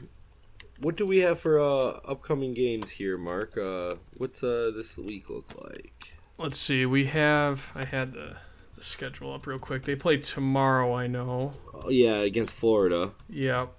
what 0.79 0.95
do 0.95 1.05
we 1.05 1.19
have 1.19 1.39
for 1.39 1.59
uh 1.59 1.99
upcoming 2.07 2.53
games 2.53 2.91
here, 2.91 3.17
Mark? 3.17 3.57
Uh, 3.57 3.95
what's 4.17 4.43
uh 4.43 4.71
this 4.75 4.97
week 4.97 5.29
look 5.29 5.45
like? 5.63 6.13
Let's 6.37 6.57
see. 6.57 6.85
We 6.85 7.05
have 7.05 7.71
I 7.75 7.85
had 7.85 8.13
the, 8.13 8.37
the 8.75 8.83
schedule 8.83 9.33
up 9.33 9.45
real 9.45 9.59
quick. 9.59 9.85
They 9.85 9.95
play 9.95 10.17
tomorrow, 10.17 10.93
I 10.93 11.07
know. 11.07 11.53
Oh, 11.73 11.89
yeah, 11.89 12.15
against 12.15 12.53
Florida. 12.53 13.11
Yep. 13.29 13.73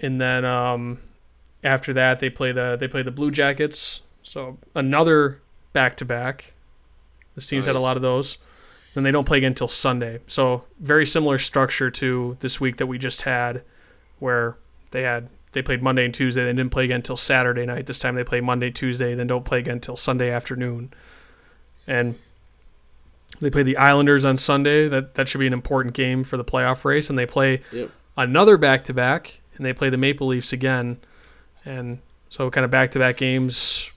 And 0.00 0.20
then 0.20 0.44
um, 0.44 1.00
after 1.64 1.92
that, 1.92 2.20
they 2.20 2.30
play 2.30 2.52
the 2.52 2.76
they 2.78 2.86
play 2.86 3.02
the 3.02 3.10
Blue 3.10 3.30
Jackets. 3.30 4.02
So 4.22 4.58
another 4.74 5.40
back 5.72 5.96
to 5.96 6.04
back. 6.04 6.52
This 7.34 7.46
team's 7.48 7.66
had 7.66 7.76
a 7.76 7.80
lot 7.80 7.96
of 7.96 8.02
those. 8.02 8.38
Then 8.98 9.04
they 9.04 9.12
don't 9.12 9.26
play 9.26 9.38
again 9.38 9.52
until 9.52 9.68
Sunday. 9.68 10.18
So 10.26 10.64
very 10.80 11.06
similar 11.06 11.38
structure 11.38 11.88
to 11.88 12.36
this 12.40 12.60
week 12.60 12.78
that 12.78 12.88
we 12.88 12.98
just 12.98 13.22
had, 13.22 13.62
where 14.18 14.56
they 14.90 15.02
had 15.02 15.28
they 15.52 15.62
played 15.62 15.84
Monday 15.84 16.04
and 16.04 16.12
Tuesday. 16.12 16.44
They 16.44 16.52
didn't 16.52 16.72
play 16.72 16.86
again 16.86 16.96
until 16.96 17.14
Saturday 17.14 17.64
night. 17.64 17.86
This 17.86 18.00
time 18.00 18.16
they 18.16 18.24
play 18.24 18.40
Monday, 18.40 18.72
Tuesday, 18.72 19.14
then 19.14 19.28
don't 19.28 19.44
play 19.44 19.60
again 19.60 19.74
until 19.74 19.94
Sunday 19.94 20.32
afternoon. 20.32 20.92
And 21.86 22.16
they 23.40 23.50
play 23.50 23.62
the 23.62 23.76
Islanders 23.76 24.24
on 24.24 24.36
Sunday. 24.36 24.88
That 24.88 25.14
that 25.14 25.28
should 25.28 25.38
be 25.38 25.46
an 25.46 25.52
important 25.52 25.94
game 25.94 26.24
for 26.24 26.36
the 26.36 26.44
playoff 26.44 26.84
race. 26.84 27.08
And 27.08 27.16
they 27.16 27.24
play 27.24 27.62
Yep. 27.70 27.90
another 28.16 28.56
back 28.56 28.84
to 28.86 28.92
back, 28.92 29.38
and 29.56 29.64
they 29.64 29.72
play 29.72 29.90
the 29.90 29.96
Maple 29.96 30.26
Leafs 30.26 30.52
again. 30.52 30.96
And 31.64 32.00
so 32.30 32.50
kind 32.50 32.64
of 32.64 32.72
back 32.72 32.90
to 32.90 32.98
back 32.98 33.16
games, 33.18 33.92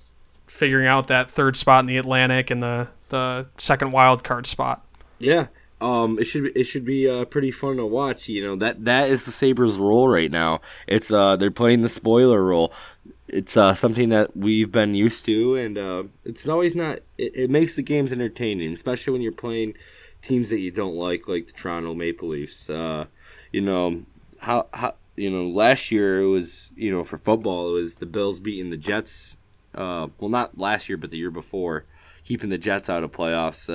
figuring 0.45 0.85
out 0.85 1.07
that 1.07 1.31
third 1.31 1.57
spot 1.57 1.79
in 1.79 1.87
the 1.87 1.97
Atlantic 1.97 2.51
and 2.51 2.61
the 2.61 2.89
the 3.09 3.47
second 3.57 3.93
wild 3.93 4.23
card 4.23 4.45
spot. 4.45 4.85
Yeah. 5.23 5.47
Um, 5.81 6.19
it 6.19 6.25
should 6.25 6.43
be, 6.43 6.59
it 6.59 6.65
should 6.65 6.85
be 6.85 7.09
uh, 7.09 7.25
pretty 7.25 7.49
fun 7.49 7.77
to 7.77 7.85
watch. 7.85 8.29
You 8.29 8.45
know 8.45 8.55
that 8.57 8.85
that 8.85 9.09
is 9.09 9.25
the 9.25 9.31
Sabres' 9.31 9.77
role 9.77 10.07
right 10.07 10.29
now. 10.29 10.61
It's 10.87 11.11
uh 11.11 11.35
they're 11.35 11.49
playing 11.49 11.81
the 11.81 11.89
spoiler 11.89 12.43
role. 12.43 12.71
It's 13.27 13.57
uh 13.57 13.73
something 13.73 14.09
that 14.09 14.37
we've 14.37 14.71
been 14.71 14.93
used 14.93 15.25
to, 15.25 15.55
and 15.55 15.77
uh, 15.77 16.03
it's 16.23 16.47
always 16.47 16.75
not. 16.75 16.99
It, 17.17 17.35
it 17.35 17.49
makes 17.49 17.75
the 17.75 17.81
games 17.81 18.11
entertaining, 18.11 18.71
especially 18.73 19.13
when 19.13 19.23
you're 19.23 19.31
playing 19.31 19.73
teams 20.21 20.49
that 20.51 20.59
you 20.59 20.69
don't 20.69 20.95
like, 20.95 21.27
like 21.27 21.47
the 21.47 21.53
Toronto 21.53 21.95
Maple 21.95 22.29
Leafs. 22.29 22.69
Uh, 22.69 23.05
you 23.51 23.61
know 23.61 24.03
how 24.37 24.67
how 24.73 24.93
you 25.15 25.31
know 25.31 25.47
last 25.47 25.91
year 25.91 26.21
it 26.21 26.27
was 26.27 26.71
you 26.75 26.91
know 26.91 27.03
for 27.03 27.17
football 27.17 27.69
it 27.69 27.79
was 27.79 27.95
the 27.95 28.05
Bills 28.05 28.39
beating 28.39 28.69
the 28.69 28.77
Jets. 28.77 29.37
Uh, 29.73 30.07
well, 30.19 30.29
not 30.29 30.59
last 30.59 30.89
year, 30.89 30.97
but 30.97 31.09
the 31.09 31.17
year 31.17 31.31
before, 31.31 31.85
keeping 32.23 32.49
the 32.51 32.57
Jets 32.59 32.87
out 32.87 33.03
of 33.03 33.11
playoffs. 33.11 33.67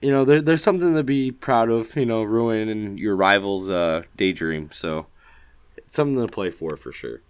You 0.00 0.10
know, 0.12 0.24
there, 0.24 0.40
there's 0.40 0.62
something 0.62 0.94
to 0.94 1.02
be 1.02 1.32
proud 1.32 1.70
of, 1.70 1.96
you 1.96 2.06
know, 2.06 2.22
ruining 2.22 2.98
your 2.98 3.16
rival's 3.16 3.68
uh, 3.68 4.02
daydream. 4.16 4.70
So 4.72 5.06
it's 5.76 5.96
something 5.96 6.24
to 6.24 6.32
play 6.32 6.50
for, 6.50 6.76
for 6.76 6.92
sure. 6.92 7.20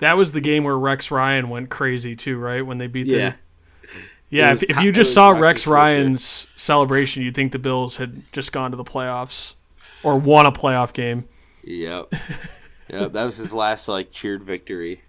That 0.00 0.16
was 0.16 0.32
the 0.32 0.40
game 0.40 0.64
where 0.64 0.78
Rex 0.78 1.10
Ryan 1.10 1.48
went 1.48 1.70
crazy 1.70 2.14
too, 2.14 2.38
right? 2.38 2.64
When 2.64 2.78
they 2.78 2.86
beat 2.86 3.06
Yeah. 3.06 3.30
the 3.30 3.88
yeah. 4.28 4.52
If, 4.54 4.62
if 4.64 4.80
you 4.80 4.92
just 4.92 5.12
saw 5.14 5.30
Rex. 5.30 5.66
Ryan's 5.66 6.46
celebration, 6.54 7.22
you'd 7.22 7.34
think 7.34 7.52
the 7.52 7.58
Bills 7.58 7.96
had 7.96 8.30
just 8.32 8.52
gone 8.52 8.70
to 8.70 8.76
the 8.76 8.84
playoffs 8.84 9.54
or 10.02 10.16
won 10.18 10.46
a 10.46 10.52
playoff 10.52 10.92
game. 10.92 11.24
Yep. 11.64 12.14
yep. 12.88 13.12
That 13.12 13.24
was 13.24 13.36
his 13.36 13.52
last, 13.52 13.88
like, 13.88 14.12
cheered 14.12 14.42
victory. 14.44 15.02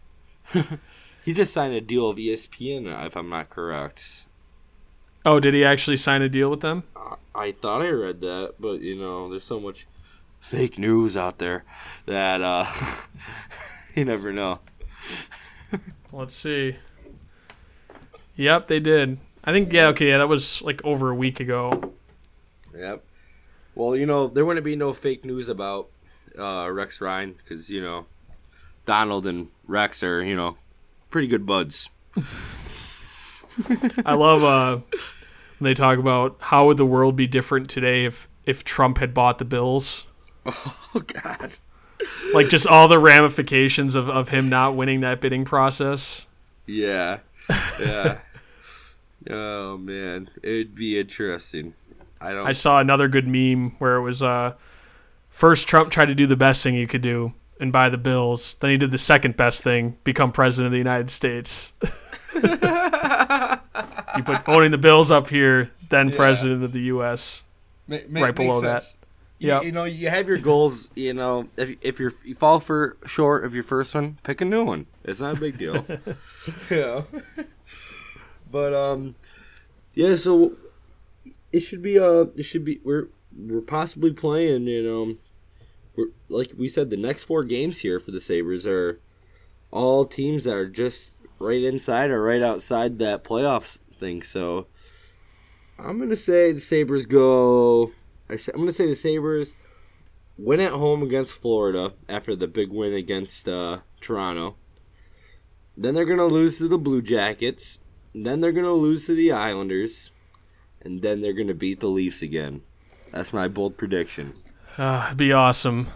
he 1.24 1.34
just 1.34 1.53
signed 1.53 1.74
a 1.74 1.82
deal 1.82 2.09
with 2.09 2.17
E 2.19 2.34
ESPN, 2.34 3.05
if 3.05 3.15
I'm 3.15 3.30
not 3.30 3.49
correct. 3.49 4.26
Oh, 5.26 5.39
did 5.39 5.53
he 5.53 5.63
actually 5.63 5.97
sign 5.97 6.22
a 6.22 6.30
deal 6.30 6.49
with 6.49 6.61
them? 6.61 6.84
I- 6.95 7.15
I 7.34 7.51
thought 7.53 7.82
I 7.82 7.89
read 7.89 8.19
that, 8.22 8.55
but, 8.59 8.82
you 8.82 8.95
know, 8.95 9.30
there's 9.30 9.43
so 9.45 9.59
much 9.59 9.88
fake 10.41 10.78
news 10.78 11.15
out 11.15 11.38
there 11.38 11.63
that 12.07 12.41
uh, 12.41 12.65
you 13.95 14.03
never 14.03 14.34
know. 14.34 14.59
Let's 16.11 16.34
see. 16.34 16.76
Yep, 18.36 18.67
they 18.67 18.80
did. 18.82 19.17
I 19.43 19.51
think 19.53 19.72
yeah, 19.72 19.88
okay, 19.88 20.09
yeah, 20.09 20.17
that 20.17 20.28
was 20.28 20.61
like 20.61 20.84
over 20.84 21.09
a 21.09 21.15
week 21.15 21.39
ago. 21.39 21.93
Yep. 22.76 23.03
Well, 23.76 23.95
you 23.95 24.05
know, 24.05 24.28
there 24.28 24.43
wouldn't 24.45 24.65
be 24.65 24.76
no 24.76 24.91
fake 24.93 25.24
news 25.24 25.47
about 25.47 25.88
uh, 26.38 26.69
Rex 26.72 26.99
Ryan 26.99 27.34
because, 27.34 27.69
you 27.69 27.82
know, 27.82 28.05
Donald 28.86 29.26
and 29.26 29.47
Rex 29.65 30.03
are, 30.03 30.22
you 30.22 30.36
know, 30.36 30.57
pretty 31.09 31.28
good 31.28 31.45
buds. 31.45 31.89
I 34.06 34.14
love 34.14 34.43
uh 34.43 34.82
when 35.60 35.70
they 35.70 35.74
talk 35.74 35.99
about 35.99 36.38
how 36.39 36.68
would 36.68 36.78
the 36.78 36.86
world 36.86 37.16
be 37.16 37.28
different 37.28 37.70
today 37.70 38.06
if 38.06 38.28
if 38.45 38.64
Trump 38.64 38.97
had 38.97 39.14
bought 39.14 39.38
the 39.38 39.45
Bills. 39.45 40.06
Oh, 40.93 40.99
God. 40.99 41.54
Like 42.34 42.49
just 42.49 42.68
all 42.68 42.89
the 42.89 42.99
ramifications 42.99 43.95
of, 43.95 44.10
of 44.10 44.30
him 44.30 44.49
not 44.49 44.76
winning 44.76 44.99
that 45.02 45.22
bidding 45.22 45.45
process. 45.45 46.26
Yeah. 46.66 47.20
Yeah. 47.80 48.18
oh, 49.30 49.78
man. 49.78 50.30
It'd 50.43 50.76
be 50.76 50.99
interesting. 50.99 51.76
I 52.20 52.32
don't. 52.32 52.47
I 52.47 52.52
saw 52.52 52.80
another 52.80 53.08
good 53.08 53.28
meme 53.28 53.76
where 53.80 53.95
it 53.95 54.02
was 54.02 54.22
uh 54.22 54.56
first 55.30 55.68
Trump 55.68 55.91
tried 55.91 56.10
to 56.10 56.16
do 56.16 56.28
the 56.28 56.36
best 56.36 56.62
thing 56.64 56.76
he 56.76 56.88
could 56.88 57.02
do, 57.02 57.34
and 57.60 57.72
buy 57.72 57.88
the 57.88 57.97
Bills. 57.97 58.56
Then 58.60 58.72
he 58.72 58.78
did 58.78 58.91
the 58.91 58.97
second 58.97 59.38
best 59.38 59.64
thing, 59.64 59.97
become 60.04 60.32
president 60.32 60.68
of 60.68 60.72
the 60.74 60.78
United 60.78 61.10
States. 61.10 61.72
you 64.17 64.23
put 64.23 64.47
owning 64.47 64.71
the 64.71 64.77
Bills 64.79 65.11
up 65.11 65.27
here, 65.27 65.71
then 65.89 66.09
Yeah. 66.09 66.15
president 66.15 66.63
of 66.63 66.71
the 66.71 66.82
U.S. 66.82 67.43
Ma- 67.88 67.97
ma- 68.09 68.21
Right 68.21 68.36
below 68.36 68.53
makes 68.53 68.61
that. 68.61 68.84
sense. 68.84 68.97
You, 69.39 69.59
you 69.63 69.71
know, 69.71 69.86
you 69.86 70.09
have 70.09 70.27
your 70.27 70.38
goals. 70.38 70.89
You 70.95 71.13
know, 71.15 71.47
if 71.57 71.75
if 71.82 71.99
you're 71.99 72.13
you 72.23 72.36
fall 72.36 72.59
for 72.59 72.95
short 73.07 73.43
of 73.43 73.55
your 73.55 73.63
first 73.63 73.95
one, 73.95 74.17
pick 74.23 74.39
a 74.39 74.45
new 74.45 74.63
one. 74.63 74.86
It's 75.03 75.19
not 75.19 75.38
a 75.38 75.39
big 75.39 75.57
deal. 75.57 75.84
yeah. 76.69 77.01
but 78.51 78.73
um, 78.75 79.15
yeah. 79.95 80.15
So 80.15 80.53
it 81.51 81.61
should 81.61 81.82
be 81.82 81.97
uh, 81.97 82.25
it 82.36 82.43
should 82.43 82.63
be 82.63 82.82
we're 82.84 83.07
we're 83.36 83.61
possibly 83.61 84.13
playing. 84.13 84.67
You 84.67 84.84
know, 84.84 85.15
we're 85.95 86.09
like 86.29 86.51
we 86.55 86.69
said, 86.69 86.91
the 86.91 86.97
next 86.97 87.23
four 87.23 87.43
games 87.43 87.79
here 87.79 87.99
for 87.99 88.11
the 88.11 88.19
Sabres 88.19 88.67
are 88.67 88.99
all 89.71 90.05
teams 90.05 90.43
that 90.43 90.53
are 90.53 90.67
just 90.69 91.13
right 91.42 91.64
inside 91.64 92.12
or 92.12 92.22
right 92.24 92.42
outside 92.42 93.00
that 93.00 93.24
playoffs 93.24 93.78
thing. 93.94 94.22
So 94.24 94.68
I'm 95.80 96.00
gonna 96.00 96.16
say 96.16 96.52
the 96.52 96.60
Sabres 96.60 97.06
go. 97.06 97.92
I'm 98.30 98.38
gonna 98.56 98.72
say 98.72 98.88
the 98.88 98.96
Sabres 98.96 99.56
win 100.38 100.60
at 100.60 100.72
home 100.72 101.04
against 101.04 101.34
Florida 101.34 101.94
after 102.08 102.36
the 102.36 102.48
big 102.48 102.72
win 102.72 102.94
against 102.94 103.48
uh, 103.48 103.80
Toronto. 104.00 104.56
Then 105.78 105.94
they're 105.94 106.06
gonna 106.06 106.26
lose 106.26 106.58
to 106.58 106.68
the 106.68 106.78
Blue 106.78 107.02
Jackets. 107.02 107.80
Then 108.14 108.42
they're 108.42 108.52
gonna 108.52 108.74
lose 108.74 109.06
to 109.08 109.16
the 109.16 109.32
Islanders, 109.32 110.12
and 110.82 111.02
then 111.02 111.22
they're 111.22 111.34
gonna 111.34 111.54
beat 111.54 111.80
the 111.80 111.88
Leafs 111.88 112.22
again. 112.22 112.62
That's 113.12 113.34
my 113.34 113.48
bold 113.48 113.78
prediction. 113.78 114.34
Uh, 114.78 115.04
it'd 115.08 115.18
be 115.18 115.34
awesome. 115.34 115.88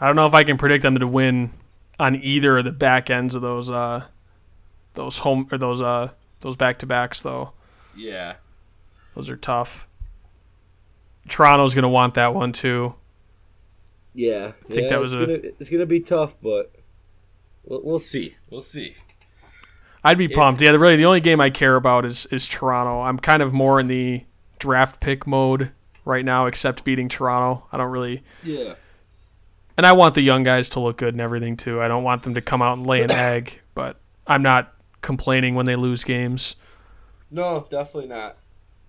I 0.00 0.06
don't 0.06 0.16
know 0.16 0.26
if 0.26 0.34
I 0.34 0.44
can 0.44 0.58
predict 0.58 0.82
them 0.82 0.98
to 0.98 1.06
win 1.06 1.52
on 1.98 2.16
either 2.16 2.58
of 2.58 2.64
the 2.64 2.72
back 2.72 3.10
ends 3.10 3.34
of 3.34 3.42
those 3.42 3.70
uh, 3.70 4.06
those 4.94 5.18
home 5.18 5.48
or 5.52 5.58
those 5.58 5.80
uh 5.82 6.10
those 6.40 6.56
back 6.56 6.78
to 6.78 6.86
backs 6.86 7.20
though. 7.20 7.52
Yeah. 7.96 8.34
Those 9.14 9.28
are 9.28 9.36
tough. 9.36 9.86
Toronto's 11.28 11.74
gonna 11.74 11.88
want 11.88 12.14
that 12.14 12.34
one 12.34 12.52
too. 12.52 12.94
Yeah. 14.14 14.52
I 14.64 14.68
think 14.72 14.82
yeah, 14.82 14.88
that 14.88 15.00
was 15.00 15.14
it's 15.14 15.22
a- 15.22 15.26
gonna, 15.26 15.48
it's 15.60 15.68
gonna 15.70 15.86
be 15.86 16.00
tough, 16.00 16.34
but 16.42 16.72
we'll, 17.64 17.82
we'll 17.84 17.98
see. 17.98 18.36
We'll 18.50 18.60
see. 18.62 18.94
I'd 20.02 20.16
be 20.18 20.28
pumped. 20.28 20.62
Yeah, 20.62 20.72
the 20.72 20.78
really, 20.78 20.96
the 20.96 21.04
only 21.04 21.20
game 21.20 21.40
I 21.40 21.50
care 21.50 21.76
about 21.76 22.04
is 22.06 22.26
is 22.26 22.48
Toronto. 22.48 23.00
I'm 23.02 23.18
kind 23.18 23.42
of 23.42 23.52
more 23.52 23.78
in 23.78 23.86
the 23.86 24.24
draft 24.58 24.98
pick 25.00 25.26
mode 25.26 25.72
right 26.06 26.24
now, 26.24 26.46
except 26.46 26.84
beating 26.84 27.08
Toronto. 27.08 27.66
I 27.70 27.76
don't 27.76 27.90
really, 27.90 28.22
Yeah. 28.42 28.74
and 29.76 29.86
I 29.86 29.92
want 29.92 30.14
the 30.14 30.22
young 30.22 30.42
guys 30.42 30.70
to 30.70 30.80
look 30.80 30.96
good 30.96 31.12
and 31.14 31.20
everything 31.20 31.56
too. 31.56 31.80
I 31.82 31.88
don't 31.88 32.02
want 32.02 32.22
them 32.22 32.34
to 32.34 32.40
come 32.40 32.62
out 32.62 32.78
and 32.78 32.86
lay 32.86 33.02
an 33.02 33.10
egg, 33.10 33.60
but 33.74 34.00
I'm 34.26 34.42
not 34.42 34.74
complaining 35.02 35.54
when 35.54 35.66
they 35.66 35.76
lose 35.76 36.04
games. 36.04 36.56
No, 37.30 37.66
definitely 37.70 38.08
not. 38.08 38.36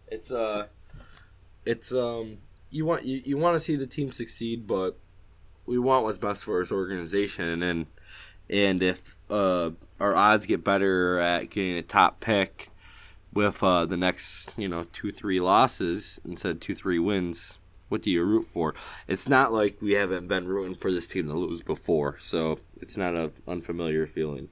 It's 0.08 0.32
uh, 0.32 0.68
it's 1.66 1.94
um, 1.94 2.40
you 2.70 2.86
want 2.86 3.04
you, 3.06 3.22
you 3.24 3.38
want 3.38 3.56
to 3.56 3.60
see 3.60 3.76
the 3.76 3.88
team 3.88 4.12
succeed, 4.12 4.68
but 4.68 4.98
we 5.66 5.78
want 5.78 6.04
what's 6.04 6.18
best 6.18 6.44
for 6.44 6.60
this 6.60 6.72
organization, 6.72 7.62
and 7.62 7.86
and 8.50 8.84
if 8.84 9.16
uh 9.30 9.72
our 10.00 10.16
odds 10.16 10.46
get 10.46 10.64
better 10.64 11.20
at 11.20 11.50
getting 11.50 11.78
a 11.78 11.82
top 11.82 12.20
pick 12.20 12.70
with 13.34 13.64
uh 13.64 13.86
the 13.86 13.96
next 13.96 14.50
you 14.58 14.68
know 14.68 14.86
two 14.92 15.12
three 15.12 15.40
losses 15.40 16.20
instead 16.26 16.52
of 16.52 16.60
two 16.60 16.76
three 16.76 17.00
wins. 17.00 17.58
What 17.88 18.04
do 18.04 18.10
you 18.10 18.24
root 18.24 18.48
for? 18.48 18.74
It's 19.06 19.28
not 19.28 19.52
like 19.52 19.82
we 19.82 19.92
haven't 19.94 20.30
been 20.30 20.48
rooting 20.48 20.76
for 20.76 20.94
this 20.94 21.08
team 21.08 21.28
to 21.28 21.34
lose 21.34 21.62
before, 21.62 22.18
so 22.22 22.58
it's 22.80 22.96
not 22.96 23.16
a 23.16 23.32
unfamiliar 23.46 24.08
feeling. 24.08 24.48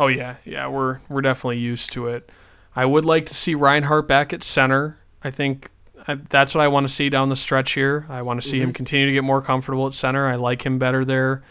Oh 0.00 0.06
yeah, 0.06 0.36
yeah, 0.46 0.66
we're 0.66 1.00
we're 1.10 1.20
definitely 1.20 1.58
used 1.58 1.92
to 1.92 2.06
it. 2.08 2.30
I 2.74 2.86
would 2.86 3.04
like 3.04 3.26
to 3.26 3.34
see 3.34 3.54
Reinhart 3.54 4.08
back 4.08 4.32
at 4.32 4.42
center. 4.42 4.98
I 5.22 5.30
think 5.30 5.70
I, 6.08 6.14
that's 6.14 6.54
what 6.54 6.62
I 6.62 6.68
want 6.68 6.88
to 6.88 6.92
see 6.92 7.10
down 7.10 7.28
the 7.28 7.36
stretch 7.36 7.72
here. 7.72 8.06
I 8.08 8.22
want 8.22 8.40
to 8.40 8.48
see 8.48 8.60
him 8.60 8.72
continue 8.72 9.04
to 9.04 9.12
get 9.12 9.24
more 9.24 9.42
comfortable 9.42 9.86
at 9.86 9.92
center. 9.92 10.26
I 10.26 10.36
like 10.36 10.64
him 10.64 10.78
better 10.78 11.04
there. 11.04 11.42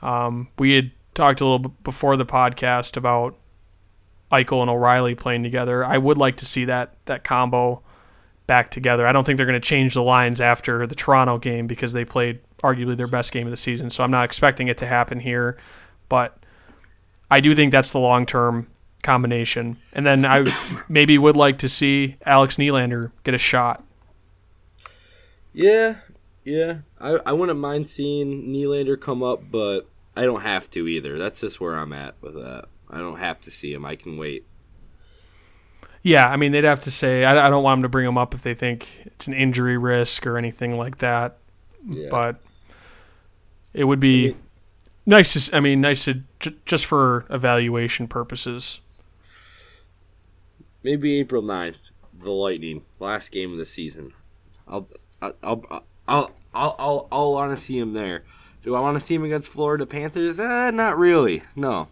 Um, 0.00 0.48
we 0.58 0.72
had 0.72 0.92
talked 1.12 1.42
a 1.42 1.44
little 1.44 1.58
bit 1.58 1.84
before 1.84 2.16
the 2.16 2.24
podcast 2.24 2.96
about 2.96 3.36
Eichel 4.32 4.62
and 4.62 4.70
O'Reilly 4.70 5.14
playing 5.14 5.42
together. 5.42 5.84
I 5.84 5.98
would 5.98 6.16
like 6.16 6.38
to 6.38 6.46
see 6.46 6.64
that 6.64 6.94
that 7.04 7.22
combo 7.22 7.82
back 8.46 8.70
together. 8.70 9.06
I 9.06 9.12
don't 9.12 9.24
think 9.24 9.36
they're 9.36 9.44
going 9.44 9.60
to 9.60 9.68
change 9.68 9.92
the 9.92 10.02
lines 10.02 10.40
after 10.40 10.86
the 10.86 10.94
Toronto 10.94 11.36
game 11.36 11.66
because 11.66 11.92
they 11.92 12.06
played 12.06 12.40
arguably 12.62 12.96
their 12.96 13.06
best 13.06 13.30
game 13.30 13.46
of 13.46 13.50
the 13.50 13.58
season. 13.58 13.90
So 13.90 14.02
I'm 14.02 14.10
not 14.10 14.24
expecting 14.24 14.68
it 14.68 14.78
to 14.78 14.86
happen 14.86 15.20
here, 15.20 15.58
but 16.08 16.38
I 17.30 17.40
do 17.40 17.54
think 17.54 17.72
that's 17.72 17.92
the 17.92 17.98
long 17.98 18.26
term 18.26 18.68
combination. 19.02 19.78
And 19.92 20.06
then 20.06 20.24
I 20.24 20.46
maybe 20.88 21.18
would 21.18 21.36
like 21.36 21.58
to 21.58 21.68
see 21.68 22.16
Alex 22.24 22.56
Nylander 22.56 23.12
get 23.22 23.34
a 23.34 23.38
shot. 23.38 23.84
Yeah, 25.52 25.96
yeah. 26.44 26.78
I, 27.00 27.18
I 27.26 27.32
wouldn't 27.32 27.58
mind 27.58 27.88
seeing 27.88 28.46
Nylander 28.48 29.00
come 29.00 29.22
up, 29.22 29.50
but 29.50 29.88
I 30.16 30.24
don't 30.24 30.42
have 30.42 30.70
to 30.70 30.88
either. 30.88 31.18
That's 31.18 31.40
just 31.40 31.60
where 31.60 31.74
I'm 31.76 31.92
at 31.92 32.14
with 32.20 32.34
that. 32.34 32.66
I 32.90 32.98
don't 32.98 33.18
have 33.18 33.40
to 33.42 33.50
see 33.50 33.72
him. 33.72 33.84
I 33.84 33.96
can 33.96 34.16
wait. 34.16 34.44
Yeah, 36.02 36.28
I 36.28 36.36
mean 36.36 36.52
they'd 36.52 36.64
have 36.64 36.80
to 36.80 36.90
say 36.90 37.24
I, 37.24 37.46
I 37.46 37.50
don't 37.50 37.62
want 37.62 37.78
them 37.78 37.82
to 37.84 37.88
bring 37.88 38.06
him 38.06 38.18
up 38.18 38.34
if 38.34 38.42
they 38.42 38.54
think 38.54 39.02
it's 39.06 39.26
an 39.26 39.32
injury 39.32 39.78
risk 39.78 40.26
or 40.26 40.36
anything 40.36 40.76
like 40.76 40.98
that. 40.98 41.38
Yeah. 41.88 42.08
But 42.10 42.36
it 43.72 43.84
would 43.84 44.00
be 44.00 44.24
I 44.26 44.28
mean- 44.32 44.40
nice 45.06 45.48
to. 45.48 45.56
I 45.56 45.60
mean, 45.60 45.80
nice 45.80 46.04
to 46.06 46.22
j- 46.40 46.56
just 46.66 46.86
for 46.86 47.24
evaluation 47.30 48.08
purposes. 48.08 48.80
Maybe 50.82 51.18
April 51.18 51.42
9th, 51.42 51.76
the 52.22 52.30
Lightning, 52.30 52.82
last 53.00 53.30
game 53.32 53.52
of 53.52 53.58
the 53.58 53.64
season. 53.64 54.12
I'll 54.68 54.86
I'll 55.22 55.34
I'll 55.42 55.64
I'll 55.70 56.30
I'll, 56.54 56.76
I'll, 56.78 57.08
I'll 57.10 57.32
want 57.32 57.56
to 57.56 57.62
see 57.62 57.78
him 57.78 57.92
there. 57.94 58.24
Do 58.62 58.74
I 58.74 58.80
want 58.80 58.96
to 58.96 59.00
see 59.00 59.14
him 59.14 59.24
against 59.24 59.50
Florida 59.52 59.86
Panthers? 59.86 60.38
Uh, 60.38 60.70
not 60.70 60.96
really. 60.98 61.42
No. 61.56 61.88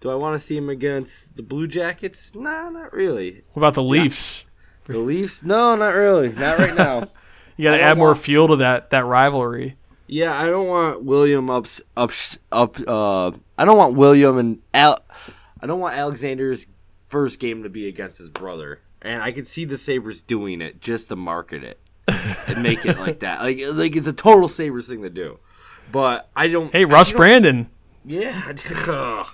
Do 0.00 0.10
I 0.10 0.14
want 0.14 0.34
to 0.38 0.44
see 0.44 0.56
him 0.56 0.68
against 0.68 1.36
the 1.36 1.42
Blue 1.42 1.66
Jackets? 1.66 2.34
Nah, 2.34 2.68
not 2.70 2.92
really. 2.92 3.42
What 3.52 3.60
about 3.60 3.74
the 3.74 3.82
Leafs? 3.82 4.44
The 4.84 4.98
Leafs? 4.98 5.42
No, 5.42 5.74
not 5.74 5.94
really. 5.94 6.28
Not 6.30 6.58
right 6.58 6.74
now. 6.74 7.08
You 7.58 7.62
got 7.62 7.74
to 7.78 7.82
add 7.82 7.96
more 7.96 8.08
want- 8.08 8.18
fuel 8.20 8.48
to 8.48 8.56
that 8.56 8.90
that 8.90 9.06
rivalry. 9.06 9.76
Yeah, 10.08 10.38
I 10.40 10.46
don't 10.46 10.68
want 10.68 11.02
William 11.04 11.50
up 11.50 11.66
up 11.96 12.12
up. 12.52 12.76
Uh, 12.86 13.32
I 13.58 13.64
don't 13.64 13.76
want 13.76 13.94
William 13.94 14.38
and 14.38 14.60
Al. 14.72 14.98
I 15.60 15.66
don't 15.66 15.80
want 15.80 15.96
Alexander's 15.96 16.66
first 17.08 17.38
game 17.40 17.62
to 17.62 17.68
be 17.68 17.88
against 17.88 18.18
his 18.18 18.28
brother, 18.28 18.80
and 19.02 19.22
I 19.22 19.32
can 19.32 19.44
see 19.44 19.64
the 19.64 19.76
Sabres 19.76 20.20
doing 20.20 20.60
it 20.60 20.80
just 20.80 21.08
to 21.08 21.16
market 21.16 21.64
it 21.64 21.80
and 22.46 22.62
make 22.62 22.84
it 22.86 22.98
like 22.98 23.20
that. 23.20 23.40
Like 23.40 23.58
like 23.72 23.96
it's 23.96 24.06
a 24.06 24.12
total 24.12 24.48
Sabres 24.48 24.86
thing 24.88 25.02
to 25.02 25.10
do. 25.10 25.38
But 25.90 26.28
I 26.36 26.48
don't. 26.48 26.72
Hey, 26.72 26.84
Russ 26.84 27.10
don't- 27.10 27.16
Brandon 27.16 27.68
Yeah. 28.04 28.52
ugh. 28.88 29.26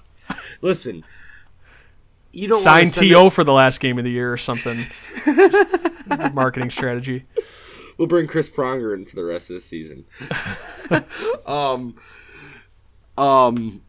Listen. 0.61 1.05
You 2.35 2.49
don't 2.49 2.61
sign 2.63 2.89
To 2.91 3.31
for 3.31 3.45
the 3.45 3.53
last 3.53 3.79
game 3.79 3.99
of 3.99 4.05
the 4.05 4.11
year 4.11 4.33
or 4.33 4.39
something. 4.39 4.79
Marketing 6.33 6.71
strategy. 6.71 7.27
We'll 8.03 8.09
bring 8.09 8.27
Chris 8.27 8.51
Pronger 8.51 8.93
in 8.97 9.07
for 9.07 9.15
the 9.15 9.23
rest 9.23 9.49
of 9.49 9.55
the 9.55 9.61
season. 9.61 10.07
um, 11.47 11.95
um, 13.17 13.81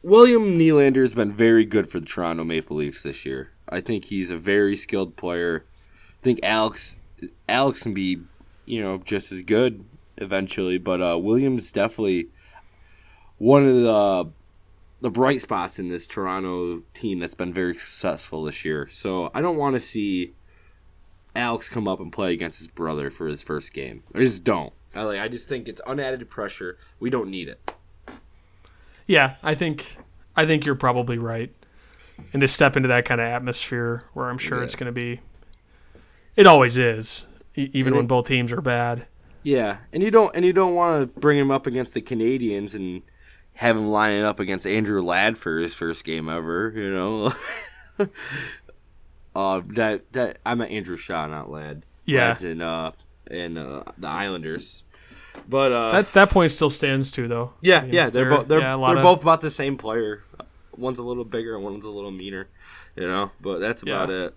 William 0.00 0.56
Nylander 0.56 1.00
has 1.00 1.12
been 1.12 1.32
very 1.32 1.64
good 1.64 1.90
for 1.90 1.98
the 1.98 2.06
Toronto 2.06 2.44
Maple 2.44 2.76
Leafs 2.76 3.02
this 3.02 3.26
year. 3.26 3.50
I 3.68 3.80
think 3.80 4.04
he's 4.04 4.30
a 4.30 4.38
very 4.38 4.76
skilled 4.76 5.16
player. 5.16 5.64
I 6.20 6.22
think 6.22 6.38
Alex 6.44 6.94
Alex 7.48 7.82
can 7.82 7.94
be, 7.94 8.20
you 8.64 8.80
know, 8.80 8.98
just 8.98 9.32
as 9.32 9.42
good 9.42 9.84
eventually, 10.16 10.78
but 10.78 11.02
uh, 11.02 11.18
Williams 11.18 11.72
definitely 11.72 12.28
one 13.38 13.66
of 13.66 13.74
the 13.74 14.30
the 15.00 15.10
bright 15.10 15.40
spots 15.40 15.80
in 15.80 15.88
this 15.88 16.06
Toronto 16.06 16.84
team 16.94 17.18
that's 17.18 17.34
been 17.34 17.52
very 17.52 17.74
successful 17.74 18.44
this 18.44 18.64
year. 18.64 18.88
So 18.92 19.32
I 19.34 19.40
don't 19.40 19.56
want 19.56 19.74
to 19.74 19.80
see 19.80 20.32
Alex 21.36 21.68
come 21.68 21.88
up 21.88 22.00
and 22.00 22.12
play 22.12 22.32
against 22.32 22.58
his 22.58 22.68
brother 22.68 23.10
for 23.10 23.26
his 23.26 23.42
first 23.42 23.72
game. 23.72 24.02
I 24.14 24.18
just 24.20 24.44
don't. 24.44 24.72
I 24.94 25.02
like. 25.02 25.18
I 25.20 25.28
just 25.28 25.48
think 25.48 25.66
it's 25.68 25.80
unadded 25.86 26.28
pressure. 26.30 26.78
We 27.00 27.10
don't 27.10 27.28
need 27.30 27.48
it. 27.48 27.72
Yeah, 29.06 29.34
I 29.42 29.54
think 29.54 29.96
I 30.36 30.46
think 30.46 30.64
you're 30.64 30.74
probably 30.76 31.18
right. 31.18 31.52
And 32.32 32.40
to 32.42 32.48
step 32.48 32.76
into 32.76 32.88
that 32.88 33.04
kind 33.04 33.20
of 33.20 33.26
atmosphere 33.26 34.04
where 34.12 34.30
I'm 34.30 34.38
sure 34.38 34.58
Yeah. 34.58 34.64
it's 34.64 34.76
going 34.76 34.86
to 34.86 34.92
be 34.92 35.20
it 36.36 36.46
always 36.46 36.76
is, 36.76 37.26
even 37.56 37.88
And 37.88 37.96
when 37.96 38.04
it- 38.04 38.08
both 38.08 38.26
teams 38.28 38.52
are 38.52 38.60
bad. 38.60 39.06
Yeah, 39.42 39.78
and 39.92 40.02
you 40.02 40.10
don't 40.10 40.34
and 40.34 40.44
you 40.44 40.52
don't 40.52 40.74
want 40.74 41.12
to 41.14 41.20
bring 41.20 41.38
him 41.38 41.50
up 41.50 41.66
against 41.66 41.92
the 41.92 42.00
Canadiens 42.00 42.74
and 42.74 43.02
have 43.54 43.76
him 43.76 43.88
lining 43.88 44.22
up 44.24 44.40
against 44.40 44.66
Andrew 44.66 45.02
Ladd 45.02 45.36
for 45.38 45.58
his 45.58 45.74
first 45.74 46.04
game 46.04 46.28
ever. 46.28 46.72
You 46.74 46.90
know. 46.92 47.32
uh, 49.34 49.60
that 49.74 50.12
that 50.12 50.38
I 50.46 50.54
meant 50.54 50.70
Andrew 50.70 50.96
Shaw, 50.96 51.26
not 51.26 51.50
Ladd. 51.50 51.84
Yeah. 52.04 52.36
In 52.42 52.60
uh 52.60 52.92
in 53.30 53.56
uh, 53.58 53.84
the 53.98 54.08
Islanders. 54.08 54.82
But 55.48 55.72
uh, 55.72 55.90
That 55.92 56.12
that 56.12 56.30
point 56.30 56.52
still 56.52 56.70
stands 56.70 57.10
too, 57.10 57.26
though. 57.26 57.54
yeah, 57.60 57.84
yeah, 57.84 58.08
they're 58.10 58.28
both 58.30 58.46
they're, 58.48 58.60
yeah, 58.60 58.76
they're 58.76 58.96
of- 58.98 59.02
both 59.02 59.22
about 59.22 59.40
the 59.40 59.50
same 59.50 59.76
player. 59.76 60.22
One's 60.76 60.98
a 60.98 61.02
little 61.02 61.24
bigger 61.24 61.54
and 61.56 61.64
one's 61.64 61.84
a 61.84 61.90
little 61.90 62.10
meaner, 62.10 62.48
you 62.96 63.06
know. 63.08 63.30
But 63.40 63.58
that's 63.58 63.82
about 63.82 64.08
Yeah. 64.10 64.26
it. 64.26 64.34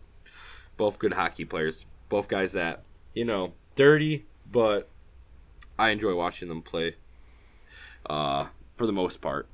Both 0.77 0.97
good 0.99 1.13
hockey 1.13 1.45
players. 1.45 1.85
Both 2.09 2.27
guys 2.27 2.53
that 2.53 2.83
you 3.13 3.25
know 3.25 3.53
dirty, 3.75 4.25
but 4.51 4.89
I 5.77 5.89
enjoy 5.89 6.15
watching 6.15 6.47
them 6.47 6.61
play. 6.61 6.95
Uh, 8.09 8.47
for 8.75 8.85
the 8.85 8.93
most 8.93 9.19
part, 9.21 9.47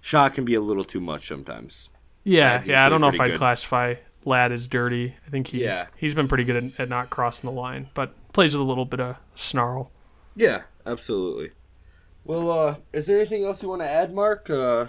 Shaw 0.00 0.28
can 0.28 0.44
be 0.44 0.54
a 0.54 0.60
little 0.60 0.84
too 0.84 1.00
much 1.00 1.26
sometimes. 1.28 1.88
Yeah, 2.24 2.62
yeah. 2.64 2.84
I 2.86 2.88
don't 2.88 3.00
know 3.00 3.08
if 3.08 3.20
I'd 3.20 3.32
good. 3.32 3.38
classify 3.38 3.94
Ladd 4.26 4.52
is 4.52 4.68
dirty. 4.68 5.14
I 5.26 5.30
think 5.30 5.46
he 5.46 5.62
Yeah. 5.64 5.86
he's 5.96 6.14
been 6.14 6.28
pretty 6.28 6.44
good 6.44 6.56
at, 6.56 6.80
at 6.80 6.88
not 6.90 7.08
crossing 7.08 7.48
the 7.48 7.54
line, 7.56 7.88
but 7.94 8.12
plays 8.34 8.52
with 8.52 8.60
a 8.60 8.64
little 8.68 8.84
bit 8.84 9.00
of 9.00 9.16
snarl. 9.34 9.90
Yeah, 10.34 10.62
absolutely. 10.84 11.52
Well, 12.24 12.50
uh, 12.50 12.74
is 12.92 13.06
there 13.06 13.18
anything 13.20 13.44
else 13.44 13.62
you 13.62 13.68
want 13.68 13.82
to 13.82 13.88
add, 13.88 14.12
Mark? 14.12 14.50
Uh, 14.50 14.86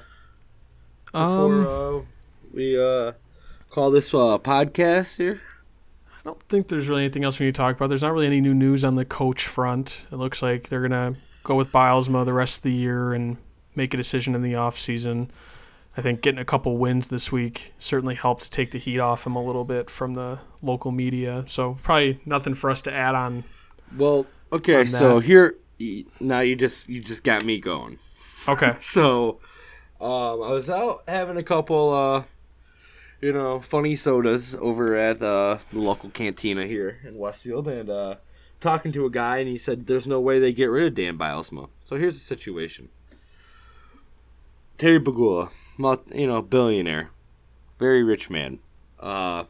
before 1.11 1.21
Um, 1.21 1.67
uh, 1.67 2.01
we 2.53 2.77
uh, 2.77 3.13
call 3.69 3.91
this 3.91 4.13
uh, 4.13 4.38
podcast 4.39 5.17
here. 5.17 5.41
I 6.11 6.19
don't 6.25 6.41
think 6.49 6.67
there's 6.67 6.89
really 6.89 7.03
anything 7.03 7.23
else 7.23 7.39
we 7.39 7.45
need 7.45 7.55
to 7.55 7.59
talk 7.59 7.75
about. 7.75 7.88
There's 7.88 8.01
not 8.01 8.11
really 8.11 8.25
any 8.25 8.41
new 8.41 8.53
news 8.55 8.83
on 8.83 8.95
the 8.95 9.05
coach 9.05 9.45
front. 9.47 10.07
It 10.11 10.15
looks 10.17 10.41
like 10.41 10.67
they're 10.69 10.81
gonna 10.81 11.13
go 11.43 11.55
with 11.55 11.71
Bylsma 11.71 12.25
the 12.25 12.33
rest 12.33 12.57
of 12.57 12.63
the 12.63 12.73
year 12.73 13.13
and 13.13 13.38
make 13.75 13.93
a 13.93 13.97
decision 13.97 14.35
in 14.35 14.41
the 14.41 14.55
off 14.55 14.77
season. 14.77 15.31
I 15.97 16.03
think 16.03 16.21
getting 16.21 16.39
a 16.39 16.45
couple 16.45 16.77
wins 16.77 17.07
this 17.07 17.31
week 17.31 17.73
certainly 17.79 18.13
helped 18.13 18.51
take 18.51 18.69
the 18.69 18.77
heat 18.77 18.99
off 18.99 19.25
him 19.25 19.35
a 19.35 19.43
little 19.43 19.65
bit 19.65 19.89
from 19.89 20.13
the 20.13 20.39
local 20.61 20.91
media. 20.91 21.43
So 21.47 21.77
probably 21.81 22.21
nothing 22.23 22.53
for 22.53 22.69
us 22.69 22.83
to 22.83 22.93
add 22.93 23.15
on. 23.15 23.43
Well, 23.97 24.27
okay, 24.53 24.81
on 24.81 24.87
so 24.87 25.19
here 25.19 25.55
now 26.19 26.39
you 26.41 26.55
just 26.55 26.87
you 26.87 27.01
just 27.01 27.23
got 27.23 27.43
me 27.43 27.59
going. 27.59 27.99
Okay. 28.47 28.75
So, 28.81 29.39
um, 29.99 30.43
I 30.43 30.51
was 30.51 30.69
out 30.69 31.03
having 31.07 31.37
a 31.37 31.43
couple, 31.43 31.91
uh, 31.91 32.23
you 33.19 33.33
know, 33.33 33.59
funny 33.59 33.95
sodas 33.95 34.55
over 34.55 34.95
at 34.95 35.21
uh, 35.21 35.57
the 35.71 35.79
local 35.79 36.11
cantina 36.11 36.67
here 36.67 36.99
in 37.03 37.17
Westfield, 37.17 37.67
and 37.67 37.89
uh, 37.89 38.15
talking 38.61 38.91
to 38.91 39.05
a 39.05 39.09
guy, 39.09 39.39
and 39.39 39.47
he 39.47 39.57
said, 39.57 39.87
"There's 39.87 40.05
no 40.05 40.21
way 40.21 40.37
they 40.39 40.53
get 40.53 40.67
rid 40.67 40.85
of 40.85 40.93
Dan 40.93 41.17
Bylsma." 41.17 41.69
So 41.83 41.95
here's 41.97 42.13
the 42.13 42.19
situation: 42.19 42.89
Terry 44.78 44.99
Pegula, 44.99 45.51
you 46.13 46.28
know, 46.28 46.41
billionaire, 46.41 47.09
very 47.80 48.03
rich 48.03 48.30
man. 48.30 48.59
Uh, 48.99 49.45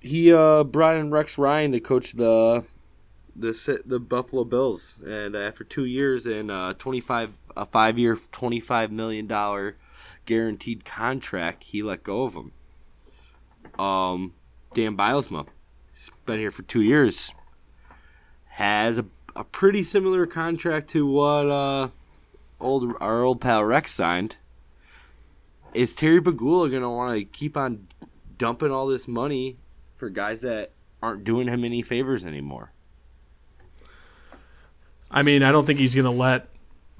he 0.00 0.32
uh, 0.32 0.64
brought 0.64 0.96
in 0.96 1.10
Rex 1.10 1.38
Ryan 1.38 1.72
to 1.72 1.80
coach 1.80 2.12
the 2.12 2.64
the 3.36 3.82
the 3.84 3.98
Buffalo 3.98 4.44
Bills, 4.44 5.00
and 5.06 5.34
after 5.34 5.64
two 5.64 5.84
years 5.84 6.26
and 6.26 6.50
uh, 6.50 6.74
twenty 6.78 7.00
five 7.00 7.32
a 7.56 7.66
five 7.66 7.98
year 7.98 8.18
twenty 8.32 8.60
five 8.60 8.92
million 8.92 9.26
dollar 9.26 9.76
guaranteed 10.26 10.84
contract, 10.84 11.64
he 11.64 11.82
let 11.82 12.02
go 12.02 12.24
of 12.24 12.34
him. 12.34 12.52
Um, 13.78 14.34
Dan 14.74 14.96
Bylsma, 14.96 15.46
he's 15.92 16.10
been 16.26 16.38
here 16.38 16.50
for 16.50 16.62
two 16.62 16.82
years, 16.82 17.32
has 18.48 18.98
a, 18.98 19.06
a 19.40 19.44
pretty 19.44 19.82
similar 19.82 20.26
contract 20.26 20.90
to 20.90 21.06
what 21.06 21.48
uh, 21.48 21.88
old 22.60 22.94
our 23.00 23.22
old 23.22 23.40
pal 23.40 23.64
Rex 23.64 23.90
signed. 23.92 24.36
Is 25.72 25.94
Terry 25.94 26.20
Pegula 26.20 26.70
gonna 26.70 26.90
want 26.90 27.18
to 27.18 27.24
keep 27.24 27.56
on 27.56 27.88
dumping 28.36 28.70
all 28.70 28.86
this 28.86 29.08
money 29.08 29.56
for 29.96 30.10
guys 30.10 30.42
that 30.42 30.72
aren't 31.02 31.24
doing 31.24 31.48
him 31.48 31.64
any 31.64 31.80
favors 31.80 32.24
anymore? 32.24 32.72
I 35.10 35.22
mean, 35.22 35.42
I 35.42 35.50
don't 35.52 35.66
think 35.66 35.78
he's 35.78 35.94
going 35.94 36.04
to 36.04 36.10
let 36.10 36.48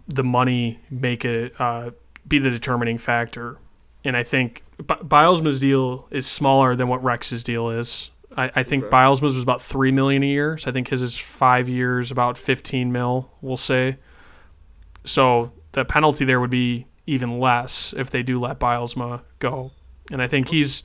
the 0.08 0.24
money 0.24 0.80
make 0.90 1.24
it 1.24 1.54
uh, 1.60 1.92
be 2.26 2.38
the 2.38 2.50
determining 2.50 2.98
factor. 2.98 3.58
And 4.04 4.16
I 4.16 4.24
think 4.24 4.64
B- 4.78 4.84
Bylsma's 4.84 5.60
deal 5.60 6.08
is 6.10 6.26
smaller 6.26 6.74
than 6.74 6.88
what 6.88 7.02
Rex's 7.04 7.44
deal 7.44 7.70
is. 7.70 8.10
I, 8.36 8.50
I 8.56 8.62
think 8.62 8.84
Okay. 8.84 8.96
Bylsma's 8.96 9.34
was 9.34 9.42
about 9.42 9.60
three 9.62 9.92
million 9.92 10.22
a 10.22 10.26
year, 10.26 10.56
so 10.58 10.70
I 10.70 10.72
think 10.72 10.88
his 10.88 11.02
is 11.02 11.16
five 11.16 11.68
years, 11.68 12.10
about 12.10 12.38
fifteen 12.38 12.92
mil. 12.92 13.30
We'll 13.40 13.56
say. 13.56 13.98
So 15.04 15.52
the 15.72 15.84
penalty 15.84 16.24
there 16.24 16.40
would 16.40 16.50
be 16.50 16.86
even 17.06 17.40
less 17.40 17.94
if 17.96 18.10
they 18.10 18.22
do 18.22 18.38
let 18.38 18.60
Bylsma 18.60 19.22
go. 19.38 19.72
And 20.12 20.22
I 20.22 20.28
think 20.28 20.48
he's 20.48 20.82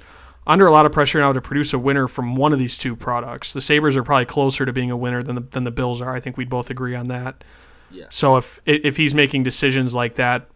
under 0.48 0.68
a 0.68 0.72
lot 0.72 0.86
of 0.86 0.91
pressure 0.91 1.20
now 1.20 1.34
to 1.34 1.41
produce 1.41 1.74
a 1.74 1.80
winner 1.80 2.08
from 2.08 2.36
one 2.36 2.54
of 2.54 2.60
these 2.60 2.78
two 2.78 2.96
products. 2.96 3.54
The 3.54 3.62
Sabres 3.62 3.98
are 3.98 4.04
probably 4.04 4.26
closer 4.26 4.66
to 4.66 4.72
being 4.72 4.91
a 4.91 4.98
winner 4.98 5.24
than 5.24 5.36
the, 5.36 5.41
than 5.41 5.64
the 5.64 5.72
Bills 5.72 6.02
are. 6.02 6.16
I 6.16 6.20
think 6.20 6.38
we'd 6.38 6.50
both 6.50 6.70
agree 6.70 6.96
on 6.96 7.06
that. 7.06 7.43
Yeah. 7.91 8.06
So 8.10 8.38
if 8.38 8.60
if 8.66 8.98
he's 8.98 9.14
making 9.14 9.43
decisions 9.43 9.93
like 9.93 10.16
that 10.16 10.48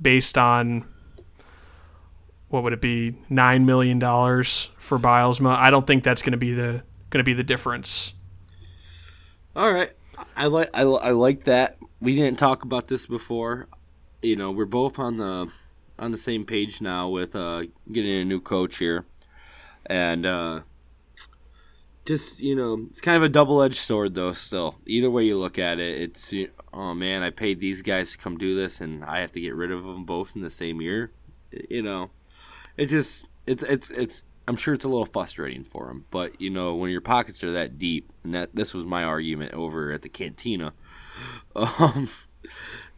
based 0.00 0.36
on 0.36 0.84
what 2.52 2.62
would 2.62 2.74
it 2.74 2.82
be 2.82 3.14
nine 3.30 3.64
million 3.64 3.98
dollars 3.98 4.68
for 4.76 4.98
Bylsma, 4.98 5.56
I 5.56 5.70
don't 5.70 5.86
think 5.86 6.04
that's 6.04 6.20
going 6.20 6.32
to 6.32 6.38
be 6.38 6.52
the 6.52 6.82
going 7.08 7.20
to 7.20 7.24
be 7.24 7.32
the 7.32 7.42
difference. 7.42 8.12
All 9.56 9.72
right, 9.72 9.90
I 10.36 10.46
like 10.46 10.68
I, 10.74 10.82
I 10.82 11.10
like 11.12 11.44
that. 11.44 11.78
We 12.00 12.14
didn't 12.14 12.38
talk 12.38 12.62
about 12.62 12.88
this 12.88 13.06
before. 13.06 13.68
You 14.20 14.36
know, 14.36 14.50
we're 14.50 14.66
both 14.66 14.98
on 14.98 15.16
the 15.16 15.50
on 15.98 16.12
the 16.12 16.18
same 16.18 16.44
page 16.44 16.82
now 16.82 17.08
with 17.08 17.34
uh, 17.34 17.62
getting 17.90 18.20
a 18.20 18.24
new 18.24 18.40
coach 18.40 18.76
here, 18.76 19.06
and 19.86 20.26
uh, 20.26 20.60
just 22.04 22.40
you 22.40 22.54
know, 22.54 22.86
it's 22.90 23.00
kind 23.00 23.16
of 23.16 23.22
a 23.22 23.30
double 23.30 23.62
edged 23.62 23.78
sword 23.78 24.14
though. 24.14 24.34
Still, 24.34 24.76
either 24.86 25.10
way 25.10 25.24
you 25.24 25.38
look 25.38 25.58
at 25.58 25.78
it, 25.78 26.02
it's 26.02 26.34
you- 26.34 26.50
oh 26.74 26.92
man, 26.92 27.22
I 27.22 27.30
paid 27.30 27.60
these 27.60 27.80
guys 27.80 28.12
to 28.12 28.18
come 28.18 28.36
do 28.36 28.54
this, 28.54 28.78
and 28.78 29.02
I 29.06 29.20
have 29.20 29.32
to 29.32 29.40
get 29.40 29.54
rid 29.54 29.70
of 29.70 29.84
them 29.84 30.04
both 30.04 30.36
in 30.36 30.42
the 30.42 30.50
same 30.50 30.82
year. 30.82 31.12
You 31.70 31.82
know, 31.82 32.10
it 32.76 32.86
just 32.86 33.26
it's 33.46 33.62
it's 33.62 33.90
it's 33.90 34.22
I'm 34.48 34.56
sure 34.56 34.74
it's 34.74 34.84
a 34.84 34.88
little 34.88 35.06
frustrating 35.06 35.64
for 35.64 35.90
him, 35.90 36.06
but 36.10 36.40
you 36.40 36.50
know 36.50 36.74
when 36.74 36.90
your 36.90 37.00
pockets 37.00 37.42
are 37.44 37.52
that 37.52 37.78
deep, 37.78 38.12
and 38.24 38.34
that 38.34 38.54
this 38.54 38.74
was 38.74 38.84
my 38.84 39.04
argument 39.04 39.54
over 39.54 39.92
at 39.92 40.02
the 40.02 40.08
cantina, 40.08 40.72
um, 41.56 42.08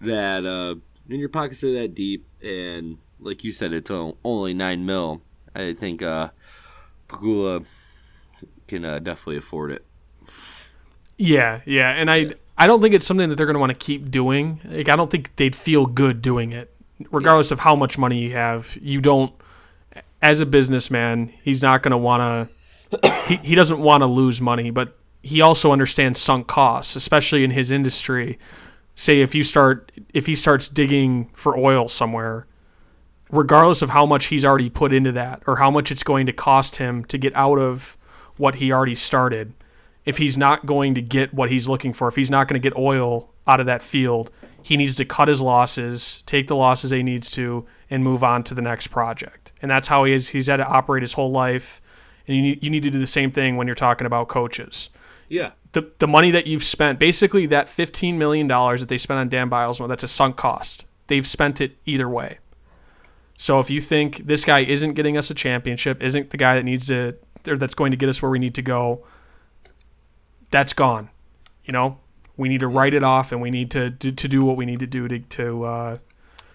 that 0.01 0.47
uh, 0.47 0.77
when 1.07 1.21
your 1.21 1.29
pockets 1.29 1.63
are 1.63 1.73
that 1.73 1.95
deep, 1.95 2.27
and 2.43 2.99
like 3.21 3.45
you 3.45 3.53
said, 3.53 3.73
it's 3.73 3.91
only 3.91 4.55
nine 4.55 4.87
mil. 4.87 5.23
I 5.55 5.73
think 5.73 6.03
uh, 6.03 6.31
Pegula 7.09 7.65
can 8.67 8.85
uh, 8.85 8.99
definitely 8.99 9.37
afford 9.37 9.73
it. 9.73 9.85
Yeah, 11.17 11.61
yeah, 11.65 11.91
and 11.91 12.11
I 12.11 12.33
I 12.57 12.67
don't 12.67 12.81
think 12.81 12.95
it's 12.95 13.07
something 13.07 13.29
that 13.29 13.37
they're 13.37 13.47
going 13.47 13.55
to 13.55 13.61
want 13.61 13.71
to 13.71 13.79
keep 13.79 14.11
doing. 14.11 14.61
Like 14.65 14.89
I 14.89 14.97
don't 14.97 15.11
think 15.11 15.35
they'd 15.37 15.57
feel 15.57 15.87
good 15.87 16.23
doing 16.23 16.53
it, 16.53 16.75
regardless 17.11 17.51
of 17.51 17.61
how 17.61 17.77
much 17.77 17.99
money 17.99 18.21
you 18.21 18.33
have. 18.33 18.77
You 18.81 19.01
don't, 19.01 19.33
as 20.25 20.41
a 20.41 20.47
businessman, 20.47 21.33
he's 21.43 21.63
not 21.63 21.83
going 21.83 21.93
to 21.93 21.99
want 21.99 22.49
to. 22.51 23.11
He 23.27 23.37
he 23.37 23.55
doesn't 23.55 23.81
want 23.81 24.03
to 24.03 24.07
lose 24.07 24.41
money, 24.41 24.71
but 24.71 24.97
he 25.23 25.41
also 25.41 25.73
understands 25.73 26.21
sunk 26.21 26.47
costs, 26.47 26.95
especially 26.95 27.43
in 27.43 27.51
his 27.51 27.71
industry. 27.71 28.39
Say 28.95 29.21
if 29.21 29.35
you 29.35 29.43
start 29.43 29.91
if 30.13 30.27
he 30.27 30.37
starts 30.37 30.69
digging 30.69 31.31
for 31.35 31.57
oil 31.57 31.89
somewhere, 31.89 32.47
regardless 33.31 33.83
of 33.83 33.91
how 33.91 34.07
much 34.07 34.27
he's 34.27 34.45
already 34.45 34.71
put 34.71 34.93
into 34.93 35.11
that 35.13 35.43
or 35.47 35.57
how 35.57 35.71
much 35.71 35.91
it's 35.91 36.03
going 36.03 36.27
to 36.27 36.33
cost 36.33 36.77
him 36.77 37.05
to 37.07 37.19
get 37.19 37.35
out 37.35 37.59
of 37.59 37.97
what 38.37 38.57
he 38.57 38.71
already 38.71 38.95
started 38.95 39.55
if 40.05 40.19
he's 40.19 40.37
not 40.37 40.67
going 40.67 40.95
to 40.95 41.03
get 41.03 41.33
what 41.33 41.51
he's 41.51 41.67
looking 41.69 41.93
for, 41.93 42.09
if 42.09 42.17
he's 42.17 42.31
not 42.31 42.47
going 42.47 42.61
to 42.61 42.69
get 42.69 42.77
oil 42.79 43.31
out 43.47 43.61
of 43.61 43.67
that 43.67 43.83
field, 43.83 44.31
he 44.63 44.77
needs 44.77 44.95
to 44.97 45.05
cut 45.05 45.29
his 45.29 45.41
losses, 45.41 46.23
take 46.27 46.49
the 46.49 46.57
losses 46.57 46.91
he 46.91 47.03
needs 47.03 47.31
to, 47.31 47.67
and 47.91 48.05
move 48.05 48.23
on 48.23 48.43
to 48.45 48.55
the 48.55 48.63
next 48.63 48.89
project. 48.89 49.44
And 49.65 49.71
that's 49.71 49.89
how 49.89 50.05
he 50.05 50.13
is. 50.13 50.29
He's 50.29 50.49
had 50.49 50.59
to 50.59 50.67
operate 50.67 51.03
his 51.03 51.15
whole 51.15 51.31
life. 51.31 51.81
And 52.29 52.37
you 52.37 52.43
need, 52.43 52.63
you 52.63 52.69
need 52.69 52.83
to 52.83 52.91
do 52.91 52.99
the 52.99 53.07
same 53.07 53.31
thing 53.31 53.57
when 53.57 53.67
you're 53.67 53.75
talking 53.75 54.07
about 54.07 54.29
coaches. 54.29 54.91
Yeah, 55.31 55.53
The, 55.73 55.91
the 56.01 56.07
money 56.07 56.31
that 56.33 56.47
you've 56.47 56.65
spent, 56.65 56.99
basically 56.99 57.47
that 57.47 57.69
$15 57.69 58.17
million 58.17 58.47
that 58.47 58.89
they 58.91 58.99
spent 58.99 59.21
on 59.21 59.31
Dan 59.31 59.49
Bylsma, 59.49 59.89
that's 59.89 60.03
a 60.03 60.09
sunk 60.09 60.37
cost. 60.37 60.85
They've 61.07 61.27
spent 61.27 61.63
it 61.63 61.79
either 61.87 62.11
way. 62.11 62.41
So 63.39 63.59
if 63.59 63.71
you 63.71 63.81
think 63.81 64.27
this 64.27 64.45
guy 64.45 64.61
isn't 64.61 64.93
getting 64.93 65.17
us 65.17 65.31
a 65.31 65.35
championship, 65.35 66.03
isn't 66.03 66.29
the 66.29 66.37
guy 66.37 66.57
that 66.57 66.65
needs 66.65 66.89
to, 66.89 67.17
or 67.49 67.57
that's 67.57 67.75
going 67.75 67.91
to 67.91 67.97
get 67.97 68.11
us 68.11 68.21
where 68.21 68.31
we 68.31 68.39
need 68.39 68.55
to 68.57 68.63
go, 68.63 69.07
that's 70.51 70.75
gone. 70.75 71.09
You 71.65 71.73
know, 71.73 72.01
we 72.37 72.51
need 72.51 72.61
to 72.61 72.69
write 72.69 72.93
it 72.93 73.03
off, 73.03 73.33
and 73.33 73.41
we 73.41 73.51
need 73.51 73.71
to 73.71 73.89
do, 73.89 74.13
to 74.13 74.29
do 74.29 74.45
what 74.45 74.59
we 74.59 74.67
need 74.67 74.81
to 74.81 74.87
do 74.87 75.09
to 75.09 75.21
to 75.21 75.65
uh, 75.65 75.99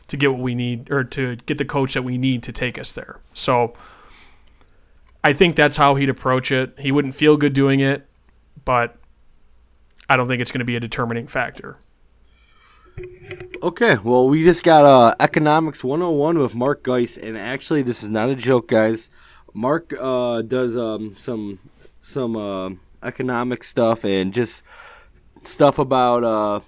to 0.09 0.17
get 0.17 0.31
what 0.31 0.41
we 0.41 0.55
need, 0.55 0.91
or 0.91 1.03
to 1.03 1.35
get 1.35 1.57
the 1.57 1.65
coach 1.65 1.93
that 1.93 2.03
we 2.03 2.17
need 2.17 2.43
to 2.43 2.51
take 2.51 2.77
us 2.77 2.91
there. 2.91 3.19
So, 3.33 3.73
I 5.23 5.33
think 5.33 5.55
that's 5.55 5.77
how 5.77 5.95
he'd 5.95 6.09
approach 6.09 6.51
it. 6.51 6.75
He 6.79 6.91
wouldn't 6.91 7.15
feel 7.15 7.37
good 7.37 7.53
doing 7.53 7.79
it, 7.79 8.07
but 8.65 8.95
I 10.09 10.15
don't 10.15 10.27
think 10.27 10.41
it's 10.41 10.51
going 10.51 10.59
to 10.59 10.65
be 10.65 10.75
a 10.75 10.79
determining 10.79 11.27
factor. 11.27 11.77
Okay, 13.61 13.97
well, 14.03 14.27
we 14.27 14.43
just 14.43 14.63
got 14.63 14.85
uh, 14.85 15.15
Economics 15.19 15.83
101 15.83 16.39
with 16.39 16.55
Mark 16.55 16.83
Geist, 16.83 17.17
and 17.17 17.37
actually, 17.37 17.81
this 17.81 18.01
is 18.01 18.09
not 18.09 18.29
a 18.29 18.35
joke, 18.35 18.67
guys. 18.67 19.09
Mark 19.53 19.93
uh, 19.99 20.41
does 20.41 20.75
um, 20.77 21.15
some 21.15 21.59
some 22.01 22.35
uh, 22.35 22.69
economic 23.03 23.63
stuff 23.63 24.03
and 24.03 24.33
just 24.33 24.63
stuff 25.43 25.77
about 25.77 26.23
uh, 26.23 26.59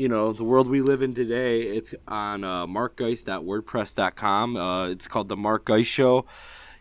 you 0.00 0.08
know 0.08 0.32
the 0.32 0.44
world 0.44 0.66
we 0.66 0.80
live 0.80 1.02
in 1.02 1.12
today. 1.12 1.60
It's 1.60 1.94
on 2.08 2.42
uh, 2.42 2.66
markgeist.wordpress.com. 2.66 4.56
Uh, 4.56 4.88
it's 4.88 5.06
called 5.06 5.28
the 5.28 5.36
Mark 5.36 5.66
Geist 5.66 5.90
Show. 5.90 6.24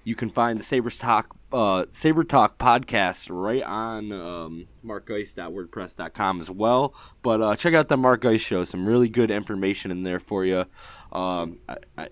You 0.05 0.15
can 0.15 0.29
find 0.29 0.57
the 0.57 0.63
Sabres 0.63 0.97
Talk 0.97 1.35
uh, 1.51 1.83
Saber 1.91 2.23
Talk 2.23 2.57
podcast 2.57 3.27
right 3.29 3.61
on 3.61 4.13
um, 4.13 4.67
markgeist.wordpress.com 4.85 6.39
as 6.39 6.49
well. 6.49 6.93
But 7.21 7.41
uh, 7.41 7.57
check 7.57 7.73
out 7.73 7.89
the 7.89 7.97
Mark 7.97 8.21
Geist 8.21 8.45
Show. 8.45 8.63
Some 8.63 8.85
really 8.85 9.09
good 9.09 9.31
information 9.31 9.91
in 9.91 10.03
there 10.03 10.21
for 10.21 10.45
you. 10.45 10.65
Um, 11.11 11.59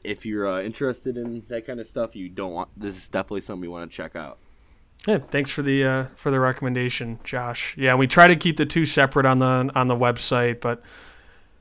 if 0.04 0.26
you're 0.26 0.46
uh, 0.46 0.62
interested 0.62 1.16
in 1.16 1.44
that 1.48 1.66
kind 1.66 1.80
of 1.80 1.88
stuff, 1.88 2.18
you 2.18 2.28
don't 2.28 2.52
want 2.52 2.70
this 2.76 2.98
is 2.98 3.08
definitely 3.08 3.42
something 3.42 3.64
you 3.64 3.72
want 3.72 3.90
to 3.90 3.96
check 3.96 4.18
out. 4.18 4.40
Yeah, 5.06 5.20
thanks 5.20 5.50
for 5.50 5.62
the 5.62 5.84
uh, 5.84 6.06
for 6.16 6.32
the 6.32 6.40
recommendation, 6.40 7.20
Josh. 7.24 7.76
Yeah, 7.78 7.96
we 7.96 8.08
try 8.08 8.28
to 8.28 8.36
keep 8.36 8.58
the 8.58 8.66
two 8.66 8.86
separate 8.86 9.26
on 9.26 9.40
the 9.40 9.72
on 9.76 9.88
the 9.88 9.96
website, 9.96 10.60
but 10.60 10.82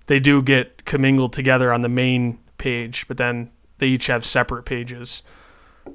they 0.07 0.21
do 0.21 0.43
get 0.43 0.85
commingled 0.85 1.33
together 1.33 1.73
on 1.73 1.83
the 1.83 1.89
main 1.89 2.39
page. 2.59 3.07
But 3.07 3.19
then 3.19 3.51
they 3.79 3.89
each 3.89 4.07
have 4.07 4.25
separate 4.25 4.65
pages. 4.65 5.23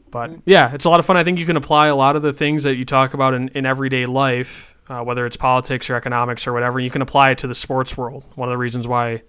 But 0.09 0.31
yeah, 0.45 0.73
it's 0.73 0.85
a 0.85 0.89
lot 0.89 0.99
of 0.99 1.05
fun. 1.05 1.17
I 1.17 1.23
think 1.23 1.39
you 1.39 1.45
can 1.45 1.57
apply 1.57 1.87
a 1.87 1.95
lot 1.95 2.15
of 2.15 2.21
the 2.21 2.31
things 2.31 2.63
that 2.63 2.75
you 2.75 2.85
talk 2.85 3.13
about 3.13 3.33
in, 3.33 3.49
in 3.49 3.65
everyday 3.65 4.05
life, 4.05 4.75
uh, 4.87 5.03
whether 5.03 5.25
it's 5.25 5.35
politics 5.35 5.89
or 5.89 5.95
economics 5.95 6.47
or 6.47 6.53
whatever. 6.53 6.79
You 6.79 6.89
can 6.89 7.01
apply 7.01 7.31
it 7.31 7.37
to 7.39 7.47
the 7.47 7.55
sports 7.55 7.97
world. 7.97 8.23
One 8.35 8.47
of 8.47 8.53
the 8.53 8.57
reasons 8.57 8.87
why 8.87 9.23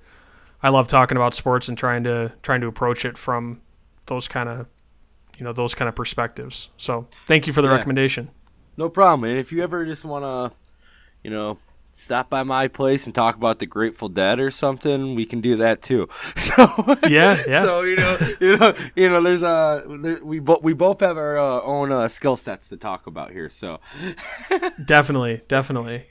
I 0.63 0.69
love 0.69 0.87
talking 0.87 1.17
about 1.17 1.35
sports 1.35 1.69
and 1.69 1.77
trying 1.77 2.05
to 2.05 2.33
trying 2.43 2.61
to 2.61 2.69
approach 2.69 3.05
it 3.05 3.19
from 3.19 3.61
those 4.07 4.29
kind 4.29 4.49
of 4.49 4.67
you 5.43 5.45
know 5.45 5.53
those 5.53 5.75
kind 5.75 5.89
of 5.89 5.97
perspectives. 5.97 6.69
So 6.77 7.09
thank 7.27 7.49
you 7.49 7.53
for 7.53 7.63
the 7.63 7.67
yeah. 7.67 7.75
recommendation. 7.75 8.31
No 8.77 8.89
problem. 8.89 9.29
And 9.29 9.41
if 9.41 9.51
you 9.51 9.61
ever 9.61 9.85
just 9.85 10.05
want 10.05 10.25
to, 10.25 10.57
you 11.25 11.31
know, 11.33 11.59
stop 11.91 12.31
by 12.31 12.45
my 12.45 12.69
place 12.69 13.07
and 13.07 13.15
talk 13.15 13.35
about 13.35 13.59
the 13.59 13.67
Grateful 13.67 14.09
Dead 14.09 14.39
or 14.39 14.53
something, 14.53 15.17
we 15.17 15.27
can 15.27 15.41
do 15.41 15.57
that 15.57 15.83
too. 15.83 16.09
So 16.37 16.97
yeah, 17.09 17.43
yeah. 17.49 17.63
So 17.63 17.83
you 17.83 17.97
know, 17.97 18.19
you 18.41 18.57
know, 18.57 18.75
you 18.95 19.09
know, 19.09 19.21
there's 19.21 19.43
a 19.43 19.85
there, 20.01 20.25
we 20.25 20.39
both 20.39 20.63
we 20.63 20.75
both 20.75 21.01
have 21.01 21.17
our 21.17 21.37
uh, 21.37 21.61
own 21.63 21.91
uh, 21.91 22.07
skill 22.07 22.37
sets 22.37 22.69
to 22.69 22.77
talk 22.77 23.09
about 23.09 23.33
here. 23.33 23.49
So 23.49 23.81
definitely, 24.85 25.41
definitely. 25.49 26.07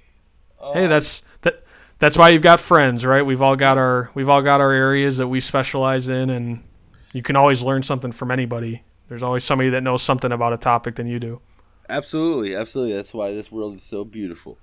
hey, 0.74 0.88
that's 0.88 1.24
that. 1.44 1.64
That's 2.00 2.18
why 2.18 2.30
you've 2.30 2.42
got 2.42 2.60
friends, 2.60 3.06
right? 3.06 3.26
We've 3.26 3.42
all 3.42 3.56
got 3.56 3.78
our 3.78 4.12
we've 4.14 4.28
all 4.28 4.42
got 4.42 4.60
our 4.60 4.74
areas 4.74 5.18
that 5.20 5.30
we 5.30 5.40
specialize 5.40 6.10
in, 6.10 6.30
and 6.30 6.66
you 7.14 7.22
can 7.24 7.38
always 7.38 7.62
learn 7.62 7.84
something 7.84 8.12
from 8.12 8.30
anybody. 8.30 8.84
There's 9.12 9.24
always 9.24 9.44
somebody 9.44 9.70
that 9.72 9.84
knows 9.84 10.02
something 10.02 10.32
about 10.32 10.54
a 10.54 10.58
topic 10.58 10.96
than 10.96 11.06
you 11.06 11.20
do. 11.20 11.42
Absolutely, 11.90 12.56
absolutely. 12.56 12.94
That's 12.94 13.14
why 13.14 13.34
this 13.34 13.52
world 13.52 13.76
is 13.76 13.84
so 13.84 14.06
beautiful. 14.06 14.58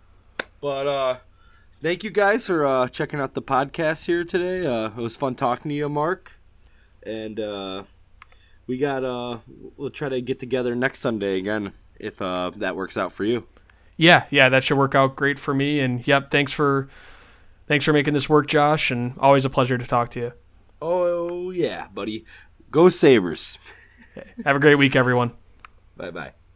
But 0.62 0.86
uh 0.86 1.18
thank 1.82 2.02
you 2.02 2.08
guys 2.08 2.46
for 2.46 2.64
uh 2.64 2.88
checking 2.88 3.20
out 3.20 3.34
the 3.34 3.42
podcast 3.42 4.06
here 4.06 4.24
today. 4.24 4.66
Uh 4.66 4.86
it 4.86 4.96
was 4.96 5.16
fun 5.16 5.34
talking 5.34 5.68
to 5.68 5.74
you, 5.74 5.90
Mark. 5.90 6.40
And 7.02 7.38
uh 7.38 7.82
we 8.66 8.78
got 8.78 9.04
uh 9.04 9.40
we'll 9.76 9.90
try 9.90 10.08
to 10.08 10.22
get 10.22 10.38
together 10.38 10.74
next 10.74 11.00
Sunday 11.00 11.36
again 11.36 11.72
if 12.00 12.22
uh 12.22 12.50
that 12.56 12.74
works 12.74 12.96
out 12.96 13.12
for 13.12 13.24
you. 13.24 13.46
Yeah, 13.98 14.24
yeah, 14.30 14.48
that 14.48 14.64
should 14.64 14.78
work 14.78 14.94
out 14.94 15.14
great 15.14 15.38
for 15.38 15.52
me 15.52 15.80
and 15.80 16.08
yep, 16.08 16.30
thanks 16.30 16.52
for 16.52 16.88
thanks 17.66 17.84
for 17.84 17.92
making 17.92 18.14
this 18.14 18.30
work, 18.30 18.46
Josh, 18.46 18.90
and 18.90 19.12
always 19.18 19.44
a 19.44 19.50
pleasure 19.50 19.76
to 19.76 19.86
talk 19.86 20.08
to 20.12 20.20
you. 20.20 20.32
Oh 20.80 21.50
yeah, 21.50 21.88
buddy. 21.88 22.24
Go 22.70 22.88
Sabres. 22.88 23.58
Have 24.44 24.56
a 24.56 24.60
great 24.60 24.76
week 24.76 24.96
everyone. 24.96 25.32
Bye 25.96 26.10
bye. 26.10 26.32